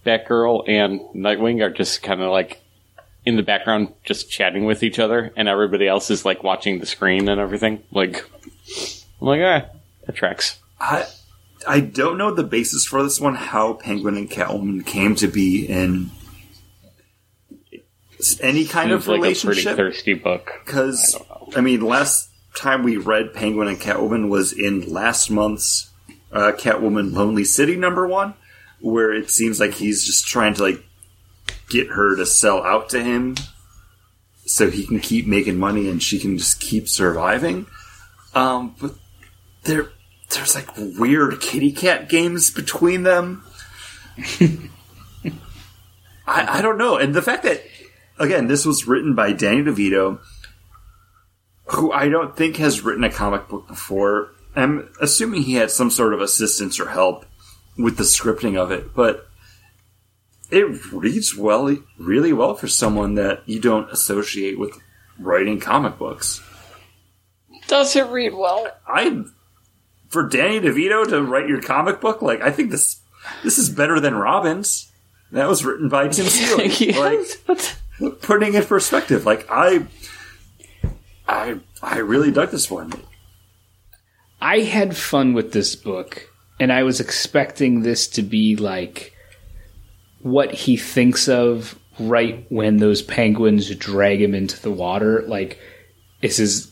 Batgirl 0.06 0.68
and 0.68 1.00
Nightwing 1.16 1.62
are 1.62 1.70
just 1.70 2.04
kind 2.04 2.22
of 2.22 2.32
like 2.32 2.62
in 3.26 3.38
the 3.38 3.44
background, 3.44 3.94
just 4.04 4.32
chatting 4.32 4.66
with 4.66 4.84
each 4.84 5.00
other, 5.00 5.32
and 5.36 5.48
everybody 5.48 5.88
else 5.88 6.12
is 6.12 6.26
like 6.26 6.44
watching 6.44 6.80
the 6.80 6.86
screen 6.86 7.28
and 7.30 7.40
everything. 7.40 7.84
Like, 7.92 8.26
I'm 9.22 9.28
like, 9.28 9.42
ah, 9.42 9.66
that 10.06 10.16
tracks. 10.16 10.60
I 10.80 11.06
I 11.68 11.80
don't 11.80 12.18
know 12.18 12.34
the 12.34 12.44
basis 12.44 12.86
for 12.86 13.04
this 13.04 13.20
one. 13.20 13.36
How 13.36 13.74
Penguin 13.74 14.18
and 14.18 14.30
Catwoman 14.30 14.86
came 14.86 15.16
to 15.16 15.28
be 15.28 15.66
in 15.66 16.12
any 18.40 18.66
kind 18.66 18.90
Seems 18.90 19.04
of 19.04 19.08
like 19.08 19.18
a 19.18 19.22
pretty 19.22 19.22
relationship. 19.22 19.78
thirsty 19.78 20.14
book. 20.14 20.52
Because 20.66 21.16
I. 21.16 21.60
I, 21.60 21.62
mean, 21.62 21.82
last 21.82 22.30
time 22.56 22.84
we 22.84 22.98
read 22.98 23.34
Penguin 23.34 23.68
and 23.68 23.80
Catwoman 23.80 24.30
was 24.30 24.54
in 24.54 24.92
last 24.92 25.30
month's 25.30 25.90
uh, 26.32 26.52
Catwoman 26.58 27.14
Lonely 27.14 27.44
City 27.44 27.76
number 27.76 28.08
one, 28.08 28.36
where 28.80 29.12
it 29.14 29.30
seems 29.30 29.60
like 29.60 29.74
he's 29.74 30.06
just 30.06 30.28
trying 30.28 30.54
to 30.56 30.64
like 30.64 30.84
get 31.70 31.88
her 31.88 32.16
to 32.16 32.26
sell 32.26 32.64
out 32.64 32.90
to 32.90 33.04
him 33.04 33.36
so 34.46 34.70
he 34.70 34.86
can 34.86 35.00
keep 35.00 35.26
making 35.28 35.58
money 35.58 35.90
and 35.90 36.02
she 36.02 36.20
can 36.20 36.38
just 36.38 36.60
keep 36.60 36.88
surviving. 36.88 37.66
Um, 38.34 38.76
but 38.80 38.96
there, 39.64 39.90
there's 40.34 40.56
like 40.56 40.70
weird 40.78 41.42
kitty 41.42 41.72
cat 41.72 42.10
games 42.10 42.52
between 42.52 43.04
them. 43.04 43.44
I, 46.28 46.60
I 46.60 46.62
don't 46.62 46.78
know, 46.78 46.98
and 46.98 47.14
the 47.14 47.22
fact 47.22 47.44
that 47.44 47.64
again, 48.22 48.48
this 48.48 48.66
was 48.66 48.88
written 48.88 49.16
by 49.16 49.34
Danny 49.34 49.64
DeVito, 49.64 50.20
who 51.66 51.92
I 51.92 52.08
don't 52.08 52.36
think 52.36 52.58
has 52.58 52.82
written 52.82 53.04
a 53.04 53.12
comic 53.12 53.48
book 53.50 53.68
before. 53.68 54.32
I'm 54.56 54.94
assuming 55.02 55.44
he 55.44 55.56
had 55.56 55.72
some 55.72 55.90
sort 55.90 56.14
of 56.14 56.22
assistance 56.22 56.80
or 56.80 56.90
help 56.90 57.26
with 57.78 57.98
the 57.98 58.04
scripting 58.04 58.58
of 58.58 58.72
it, 58.72 58.94
but 58.94 59.28
it 60.52 60.94
reads 60.94 61.36
well, 61.36 61.76
really 61.98 62.34
well 62.34 62.56
for 62.56 62.68
someone 62.68 63.16
that 63.16 63.42
you 63.46 63.60
don't 63.60 63.90
associate 63.90 64.60
with 64.60 64.78
writing 65.18 65.60
comic 65.60 65.98
books. 65.98 66.42
Does 67.68 67.96
it 67.96 68.08
read 68.08 68.34
well? 68.34 68.68
I, 68.86 69.24
for 70.12 70.28
Danny 70.28 70.60
DeVito 70.60 71.08
to 71.10 71.24
write 71.24 71.48
your 71.48 71.62
comic 71.62 72.02
book, 72.02 72.22
like 72.22 72.42
I 72.42 72.52
think 72.52 72.70
this 72.70 73.02
this 73.44 73.58
is 73.58 73.70
better 73.70 74.00
than 74.00 74.14
Robin's. 74.14 74.92
That 75.32 75.48
was 75.48 75.64
written 75.64 75.88
by 75.88 76.10
Tim 76.10 76.26
Seeley. 76.28 76.68
Yes. 76.68 77.38
Like 77.48 78.22
putting 78.22 78.54
in 78.54 78.66
perspective, 78.66 79.26
like 79.26 79.48
I, 79.50 79.88
I, 81.28 81.60
I 81.82 82.00
really 82.00 82.32
dug 82.32 82.52
this 82.52 82.70
one. 82.70 82.92
I 84.42 84.60
had 84.60 84.98
fun 84.98 85.34
with 85.34 85.54
this 85.54 85.76
book, 85.76 86.30
and 86.60 86.74
I 86.74 86.84
was 86.84 87.00
expecting 87.00 87.82
this 87.82 88.08
to 88.10 88.22
be 88.22 88.56
like 88.58 89.14
what 90.20 90.54
he 90.54 90.76
thinks 90.76 91.30
of 91.30 91.78
right 92.00 92.46
when 92.50 92.78
those 92.78 93.02
penguins 93.02 93.74
drag 93.76 94.22
him 94.22 94.34
into 94.34 94.62
the 94.62 94.72
water. 94.72 95.24
Like, 95.28 95.60
this 96.22 96.40
is 96.40 96.71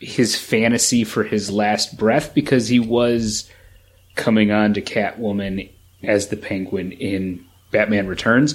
his 0.00 0.36
fantasy 0.36 1.04
for 1.04 1.22
his 1.22 1.50
last 1.50 1.96
breath 1.96 2.34
because 2.34 2.68
he 2.68 2.80
was 2.80 3.48
coming 4.16 4.50
on 4.50 4.74
to 4.74 4.82
Catwoman 4.82 5.70
as 6.02 6.28
the 6.28 6.36
penguin 6.36 6.92
in 6.92 7.44
Batman 7.70 8.06
Returns. 8.06 8.54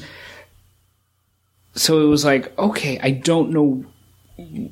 So 1.76 2.02
it 2.02 2.10
was 2.10 2.26
like, 2.26 2.58
okay, 2.58 3.00
I 3.02 3.12
don't 3.12 3.52
know 3.52 3.86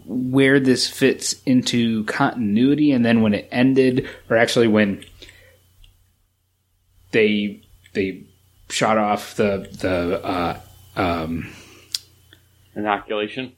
where 0.06 0.60
this 0.60 0.90
fits 0.90 1.36
into 1.46 2.04
continuity 2.06 2.92
and 2.92 3.06
then 3.06 3.22
when 3.22 3.34
it 3.34 3.48
ended 3.52 4.10
or 4.30 4.36
actually 4.36 4.68
when 4.68 5.06
they 7.12 7.62
they 7.94 8.26
shot 8.70 8.98
off 8.98 9.36
the 9.36 9.70
the 9.80 10.26
uh, 10.26 10.60
um, 10.96 11.50
Inoculation. 12.76 13.54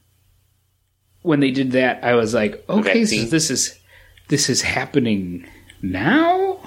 When 1.26 1.40
they 1.40 1.52
did 1.52 1.72
that 1.74 2.04
I 2.04 2.14
was 2.16 2.34
like 2.34 2.64
okay 2.70 3.06
so 3.06 3.24
this 3.26 3.50
is 3.50 3.78
this 4.28 4.50
is 4.50 4.62
happening 4.62 5.46
now? 5.82 6.60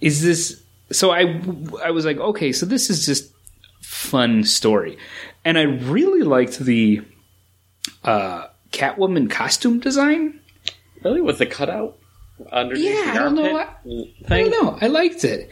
Is 0.00 0.22
this 0.22 0.62
so 0.90 1.10
I 1.10 1.40
I 1.84 1.90
was 1.90 2.04
like 2.04 2.18
okay 2.18 2.52
so 2.52 2.66
this 2.66 2.90
is 2.90 3.06
just 3.06 3.32
fun 3.80 4.44
story. 4.44 4.96
And 5.44 5.58
I 5.58 5.62
really 5.62 6.22
liked 6.22 6.58
the 6.58 7.02
uh 8.04 8.46
Catwoman 8.70 9.30
costume 9.30 9.80
design. 9.80 10.40
Really, 11.04 11.20
with 11.20 11.38
the 11.38 11.46
cutout 11.46 11.98
underneath 12.50 12.84
Yeah, 12.84 13.04
the 13.04 13.10
I 13.10 13.14
don't 13.24 13.34
know 13.34 13.58
I 13.58 13.66
thing? 14.28 14.50
don't 14.50 14.64
know. 14.64 14.78
I 14.80 14.86
liked 14.86 15.24
it, 15.24 15.50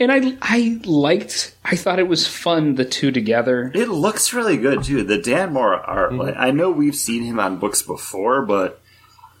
and 0.00 0.10
I 0.10 0.36
I 0.40 0.80
liked. 0.84 1.54
I 1.64 1.76
thought 1.76 1.98
it 1.98 2.08
was 2.08 2.26
fun 2.26 2.74
the 2.74 2.84
two 2.84 3.12
together. 3.12 3.70
It 3.74 3.88
looks 3.88 4.32
really 4.32 4.56
good 4.56 4.82
too. 4.82 5.04
The 5.04 5.18
Dan 5.18 5.52
Mora 5.52 5.82
art. 5.86 6.10
Mm-hmm. 6.10 6.20
Like, 6.20 6.36
I 6.36 6.50
know 6.50 6.70
we've 6.70 6.96
seen 6.96 7.22
him 7.22 7.38
on 7.38 7.58
books 7.58 7.82
before, 7.82 8.44
but 8.44 8.80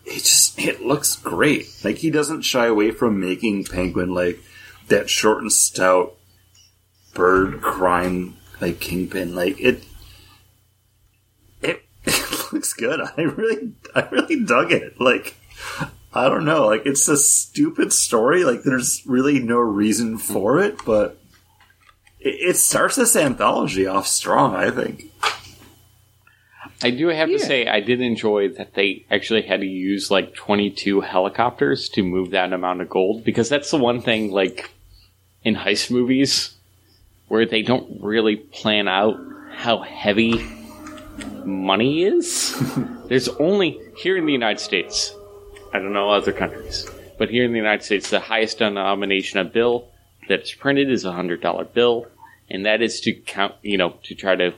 it 0.04 0.18
just 0.18 0.58
it 0.58 0.82
looks 0.82 1.16
great. 1.16 1.66
Like 1.82 1.96
he 1.96 2.10
doesn't 2.10 2.42
shy 2.42 2.66
away 2.66 2.90
from 2.90 3.18
making 3.18 3.64
Penguin 3.64 4.14
like 4.14 4.38
that 4.88 5.08
short 5.08 5.40
and 5.40 5.50
stout 5.50 6.14
bird 7.14 7.62
crime 7.62 8.36
like 8.60 8.80
kingpin. 8.80 9.34
Like 9.34 9.58
it. 9.58 9.82
It, 11.62 11.82
it 12.04 12.52
looks 12.52 12.74
good. 12.74 13.00
I 13.00 13.22
really, 13.22 13.72
I 13.94 14.08
really 14.10 14.44
dug 14.44 14.72
it. 14.72 15.00
Like, 15.00 15.36
I 16.12 16.28
don't 16.28 16.44
know. 16.44 16.66
Like 16.66 16.82
it's 16.86 17.06
a 17.08 17.16
stupid 17.16 17.92
story. 17.92 18.44
Like 18.44 18.62
there's 18.64 19.02
really 19.06 19.38
no 19.38 19.58
reason 19.58 20.18
for 20.18 20.58
it, 20.60 20.84
but 20.84 21.18
it, 22.18 22.50
it 22.50 22.56
starts 22.56 22.96
this 22.96 23.14
anthology 23.16 23.86
off 23.86 24.06
strong. 24.06 24.54
I 24.56 24.70
think. 24.70 25.04
I 26.82 26.90
do 26.90 27.08
have 27.08 27.28
Yeah. 27.28 27.36
to 27.38 27.44
say, 27.44 27.66
I 27.66 27.80
did 27.80 28.00
enjoy 28.00 28.48
that 28.54 28.72
they 28.74 29.04
actually 29.10 29.42
had 29.42 29.60
to 29.60 29.66
use 29.66 30.10
like 30.10 30.34
22 30.34 31.02
helicopters 31.02 31.88
to 31.90 32.02
move 32.02 32.30
that 32.30 32.52
amount 32.54 32.80
of 32.80 32.88
gold 32.88 33.22
because 33.22 33.48
that's 33.50 33.70
the 33.70 33.76
one 33.76 34.00
thing, 34.00 34.30
like 34.30 34.70
in 35.44 35.54
heist 35.56 35.90
movies, 35.90 36.54
where 37.28 37.44
they 37.44 37.60
don't 37.62 38.00
really 38.02 38.36
plan 38.36 38.88
out 38.88 39.16
how 39.54 39.80
heavy 39.82 40.42
money 41.44 42.02
is. 42.04 42.58
There's 43.08 43.28
only 43.28 43.78
here 43.98 44.16
in 44.16 44.24
the 44.24 44.32
United 44.32 44.60
States, 44.60 45.14
I 45.72 45.78
don't 45.78 45.92
know 45.92 46.10
other 46.10 46.32
countries, 46.32 46.88
but 47.18 47.30
here 47.30 47.44
in 47.44 47.52
the 47.52 47.58
United 47.58 47.84
States, 47.84 48.10
the 48.10 48.20
highest 48.20 48.58
denomination 48.58 49.38
of 49.38 49.52
bill 49.52 49.88
that's 50.28 50.52
printed 50.52 50.90
is 50.90 51.04
a 51.04 51.12
hundred 51.12 51.40
dollar 51.40 51.64
bill, 51.64 52.06
and 52.48 52.66
that 52.66 52.82
is 52.82 53.00
to 53.02 53.12
count, 53.12 53.54
you 53.62 53.78
know, 53.78 53.94
to 54.04 54.14
try 54.14 54.34
to 54.34 54.52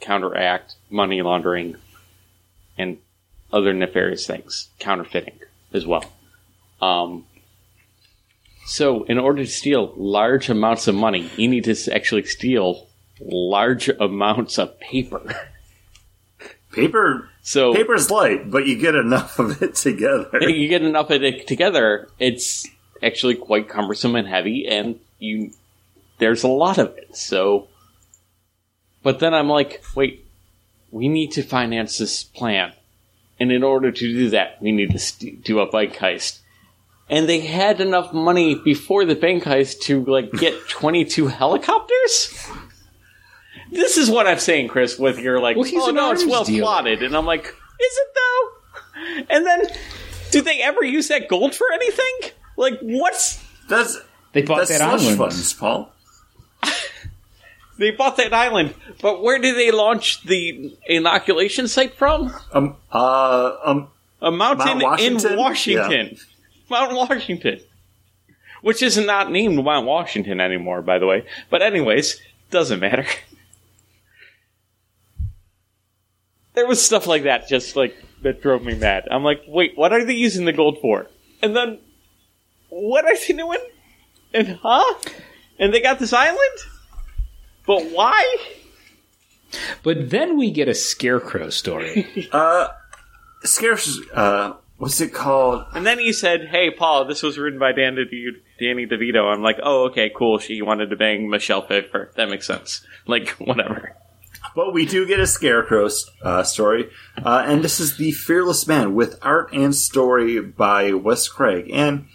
counteract 0.00 0.76
money 0.90 1.20
laundering 1.22 1.76
and 2.78 2.98
other 3.52 3.72
nefarious 3.72 4.26
things, 4.26 4.68
counterfeiting 4.78 5.38
as 5.72 5.86
well. 5.86 6.04
Um, 6.80 7.26
so, 8.66 9.04
in 9.04 9.18
order 9.18 9.44
to 9.44 9.50
steal 9.50 9.92
large 9.96 10.48
amounts 10.48 10.88
of 10.88 10.94
money, 10.94 11.30
you 11.36 11.48
need 11.48 11.64
to 11.64 11.94
actually 11.94 12.24
steal 12.24 12.86
large 13.20 13.88
amounts 13.88 14.58
of 14.58 14.78
paper. 14.78 15.34
Paper 16.72 17.30
So, 17.48 17.72
paper's 17.72 18.10
light, 18.10 18.50
but 18.50 18.66
you 18.66 18.76
get 18.76 18.94
enough 18.94 19.38
of 19.38 19.62
it 19.62 19.74
together. 19.74 20.28
you 20.42 20.68
get 20.68 20.82
enough 20.82 21.08
of 21.08 21.22
it 21.22 21.46
together, 21.46 22.06
it's 22.18 22.68
actually 23.02 23.36
quite 23.36 23.70
cumbersome 23.70 24.16
and 24.16 24.28
heavy, 24.28 24.68
and 24.68 25.00
you 25.18 25.52
there's 26.18 26.42
a 26.42 26.48
lot 26.48 26.76
of 26.76 26.94
it. 26.98 27.16
So, 27.16 27.68
but 29.02 29.20
then 29.20 29.32
I'm 29.32 29.48
like, 29.48 29.82
wait, 29.94 30.26
we 30.90 31.08
need 31.08 31.32
to 31.32 31.42
finance 31.42 31.96
this 31.96 32.22
plan, 32.22 32.74
and 33.40 33.50
in 33.50 33.62
order 33.62 33.92
to 33.92 33.98
do 33.98 34.28
that, 34.28 34.60
we 34.60 34.70
need 34.70 34.98
to 34.98 35.30
do 35.30 35.60
a 35.60 35.66
bike 35.66 35.96
heist. 35.96 36.40
And 37.08 37.26
they 37.26 37.40
had 37.40 37.80
enough 37.80 38.12
money 38.12 38.56
before 38.56 39.06
the 39.06 39.14
bank 39.14 39.44
heist 39.44 39.80
to 39.84 40.04
like 40.04 40.32
get 40.32 40.68
22 40.68 41.28
helicopters. 41.28 42.46
This 43.70 43.96
is 43.96 44.10
what 44.10 44.26
I'm 44.26 44.38
saying, 44.38 44.68
Chris. 44.68 44.98
With 44.98 45.18
your 45.18 45.40
like, 45.40 45.56
Well, 45.56 45.64
he's 45.64 45.82
oh 45.82 45.88
an 45.90 45.94
no, 45.94 46.10
it's 46.12 46.24
well 46.26 46.44
dealer." 46.44 46.62
plotted, 46.62 47.02
and 47.02 47.16
I'm 47.16 47.26
like, 47.26 47.44
is 47.46 47.52
it 47.80 48.08
though? 48.14 49.24
And 49.30 49.46
then, 49.46 49.66
do 50.30 50.40
they 50.42 50.60
ever 50.62 50.82
use 50.84 51.08
that 51.08 51.28
gold 51.28 51.54
for 51.54 51.66
anything? 51.72 52.32
Like, 52.56 52.78
what's 52.80 53.42
That's 53.68 53.98
They 54.32 54.42
bought 54.42 54.58
that's 54.58 54.70
that 54.70 54.78
slush 54.80 55.02
island. 55.02 55.18
funds, 55.18 55.52
Paul. 55.54 55.92
they 57.78 57.90
bought 57.92 58.16
that 58.16 58.32
island, 58.34 58.74
but 59.00 59.22
where 59.22 59.38
did 59.38 59.56
they 59.56 59.70
launch 59.70 60.22
the 60.24 60.76
inoculation 60.86 61.68
site 61.68 61.94
from? 61.94 62.34
Um, 62.52 62.76
uh, 62.92 63.56
um, 63.64 63.88
A 64.20 64.30
mountain 64.32 64.66
Mount 64.78 64.82
Washington? 64.82 65.32
in 65.32 65.38
Washington, 65.38 66.18
Mount 66.68 66.94
Washington, 66.96 67.60
which 68.62 68.82
is 68.82 68.98
not 68.98 69.30
named 69.30 69.62
Mount 69.62 69.86
Washington 69.86 70.40
anymore, 70.40 70.82
by 70.82 70.98
the 70.98 71.06
way. 71.06 71.24
But 71.50 71.62
anyways, 71.62 72.20
doesn't 72.50 72.80
matter. 72.80 73.06
There 76.58 76.66
was 76.66 76.82
stuff 76.82 77.06
like 77.06 77.22
that, 77.22 77.46
just 77.46 77.76
like 77.76 77.94
that 78.22 78.42
drove 78.42 78.64
me 78.64 78.74
mad. 78.74 79.06
I'm 79.12 79.22
like, 79.22 79.42
wait, 79.46 79.78
what 79.78 79.92
are 79.92 80.04
they 80.04 80.14
using 80.14 80.44
the 80.44 80.52
gold 80.52 80.78
for? 80.80 81.06
And 81.40 81.54
then, 81.54 81.78
what 82.68 83.04
are 83.04 83.14
they 83.16 83.32
doing? 83.32 83.60
And 84.34 84.58
huh? 84.60 84.94
And 85.60 85.72
they 85.72 85.80
got 85.80 86.00
this 86.00 86.12
island, 86.12 86.58
but 87.64 87.92
why? 87.92 88.38
But 89.84 90.10
then 90.10 90.36
we 90.36 90.50
get 90.50 90.66
a 90.66 90.74
scarecrow 90.74 91.50
story. 91.50 92.08
scarce. 93.44 94.00
Uh, 94.12 94.54
what's 94.78 95.00
it 95.00 95.14
called? 95.14 95.64
And 95.74 95.86
then 95.86 96.00
he 96.00 96.12
said, 96.12 96.48
"Hey, 96.48 96.72
Paul, 96.72 97.04
this 97.04 97.22
was 97.22 97.38
written 97.38 97.60
by 97.60 97.70
Dan 97.70 97.94
De- 97.94 98.32
Danny 98.58 98.84
DeVito." 98.84 99.32
I'm 99.32 99.44
like, 99.44 99.60
"Oh, 99.62 99.84
okay, 99.90 100.10
cool. 100.12 100.38
She 100.40 100.60
wanted 100.60 100.90
to 100.90 100.96
bang 100.96 101.30
Michelle 101.30 101.62
Pfeiffer. 101.62 102.10
That 102.16 102.28
makes 102.28 102.48
sense. 102.48 102.84
Like, 103.06 103.28
whatever." 103.38 103.94
But 104.54 104.72
we 104.72 104.86
do 104.86 105.06
get 105.06 105.20
a 105.20 105.26
scarecrow 105.26 105.88
uh, 106.22 106.42
story, 106.42 106.90
uh, 107.22 107.44
and 107.46 107.62
this 107.62 107.80
is 107.80 107.96
the 107.96 108.12
Fearless 108.12 108.66
Man 108.66 108.94
with 108.94 109.18
art 109.22 109.52
and 109.52 109.74
story 109.74 110.40
by 110.40 110.92
Wes 110.92 111.28
Craig. 111.28 111.70
And 111.72 112.06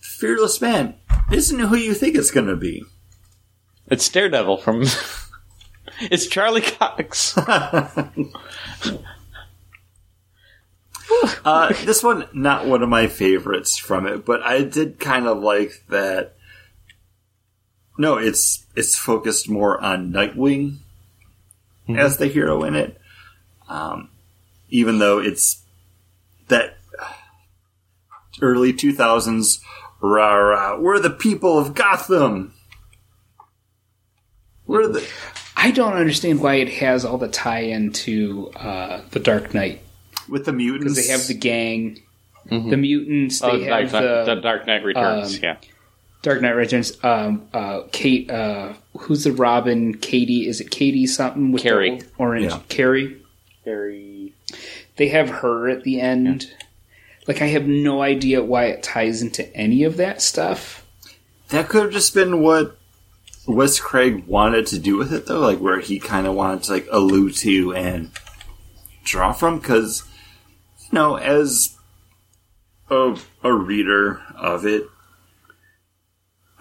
Fearless 0.00 0.60
Man 0.60 0.94
isn't 1.32 1.58
who 1.58 1.76
you 1.76 1.94
think 1.94 2.16
it's 2.16 2.30
going 2.30 2.46
to 2.46 2.56
be. 2.56 2.84
It's 3.88 4.08
Daredevil 4.08 4.58
from. 4.58 4.82
it's 6.00 6.26
Charlie 6.26 6.62
Cox. 6.62 7.38
Uh, 11.44 11.72
this 11.84 12.02
one, 12.02 12.26
not 12.32 12.66
one 12.66 12.82
of 12.82 12.88
my 12.88 13.06
favorites 13.06 13.76
from 13.76 14.06
it, 14.06 14.24
but 14.24 14.42
I 14.42 14.62
did 14.62 14.98
kind 14.98 15.26
of 15.26 15.42
like 15.42 15.84
that. 15.88 16.36
No, 17.98 18.16
it's 18.16 18.66
it's 18.74 18.96
focused 18.96 19.48
more 19.48 19.80
on 19.80 20.12
Nightwing 20.12 20.78
as 21.96 22.16
the 22.18 22.26
hero 22.26 22.64
in 22.64 22.74
it, 22.74 22.98
um, 23.68 24.08
even 24.70 24.98
though 24.98 25.18
it's 25.18 25.62
that 26.48 26.76
early 28.40 28.72
two 28.72 28.92
thousands. 28.92 29.60
Rah, 30.04 30.34
rah, 30.34 30.78
we're 30.80 30.98
the 30.98 31.10
people 31.10 31.58
of 31.58 31.74
Gotham. 31.74 32.52
We're 34.66 34.88
the 34.88 35.08
I 35.56 35.70
don't 35.70 35.94
understand 35.94 36.40
why 36.40 36.56
it 36.56 36.68
has 36.74 37.04
all 37.04 37.18
the 37.18 37.28
tie-in 37.28 37.92
to 37.92 38.50
uh, 38.56 39.02
the 39.10 39.20
Dark 39.20 39.54
Knight 39.54 39.80
with 40.28 40.44
the 40.44 40.52
mutants. 40.52 40.84
because 40.96 41.06
they 41.06 41.12
have 41.12 41.26
the 41.28 41.34
gang, 41.34 42.00
the 42.46 42.76
mutants. 42.76 43.40
They 43.40 43.46
Oh, 43.48 43.60
have 43.80 43.92
Dark, 43.92 44.26
the, 44.26 44.34
the 44.34 44.40
Dark 44.40 44.66
Knight 44.66 44.82
Returns. 44.84 45.34
um, 45.36 45.40
yeah, 45.42 45.56
Dark 46.22 46.40
Knight 46.40 46.50
Returns. 46.50 46.96
Um, 47.04 47.48
uh, 47.52 47.82
Kate, 47.92 48.30
uh, 48.30 48.74
who's 48.96 49.24
the 49.24 49.32
Robin? 49.32 49.94
Katie, 49.98 50.46
is 50.48 50.60
it 50.60 50.70
Katie 50.70 51.06
something 51.06 51.52
with 51.52 51.62
Carrie. 51.62 51.98
the 51.98 52.06
orange? 52.18 52.46
Yeah. 52.52 52.60
Carrie. 52.68 53.20
very. 53.64 54.32
They 54.96 55.08
have 55.08 55.28
her 55.28 55.68
at 55.68 55.82
the 55.84 56.00
end. 56.00 56.52
Like 57.26 57.40
I 57.42 57.46
have 57.46 57.66
no 57.66 58.02
idea 58.02 58.42
why 58.42 58.66
it 58.66 58.82
ties 58.82 59.22
into 59.22 59.54
any 59.56 59.84
of 59.84 59.96
that 59.96 60.20
stuff. 60.22 60.86
That 61.48 61.68
could 61.68 61.82
have 61.84 61.92
just 61.92 62.14
been 62.14 62.40
what 62.40 62.78
Wes 63.46 63.78
Craig 63.80 64.24
wanted 64.26 64.66
to 64.68 64.78
do 64.78 64.96
with 64.96 65.12
it, 65.12 65.26
though, 65.26 65.40
like 65.40 65.58
where 65.58 65.80
he 65.80 65.98
kind 65.98 66.26
of 66.26 66.34
wanted 66.34 66.64
to 66.64 66.72
like 66.72 66.86
allude 66.90 67.34
to 67.36 67.74
and 67.74 68.10
draw 69.04 69.32
from. 69.32 69.58
Because 69.58 70.04
you 70.80 70.88
know, 70.92 71.16
as 71.16 71.76
a 72.90 73.16
a 73.42 73.52
reader 73.52 74.22
of 74.36 74.66
it, 74.66 74.84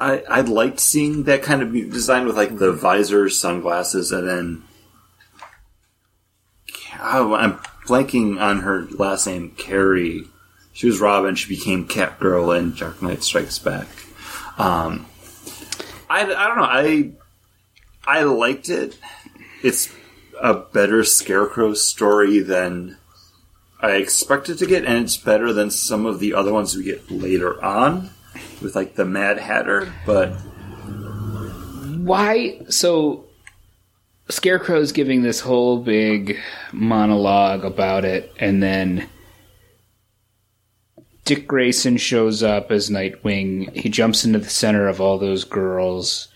I 0.01 0.23
I 0.27 0.41
liked 0.41 0.79
seeing 0.79 1.23
that 1.23 1.43
kind 1.43 1.61
of 1.61 1.71
design 1.71 2.25
with 2.25 2.35
like 2.35 2.57
the 2.57 2.73
visor, 2.73 3.29
sunglasses, 3.29 4.11
and 4.11 4.27
then 4.27 4.63
oh, 6.99 7.35
I'm 7.35 7.59
blanking 7.85 8.41
on 8.41 8.61
her 8.61 8.87
last 8.89 9.27
name, 9.27 9.51
Carrie. 9.51 10.23
She 10.73 10.87
was 10.87 10.99
Robin. 10.99 11.35
She 11.35 11.47
became 11.47 11.87
Catgirl 11.87 12.57
in 12.57 12.73
Dark 12.73 13.01
Knight 13.03 13.23
Strikes 13.23 13.59
Back. 13.59 13.87
Um, 14.57 15.05
I, 16.09 16.21
I 16.21 16.47
don't 16.47 16.57
know. 16.57 16.63
I 16.63 17.11
I 18.03 18.23
liked 18.23 18.69
it. 18.69 18.97
It's 19.61 19.93
a 20.41 20.55
better 20.55 21.03
Scarecrow 21.03 21.75
story 21.75 22.39
than 22.39 22.97
I 23.79 23.91
expected 23.97 24.57
to 24.57 24.65
get, 24.65 24.83
and 24.83 25.03
it's 25.03 25.17
better 25.17 25.53
than 25.53 25.69
some 25.69 26.07
of 26.07 26.19
the 26.19 26.33
other 26.33 26.51
ones 26.51 26.75
we 26.75 26.85
get 26.85 27.11
later 27.11 27.63
on 27.63 28.09
with 28.61 28.75
like 28.75 28.95
the 28.95 29.05
Mad 29.05 29.37
Hatter. 29.39 29.91
But 30.05 30.29
Why? 31.97 32.61
So 32.69 33.25
Scarecrow's 34.29 34.91
giving 34.91 35.21
this 35.21 35.39
whole 35.39 35.79
big 35.79 36.39
monologue 36.71 37.65
about 37.65 38.05
it, 38.05 38.31
and 38.39 38.61
then 38.61 39.07
Dick 41.25 41.47
Grayson 41.47 41.97
shows 41.97 42.41
up 42.43 42.71
as 42.71 42.89
Nightwing. 42.89 43.75
He 43.75 43.89
jumps 43.89 44.25
into 44.25 44.39
the 44.39 44.49
center 44.49 44.87
of 44.87 44.99
all 44.99 45.17
those 45.17 45.43
girls, 45.43 46.29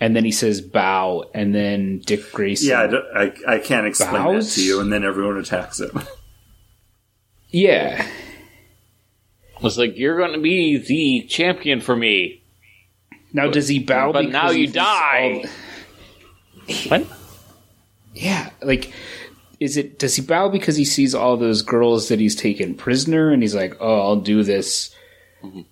and 0.00 0.16
then 0.16 0.24
he 0.24 0.32
says 0.32 0.60
"bow," 0.60 1.30
and 1.34 1.54
then 1.54 1.98
Dick 2.00 2.32
Grayson. 2.32 2.68
yeah, 2.68 3.00
I, 3.14 3.22
I, 3.22 3.54
I 3.54 3.58
can't 3.58 3.86
explain 3.86 4.24
Bows? 4.24 4.54
that 4.54 4.60
to 4.60 4.66
you, 4.66 4.80
and 4.80 4.92
then 4.92 5.04
everyone 5.04 5.38
attacks 5.38 5.80
him. 5.80 6.02
yeah. 7.50 8.06
Was 9.62 9.78
like, 9.78 9.96
"You're 9.96 10.18
going 10.18 10.32
to 10.32 10.38
be 10.40 10.76
the 10.78 11.26
champion 11.28 11.80
for 11.80 11.96
me." 11.96 12.42
Now 13.32 13.50
does 13.50 13.68
he 13.68 13.78
bow? 13.78 14.12
But 14.12 14.26
because 14.26 14.32
now 14.32 14.50
he 14.50 14.60
you 14.62 14.66
die. 14.68 15.42
all- 15.44 16.70
What? 16.88 17.06
Yeah, 18.14 18.50
like 18.62 18.92
is 19.60 19.76
it 19.76 19.98
does 19.98 20.14
he 20.16 20.22
bow 20.22 20.48
because 20.50 20.76
he 20.76 20.84
sees 20.84 21.14
all 21.14 21.36
those 21.36 21.62
girls 21.62 22.08
that 22.08 22.20
he's 22.20 22.34
taken 22.36 22.74
prisoner 22.74 23.30
and 23.30 23.42
he's 23.42 23.54
like, 23.54 23.76
"Oh, 23.80 24.00
I'll 24.00 24.16
do 24.20 24.42
this." 24.42 24.94
Mm-hmm. 25.42 25.62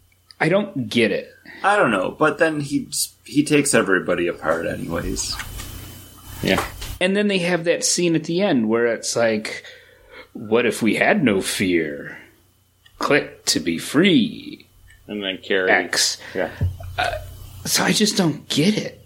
I 0.41 0.49
don't 0.49 0.89
get 0.89 1.11
it. 1.13 1.29
I 1.63 1.77
don't 1.77 1.91
know, 1.91 2.11
but 2.11 2.39
then 2.39 2.61
he 2.61 2.89
he 3.25 3.45
takes 3.45 3.73
everybody 3.75 4.27
apart 4.29 4.67
anyways. 4.67 5.37
Yeah. 6.43 6.65
And 7.01 7.17
then 7.17 7.29
they 7.29 7.39
have 7.39 7.65
that 7.65 7.85
scene 7.85 8.15
at 8.15 8.25
the 8.25 8.41
end 8.43 8.69
where 8.69 8.87
it's 8.87 9.17
like, 9.17 9.65
"What 10.33 10.67
if 10.67 10.83
we 10.83 10.95
had 10.95 11.23
no 11.25 11.41
fear?" 11.41 12.19
Click 12.99 13.45
to 13.47 13.61
be 13.61 13.79
free. 13.79 14.67
And 15.07 15.23
then 15.23 15.39
carry 15.39 15.71
X. 15.71 16.19
Yeah. 16.35 16.51
So 17.65 17.83
I 17.83 17.93
just 17.93 18.17
don't 18.17 18.49
get 18.49 18.77
it. 18.79 19.01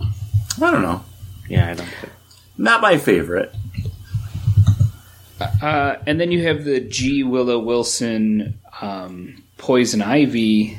I 0.00 0.70
don't 0.70 0.82
know. 0.82 1.04
Yeah, 1.48 1.70
I 1.70 1.74
don't 1.74 1.86
think. 1.86 2.12
Not 2.56 2.80
my 2.80 2.98
favorite. 2.98 3.54
Uh, 5.40 5.96
and 6.06 6.20
then 6.20 6.32
you 6.32 6.42
have 6.44 6.64
the 6.64 6.80
G. 6.80 7.22
Willow 7.22 7.60
Wilson 7.60 8.58
um, 8.80 9.42
Poison 9.56 10.02
Ivy, 10.02 10.76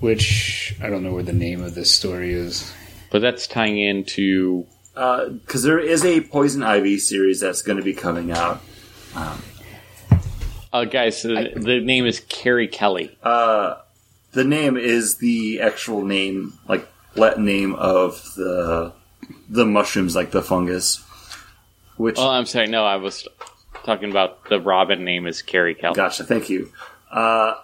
which 0.00 0.74
I 0.82 0.88
don't 0.88 1.02
know 1.02 1.12
where 1.12 1.22
the 1.22 1.34
name 1.34 1.62
of 1.62 1.74
this 1.74 1.90
story 1.90 2.32
is. 2.32 2.72
But 3.10 3.20
that's 3.20 3.46
tying 3.46 3.78
into. 3.78 4.66
Because 4.94 5.62
there 5.62 5.78
is 5.78 6.04
a 6.04 6.20
Poison 6.22 6.62
Ivy 6.62 6.98
series 6.98 7.40
that's 7.40 7.62
going 7.62 7.78
to 7.78 7.84
be 7.84 7.94
coming 7.94 8.32
out. 8.32 8.62
Uh, 10.74 10.84
guys, 10.84 11.22
the, 11.22 11.52
the 11.54 11.78
name 11.78 12.04
is 12.04 12.18
Carrie 12.28 12.66
Kelly. 12.66 13.16
Uh, 13.22 13.76
the 14.32 14.42
name 14.42 14.76
is 14.76 15.18
the 15.18 15.60
actual 15.60 16.04
name, 16.04 16.52
like 16.66 16.88
Latin 17.14 17.44
name 17.44 17.76
of 17.76 18.34
the 18.34 18.92
the 19.48 19.64
mushrooms, 19.64 20.16
like 20.16 20.32
the 20.32 20.42
fungus. 20.42 21.00
Which 21.96 22.18
Oh, 22.18 22.28
I'm 22.28 22.44
sorry. 22.44 22.66
No, 22.66 22.84
I 22.84 22.96
was 22.96 23.28
talking 23.84 24.10
about 24.10 24.48
the 24.48 24.60
Robin 24.60 25.04
name 25.04 25.28
is 25.28 25.42
Carrie 25.42 25.76
Kelly. 25.76 25.94
Gotcha. 25.94 26.24
Thank 26.24 26.50
you. 26.50 26.72
Uh, 27.08 27.54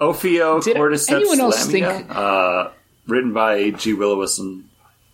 Ophio 0.00 0.60
Did 0.64 0.76
Cordyceps 0.76 1.12
anyone 1.14 1.38
else 1.38 1.64
lamia, 1.64 1.92
think- 1.92 2.10
uh, 2.10 2.70
written 3.06 3.32
by 3.32 3.70
G. 3.70 3.92
Willow 3.94 4.18
Wilson, 4.18 4.68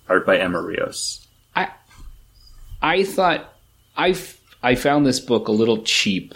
art 0.08 0.24
by 0.24 0.38
Emma 0.38 0.62
Rios. 0.62 1.26
I 1.54 1.68
I 2.80 3.04
thought 3.04 3.52
I 3.98 4.10
f- 4.10 4.40
I 4.62 4.76
found 4.76 5.04
this 5.04 5.20
book 5.20 5.48
a 5.48 5.52
little 5.52 5.82
cheap. 5.82 6.34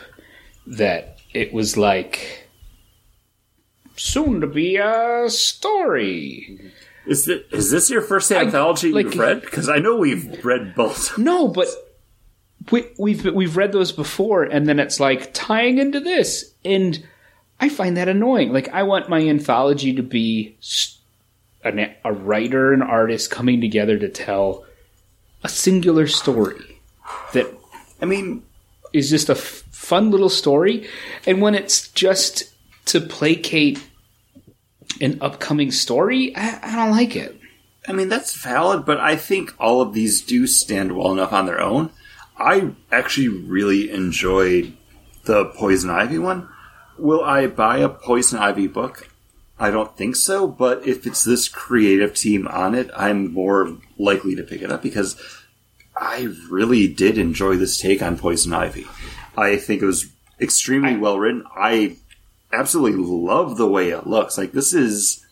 That 0.76 1.18
it 1.32 1.52
was 1.52 1.76
like 1.76 2.46
soon 3.96 4.40
to 4.40 4.46
be 4.46 4.76
a 4.76 5.24
story. 5.28 6.72
Is 7.06 7.26
it 7.28 7.46
is 7.52 7.70
this 7.70 7.90
your 7.90 8.02
first 8.02 8.30
anthology 8.30 8.92
like- 8.92 9.06
you've 9.06 9.18
read? 9.18 9.40
Because 9.40 9.68
I 9.68 9.78
know 9.78 9.96
we've 9.96 10.44
read 10.44 10.74
both. 10.74 11.16
No, 11.18 11.48
but 11.48 11.68
we, 12.70 12.86
we've 12.98 13.24
we've 13.24 13.56
read 13.56 13.72
those 13.72 13.92
before, 13.92 14.42
and 14.44 14.68
then 14.68 14.78
it's 14.78 15.00
like 15.00 15.32
tying 15.32 15.78
into 15.78 16.00
this, 16.00 16.52
and 16.64 17.02
I 17.60 17.70
find 17.70 17.96
that 17.96 18.08
annoying. 18.08 18.52
Like 18.52 18.68
I 18.68 18.82
want 18.82 19.08
my 19.08 19.20
anthology 19.20 19.94
to 19.94 20.02
be 20.02 20.54
an, 21.64 21.94
a 22.04 22.12
writer 22.12 22.74
and 22.74 22.82
artist 22.82 23.30
coming 23.30 23.60
together 23.62 23.98
to 23.98 24.08
tell 24.08 24.66
a 25.42 25.48
singular 25.48 26.06
story 26.06 26.80
that 27.32 27.46
I 28.02 28.04
mean, 28.04 28.42
is 28.92 29.08
just 29.08 29.28
a 29.30 29.32
f- 29.32 29.64
fun 29.88 30.10
little 30.10 30.28
story, 30.28 30.86
and 31.26 31.40
when 31.40 31.54
it's 31.54 31.88
just 31.88 32.54
to 32.84 33.00
placate 33.00 33.82
an 35.00 35.18
upcoming 35.22 35.70
story, 35.70 36.36
I, 36.36 36.58
I 36.62 36.76
don't 36.76 36.90
like 36.90 37.16
it. 37.16 37.34
I 37.86 37.92
mean 37.92 38.10
that's 38.10 38.36
valid, 38.36 38.84
but 38.84 39.00
I 39.00 39.16
think 39.16 39.54
all 39.58 39.80
of 39.80 39.94
these 39.94 40.20
do 40.20 40.46
stand 40.46 40.94
well 40.94 41.12
enough 41.12 41.32
on 41.32 41.46
their 41.46 41.60
own. 41.60 41.90
I 42.36 42.72
actually 42.92 43.28
really 43.28 43.90
enjoyed 43.90 44.76
the 45.24 45.46
Poison 45.46 45.88
Ivy 45.88 46.18
one. 46.18 46.48
Will 46.98 47.24
I 47.24 47.46
buy 47.46 47.78
a 47.78 47.88
Poison 47.88 48.38
Ivy 48.38 48.66
book? 48.66 49.08
I 49.58 49.70
don't 49.70 49.96
think 49.96 50.16
so, 50.16 50.46
but 50.46 50.86
if 50.86 51.06
it's 51.06 51.24
this 51.24 51.48
creative 51.48 52.14
team 52.14 52.46
on 52.46 52.74
it, 52.74 52.90
I'm 52.94 53.32
more 53.32 53.78
likely 53.98 54.36
to 54.36 54.42
pick 54.42 54.60
it 54.60 54.70
up 54.70 54.82
because 54.82 55.16
I 55.96 56.28
really 56.48 56.86
did 56.86 57.18
enjoy 57.18 57.56
this 57.56 57.80
take 57.80 58.02
on 58.02 58.18
Poison 58.18 58.52
Ivy. 58.52 58.86
I 59.38 59.56
think 59.56 59.82
it 59.82 59.86
was 59.86 60.06
extremely 60.40 60.96
well 60.96 61.18
written. 61.18 61.44
I 61.54 61.96
absolutely 62.52 63.02
love 63.02 63.56
the 63.56 63.68
way 63.68 63.90
it 63.90 64.06
looks. 64.06 64.36
Like 64.36 64.52
this 64.52 64.72
is 64.74 65.24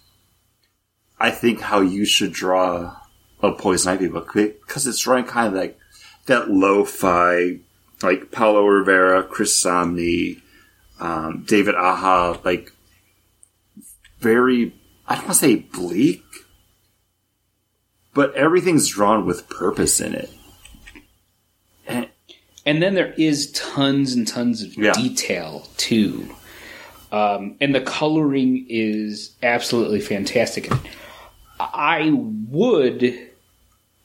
I 1.19 1.31
think 1.31 1.61
how 1.61 1.81
you 1.81 2.05
should 2.05 2.33
draw 2.33 2.97
a 3.43 3.53
Poison 3.53 3.93
Ivy 3.93 4.09
book 4.09 4.33
because 4.35 4.87
it's 4.87 5.01
drawing 5.01 5.25
kind 5.25 5.49
of 5.49 5.55
like 5.55 5.79
that 6.27 6.51
lo-fi, 6.51 7.59
like 8.03 8.31
Paolo 8.31 8.67
Rivera, 8.67 9.23
Chris 9.23 9.63
Samnee, 9.63 10.41
um, 11.01 11.45
David 11.47 11.75
Aja, 11.75 12.39
like 12.45 12.73
very, 14.21 14.75
I 15.07 15.15
don't 15.15 15.25
want 15.25 15.39
to 15.39 15.41
say 15.41 15.57
bleak, 15.57 16.25
but 18.15 18.35
everything's 18.35 18.89
drawn 18.89 19.25
with 19.27 19.49
purpose 19.49 20.01
in 20.01 20.15
it. 20.15 20.31
And 22.67 22.83
then 22.83 22.95
there 22.95 23.15
is 23.17 23.51
tons 23.53 24.13
and 24.13 24.27
tons 24.27 24.63
of 24.63 24.77
Yeah. 24.77 24.93
detail 24.93 25.69
too. 25.77 26.29
Um, 27.13 27.55
and 27.61 27.73
the 27.75 27.81
coloring 27.81 28.67
is 28.69 29.31
absolutely 29.43 30.01
fantastic. 30.01 30.69
I 31.61 32.11
would 32.51 33.15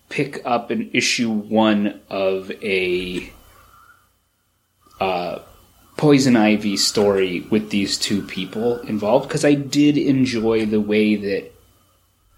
pick 0.09 0.41
up 0.45 0.69
an 0.69 0.91
issue 0.93 1.31
one 1.31 1.99
of 2.09 2.51
a 2.61 3.31
uh, 4.99 5.39
Poison 5.97 6.35
Ivy 6.35 6.77
story 6.77 7.41
with 7.49 7.69
these 7.71 7.97
two 7.97 8.21
people 8.21 8.77
involved 8.81 9.27
because 9.27 9.43
I 9.45 9.53
did 9.55 9.97
enjoy 9.97 10.65
the 10.65 10.79
way 10.81 11.15
that 11.15 11.51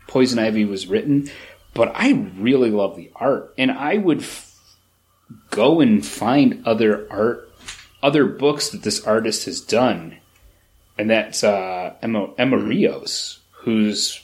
Poison 0.08 0.40
Ivy 0.40 0.66
was 0.66 0.88
written, 0.88 1.30
but 1.74 1.92
I 1.96 2.12
really 2.38 2.72
love 2.72 2.96
the 2.96 3.12
art, 3.16 3.54
and 3.58 3.72
I 3.72 3.98
would 3.98 4.20
f- 4.22 4.53
go 5.50 5.80
and 5.82 6.06
find 6.06 6.62
other 6.66 7.08
art, 7.12 7.50
other 8.02 8.26
books 8.26 8.70
that 8.70 8.84
this 8.84 9.06
artist 9.06 9.46
has 9.46 9.62
done, 9.62 10.18
and 10.98 11.10
that's 11.10 11.44
uh, 11.44 11.96
Emma 12.02 12.34
Emma 12.38 12.58
Rios, 12.58 13.40
who's 13.52 14.22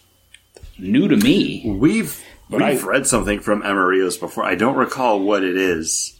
new 0.77 1.07
to 1.07 1.17
me. 1.17 1.63
we've 1.65 2.21
But 2.49 2.61
we've 2.61 2.83
I- 2.83 2.87
read 2.87 3.07
something 3.07 3.39
from 3.39 3.63
Emma 3.63 3.85
Rios 3.85 4.17
before. 4.17 4.43
I 4.45 4.55
don't 4.55 4.77
recall 4.77 5.19
what 5.19 5.43
it 5.43 5.55
is. 5.57 6.15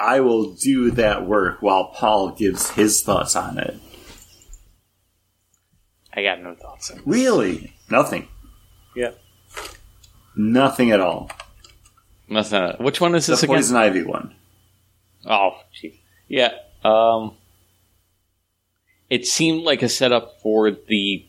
I 0.00 0.20
will 0.20 0.52
do 0.54 0.92
that 0.92 1.26
work 1.26 1.60
while 1.60 1.86
Paul 1.88 2.30
gives 2.30 2.70
his 2.70 3.02
thoughts 3.02 3.34
on 3.34 3.58
it. 3.58 3.74
I 6.14 6.22
got 6.22 6.40
no 6.40 6.54
thoughts. 6.54 6.90
on 6.90 6.98
it. 6.98 7.02
Really? 7.06 7.74
Nothing. 7.90 8.28
Yeah. 8.94 9.12
Nothing 10.36 10.92
at 10.92 11.00
all. 11.00 11.30
Nothing. 12.28 12.58
uh, 12.62 12.76
Which 12.78 13.00
one 13.00 13.14
is 13.14 13.26
The 13.26 13.32
this 13.32 13.42
again? 13.42 13.56
Poison 13.56 13.76
Ivy 13.76 14.02
one. 14.04 14.34
Oh, 15.26 15.60
gee. 15.72 16.00
Yeah. 16.28 16.52
Um, 16.84 17.34
it 19.10 19.26
seemed 19.26 19.62
like 19.62 19.82
a 19.82 19.88
setup 19.88 20.40
for 20.42 20.70
the 20.70 21.24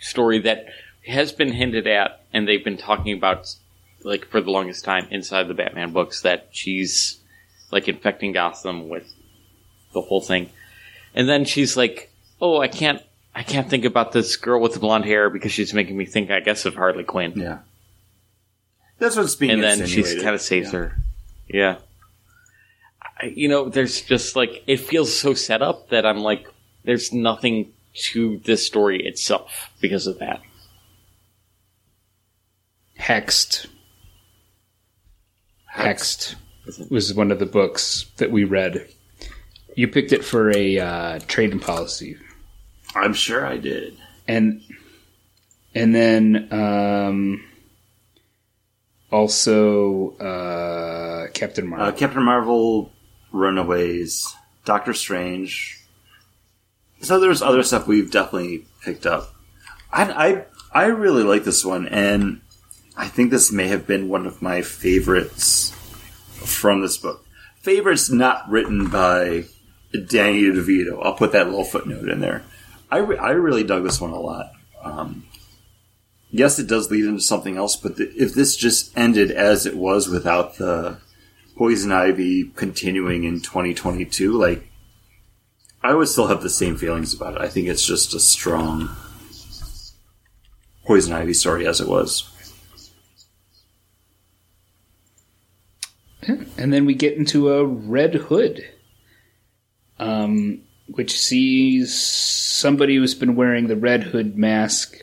story 0.00 0.38
that 0.40 0.66
has 1.06 1.32
been 1.32 1.52
hinted 1.52 1.86
at, 1.86 2.22
and 2.32 2.46
they've 2.46 2.64
been 2.64 2.76
talking 2.78 3.16
about, 3.16 3.54
like, 4.04 4.26
for 4.26 4.40
the 4.40 4.50
longest 4.50 4.84
time 4.84 5.08
inside 5.10 5.48
the 5.48 5.54
Batman 5.54 5.92
books, 5.92 6.22
that 6.22 6.48
she's, 6.52 7.18
like, 7.70 7.88
infecting 7.88 8.32
Gotham 8.32 8.88
with 8.88 9.12
the 9.92 10.00
whole 10.00 10.20
thing. 10.20 10.50
And 11.14 11.28
then 11.28 11.44
she's 11.44 11.76
like, 11.76 12.12
oh, 12.40 12.60
I 12.60 12.68
can't. 12.68 13.02
I 13.34 13.42
can't 13.42 13.68
think 13.70 13.86
about 13.86 14.12
this 14.12 14.36
girl 14.36 14.60
with 14.60 14.74
the 14.74 14.78
blonde 14.78 15.06
hair 15.06 15.30
because 15.30 15.52
she's 15.52 15.72
making 15.72 15.96
me 15.96 16.04
think, 16.04 16.30
I 16.30 16.40
guess, 16.40 16.66
of 16.66 16.74
Harley 16.74 17.02
Quinn. 17.02 17.32
Yeah. 17.34 17.60
That's 19.02 19.16
what's 19.16 19.34
being 19.34 19.50
and 19.50 19.62
then 19.64 19.84
she 19.86 20.04
kind 20.22 20.32
of 20.32 20.40
saves 20.40 20.72
Yeah. 20.72 20.78
her. 20.78 20.96
Yeah. 21.48 21.76
I, 23.20 23.26
you 23.26 23.48
know, 23.48 23.68
there's 23.68 24.00
just 24.00 24.36
like 24.36 24.62
it 24.68 24.76
feels 24.78 25.12
so 25.12 25.34
set 25.34 25.60
up 25.60 25.88
that 25.88 26.06
I'm 26.06 26.18
like, 26.20 26.46
there's 26.84 27.12
nothing 27.12 27.72
to 28.12 28.40
this 28.44 28.64
story 28.64 29.04
itself 29.04 29.72
because 29.80 30.06
of 30.06 30.20
that. 30.20 30.40
Hexed. 32.96 33.66
Hexed 35.74 36.36
Is 36.66 36.78
was 36.88 37.12
one 37.12 37.32
of 37.32 37.40
the 37.40 37.46
books 37.46 38.06
that 38.18 38.30
we 38.30 38.44
read. 38.44 38.86
You 39.74 39.88
picked 39.88 40.12
it 40.12 40.24
for 40.24 40.56
a 40.56 40.78
uh, 40.78 41.18
trading 41.26 41.58
policy, 41.58 42.16
I'm 42.94 43.14
sure 43.14 43.44
I 43.44 43.56
did. 43.56 43.96
and 44.28 44.62
and 45.74 45.92
then 45.92 46.48
um, 46.52 47.42
also 49.12 50.16
uh, 50.16 51.28
Captain 51.32 51.66
Marvel. 51.66 51.86
Uh, 51.86 51.92
Captain 51.92 52.22
Marvel, 52.22 52.90
Runaways, 53.30 54.34
Doctor 54.64 54.94
Strange. 54.94 55.78
So 57.02 57.20
there's 57.20 57.42
other 57.42 57.62
stuff 57.62 57.86
we've 57.86 58.10
definitely 58.10 58.66
picked 58.82 59.06
up. 59.06 59.34
I, 59.92 60.44
I, 60.72 60.84
I 60.84 60.86
really 60.86 61.22
like 61.22 61.44
this 61.44 61.64
one, 61.64 61.86
and 61.86 62.40
I 62.96 63.08
think 63.08 63.30
this 63.30 63.52
may 63.52 63.68
have 63.68 63.86
been 63.86 64.08
one 64.08 64.26
of 64.26 64.40
my 64.40 64.62
favorites 64.62 65.70
from 66.34 66.80
this 66.80 66.96
book. 66.96 67.24
Favorites 67.60 68.10
not 68.10 68.48
written 68.50 68.88
by 68.88 69.44
Danny 69.92 70.44
DeVito. 70.44 71.00
I'll 71.02 71.14
put 71.14 71.32
that 71.32 71.46
little 71.46 71.64
footnote 71.64 72.08
in 72.08 72.20
there. 72.20 72.42
I, 72.90 72.98
re- 72.98 73.18
I 73.18 73.30
really 73.30 73.64
dug 73.64 73.84
this 73.84 74.00
one 74.00 74.10
a 74.10 74.20
lot. 74.20 74.52
Um, 74.82 75.26
yes, 76.32 76.58
it 76.58 76.66
does 76.66 76.90
lead 76.90 77.04
into 77.04 77.20
something 77.20 77.56
else, 77.56 77.76
but 77.76 77.96
the, 77.96 78.10
if 78.16 78.34
this 78.34 78.56
just 78.56 78.96
ended 78.98 79.30
as 79.30 79.66
it 79.66 79.76
was 79.76 80.08
without 80.08 80.56
the 80.56 80.98
Poison 81.56 81.92
Ivy 81.92 82.50
continuing 82.56 83.22
in 83.22 83.40
2022, 83.40 84.32
like, 84.32 84.68
I 85.84 85.94
would 85.94 86.08
still 86.08 86.28
have 86.28 86.42
the 86.42 86.50
same 86.50 86.76
feelings 86.76 87.14
about 87.14 87.34
it. 87.34 87.40
I 87.40 87.48
think 87.48 87.68
it's 87.68 87.86
just 87.86 88.14
a 88.14 88.20
strong 88.20 88.88
Poison 90.84 91.12
Ivy 91.12 91.34
story 91.34 91.66
as 91.66 91.80
it 91.80 91.88
was. 91.88 92.28
And 96.56 96.72
then 96.72 96.86
we 96.86 96.94
get 96.94 97.16
into 97.16 97.50
a 97.52 97.64
Red 97.64 98.14
Hood, 98.14 98.64
um, 99.98 100.62
which 100.86 101.18
sees 101.18 102.00
somebody 102.00 102.96
who's 102.96 103.14
been 103.14 103.34
wearing 103.34 103.66
the 103.66 103.76
Red 103.76 104.04
Hood 104.04 104.36
mask 104.36 105.01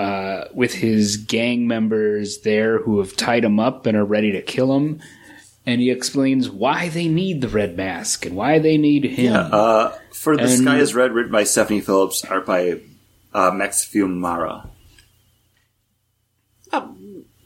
uh, 0.00 0.48
with 0.54 0.72
his 0.72 1.18
gang 1.18 1.66
members 1.68 2.38
there 2.40 2.78
who 2.78 2.98
have 3.00 3.14
tied 3.16 3.44
him 3.44 3.60
up 3.60 3.84
and 3.86 3.96
are 3.96 4.04
ready 4.04 4.32
to 4.32 4.40
kill 4.42 4.74
him. 4.76 5.00
And 5.66 5.80
he 5.80 5.90
explains 5.90 6.48
why 6.48 6.88
they 6.88 7.06
need 7.06 7.42
the 7.42 7.48
red 7.48 7.76
mask 7.76 8.24
and 8.24 8.34
why 8.34 8.58
they 8.60 8.78
need 8.78 9.04
him. 9.04 9.34
Uh, 9.52 9.92
for 10.12 10.36
The 10.36 10.44
And- 10.44 10.62
Sky 10.62 10.78
is 10.78 10.94
Red, 10.94 11.12
written 11.12 11.30
by 11.32 11.44
Stephanie 11.44 11.82
Phillips, 11.82 12.24
art 12.24 12.46
by 12.46 12.80
uh, 13.34 13.50
Max 13.52 13.84
Fiumara. 13.84 14.68
Uh, 16.72 16.88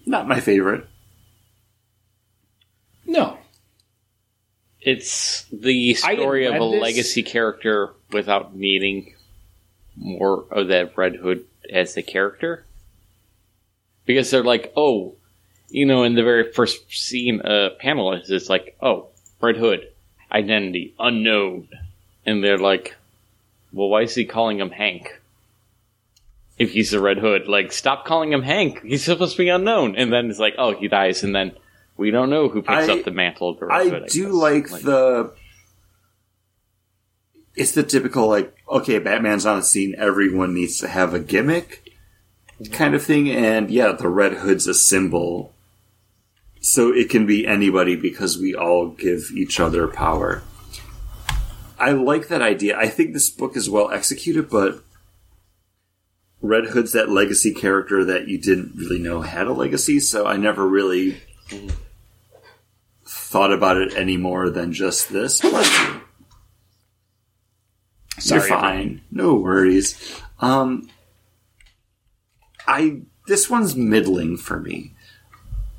not 0.07 0.29
my 0.29 0.39
favorite. 0.41 0.87
No, 3.07 3.37
It's 4.81 5.45
the 5.53 5.95
story 5.95 6.47
of 6.47 6.55
a 6.55 6.59
this- 6.59 6.81
legacy 6.83 7.23
character 7.23 7.95
without 8.13 8.55
needing 8.55 9.14
more 9.97 10.45
of 10.51 10.69
that 10.69 10.97
Red 10.97 11.17
Hood 11.17 11.45
as 11.71 11.95
the 11.95 12.03
character. 12.03 12.65
Because 14.07 14.31
they're 14.31 14.45
like, 14.45 14.73
oh, 14.77 15.15
you 15.71 15.87
know, 15.87 16.03
in 16.03 16.15
the 16.15 16.23
very 16.23 16.53
first 16.53 16.91
scene, 16.93 17.41
uh, 17.41 17.71
panel 17.79 18.13
is 18.13 18.31
it's 18.31 18.49
like, 18.51 18.77
oh, 18.83 19.09
Red 19.41 19.57
Hood, 19.57 19.89
identity 20.31 20.95
unknown, 20.99 21.69
and 22.27 22.43
they're 22.45 22.59
like, 22.59 22.97
well, 23.73 23.89
why 23.89 24.03
is 24.03 24.15
he 24.15 24.25
calling 24.25 24.61
him 24.61 24.71
Hank? 24.71 25.21
If 26.59 26.71
he's 26.73 26.91
the 26.93 27.01
Red 27.01 27.19
Hood, 27.19 27.49
like, 27.49 27.73
stop 27.73 28.05
calling 28.05 28.33
him 28.33 28.43
Hank. 28.43 28.83
He's 28.85 29.05
supposed 29.05 29.33
to 29.37 29.43
be 29.43 29.49
unknown. 29.49 29.97
And 29.97 30.13
then 30.13 30.31
it's 30.31 30.39
like, 30.39 30.55
oh, 30.59 30.75
he 30.75 30.87
dies, 30.87 31.25
and 31.25 31.35
then 31.35 31.53
we 31.97 32.11
don't 32.13 32.31
know 32.31 32.49
who 32.49 32.63
picks 32.63 32.89
I- 32.89 32.93
up 32.93 33.05
the 33.05 33.11
mantle 33.11 33.49
of 33.51 33.59
the 33.59 33.67
Red 33.67 33.81
I 33.81 33.89
Hood. 33.89 34.07
do 34.09 34.25
guess. 34.27 34.33
like, 34.35 34.69
the. 34.83 35.33
It's 37.57 37.73
the 37.73 37.83
typical, 37.83 38.29
like, 38.29 38.57
okay, 38.69 38.99
Batman's 38.99 39.47
on 39.47 39.59
the 39.59 39.63
scene, 39.63 39.95
everyone 39.97 40.55
needs 40.55 40.79
to 40.79 40.89
have 40.89 41.15
a 41.15 41.21
gimmick 41.21 41.85
kind 42.73 42.95
of 42.95 43.03
thing, 43.03 43.31
and 43.31 43.71
yeah, 43.71 43.93
the 43.93 44.09
Red 44.09 44.35
Hood's 44.35 44.67
a 44.67 44.75
symbol. 44.75 45.53
So 46.61 46.93
it 46.93 47.11
can 47.11 47.27
be 47.27 47.47
anybody 47.47 47.95
because 47.95 48.39
we 48.39 48.55
all 48.55 48.89
give 48.89 49.31
each 49.35 49.61
other 49.61 49.87
power. 49.87 50.43
I 51.79 51.91
like 51.93 52.29
that 52.29 52.41
idea. 52.41 52.79
I 52.79 52.89
think 52.89 53.13
this 53.13 53.29
book 53.29 53.57
is 53.57 53.69
well 53.69 53.91
executed, 53.91 54.49
but 54.49 54.83
Red 56.41 56.67
Hood's 56.67 56.93
that 56.93 57.11
legacy 57.11 57.53
character 57.53 58.05
that 58.05 58.29
you 58.29 58.39
didn't 58.39 58.77
really 58.77 58.99
know 58.99 59.23
had 59.23 59.47
a 59.47 59.53
legacy, 59.53 60.01
so 60.01 60.27
I 60.27 60.37
never 60.37 60.67
really 60.67 61.21
mm-hmm. 61.49 61.69
thought 63.05 63.53
about 63.53 63.77
it 63.77 63.95
any 63.95 64.17
more 64.17 64.49
than 64.51 64.73
just 64.73 65.11
this. 65.11 65.43
Sorry, 68.25 68.49
You're 68.49 68.59
fine. 68.59 69.03
No 69.11 69.35
worries. 69.35 70.19
Um, 70.41 70.89
I 72.67 73.03
this 73.27 73.51
one's 73.51 73.77
middling 73.77 74.39
for 74.39 74.59
me. 74.59 74.95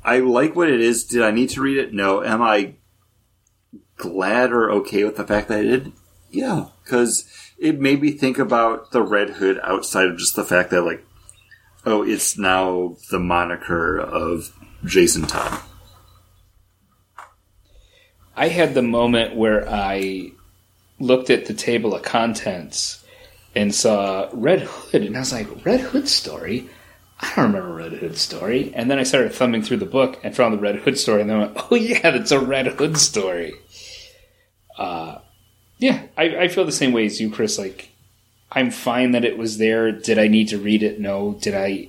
I 0.04 0.20
like 0.20 0.54
what 0.54 0.70
it 0.70 0.80
is. 0.80 1.04
Did 1.04 1.22
I 1.22 1.32
need 1.32 1.50
to 1.50 1.60
read 1.60 1.76
it? 1.76 1.92
No. 1.92 2.22
Am 2.22 2.40
I 2.40 2.74
glad 3.96 4.52
or 4.52 4.70
okay 4.70 5.02
with 5.02 5.16
the 5.16 5.26
fact 5.26 5.48
that 5.48 5.58
I 5.58 5.62
did? 5.62 5.92
Yeah, 6.30 6.66
because 6.84 7.28
it 7.58 7.80
made 7.80 8.00
me 8.00 8.12
think 8.12 8.38
about 8.38 8.92
the 8.92 9.02
Red 9.02 9.30
Hood 9.30 9.58
outside 9.64 10.06
of 10.06 10.16
just 10.18 10.36
the 10.36 10.44
fact 10.44 10.70
that, 10.70 10.82
like, 10.82 11.04
oh, 11.84 12.04
it's 12.04 12.38
now 12.38 12.96
the 13.10 13.18
moniker 13.18 13.98
of 13.98 14.52
Jason 14.84 15.22
Todd. 15.22 15.60
I 18.36 18.48
had 18.48 18.74
the 18.74 18.82
moment 18.82 19.34
where 19.34 19.68
I 19.68 20.32
looked 20.98 21.30
at 21.30 21.46
the 21.46 21.54
table 21.54 21.94
of 21.94 22.02
contents 22.02 23.04
and 23.54 23.74
saw 23.74 24.28
Red 24.32 24.62
Hood, 24.62 25.02
and 25.02 25.16
I 25.16 25.20
was 25.20 25.32
like, 25.32 25.64
Red 25.64 25.80
Hood 25.80 26.08
story? 26.08 26.68
I 27.20 27.32
don't 27.34 27.52
remember 27.52 27.74
Red 27.74 27.92
Hood 27.94 28.16
story. 28.16 28.72
And 28.74 28.90
then 28.90 28.98
I 28.98 29.02
started 29.02 29.32
thumbing 29.32 29.62
through 29.62 29.78
the 29.78 29.86
book 29.86 30.18
and 30.22 30.36
found 30.36 30.52
the 30.52 30.58
Red 30.58 30.76
Hood 30.76 30.98
story, 30.98 31.22
and 31.22 31.30
then 31.30 31.36
I 31.36 31.40
went, 31.46 31.72
oh 31.72 31.74
yeah, 31.74 32.10
that's 32.10 32.32
a 32.32 32.40
Red 32.40 32.66
Hood 32.66 32.98
story. 32.98 33.54
Uh, 34.76 35.18
yeah, 35.78 36.02
I, 36.16 36.36
I 36.36 36.48
feel 36.48 36.64
the 36.64 36.72
same 36.72 36.92
way 36.92 37.06
as 37.06 37.20
you, 37.20 37.30
Chris. 37.30 37.58
Like, 37.58 37.90
I'm 38.52 38.70
fine 38.70 39.12
that 39.12 39.24
it 39.24 39.38
was 39.38 39.58
there. 39.58 39.92
Did 39.92 40.18
I 40.18 40.28
need 40.28 40.48
to 40.48 40.58
read 40.58 40.82
it? 40.82 41.00
No. 41.00 41.38
Did 41.40 41.54
I? 41.54 41.88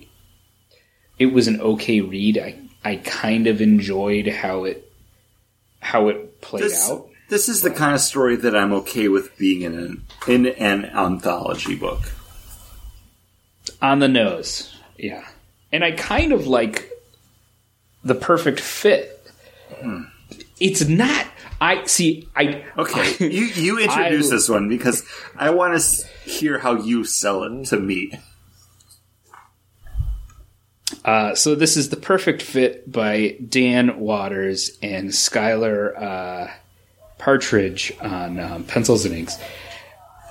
It 1.19 1.27
was 1.27 1.47
an 1.47 1.59
okay 1.61 2.01
read. 2.01 2.37
I 2.37 2.55
I 2.83 2.97
kind 2.97 3.47
of 3.47 3.61
enjoyed 3.61 4.27
how 4.27 4.63
it 4.63 4.89
how 5.79 6.07
it 6.07 6.41
played 6.41 6.63
This, 6.63 6.89
out. 6.89 7.09
This 7.29 7.49
is 7.49 7.61
the 7.61 7.71
kind 7.71 7.93
of 7.93 7.99
story 8.01 8.35
that 8.37 8.55
I'm 8.55 8.71
okay 8.73 9.07
with 9.09 9.37
being 9.37 9.61
in 9.61 9.75
an 9.77 10.05
in 10.27 10.45
an 10.45 10.85
anthology 10.85 11.75
book. 11.75 12.01
on 13.81 13.99
the 13.99 14.07
nose. 14.07 14.73
Yeah. 14.97 15.27
And 15.71 15.83
I 15.83 15.91
kind 15.91 16.31
of 16.31 16.47
like 16.47 16.89
the 18.03 18.15
perfect 18.15 18.59
fit. 18.61 19.13
It's 20.59 20.87
not 20.87 21.27
I 21.59 21.83
see 21.85 22.29
I 22.35 22.63
Okay, 22.77 23.15
you 23.29 23.45
you 23.45 23.79
introduce 23.79 24.27
I- 24.31 24.35
this 24.35 24.47
one 24.49 24.69
because 24.69 25.03
I 25.35 25.49
want 25.49 25.79
to 25.79 26.07
hear 26.29 26.59
how 26.59 26.75
you 26.81 27.03
sell 27.03 27.43
it 27.43 27.65
to 27.67 27.79
me. 27.79 28.11
Uh, 31.03 31.35
so 31.35 31.53
this 31.55 31.75
is 31.75 31.89
the 31.89 31.97
perfect 31.97 32.41
fit 32.41 32.89
by 32.89 33.37
Dan 33.47 33.99
Watters 33.99 34.77
and 34.81 35.09
Skylar 35.09 36.01
uh, 36.01 36.47
Patridge 37.19 37.91
on 38.03 38.39
um, 38.39 38.63
Pencils 38.63 39.05
and 39.05 39.15
Inks. 39.15 39.37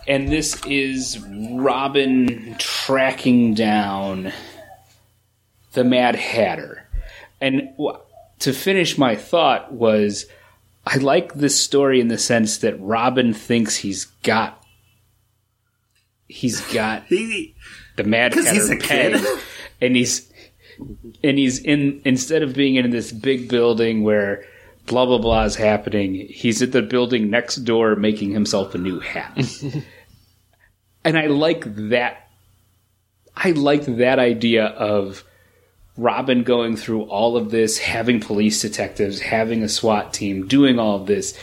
And 0.07 0.29
this 0.29 0.65
is 0.67 1.19
Robin 1.53 2.55
tracking 2.59 3.55
down 3.55 4.33
the 5.73 5.85
Mad 5.85 6.15
Hatter. 6.15 6.87
And 7.41 7.71
wh- 7.79 7.99
to 8.41 8.53
finish 8.53 8.99
my 8.99 9.17
thought 9.17 9.73
was 9.73 10.27
I 10.87 10.99
like 10.99 11.35
this 11.35 11.61
story 11.61 12.01
in 12.01 12.09
the 12.09 12.19
sense 12.19 12.59
that 12.59 12.81
Robin 12.81 13.35
thinks 13.35 13.77
he's 13.77 14.05
got 14.23 14.63
he's 16.29 16.61
got 16.73 17.05
He 17.09 17.55
the 17.97 18.05
Mad 18.05 18.35
Hatter 18.35 18.53
he's 18.53 18.71
a 18.71 18.77
pegged, 18.77 19.27
and 19.81 19.97
he's 19.97 20.31
and 21.25 21.39
he's 21.39 21.59
in 21.59 22.01
instead 22.05 22.43
of 22.43 22.55
being 22.55 22.77
in 22.77 22.91
this 22.91 23.11
big 23.11 23.49
building 23.49 24.05
where 24.05 24.45
blah 24.87 25.07
blah 25.07 25.19
blah 25.19 25.45
is 25.45 25.57
happening, 25.57 26.15
he's 26.29 26.63
at 26.63 26.73
the 26.73 26.83
building 26.83 27.31
next 27.31 27.57
door 27.57 27.97
making 27.97 28.31
himself 28.31 28.75
a 28.75 28.79
new 28.79 29.01
hat. 29.01 29.37
and 31.05 31.19
I 31.19 31.27
like 31.27 31.65
that. 31.91 32.29
I 33.37 33.51
like 33.51 33.85
that 33.85 34.19
idea 34.19 34.67
of 34.67 35.23
Robin 35.97 36.43
going 36.43 36.77
through 36.77 37.03
all 37.03 37.37
of 37.37 37.51
this, 37.51 37.79
having 37.79 38.21
police 38.21 38.61
detectives, 38.63 39.21
having 39.21 39.63
a 39.63 39.69
SWAT 39.69 40.13
team, 40.13 40.47
doing 40.47 40.79
all 40.79 40.97
of 40.97 41.07
this, 41.07 41.39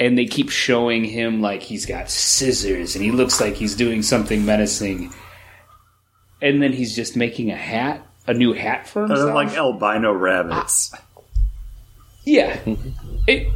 and 0.00 0.18
they 0.18 0.26
keep 0.26 0.50
showing 0.50 1.04
him 1.04 1.40
like 1.40 1.62
he's 1.62 1.86
got 1.86 2.10
scissors 2.10 2.96
and 2.96 3.04
he 3.04 3.10
looks 3.12 3.40
like 3.40 3.54
he's 3.54 3.76
doing 3.76 4.02
something 4.02 4.44
menacing. 4.44 5.12
And 6.40 6.60
then 6.60 6.72
he's 6.72 6.96
just 6.96 7.16
making 7.16 7.52
a 7.52 7.56
hat, 7.56 8.04
a 8.26 8.34
new 8.34 8.52
hat 8.52 8.88
for 8.88 9.06
they're 9.06 9.16
himself. 9.16 9.34
like 9.34 9.56
albino 9.56 10.12
rabbits. 10.12 10.92
Ah. 10.92 11.04
Yeah, 12.24 12.58
it. 13.26 13.52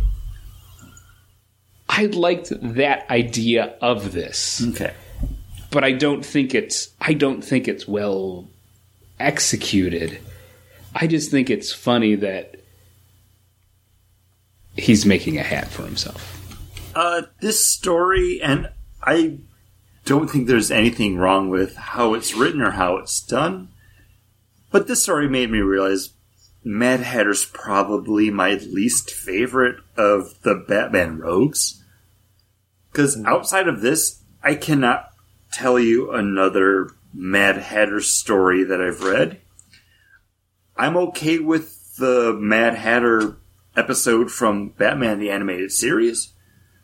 I 1.88 2.06
liked 2.06 2.52
that 2.60 3.08
idea 3.10 3.74
of 3.80 4.12
this, 4.12 4.62
Okay, 4.70 4.92
but 5.70 5.84
I 5.84 5.92
don't 5.92 6.24
think 6.24 6.54
it's. 6.54 6.90
I 7.00 7.14
don't 7.14 7.42
think 7.42 7.68
it's 7.68 7.86
well 7.88 8.48
executed. 9.18 10.18
I 10.94 11.06
just 11.06 11.30
think 11.30 11.48
it's 11.50 11.72
funny 11.72 12.14
that 12.16 12.56
he's 14.76 15.06
making 15.06 15.38
a 15.38 15.42
hat 15.42 15.68
for 15.68 15.82
himself. 15.82 16.32
uh, 16.94 17.22
this 17.40 17.64
story, 17.66 18.40
and 18.42 18.68
I 19.02 19.38
don't 20.04 20.28
think 20.28 20.46
there's 20.46 20.70
anything 20.70 21.16
wrong 21.16 21.48
with 21.50 21.76
how 21.76 22.14
it's 22.14 22.34
written 22.34 22.62
or 22.62 22.70
how 22.72 22.96
it's 22.96 23.20
done. 23.20 23.68
But 24.70 24.86
this 24.88 25.02
story 25.02 25.28
made 25.28 25.50
me 25.50 25.58
realize 25.60 26.10
Mad 26.66 26.98
Hatter's 26.98 27.44
probably 27.44 28.28
my 28.28 28.54
least 28.54 29.12
favorite 29.12 29.76
of 29.96 30.42
the 30.42 30.56
Batman 30.56 31.18
rogues. 31.18 31.80
Because 32.90 33.14
hmm. 33.14 33.24
outside 33.24 33.68
of 33.68 33.82
this, 33.82 34.20
I 34.42 34.56
cannot 34.56 35.10
tell 35.52 35.78
you 35.78 36.10
another 36.10 36.90
Mad 37.14 37.56
Hatter 37.56 38.00
story 38.00 38.64
that 38.64 38.80
I've 38.80 39.04
read. 39.04 39.40
I'm 40.76 40.96
okay 40.96 41.38
with 41.38 41.96
the 41.98 42.36
Mad 42.36 42.74
Hatter 42.74 43.36
episode 43.76 44.32
from 44.32 44.70
Batman 44.70 45.20
the 45.20 45.30
Animated 45.30 45.70
Series 45.70 46.32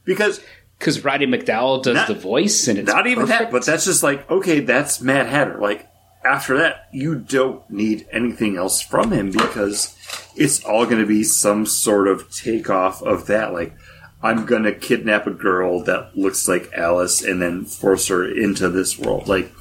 because 0.05 0.41
Because 0.79 1.05
Roddy 1.05 1.27
McDowall 1.27 1.83
does 1.83 1.97
Not- 1.97 2.07
the 2.07 2.15
voice, 2.15 2.69
and 2.69 2.79
it's 2.79 2.87
not 2.87 3.09
even 3.09 3.27
that, 3.27 3.51
but 3.51 3.67
that's 3.67 3.87
just 3.87 4.05
like 4.05 4.31
okay, 4.31 4.61
that's 4.61 5.01
Mad 5.01 5.27
Hatter. 5.27 5.59
Like 5.61 5.89
after 6.25 6.57
that, 6.59 6.89
you 6.93 7.17
don't 7.17 7.69
need 7.71 8.07
anything 8.13 8.57
else 8.57 8.81
from 8.81 9.13
him 9.13 9.31
because 9.31 9.97
it's 10.37 10.65
all 10.65 10.85
going 10.85 11.01
to 11.01 11.07
be 11.07 11.25
some 11.25 11.67
sort 11.67 12.09
of 12.09 12.31
takeoff 12.31 13.03
of 13.03 13.27
that. 13.27 13.53
Like 13.53 13.75
I'm 14.23 14.47
going 14.47 14.63
to 14.65 14.75
kidnap 14.75 15.27
a 15.27 15.33
girl 15.33 15.83
that 15.85 16.17
looks 16.17 16.47
like 16.47 16.73
Alice 16.75 17.23
and 17.23 17.43
then 17.43 17.65
force 17.65 18.09
her 18.09 18.29
into 18.29 18.69
this 18.69 18.99
world. 18.99 19.29
Like 19.29 19.53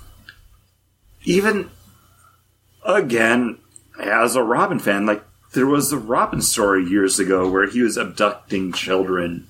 even 1.23 1.71
again, 2.85 3.57
as 3.99 4.35
a 4.35 4.43
Robin 4.43 4.79
fan, 4.79 5.05
like 5.05 5.23
there 5.53 5.67
was 5.67 5.89
the 5.89 5.97
Robin 5.97 6.41
story 6.41 6.85
years 6.85 7.19
ago 7.19 7.49
where 7.49 7.67
he 7.67 7.81
was 7.81 7.97
abducting 7.97 8.71
children 8.71 9.47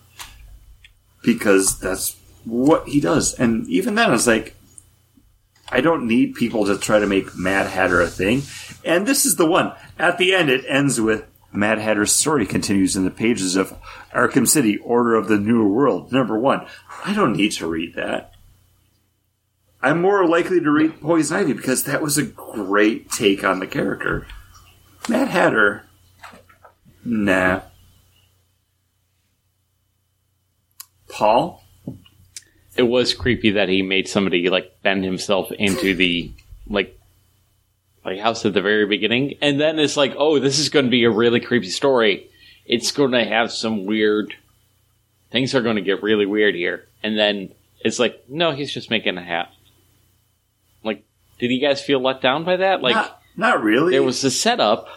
because 1.21 1.79
that's 1.79 2.17
what 2.45 2.87
he 2.87 2.99
does. 2.99 3.33
And 3.35 3.67
even 3.67 3.95
then, 3.95 4.09
I 4.09 4.13
was 4.13 4.27
like, 4.27 4.55
I 5.71 5.81
don't 5.81 6.07
need 6.07 6.35
people 6.35 6.65
to 6.65 6.77
try 6.77 6.99
to 6.99 7.07
make 7.07 7.35
Mad 7.35 7.67
Hatter 7.67 8.01
a 8.01 8.07
thing. 8.07 8.43
And 8.83 9.07
this 9.07 9.25
is 9.25 9.37
the 9.37 9.45
one. 9.45 9.73
At 9.97 10.17
the 10.17 10.33
end, 10.33 10.49
it 10.49 10.65
ends 10.67 10.99
with 10.99 11.25
Mad 11.53 11.79
Hatter's 11.79 12.11
story 12.11 12.45
continues 12.45 12.95
in 12.95 13.03
the 13.03 13.11
pages 13.11 13.55
of 13.55 13.77
Arkham 14.13 14.47
City, 14.47 14.77
Order 14.77 15.15
of 15.15 15.27
the 15.27 15.37
New 15.37 15.67
World, 15.67 16.11
number 16.11 16.37
one. 16.37 16.65
I 17.05 17.13
don't 17.13 17.35
need 17.35 17.51
to 17.53 17.67
read 17.67 17.95
that. 17.95 18.33
I'm 19.81 20.01
more 20.01 20.27
likely 20.27 20.59
to 20.59 20.71
read 20.71 21.01
Poison 21.01 21.37
Ivy 21.37 21.53
because 21.53 21.83
that 21.83 22.01
was 22.01 22.17
a 22.17 22.23
great 22.23 23.09
take 23.09 23.43
on 23.43 23.59
the 23.59 23.67
character. 23.67 24.27
Mad 25.09 25.27
Hatter, 25.27 25.85
nah. 27.03 27.61
Paul? 31.09 31.60
It 32.81 32.87
was 32.87 33.13
creepy 33.13 33.51
that 33.51 33.69
he 33.69 33.83
made 33.83 34.07
somebody 34.07 34.49
like 34.49 34.81
bend 34.81 35.03
himself 35.03 35.51
into 35.51 35.93
the 35.93 36.31
like 36.67 36.99
like 38.03 38.17
house 38.17 38.43
at 38.43 38.55
the 38.55 38.61
very 38.63 38.87
beginning, 38.87 39.37
and 39.39 39.61
then 39.61 39.77
it's 39.77 39.95
like, 39.95 40.15
oh, 40.17 40.39
this 40.39 40.57
is 40.57 40.69
going 40.69 40.85
to 40.85 40.89
be 40.89 41.03
a 41.03 41.11
really 41.11 41.39
creepy 41.39 41.69
story. 41.69 42.27
It's 42.65 42.91
going 42.91 43.11
to 43.11 43.23
have 43.23 43.51
some 43.51 43.85
weird 43.85 44.33
things 45.29 45.53
are 45.53 45.61
going 45.61 45.75
to 45.75 45.83
get 45.83 46.01
really 46.01 46.25
weird 46.25 46.55
here, 46.55 46.87
and 47.03 47.15
then 47.15 47.51
it's 47.81 47.99
like, 47.99 48.23
no, 48.27 48.49
he's 48.49 48.73
just 48.73 48.89
making 48.89 49.15
a 49.19 49.23
hat. 49.23 49.53
Like, 50.83 51.05
did 51.37 51.51
you 51.51 51.61
guys 51.61 51.83
feel 51.83 52.01
let 52.01 52.19
down 52.19 52.45
by 52.45 52.55
that? 52.55 52.81
Like, 52.81 52.95
not, 52.95 53.21
not 53.37 53.61
really. 53.61 53.91
there 53.91 54.01
was 54.01 54.23
the 54.23 54.31
setup, 54.31 54.87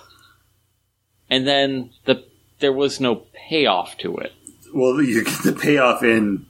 and 1.28 1.46
then 1.46 1.90
the 2.06 2.24
there 2.60 2.72
was 2.72 2.98
no 2.98 3.26
payoff 3.34 3.98
to 3.98 4.16
it. 4.16 4.32
well, 4.72 5.02
you 5.02 5.22
get 5.22 5.42
the 5.42 5.52
payoff 5.52 6.02
in 6.02 6.46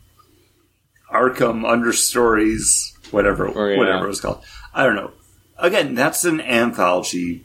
Arkham 1.15 1.65
Understories, 1.67 2.93
whatever, 3.11 3.47
yeah. 3.49 3.79
whatever 3.79 4.05
it 4.05 4.09
was 4.09 4.21
called. 4.21 4.43
I 4.75 4.85
don't 4.85 4.97
know. 4.97 5.13
Again, 5.59 5.95
that's 5.95 6.25
an 6.25 6.41
anthology 6.41 7.45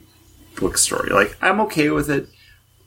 book 0.56 0.76
story. 0.76 1.10
Like, 1.10 1.36
I'm 1.40 1.60
okay 1.62 1.90
with 1.90 2.10
it 2.10 2.28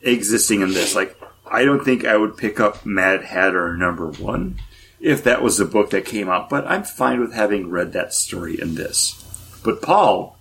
existing 0.01 0.61
in 0.61 0.73
this. 0.73 0.95
Like, 0.95 1.17
I 1.49 1.63
don't 1.65 1.83
think 1.83 2.05
I 2.05 2.17
would 2.17 2.37
pick 2.37 2.59
up 2.59 2.85
Mad 2.85 3.23
Hatter 3.23 3.75
number 3.77 4.07
one 4.11 4.59
if 4.99 5.23
that 5.23 5.41
was 5.41 5.59
a 5.59 5.65
book 5.65 5.89
that 5.91 6.05
came 6.05 6.29
out, 6.29 6.49
but 6.49 6.65
I'm 6.67 6.83
fine 6.83 7.19
with 7.19 7.33
having 7.33 7.69
read 7.69 7.93
that 7.93 8.13
story 8.13 8.59
in 8.59 8.75
this. 8.75 9.19
But 9.63 9.81
Paul, 9.81 10.37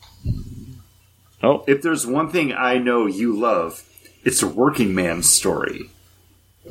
Oh, 1.43 1.65
if 1.67 1.83
there's 1.83 2.07
one 2.07 2.31
thing 2.31 2.53
I 2.53 2.79
know 2.79 3.07
you 3.07 3.37
love, 3.37 3.83
it's 4.25 4.43
a 4.43 4.47
working 4.49 4.95
man's 4.95 5.29
story. 5.29 5.91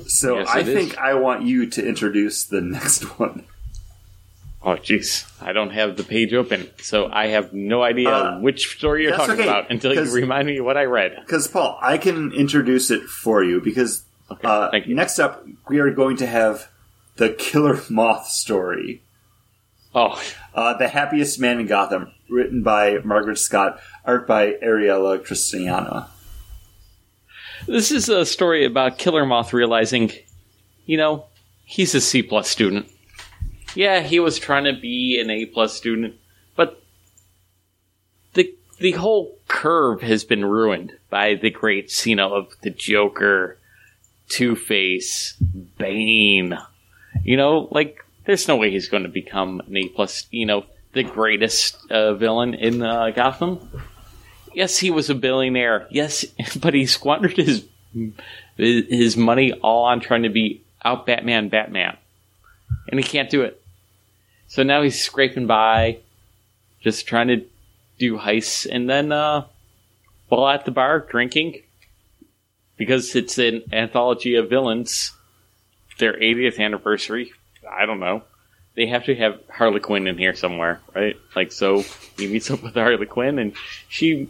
So 0.07 0.39
Yes, 0.39 0.48
I 0.49 0.60
it 0.61 0.68
is. 0.69 0.73
think 0.73 0.98
I 0.98 1.15
want 1.15 1.43
you 1.43 1.65
to 1.72 1.85
introduce 1.85 2.45
the 2.45 2.61
next 2.77 3.03
one. 3.19 3.43
Oh, 4.64 4.76
jeez. 4.76 5.26
I 5.42 5.54
don't 5.54 5.72
have 5.72 5.98
the 5.98 6.04
page 6.04 6.34
open, 6.34 6.70
so 6.82 7.10
I 7.12 7.28
have 7.28 7.52
no 7.52 7.82
idea 7.82 8.10
Uh, 8.10 8.40
which 8.40 8.68
story 8.78 9.04
you're 9.04 9.16
talking 9.16 9.34
okay, 9.34 9.44
about 9.44 9.72
until 9.72 9.94
you 9.94 10.12
remind 10.14 10.46
me 10.46 10.60
what 10.62 10.78
I 10.78 10.84
read. 10.84 11.16
Because 11.26 11.48
Paul, 11.48 11.80
I 11.82 11.98
can 11.98 12.32
introduce 12.34 12.92
it 12.92 13.04
for 13.04 13.44
you 13.44 13.60
because 13.62 14.04
Okay, 14.30 14.48
uh, 14.48 14.70
you. 14.86 14.94
next 14.96 15.18
up 15.20 15.44
we 15.68 15.80
are 15.80 15.90
going 15.92 16.16
to 16.18 16.28
have 16.28 16.70
the 17.16 17.30
Killer 17.30 17.80
Moth 17.90 18.28
story, 18.28 19.02
Oh, 19.94 20.22
uh, 20.56 20.76
the 20.78 20.88
happiest 20.88 21.38
man 21.40 21.60
in 21.60 21.66
Gotham, 21.68 22.12
written 22.30 22.62
by 22.64 22.98
Mairghread 23.00 23.38
Scott, 23.40 23.80
art 24.06 24.26
by 24.28 24.54
Ariela 24.64 25.20
Kristantina. 25.20 26.08
this 27.68 27.92
is 27.92 28.08
a 28.10 28.26
story 28.26 28.64
about 28.66 28.98
Killer 29.00 29.26
Moth 29.26 29.54
realizing, 29.54 30.12
you 30.86 30.98
know, 30.98 31.26
he's 31.66 31.94
a 31.96 32.00
C 32.02 32.22
plus 32.24 32.48
student. 32.48 32.88
Yeah, 33.76 34.02
he 34.02 34.19
was 34.19 34.39
trying 34.39 34.65
to 34.65 34.73
be 34.73 35.19
an 35.19 35.30
A 35.30 35.45
plus 35.45 35.73
student, 35.73 36.15
but 36.56 36.81
the 38.34 38.53
the 38.80 38.91
whole 38.91 39.38
curve 39.48 40.02
has 40.02 40.23
been 40.23 40.43
ruined 40.43 40.93
by 41.10 41.35
the 41.35 41.49
greats, 41.49 42.06
you 42.06 42.15
know, 42.15 42.34
of 42.34 42.53
the 42.61 42.69
Joker, 42.69 43.57
Two 44.27 44.56
Face, 44.56 45.35
Bane. 45.77 46.57
You 47.23 47.38
know, 47.38 47.68
like 47.72 48.03
there's 48.26 48.48
no 48.48 48.56
way 48.56 48.72
he's 48.72 48.89
going 48.89 49.03
to 49.03 49.10
become 49.10 49.61
an 49.61 49.77
A 49.77 49.88
plus. 49.89 50.27
You 50.31 50.45
know, 50.45 50.65
the 50.93 51.03
greatest 51.03 51.77
uh, 51.91 52.14
villain 52.14 52.53
in 52.53 52.81
uh, 52.81 53.11
Gotham. 53.11 53.69
Yes, 54.53 54.77
he 54.77 54.91
was 54.91 55.10
a 55.10 55.15
billionaire. 55.15 55.88
Yes, 55.89 56.26
but 56.60 56.73
he 56.73 56.85
squandered 56.85 57.38
his 57.38 57.65
his 58.57 59.18
money 59.18 59.53
all 59.53 59.85
on 59.85 59.99
trying 59.99 60.23
to 60.23 60.30
be 60.30 60.64
out 60.84 61.06
Batman, 61.06 61.49
Batman, 61.49 61.98
and 62.89 62.99
he 62.99 63.03
can't 63.03 63.30
do 63.30 63.41
it. 63.41 63.61
So 64.52 64.64
now 64.64 64.82
he's 64.82 65.02
scraping 65.02 65.48
by, 65.48 65.99
just 66.82 67.07
trying 67.07 67.30
to 67.30 67.45
do 67.98 68.18
heists, 68.18 68.68
and 68.69 68.90
then 68.90 69.14
uh, 69.14 69.45
while 70.28 70.45
at 70.49 70.65
the 70.65 70.72
bar 70.72 70.99
drinking, 70.99 71.61
because 72.76 73.15
it's 73.15 73.38
an 73.38 73.64
anthology 73.72 74.36
of 74.36 74.49
villains, 74.49 75.14
their 75.99 76.19
80th 76.19 76.60
anniversary. 76.60 77.32
I 77.65 77.86
don't 77.86 78.02
know. 78.02 78.23
They 78.76 78.88
have 78.88 79.06
to 79.06 79.15
have 79.15 79.40
Harley 79.49 79.80
Quinn 79.80 80.06
in 80.06 80.18
here 80.18 80.36
somewhere, 80.36 80.82
right? 80.94 81.15
Like, 81.34 81.53
so 81.53 81.86
he 82.18 82.28
meets 82.28 82.52
up 82.52 82.61
with 82.61 82.73
Harley 82.73 83.06
Quinn, 83.06 83.40
and 83.40 83.53
she 83.88 84.28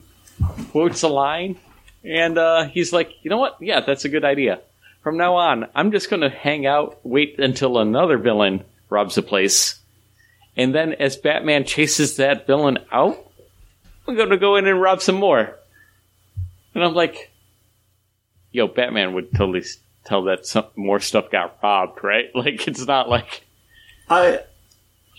quotes 0.69 1.01
a 1.01 1.07
line, 1.07 1.57
and 2.03 2.37
uh, 2.37 2.65
he's 2.65 2.93
like, 2.93 3.11
"You 3.23 3.31
know 3.31 3.39
what? 3.39 3.57
Yeah, 3.59 3.79
that's 3.79 4.05
a 4.05 4.09
good 4.09 4.23
idea. 4.23 4.61
From 5.01 5.17
now 5.17 5.33
on, 5.33 5.67
I'm 5.73 5.91
just 5.91 6.11
going 6.11 6.21
to 6.21 6.29
hang 6.29 6.67
out, 6.67 6.99
wait 7.03 7.39
until 7.39 7.79
another 7.79 8.19
villain 8.19 8.63
robs 8.87 9.17
a 9.17 9.23
place, 9.23 9.80
and 10.55 10.73
then 10.73 10.93
as 10.93 11.17
Batman 11.17 11.65
chases 11.65 12.17
that 12.17 12.47
villain 12.47 12.79
out, 12.91 13.17
I'm 14.07 14.15
going 14.15 14.29
to 14.29 14.37
go 14.37 14.55
in 14.55 14.67
and 14.67 14.81
rob 14.81 15.01
some 15.01 15.15
more." 15.15 15.57
And 16.73 16.83
I'm 16.83 16.93
like, 16.93 17.31
"Yo, 18.51 18.67
Batman 18.67 19.13
would 19.13 19.33
totally 19.33 19.63
tell 20.05 20.23
that 20.23 20.45
some 20.45 20.65
more 20.75 20.99
stuff 20.99 21.31
got 21.31 21.57
robbed, 21.61 22.03
right? 22.03 22.29
Like, 22.35 22.67
it's 22.67 22.85
not 22.85 23.09
like." 23.09 23.45
I 24.09 24.41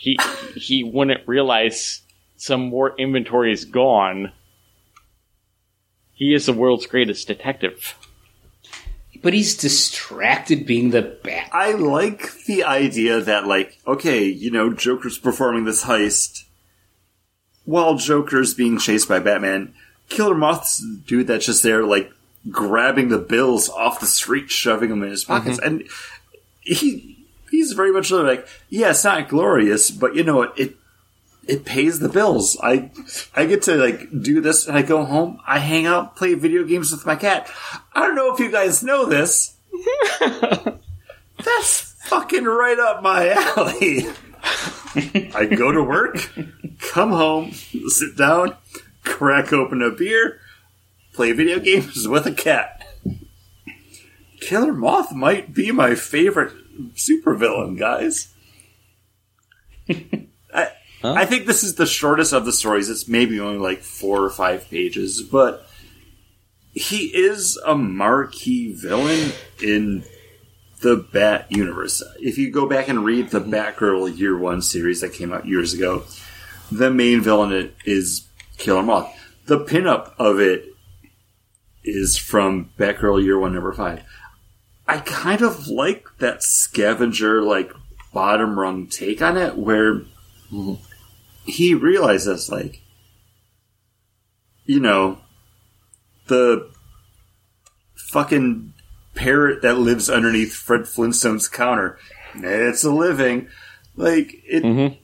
he 0.03 0.19
he 0.57 0.83
wouldn't 0.83 1.29
realize 1.29 2.03
some 2.37 2.63
more 2.63 2.93
inventory 2.99 3.53
is 3.53 3.65
gone. 3.65 4.33
He 6.13 6.35
is 6.35 6.47
the 6.47 6.53
world's 6.53 6.87
greatest 6.87 7.29
detective. 7.29 7.97
But 9.23 9.33
he's 9.33 9.57
distracted 9.57 10.67
being 10.67 10.91
the 10.91 11.03
bat. 11.03 11.49
I 11.53 11.73
like 11.73 12.45
the 12.45 12.65
idea 12.65 13.21
that, 13.21 13.47
like, 13.47 13.79
okay, 13.87 14.25
you 14.25 14.51
know, 14.51 14.73
Joker's 14.73 15.19
performing 15.19 15.65
this 15.65 15.85
heist 15.85 16.45
while 17.65 17.97
Joker's 17.97 18.53
being 18.55 18.79
chased 18.79 19.09
by 19.09 19.21
Batman. 19.21 19.75
Killer 20.09 20.35
Moth's 20.35 20.85
dude 21.07 21.29
that's 21.29 21.47
just 21.47 21.63
there, 21.63 21.85
like, 21.85 22.13
grabbing 22.51 23.09
the 23.09 23.19
bills 23.19 23.69
off 23.69 24.01
the 24.01 24.07
street, 24.07 24.51
shoving 24.51 24.91
them 24.91 25.03
in 25.05 25.11
his 25.11 25.25
mm-hmm. 25.25 25.33
pockets. 25.33 25.59
And 25.61 25.85
he 26.61 27.25
he's 27.51 27.73
very 27.73 27.93
much 27.93 28.11
like, 28.11 28.49
yeah, 28.69 28.91
it's 28.91 29.05
not 29.05 29.29
glorious, 29.29 29.91
but 29.91 30.17
you 30.17 30.25
know 30.25 30.37
what? 30.37 30.59
It 30.59 30.77
it 31.47 31.65
pays 31.65 31.99
the 31.99 32.09
bills. 32.09 32.57
I 32.63 32.91
I 33.35 33.47
get 33.47 33.63
to 33.63 33.75
like 33.75 34.09
do 34.23 34.41
this 34.41 34.67
and 34.67 34.77
I 34.77 34.83
go 34.83 35.05
home, 35.05 35.41
I 35.47 35.59
hang 35.59 35.87
out, 35.87 36.17
play 36.17 36.35
video 36.35 36.65
games 36.65 36.93
with 36.93 37.07
my 37.07 37.17
cat. 37.17 37.51
I 37.93 38.07
don't 38.07 38.15
know 38.15 38.33
if 38.33 38.41
you 38.41 38.51
guys 38.51 38.83
know 38.83 39.07
this. 39.07 39.57
That's 40.21 41.81
fucking 42.05 42.45
right 42.45 42.79
up 42.79 43.03
my 43.03 43.31
alley. 43.31 44.07
I 45.35 45.47
go 45.47 45.73
to 45.73 45.83
work, 45.83 46.31
come 46.81 47.11
home, 47.11 47.53
sit 47.53 48.17
down, 48.17 48.57
crack 49.05 49.53
open 49.53 49.83
a 49.83 49.91
beer, 49.91 50.41
play 51.13 51.33
video 51.33 51.59
games 51.59 52.07
with 52.07 52.27
a 52.27 52.33
cat. 52.33 52.87
Killer 54.41 54.73
Moth 54.73 55.13
might 55.13 55.55
be 55.55 55.71
my 55.71 55.95
favorite 55.95 56.53
supervillain, 56.95 57.79
guys. 57.79 58.35
I, 61.03 61.23
I 61.23 61.27
think 61.27 61.47
this 61.47 61.63
is 61.63 61.75
the 61.75 61.87
shortest 61.87 62.33
of 62.33 62.45
the 62.45 62.53
stories. 62.53 62.89
It's 62.89 63.09
maybe 63.09 63.41
only 63.41 63.59
like 63.59 63.83
four 63.83 64.23
or 64.23 64.31
five 64.31 64.69
pages, 64.71 65.23
but 65.23 65.67
he 66.73 67.07
is 67.07 67.59
a 67.67 67.75
marquee 67.75 68.73
villain 68.73 69.33
in 69.63 70.05
the 70.81 70.97
Bat 70.97 71.47
universe. 71.51 72.03
If 72.19 72.39
you 72.39 72.51
go 72.51 72.69
back 72.69 72.89
and 72.89 73.05
read 73.05 73.31
the 73.31 73.41
mm-hmm. 73.41 73.55
Batgirl 73.55 74.19
Year 74.19 74.37
One 74.37 74.63
series 74.63 75.01
that 75.01 75.13
came 75.13 75.33
out 75.33 75.47
years 75.47 75.73
ago, 75.73 76.05
the 76.71 76.91
main 76.91 77.21
villain 77.21 77.73
is 77.85 78.29
Killer 78.59 78.83
Moth. 78.83 79.15
The 79.47 79.65
pinup 79.65 80.13
of 80.19 80.41
it 80.41 80.65
is 81.85 82.17
from 82.17 82.71
Batgirl 82.79 83.23
Year 83.23 83.39
One, 83.39 83.55
Number 83.55 83.73
Five. 83.73 84.03
I 84.87 84.99
kind 84.99 85.43
of 85.43 85.69
like 85.69 86.07
that 86.19 86.43
scavenger, 86.43 87.43
like 87.43 87.73
bottom 88.13 88.59
rung 88.59 88.89
take 88.89 89.23
on 89.23 89.37
it, 89.37 89.57
where 89.57 90.01
mm-hmm. 90.51 90.75
He 91.45 91.75
realizes, 91.75 92.51
like, 92.51 92.83
you 94.65 94.81
know, 94.81 95.19
the 96.29 96.71
fucking 97.95 98.73
parrot 99.15 99.63
that 99.63 99.79
lives 99.79 100.09
underneath 100.09 100.55
Fred 100.55 100.83
Flintstone's 100.83 101.49
counter. 101.49 101.99
It's 102.35 102.85
a 102.85 102.91
living. 102.91 103.49
Like, 103.97 104.43
it. 104.47 104.63
Mm-hmm. 104.63 104.97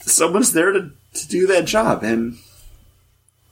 Someone's 0.00 0.52
there 0.52 0.72
to, 0.72 0.92
to 1.14 1.28
do 1.28 1.46
that 1.48 1.66
job, 1.66 2.02
and 2.02 2.38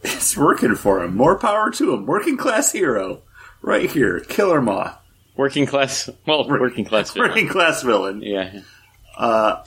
it's 0.03 0.37
working 0.37 0.75
for 0.75 1.03
him. 1.03 1.15
More 1.17 1.39
power 1.39 1.71
to 1.73 1.93
him. 1.93 2.07
Working 2.07 2.37
class 2.37 2.73
hero. 2.73 3.23
Right 3.61 3.91
here. 3.91 4.21
Killer 4.21 4.63
Moth. 4.63 4.97
Working 5.37 5.67
class, 5.67 6.09
well, 6.27 6.49
working 6.49 6.87
class. 6.87 7.11
villain. 7.13 7.29
Working 7.29 7.49
class 7.49 7.83
villain. 7.83 8.23
Yeah. 8.23 8.61
Uh, 9.19 9.65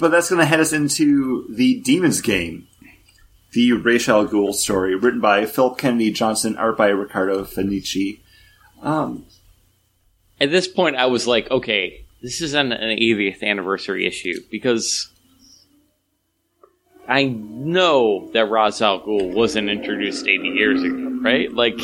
But 0.00 0.10
that's 0.10 0.30
going 0.30 0.40
to 0.40 0.46
head 0.46 0.60
us 0.60 0.72
into 0.72 1.46
the 1.50 1.78
Demons 1.80 2.20
game. 2.22 2.66
The 3.52 3.72
Ra's 3.72 4.08
al 4.08 4.26
Ghul 4.26 4.54
story, 4.54 4.94
written 4.94 5.20
by 5.20 5.44
Philip 5.44 5.76
Kennedy 5.76 6.10
Johnson, 6.10 6.56
art 6.56 6.76
by 6.78 6.88
Ricardo 6.88 7.44
Fenici. 7.44 8.20
Um, 8.82 9.26
At 10.40 10.50
this 10.50 10.66
point, 10.68 10.96
I 10.96 11.06
was 11.06 11.26
like, 11.26 11.50
okay, 11.50 12.06
this 12.22 12.40
is 12.40 12.54
an, 12.54 12.72
an 12.72 12.96
80th 12.98 13.42
anniversary 13.42 14.06
issue 14.06 14.40
because 14.50 15.10
I 17.08 17.24
know 17.24 18.30
that 18.32 18.48
Ra's 18.48 18.80
al 18.80 19.00
Ghul 19.00 19.34
wasn't 19.34 19.68
introduced 19.68 20.26
80 20.28 20.48
years 20.48 20.82
ago, 20.82 21.18
right? 21.20 21.52
Like, 21.52 21.78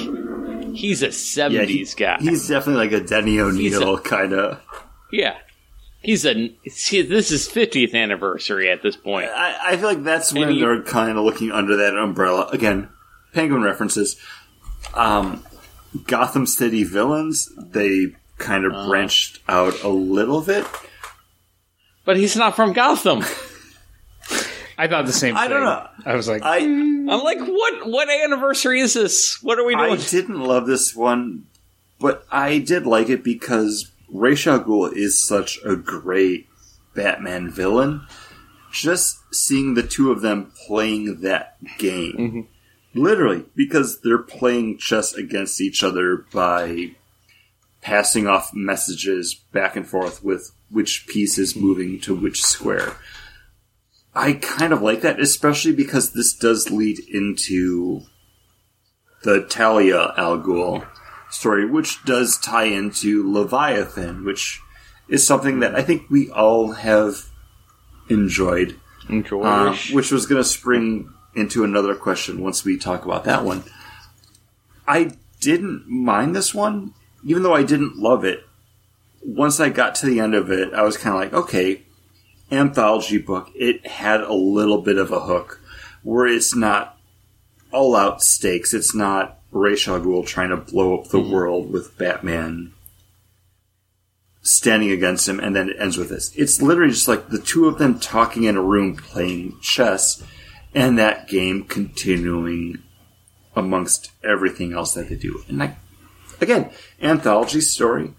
he's 0.75 1.03
a 1.03 1.09
70s 1.09 1.51
yeah, 1.51 1.65
he- 1.65 1.85
guy. 1.97 2.17
He's 2.21 2.49
definitely 2.49 2.87
like 2.89 3.03
a 3.03 3.05
Denny 3.05 3.41
O'Neil 3.41 3.99
kind 3.99 4.33
of. 4.33 4.61
yeah. 5.13 5.37
He's 6.07 6.25
a. 6.25 6.55
See, 6.69 7.03
this 7.03 7.31
is 7.33 7.49
50th 7.49 7.95
anniversary 7.95 8.71
at 8.71 8.83
this 8.83 8.97
point. 8.97 9.29
I, 9.29 9.73
I 9.73 9.77
feel 9.77 9.89
like 9.89 10.05
that's 10.05 10.33
when 10.33 10.45
And 10.45 10.53
he- 10.53 10.61
they're 10.61 10.83
kind 10.83 11.19
of 11.19 11.25
looking 11.25 11.51
under 11.53 11.77
that 11.77 11.97
umbrella. 11.97 12.49
Again, 12.53 12.89
Penguin 13.35 13.63
references. 13.63 14.17
Um, 14.95 15.45
Gotham 16.07 16.47
City 16.47 16.85
villains, 16.85 17.51
they 17.59 18.15
kind 18.39 18.65
of 18.65 18.73
Uh. 18.73 18.87
branched 18.89 19.41
out 19.49 19.83
a 19.83 19.89
little 19.89 20.41
bit. 20.43 20.65
But 22.05 22.17
he's 22.17 22.37
not 22.37 22.55
from 22.55 22.73
Gotham. 22.73 23.25
I 24.79 24.89
thought 24.89 25.07
the 25.07 25.13
same 25.13 25.35
thing. 25.35 25.43
I 25.43 25.49
don't 25.49 25.65
know. 25.65 25.89
I 26.05 26.15
was 26.15 26.29
like, 26.29 26.43
I 26.43 26.59
I'm 26.59 27.07
like, 27.07 27.39
what? 27.41 27.87
What 27.89 28.09
anniversary 28.11 28.81
is 28.81 28.93
this? 28.95 29.43
What 29.43 29.59
are 29.59 29.65
we 29.65 29.75
doing? 29.75 29.93
I 29.93 29.97
didn't 29.97 30.41
love 30.41 30.67
this 30.67 30.95
one, 30.95 31.47
but 31.99 32.25
I 32.31 32.59
did 32.59 32.87
like 32.87 33.09
it 33.09 33.25
because 33.25 33.91
Ra's 34.09 34.47
al 34.47 34.61
Ghul 34.61 34.93
is 34.93 35.27
such 35.27 35.59
a 35.65 35.77
great 35.77 36.49
Batman 36.95 37.51
villain. 37.51 38.07
Just 38.73 39.19
seeing 39.35 39.75
the 39.75 39.83
two 39.83 40.11
of 40.11 40.21
them 40.21 40.53
playing 40.67 41.21
that 41.23 41.57
game, 41.79 42.17
mm-hmm. 42.19 43.01
literally, 43.01 43.45
because 43.55 44.01
they're 44.01 44.19
playing 44.19 44.79
chess 44.79 45.15
against 45.15 45.61
each 45.61 45.83
other 45.83 46.27
by 46.33 46.91
passing 47.81 48.27
off 48.27 48.53
messages 48.53 49.35
back 49.53 49.77
and 49.77 49.87
forth 49.87 50.23
with 50.23 50.53
which 50.71 51.07
piece 51.07 51.39
is 51.39 51.57
moving 51.57 52.01
to 52.01 52.15
which 52.15 52.45
square. 52.45 52.97
I 54.15 54.35
kind 54.35 54.73
of 54.73 54.83
like 54.83 55.03
that, 55.03 55.21
especially 55.21 55.73
because 55.73 56.13
this 56.13 56.35
does 56.35 56.71
lead 56.71 56.99
into 56.99 58.03
the 59.23 59.43
Talia 59.43 60.15
Al 60.17 60.39
Ghul 60.39 60.87
story, 61.31 61.65
which 61.65 62.05
does 62.05 62.39
tie 62.39 62.65
into 62.65 63.31
Leviathan, 63.31 64.25
which 64.25 64.61
is 65.09 65.27
something 65.27 65.61
that 65.61 65.75
I 65.75 65.83
think 65.83 66.09
we 66.11 66.31
all 66.31 66.73
have 66.73 67.27
enjoyed, 68.09 68.79
Enjoy. 69.09 69.43
um, 69.45 69.77
which 69.93 70.11
was 70.11 70.27
going 70.27 70.43
to 70.43 70.49
spring 70.49 71.13
into 71.35 71.65
another 71.65 71.95
question 71.95 72.41
once 72.41 72.65
we 72.65 72.79
talk 72.79 73.05
about 73.05 73.25
that 73.25 73.45
one. 73.45 73.65
I 74.87 75.13
didn't 75.41 75.89
mind 75.89 76.35
this 76.35 76.55
one, 76.55 76.95
even 77.25 77.43
though 77.43 77.55
I 77.55 77.63
didn't 77.63 77.97
love 77.97 78.25
it. 78.25 78.45
Once 79.23 79.61
I 79.61 79.69
got 79.69 79.95
to 79.97 80.07
the 80.07 80.21
end 80.21 80.35
of 80.35 80.51
it, 80.51 80.73
I 80.73 80.83
was 80.83 80.97
kind 80.97 81.15
of 81.15 81.21
like, 81.21 81.33
okay, 81.45 81.83
anthology 82.51 83.19
book. 83.19 83.51
It 83.55 83.87
had 83.87 84.21
a 84.21 84.33
little 84.33 84.81
bit 84.81 84.99
of 84.99 85.11
a 85.11 85.21
hook 85.21 85.61
where 86.03 86.27
it's 86.27 86.55
not 86.55 86.97
all 87.73 87.97
out 87.97 88.23
stakes. 88.23 88.73
It's 88.73 88.95
not 88.95 89.36
Ra's 89.51 89.87
al 89.89 90.01
Ghul 90.01 90.27
trying 90.27 90.51
to 90.51 90.57
blow 90.57 90.99
up 90.99 91.09
the 91.09 91.19
mm-hmm. 91.19 91.33
world 91.33 91.73
with 91.73 91.97
Batman 91.97 92.73
standing 94.43 94.91
against 94.91 95.29
him, 95.29 95.41
and 95.41 95.57
then 95.57 95.71
it 95.71 95.77
ends 95.79 95.97
with 95.97 96.09
this. 96.09 96.33
It's 96.37 96.63
literally 96.63 96.93
just 96.93 97.09
like 97.09 97.29
the 97.29 97.41
two 97.41 97.67
of 97.67 97.79
them 97.79 97.99
talking 97.99 98.45
in 98.45 98.57
a 98.57 98.63
room 98.63 98.97
playing 98.97 99.59
chess, 99.61 100.23
and 100.75 100.99
that 100.99 101.29
game 101.29 101.65
continuing 101.65 102.83
amongst 103.55 104.13
everything 104.23 104.73
else 104.73 104.95
that 104.95 105.09
they 105.09 105.17
do. 105.17 105.43
And 105.49 105.59
like, 105.59 105.75
again, 106.41 106.71
anthology 107.01 107.61
story. 107.61 108.13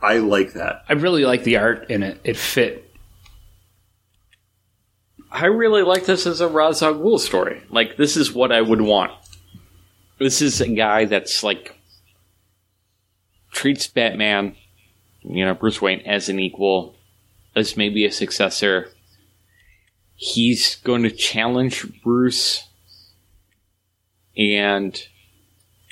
I 0.00 0.18
like 0.18 0.52
that. 0.54 0.84
I 0.88 0.94
really 0.94 1.24
like 1.24 1.44
the 1.44 1.56
art 1.56 1.90
in 1.90 2.02
it. 2.02 2.20
It 2.24 2.36
fit. 2.36 2.90
I 5.30 5.46
really 5.46 5.82
like 5.82 6.04
this 6.04 6.26
as 6.26 6.40
a 6.40 6.48
Ra's 6.48 6.82
al 6.82 6.94
Ghul 6.94 7.18
story. 7.18 7.62
Like, 7.70 7.96
this 7.96 8.16
is 8.16 8.32
what 8.32 8.52
I 8.52 8.60
would 8.60 8.82
want. 8.82 9.12
This 10.22 10.42
is 10.42 10.60
a 10.60 10.68
guy 10.68 11.04
that's 11.04 11.42
like 11.42 11.76
treats 13.50 13.86
Batman, 13.86 14.56
you 15.22 15.44
know, 15.44 15.54
Bruce 15.54 15.82
Wayne 15.82 16.00
as 16.00 16.28
an 16.28 16.38
equal, 16.38 16.94
as 17.54 17.76
maybe 17.76 18.04
a 18.04 18.12
successor. 18.12 18.88
He's 20.14 20.76
going 20.76 21.02
to 21.02 21.10
challenge 21.10 21.84
Bruce, 22.02 22.68
and 24.36 25.00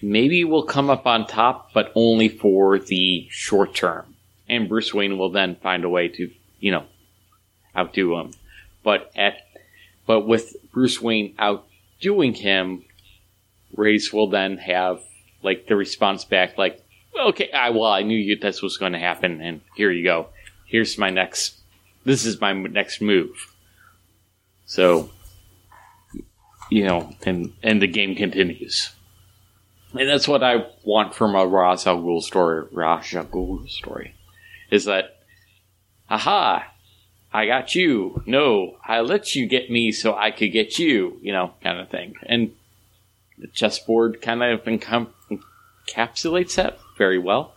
maybe 0.03 0.45
will 0.45 0.63
come 0.63 0.89
up 0.89 1.07
on 1.07 1.27
top, 1.27 1.73
but 1.75 1.91
only 1.95 2.29
for 2.29 2.79
the 2.79 3.27
short 3.31 3.75
term. 3.75 4.15
And 4.49 4.69
Bruce 4.69 4.95
Wayne 4.95 5.19
will 5.19 5.31
then 5.31 5.57
find 5.57 5.85
a 5.85 5.89
way 5.89 6.09
to, 6.09 6.31
you 6.61 6.71
know, 6.71 6.85
outdo 7.77 8.19
him 8.19 8.33
but 8.83 9.11
at 9.17 9.35
but 10.07 10.27
with 10.27 10.57
Bruce 10.73 11.01
Wayne 11.01 11.35
outdoing 11.39 12.35
him, 12.35 12.85
Ra's 13.75 14.13
will 14.13 14.29
then 14.29 14.59
have 14.59 15.01
like 15.43 15.67
the 15.67 15.77
response 15.77 16.25
back, 16.25 16.59
like, 16.59 16.83
okay, 17.19 17.51
I 17.53 17.71
well, 17.71 17.91
I 17.91 18.03
knew 18.03 18.19
you 18.19 18.37
this 18.37 18.63
was 18.63 18.77
going 18.77 18.93
to 18.93 18.99
happen, 18.99 19.41
and 19.41 19.61
here 19.75 19.91
you 19.91 20.05
go. 20.05 20.29
Here's 20.67 20.99
my 20.99 21.11
next. 21.11 21.57
This 22.05 22.25
is 22.25 22.41
my 22.41 22.53
next 22.53 23.01
move. 23.01 23.55
So, 24.67 25.11
you 26.71 26.85
know, 26.85 27.15
and 27.25 27.53
and 27.63 27.83
the 27.83 27.87
game 27.87 28.15
continues, 28.15 28.91
and 29.93 30.09
that's 30.09 30.29
what 30.29 30.43
I 30.43 30.67
want 30.85 31.15
from 31.15 31.35
a 31.35 31.47
Ra's 31.47 31.87
al 31.87 32.01
Ghul 32.01 32.23
story. 32.23 32.67
Ra's 32.73 33.15
al 33.15 33.25
Ghul 33.25 33.69
story 33.69 34.15
is 34.71 34.85
that, 34.85 35.17
aha, 36.09 36.73
I 37.33 37.47
got 37.47 37.75
you. 37.75 38.23
No, 38.27 38.77
I 38.87 39.01
let 39.01 39.35
you 39.35 39.47
get 39.47 39.71
me 39.71 39.93
so 39.93 40.15
I 40.15 40.31
could 40.31 40.53
get 40.53 40.79
you, 40.79 41.19
you 41.23 41.33
know, 41.33 41.53
kind 41.63 41.79
of 41.79 41.89
thing. 41.89 42.15
And 42.23 42.53
the 43.41 43.49
chessboard 43.49 44.23
kind 44.23 44.43
of 44.43 44.63
encom- 44.65 45.09
encapsulates 45.89 46.55
that 46.57 46.79
very 46.97 47.19
well. 47.19 47.55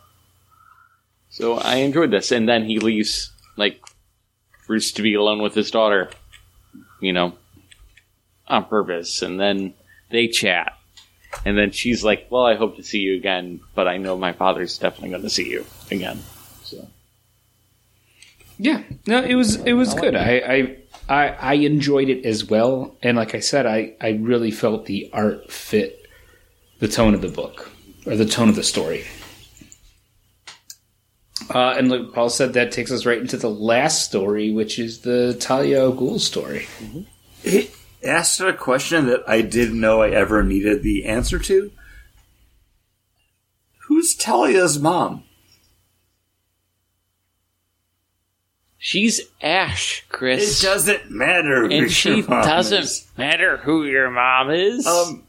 So 1.30 1.54
I 1.54 1.76
enjoyed 1.76 2.10
this. 2.10 2.32
And 2.32 2.48
then 2.48 2.64
he 2.64 2.78
leaves, 2.78 3.32
like, 3.56 3.80
Bruce 4.66 4.92
to 4.92 5.02
be 5.02 5.14
alone 5.14 5.42
with 5.42 5.54
his 5.54 5.70
daughter, 5.70 6.10
you 7.00 7.12
know, 7.12 7.34
on 8.48 8.64
purpose. 8.64 9.22
And 9.22 9.38
then 9.38 9.74
they 10.10 10.28
chat. 10.28 10.78
And 11.44 11.58
then 11.58 11.72
she's 11.72 12.04
like, 12.04 12.28
well, 12.30 12.44
I 12.44 12.54
hope 12.54 12.76
to 12.76 12.82
see 12.82 12.98
you 12.98 13.16
again, 13.16 13.60
but 13.74 13.88
I 13.88 13.96
know 13.96 14.16
my 14.16 14.32
father's 14.32 14.78
definitely 14.78 15.10
going 15.10 15.22
to 15.22 15.30
see 15.30 15.50
you 15.50 15.66
again. 15.90 16.20
So. 16.62 16.88
Yeah, 18.56 18.82
no, 19.06 19.20
it 19.20 19.34
was 19.34 19.56
it 19.56 19.72
was 19.72 19.94
good. 19.94 20.14
I, 20.14 20.36
I 20.46 20.76
I, 21.08 21.28
I 21.28 21.52
enjoyed 21.54 22.08
it 22.08 22.24
as 22.24 22.44
well, 22.44 22.96
and 23.02 23.16
like 23.16 23.34
I 23.34 23.40
said, 23.40 23.66
I, 23.66 23.94
I 24.00 24.10
really 24.10 24.50
felt 24.50 24.86
the 24.86 25.10
art 25.12 25.50
fit 25.52 26.06
the 26.78 26.88
tone 26.88 27.14
of 27.14 27.20
the 27.20 27.28
book 27.28 27.70
or 28.06 28.16
the 28.16 28.26
tone 28.26 28.48
of 28.48 28.56
the 28.56 28.62
story. 28.62 29.04
Uh, 31.54 31.74
and 31.76 31.90
like 31.90 32.12
Paul 32.12 32.30
said, 32.30 32.54
that 32.54 32.72
takes 32.72 32.90
us 32.90 33.04
right 33.04 33.18
into 33.18 33.36
the 33.36 33.50
last 33.50 34.04
story, 34.04 34.50
which 34.50 34.78
is 34.78 35.00
the 35.00 35.36
Talia 35.38 35.82
al 35.82 35.92
Ghul 35.92 36.18
story. 36.18 36.66
It 37.42 37.70
asked 38.02 38.40
a 38.40 38.52
question 38.54 39.06
that 39.06 39.22
I 39.28 39.42
didn't 39.42 39.80
know 39.80 40.02
I 40.02 40.10
ever 40.10 40.42
needed 40.42 40.82
the 40.82 41.04
answer 41.04 41.38
to. 41.38 41.70
Who's 43.88 44.14
Talia's 44.14 44.78
mom? 44.78 45.24
She's 48.86 49.22
Ash, 49.40 50.04
Chris. 50.10 50.62
It 50.62 50.66
doesn't 50.66 51.10
matter. 51.10 51.62
who 51.66 51.70
and 51.70 51.90
she 51.90 52.16
your 52.18 52.28
mom 52.28 52.44
doesn't 52.44 52.82
is. 52.82 53.08
matter 53.16 53.56
who 53.56 53.86
your 53.86 54.10
mom 54.10 54.50
is. 54.50 54.86
Um, 54.86 55.22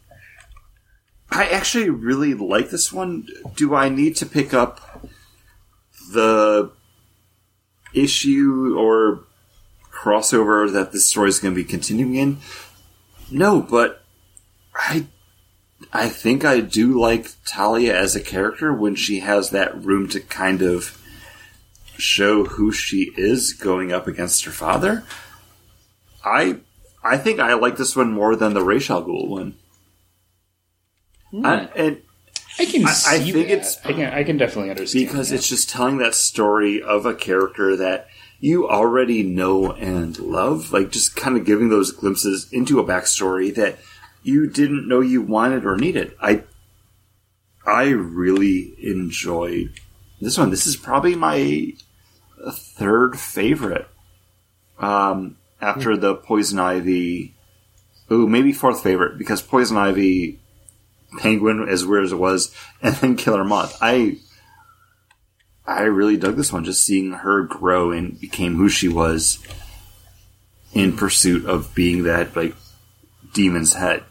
I 1.31 1.45
actually 1.45 1.89
really 1.89 2.33
like 2.33 2.69
this 2.69 2.91
one. 2.91 3.29
Do 3.55 3.73
I 3.73 3.87
need 3.87 4.17
to 4.17 4.25
pick 4.25 4.53
up 4.53 5.07
the 6.11 6.69
issue 7.93 8.75
or 8.77 9.23
crossover 9.89 10.69
that 10.73 10.91
this 10.91 11.07
story 11.07 11.29
is 11.29 11.39
going 11.39 11.53
to 11.53 11.55
be 11.55 11.63
continuing 11.63 12.15
in? 12.15 12.39
No, 13.31 13.61
but 13.61 14.03
I 14.75 15.05
I 15.93 16.09
think 16.09 16.43
I 16.43 16.59
do 16.59 16.99
like 16.99 17.29
Talia 17.45 17.97
as 17.97 18.17
a 18.17 18.21
character 18.21 18.73
when 18.73 18.95
she 18.95 19.21
has 19.21 19.51
that 19.51 19.81
room 19.81 20.09
to 20.09 20.19
kind 20.19 20.61
of 20.61 21.01
show 21.97 22.45
who 22.45 22.71
she 22.71 23.11
is 23.17 23.53
going 23.53 23.91
up 23.91 24.07
against 24.07 24.45
her 24.45 24.51
father. 24.51 25.03
I 26.23 26.57
I 27.03 27.17
think 27.17 27.39
I 27.39 27.53
like 27.53 27.77
this 27.77 27.95
one 27.95 28.11
more 28.11 28.35
than 28.35 28.53
the 28.53 28.63
Ra's 28.63 28.89
al 28.89 29.03
Ghul 29.03 29.27
one. 29.27 29.55
I, 31.43 31.57
hmm. 31.57 31.65
and 31.75 32.01
I 32.59 32.65
can 32.65 32.85
I- 32.85 32.89
I 33.07 33.19
think 33.19 33.33
that. 33.33 33.49
it's- 33.53 33.79
I 33.83 33.93
can 33.93 34.13
I 34.13 34.23
can 34.23 34.37
definitely 34.37 34.69
understand 34.71 35.07
because 35.07 35.29
that. 35.29 35.35
it's 35.35 35.49
just 35.49 35.69
telling 35.69 35.97
that 35.97 36.15
story 36.15 36.81
of 36.81 37.05
a 37.05 37.13
character 37.13 37.75
that 37.75 38.07
you 38.39 38.67
already 38.69 39.23
know 39.23 39.71
and 39.73 40.17
love, 40.19 40.71
like 40.71 40.91
just 40.91 41.15
kind 41.15 41.37
of 41.37 41.45
giving 41.45 41.69
those 41.69 41.91
glimpses 41.91 42.47
into 42.51 42.79
a 42.79 42.83
backstory 42.83 43.53
that 43.55 43.79
you 44.23 44.47
didn't 44.47 44.87
know 44.87 44.99
you 45.01 45.21
wanted 45.21 45.65
or 45.65 45.77
needed. 45.77 46.13
I 46.21 46.43
I 47.65 47.89
really 47.89 48.73
enjoyed 48.81 49.73
this 50.21 50.37
one. 50.37 50.49
This 50.51 50.67
is 50.67 50.75
probably 50.77 51.15
my 51.15 51.73
third 52.51 53.19
favorite. 53.19 53.87
Um, 54.77 55.37
after 55.61 55.95
the 55.97 56.15
Poison 56.15 56.59
Ivy, 56.59 57.33
ooh, 58.11 58.27
maybe 58.27 58.51
fourth 58.51 58.83
favorite 58.83 59.17
because 59.17 59.41
Poison 59.41 59.77
Ivy, 59.77 60.39
Penguin, 61.19 61.67
as 61.67 61.85
weird 61.85 62.05
as 62.05 62.11
it 62.11 62.17
was, 62.17 62.53
and 62.81 62.95
then 62.95 63.15
Killer 63.15 63.43
Moth. 63.43 63.77
I 63.81 64.17
I 65.67 65.83
really 65.83 66.17
dug 66.17 66.35
this 66.35 66.53
one, 66.53 66.65
just 66.65 66.85
seeing 66.85 67.11
her 67.11 67.43
grow 67.43 67.91
and 67.91 68.19
became 68.19 68.55
who 68.55 68.69
she 68.69 68.87
was 68.87 69.39
in 70.73 70.95
pursuit 70.95 71.45
of 71.45 71.73
being 71.73 72.03
that 72.03 72.35
like 72.35 72.55
demon's 73.33 73.73
head. 73.73 74.03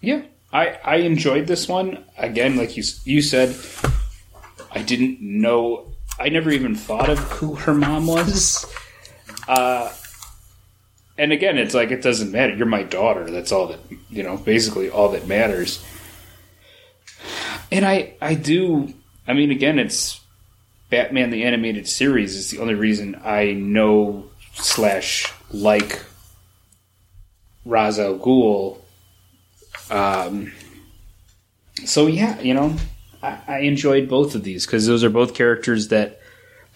Yeah, 0.00 0.22
I 0.52 0.78
I 0.84 0.96
enjoyed 0.96 1.46
this 1.46 1.68
one. 1.68 2.04
Again, 2.18 2.56
like 2.56 2.76
you 2.76 2.82
you 3.04 3.22
said, 3.22 3.54
I 4.74 4.82
didn't 4.82 5.20
know. 5.20 5.92
I 6.18 6.28
never 6.28 6.50
even 6.50 6.74
thought 6.74 7.08
of 7.08 7.18
who 7.18 7.54
her 7.54 7.74
mom 7.74 8.06
was. 8.06 8.66
Uh, 9.48 9.92
and 11.16 11.32
again, 11.32 11.58
it's 11.58 11.74
like 11.74 11.90
it 11.90 12.02
doesn't 12.02 12.32
matter. 12.32 12.54
You're 12.54 12.66
my 12.66 12.82
daughter. 12.82 13.30
That's 13.30 13.52
all 13.52 13.68
that 13.68 13.80
you 14.10 14.22
know. 14.22 14.36
Basically, 14.36 14.90
all 14.90 15.10
that 15.10 15.26
matters. 15.26 15.84
And 17.70 17.84
I 17.84 18.14
I 18.20 18.34
do. 18.34 18.92
I 19.26 19.32
mean, 19.32 19.50
again, 19.50 19.78
it's 19.78 20.20
Batman 20.90 21.30
the 21.30 21.44
animated 21.44 21.88
series 21.88 22.36
is 22.36 22.50
the 22.50 22.58
only 22.58 22.74
reason 22.74 23.20
I 23.24 23.52
know 23.52 24.30
slash 24.54 25.32
like 25.50 26.02
Ra's 27.64 27.98
al 27.98 28.18
Ghul 28.18 28.78
um, 29.90 30.52
so 31.84 32.06
yeah, 32.06 32.40
you 32.40 32.54
know, 32.54 32.76
I, 33.24 33.38
I 33.48 33.58
enjoyed 33.60 34.08
both 34.08 34.34
of 34.34 34.44
these 34.44 34.66
because 34.66 34.86
those 34.86 35.02
are 35.02 35.10
both 35.10 35.34
characters 35.34 35.88
that 35.88 36.20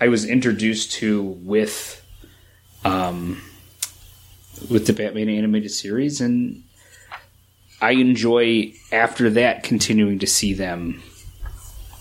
I 0.00 0.08
was 0.08 0.24
introduced 0.24 0.92
to 0.92 1.22
with, 1.22 2.04
um, 2.84 3.42
with 4.70 4.86
the 4.86 4.92
Batman 4.92 5.28
animated 5.28 5.70
series, 5.70 6.20
and 6.20 6.64
I 7.80 7.92
enjoy 7.92 8.72
after 8.90 9.30
that 9.30 9.62
continuing 9.62 10.18
to 10.20 10.26
see 10.26 10.54
them 10.54 11.02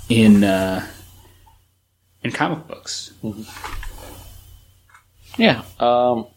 in 0.09 0.43
uh, 0.43 0.85
in 2.23 2.31
comic 2.31 2.67
books. 2.67 3.11
Yeah. 5.37 5.63
Um, 5.79 6.27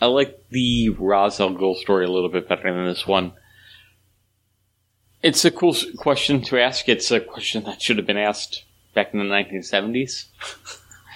I 0.00 0.06
like 0.06 0.48
the 0.50 0.88
Ra's 0.90 1.40
al 1.40 1.50
Ghul 1.50 1.76
story 1.76 2.06
a 2.06 2.10
little 2.10 2.30
bit 2.30 2.48
better 2.48 2.72
than 2.72 2.86
this 2.86 3.06
one. 3.06 3.32
It's 5.22 5.44
a 5.44 5.50
cool 5.50 5.76
question 5.98 6.40
to 6.42 6.58
ask. 6.58 6.88
It's 6.88 7.10
a 7.10 7.20
question 7.20 7.64
that 7.64 7.82
should 7.82 7.98
have 7.98 8.06
been 8.06 8.16
asked 8.16 8.64
back 8.94 9.12
in 9.12 9.18
the 9.18 9.26
1970s. 9.26 10.26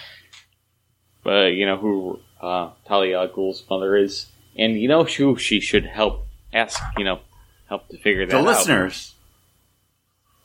but, 1.25 1.55
you 1.55 1.65
know, 1.67 1.79
who 1.79 2.21
uh, 2.41 2.71
Talia 2.87 3.21
al 3.21 3.29
Ghul's 3.29 3.65
mother 3.69 3.97
is. 3.97 4.27
And 4.57 4.81
you 4.81 4.89
know 4.89 5.05
who 5.05 5.37
she 5.37 5.61
should 5.61 5.87
help 5.87 6.27
ask, 6.53 6.81
you 6.97 7.05
know, 7.05 7.21
help 7.69 7.89
to 7.89 7.99
figure 7.99 8.27
that 8.27 8.33
The 8.33 8.39
out. 8.39 8.45
The 8.45 8.51
listeners, 8.51 9.15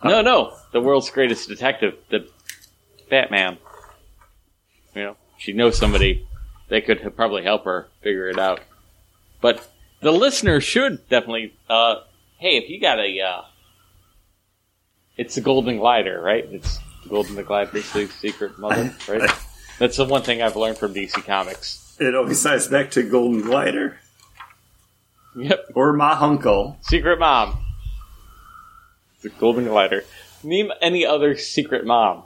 No, 0.04 0.22
no. 0.22 0.58
The 0.72 0.82
world's 0.82 1.10
greatest 1.10 1.50
detective, 1.50 1.96
the 2.10 2.28
Batman. 3.10 3.58
You 4.96 5.04
know, 5.04 5.18
she 5.38 5.54
knows 5.54 5.78
somebody 5.78 6.28
that 6.70 6.86
could 6.86 7.16
probably 7.16 7.44
help 7.44 7.66
her 7.66 7.88
figure 8.02 8.30
it 8.30 8.40
out. 8.40 8.62
But 9.42 9.70
the 10.02 10.12
listener 10.12 10.62
should 10.62 11.08
definitely, 11.10 11.54
uh, 11.70 11.96
hey, 12.38 12.58
if 12.58 12.70
you 12.70 12.80
got 12.80 13.00
a, 13.00 13.20
uh, 13.22 13.42
it's 15.20 15.36
the 15.36 15.42
Golden 15.42 15.78
Glider, 15.78 16.22
right? 16.22 16.46
It's 16.52 16.80
the 17.04 17.10
Golden 17.10 17.36
Glider's 17.44 17.92
the 17.94 18.08
secret 18.08 18.58
mother, 18.58 18.94
right? 19.08 19.30
That's 19.80 19.98
the 19.98 20.06
one 20.06 20.24
thing 20.24 20.42
I've 20.42 20.56
learned 20.56 20.78
from 20.78 20.94
DC 20.94 21.24
Comics. 21.26 21.96
it 22.00 22.16
always 22.16 22.42
ties 22.44 22.68
back 22.68 22.92
to 22.92 23.04
Golden 23.04 23.42
Glider 23.42 23.98
Yep. 25.36 25.72
or 25.76 25.94
my 25.94 26.12
uncle. 26.14 26.78
Secret 26.82 27.20
mom. 27.20 27.58
The 29.22 29.30
Golden 29.30 29.66
Glider. 29.66 30.04
Name 30.44 30.72
any 30.82 31.06
other 31.06 31.38
secret 31.38 31.86
mom 31.86 32.24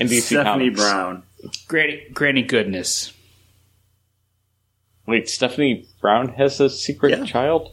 in 0.00 0.08
DC 0.08 0.22
Stephanie 0.22 0.70
Comics. 0.70 0.80
Brown. 0.80 1.22
Granny, 1.68 2.02
Granny 2.12 2.42
Goodness. 2.42 3.12
Wait, 5.06 5.28
Stephanie 5.28 5.86
Brown 6.00 6.30
has 6.30 6.58
a 6.60 6.68
secret 6.68 7.10
Yeah. 7.18 7.24
child? 7.24 7.72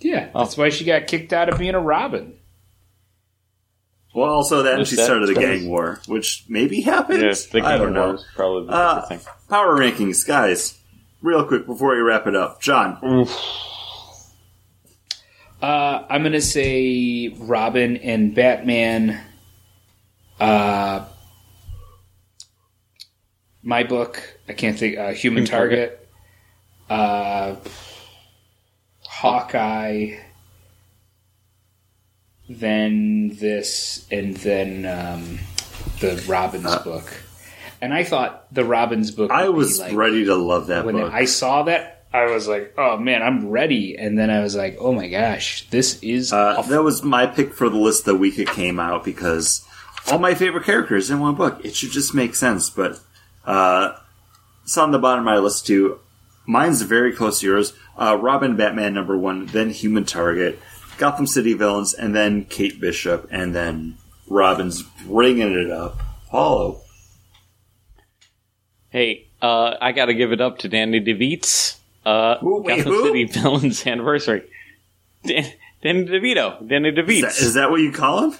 Yeah, 0.00 0.30
oh. 0.34 0.40
that's 0.42 0.56
why 0.56 0.70
she 0.70 0.84
got 0.84 1.06
kicked 1.06 1.32
out 1.32 1.48
of 1.48 1.58
being 1.58 1.74
a 1.74 1.80
Robin. 1.80 2.34
Well, 4.20 4.30
also 4.32 4.62
that 4.64 4.78
and 4.78 4.86
she 4.86 4.96
that- 4.96 5.04
started 5.04 5.28
the 5.28 5.34
gang 5.34 5.68
war, 5.68 6.00
which 6.06 6.44
maybe 6.48 6.80
happened. 6.82 7.22
Yes, 7.22 7.46
the 7.46 7.60
I 7.62 7.78
don't 7.78 7.92
know. 7.94 8.08
Wars 8.08 8.24
probably 8.36 8.66
the 8.66 8.72
Uh, 8.72 9.06
thing. 9.06 9.20
Power 9.48 9.76
rankings, 9.78 10.26
guys. 10.26 10.78
Real 11.22 11.44
quick 11.44 11.66
before 11.66 11.94
we 11.94 12.00
wrap 12.00 12.26
it 12.26 12.34
up, 12.36 12.60
John. 12.62 12.98
Uh, 15.62 16.04
I'm 16.08 16.22
gonna 16.22 16.40
say 16.40 17.28
Robin 17.38 17.96
and 17.98 18.34
Batman. 18.34 19.20
Uh, 20.38 21.04
my 23.62 23.82
book. 23.84 24.22
I 24.48 24.54
can't 24.54 24.78
think. 24.78 24.96
Uh, 24.96 25.08
Human 25.12 25.44
Human 25.44 25.44
Target. 25.46 26.08
Uh, 26.88 27.56
Hawkeye. 29.06 30.16
Then 32.50 33.28
this, 33.28 34.06
and 34.10 34.36
then 34.38 34.84
um, 34.84 35.38
the 36.00 36.20
Robin's 36.26 36.76
book. 36.78 37.12
And 37.80 37.94
I 37.94 38.02
thought 38.02 38.52
the 38.52 38.64
Robin's 38.64 39.12
book. 39.12 39.30
I 39.30 39.48
was 39.50 39.78
like, 39.78 39.94
ready 39.94 40.24
to 40.24 40.34
love 40.34 40.66
that 40.66 40.84
when 40.84 40.96
book. 40.96 41.12
I 41.12 41.26
saw 41.26 41.62
that, 41.62 42.06
I 42.12 42.24
was 42.26 42.48
like, 42.48 42.74
"Oh 42.76 42.96
man, 42.96 43.22
I'm 43.22 43.48
ready!" 43.48 43.96
And 43.96 44.18
then 44.18 44.30
I 44.30 44.40
was 44.40 44.56
like, 44.56 44.78
"Oh 44.80 44.92
my 44.92 45.08
gosh, 45.08 45.68
this 45.70 46.02
is 46.02 46.32
Uh, 46.32 46.60
that 46.62 46.82
was 46.82 47.04
my 47.04 47.26
pick 47.26 47.54
for 47.54 47.68
the 47.68 47.76
list 47.76 48.04
the 48.04 48.16
week 48.16 48.38
it 48.38 48.48
came 48.48 48.80
out 48.80 49.04
because 49.04 49.64
all 50.10 50.18
my 50.18 50.34
favorite 50.34 50.64
characters 50.64 51.08
in 51.08 51.20
one 51.20 51.36
book. 51.36 51.64
It 51.64 51.76
should 51.76 51.92
just 51.92 52.14
make 52.14 52.34
sense. 52.34 52.68
But 52.68 52.98
uh, 53.44 53.92
it's 54.64 54.76
on 54.76 54.90
the 54.90 54.98
bottom 54.98 55.20
of 55.20 55.24
my 55.24 55.38
list 55.38 55.66
too. 55.66 56.00
Mine's 56.46 56.82
very 56.82 57.12
close 57.14 57.40
to 57.40 57.46
yours. 57.46 57.74
Uh, 57.96 58.18
Robin, 58.20 58.56
Batman 58.56 58.92
number 58.92 59.16
one, 59.16 59.46
then 59.46 59.70
Human 59.70 60.04
Target, 60.04 60.58
Gotham 61.00 61.26
City 61.26 61.54
Villains, 61.54 61.94
and 61.94 62.14
then 62.14 62.44
Kate 62.44 62.78
Bishop, 62.78 63.26
and 63.30 63.54
then 63.54 63.96
Robin's 64.28 64.82
bringing 65.06 65.52
it 65.58 65.70
up. 65.70 65.98
Hollow. 66.30 66.82
Hey, 68.90 69.26
uh, 69.40 69.74
I 69.80 69.92
got 69.92 70.06
to 70.06 70.14
give 70.14 70.30
it 70.32 70.40
up 70.40 70.58
to 70.58 70.68
Danny 70.68 71.00
DeVites. 71.00 71.78
Uh, 72.04 72.36
Who- 72.38 72.62
wait, 72.62 72.78
Gotham 72.78 72.92
who? 72.92 73.06
City 73.06 73.24
Villains 73.24 73.86
anniversary. 73.86 74.42
Dan- 75.24 75.50
Danny 75.82 76.04
DeVito. 76.04 76.68
Danny 76.68 76.92
DeVito. 76.92 77.08
Is 77.08 77.08
DeVites. 77.08 77.20
that, 77.22 77.38
is 77.40 77.54
that 77.54 77.70
what 77.70 77.80
you 77.80 77.92
call 77.92 78.30
him? 78.30 78.38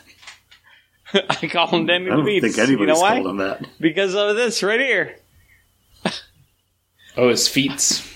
I 1.31 1.47
call 1.49 1.67
him 1.69 1.87
Danny 1.87 2.07
I 2.07 2.17
don't 2.17 2.25
DeVites. 2.27 2.41
think 2.43 2.57
you 2.59 2.63
anybody's 2.63 2.95
know 2.95 3.01
why? 3.01 3.15
called 3.15 3.27
him 3.29 3.37
that. 3.39 3.67
Because 3.81 4.15
of 4.15 4.37
this 4.37 4.63
right 4.63 4.81
here. 4.81 5.17
Oh, 7.17 7.29
his 7.31 7.49
feet. 7.49 8.07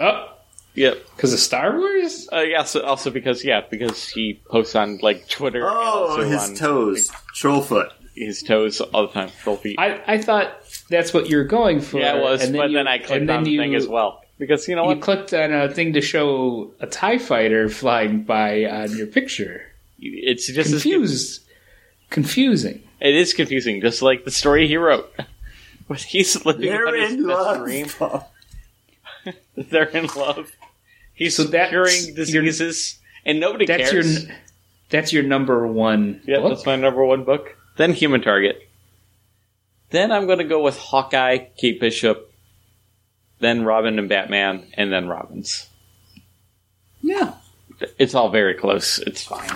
Oh, 0.00 0.35
Yep. 0.76 1.04
because 1.16 1.32
of 1.32 1.40
Star 1.40 1.76
Wars. 1.76 2.28
Uh, 2.32 2.40
yeah. 2.40 2.62
So 2.64 2.82
also 2.82 3.10
because 3.10 3.44
yeah, 3.44 3.62
because 3.68 4.08
he 4.08 4.40
posts 4.48 4.74
on 4.76 4.98
like 5.02 5.28
Twitter. 5.28 5.62
Oh, 5.64 6.22
his 6.22 6.50
on 6.50 6.54
toes. 6.54 7.10
Trollfoot. 7.34 7.90
His 8.14 8.42
toes 8.42 8.80
all 8.80 9.06
the 9.08 9.12
time. 9.12 9.30
Troll 9.42 9.56
feet. 9.56 9.78
I, 9.78 10.00
I 10.06 10.18
thought 10.18 10.52
that's 10.88 11.12
what 11.12 11.28
you 11.28 11.36
were 11.38 11.44
going 11.44 11.80
for. 11.80 11.98
yeah, 12.00 12.16
it 12.16 12.22
was. 12.22 12.42
and 12.44 12.56
but 12.56 12.70
you- 12.70 12.76
then 12.76 12.86
I 12.88 12.98
clicked 12.98 13.10
and 13.20 13.28
then 13.28 13.38
on 13.38 13.44
the 13.44 13.50
you, 13.50 13.60
thing 13.60 13.74
as 13.74 13.86
well 13.88 14.22
because 14.38 14.68
you 14.68 14.76
know 14.76 14.84
what? 14.84 14.96
You 14.98 15.02
clicked 15.02 15.32
on 15.34 15.52
a 15.52 15.68
thing 15.72 15.92
to 15.94 16.00
show 16.00 16.72
a 16.80 16.86
Tie 16.86 17.18
Fighter 17.18 17.68
flying 17.68 18.22
by 18.22 18.64
on 18.66 18.96
your 18.96 19.06
picture. 19.06 19.62
It's 19.98 20.46
just 20.46 20.72
as 20.72 20.82
Confused, 20.82 21.42
confusing. 22.10 22.82
It 23.00 23.14
is 23.14 23.32
confusing, 23.34 23.80
just 23.80 24.02
like 24.02 24.24
the 24.24 24.30
story 24.30 24.66
he 24.68 24.76
wrote. 24.76 25.10
But 25.88 26.00
he's 26.02 26.44
living 26.44 26.62
They're 26.68 26.96
his 27.00 27.12
in 27.14 27.22
love. 27.28 27.58
dream. 27.64 27.86
They're 29.56 29.84
in 29.84 30.06
love. 30.16 30.50
He's 31.16 31.34
So 31.34 31.42
that's 31.44 31.70
curing 31.70 32.04
your- 32.06 32.14
diseases, 32.14 32.98
and 33.24 33.40
nobody 33.40 33.66
That's 33.66 33.90
cares. 33.90 34.24
your 34.28 34.36
that's 34.90 35.12
your 35.12 35.24
number 35.24 35.66
one. 35.66 36.20
yeah, 36.26 36.38
book? 36.38 36.50
that's 36.50 36.64
my 36.66 36.76
number 36.76 37.04
one 37.04 37.24
book. 37.24 37.56
Then 37.76 37.92
Human 37.92 38.20
Target. 38.22 38.68
Then 39.90 40.12
I'm 40.12 40.26
going 40.26 40.38
to 40.38 40.44
go 40.44 40.62
with 40.62 40.78
Hawkeye, 40.78 41.38
Kate 41.56 41.80
Bishop, 41.80 42.32
then 43.40 43.64
Robin 43.64 43.98
and 43.98 44.08
Batman, 44.08 44.66
and 44.74 44.92
then 44.92 45.08
Robins. 45.08 45.68
Yeah. 47.02 47.34
It's 47.98 48.14
all 48.14 48.30
very 48.30 48.54
close. 48.54 48.98
It's 49.00 49.22
fine. 49.24 49.50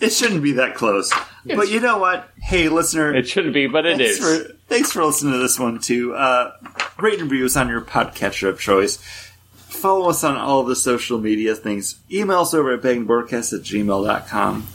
It 0.00 0.10
shouldn't 0.12 0.42
be 0.42 0.52
that 0.52 0.74
close. 0.74 1.12
But 1.44 1.70
you 1.70 1.80
know 1.80 1.98
what? 1.98 2.28
Hey, 2.40 2.68
listener. 2.68 3.14
It 3.14 3.28
shouldn't 3.28 3.54
be, 3.54 3.66
but 3.66 3.84
it 3.86 3.98
thanks 3.98 4.18
is. 4.18 4.46
For, 4.48 4.52
thanks 4.68 4.90
for 4.92 5.04
listening 5.04 5.34
to 5.34 5.38
this 5.38 5.58
one, 5.58 5.78
too. 5.80 6.14
Uh, 6.14 6.52
rate 6.98 7.20
and 7.20 7.30
reviews 7.30 7.56
on 7.56 7.68
your 7.68 7.82
podcatcher 7.82 8.48
of 8.48 8.58
choice. 8.60 8.98
Follow 9.80 10.10
us 10.10 10.22
on 10.24 10.36
all 10.36 10.62
the 10.62 10.76
social 10.76 11.18
media 11.18 11.54
things. 11.54 11.98
Email 12.12 12.40
us 12.40 12.52
over 12.52 12.74
at 12.74 12.82
bangboardcast 12.82 13.54
at 13.54 13.62
gmail.com. 13.62 14.66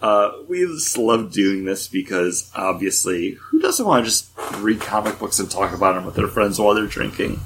Uh, 0.00 0.32
we 0.48 0.60
just 0.60 0.96
love 0.96 1.30
doing 1.30 1.66
this 1.66 1.88
because, 1.88 2.50
obviously, 2.54 3.32
who 3.32 3.60
doesn't 3.60 3.84
want 3.84 4.02
to 4.02 4.10
just 4.10 4.30
read 4.58 4.80
comic 4.80 5.18
books 5.18 5.40
and 5.40 5.50
talk 5.50 5.74
about 5.74 5.94
them 5.94 6.06
with 6.06 6.14
their 6.14 6.28
friends 6.28 6.58
while 6.58 6.74
they're 6.74 6.86
drinking? 6.86 7.38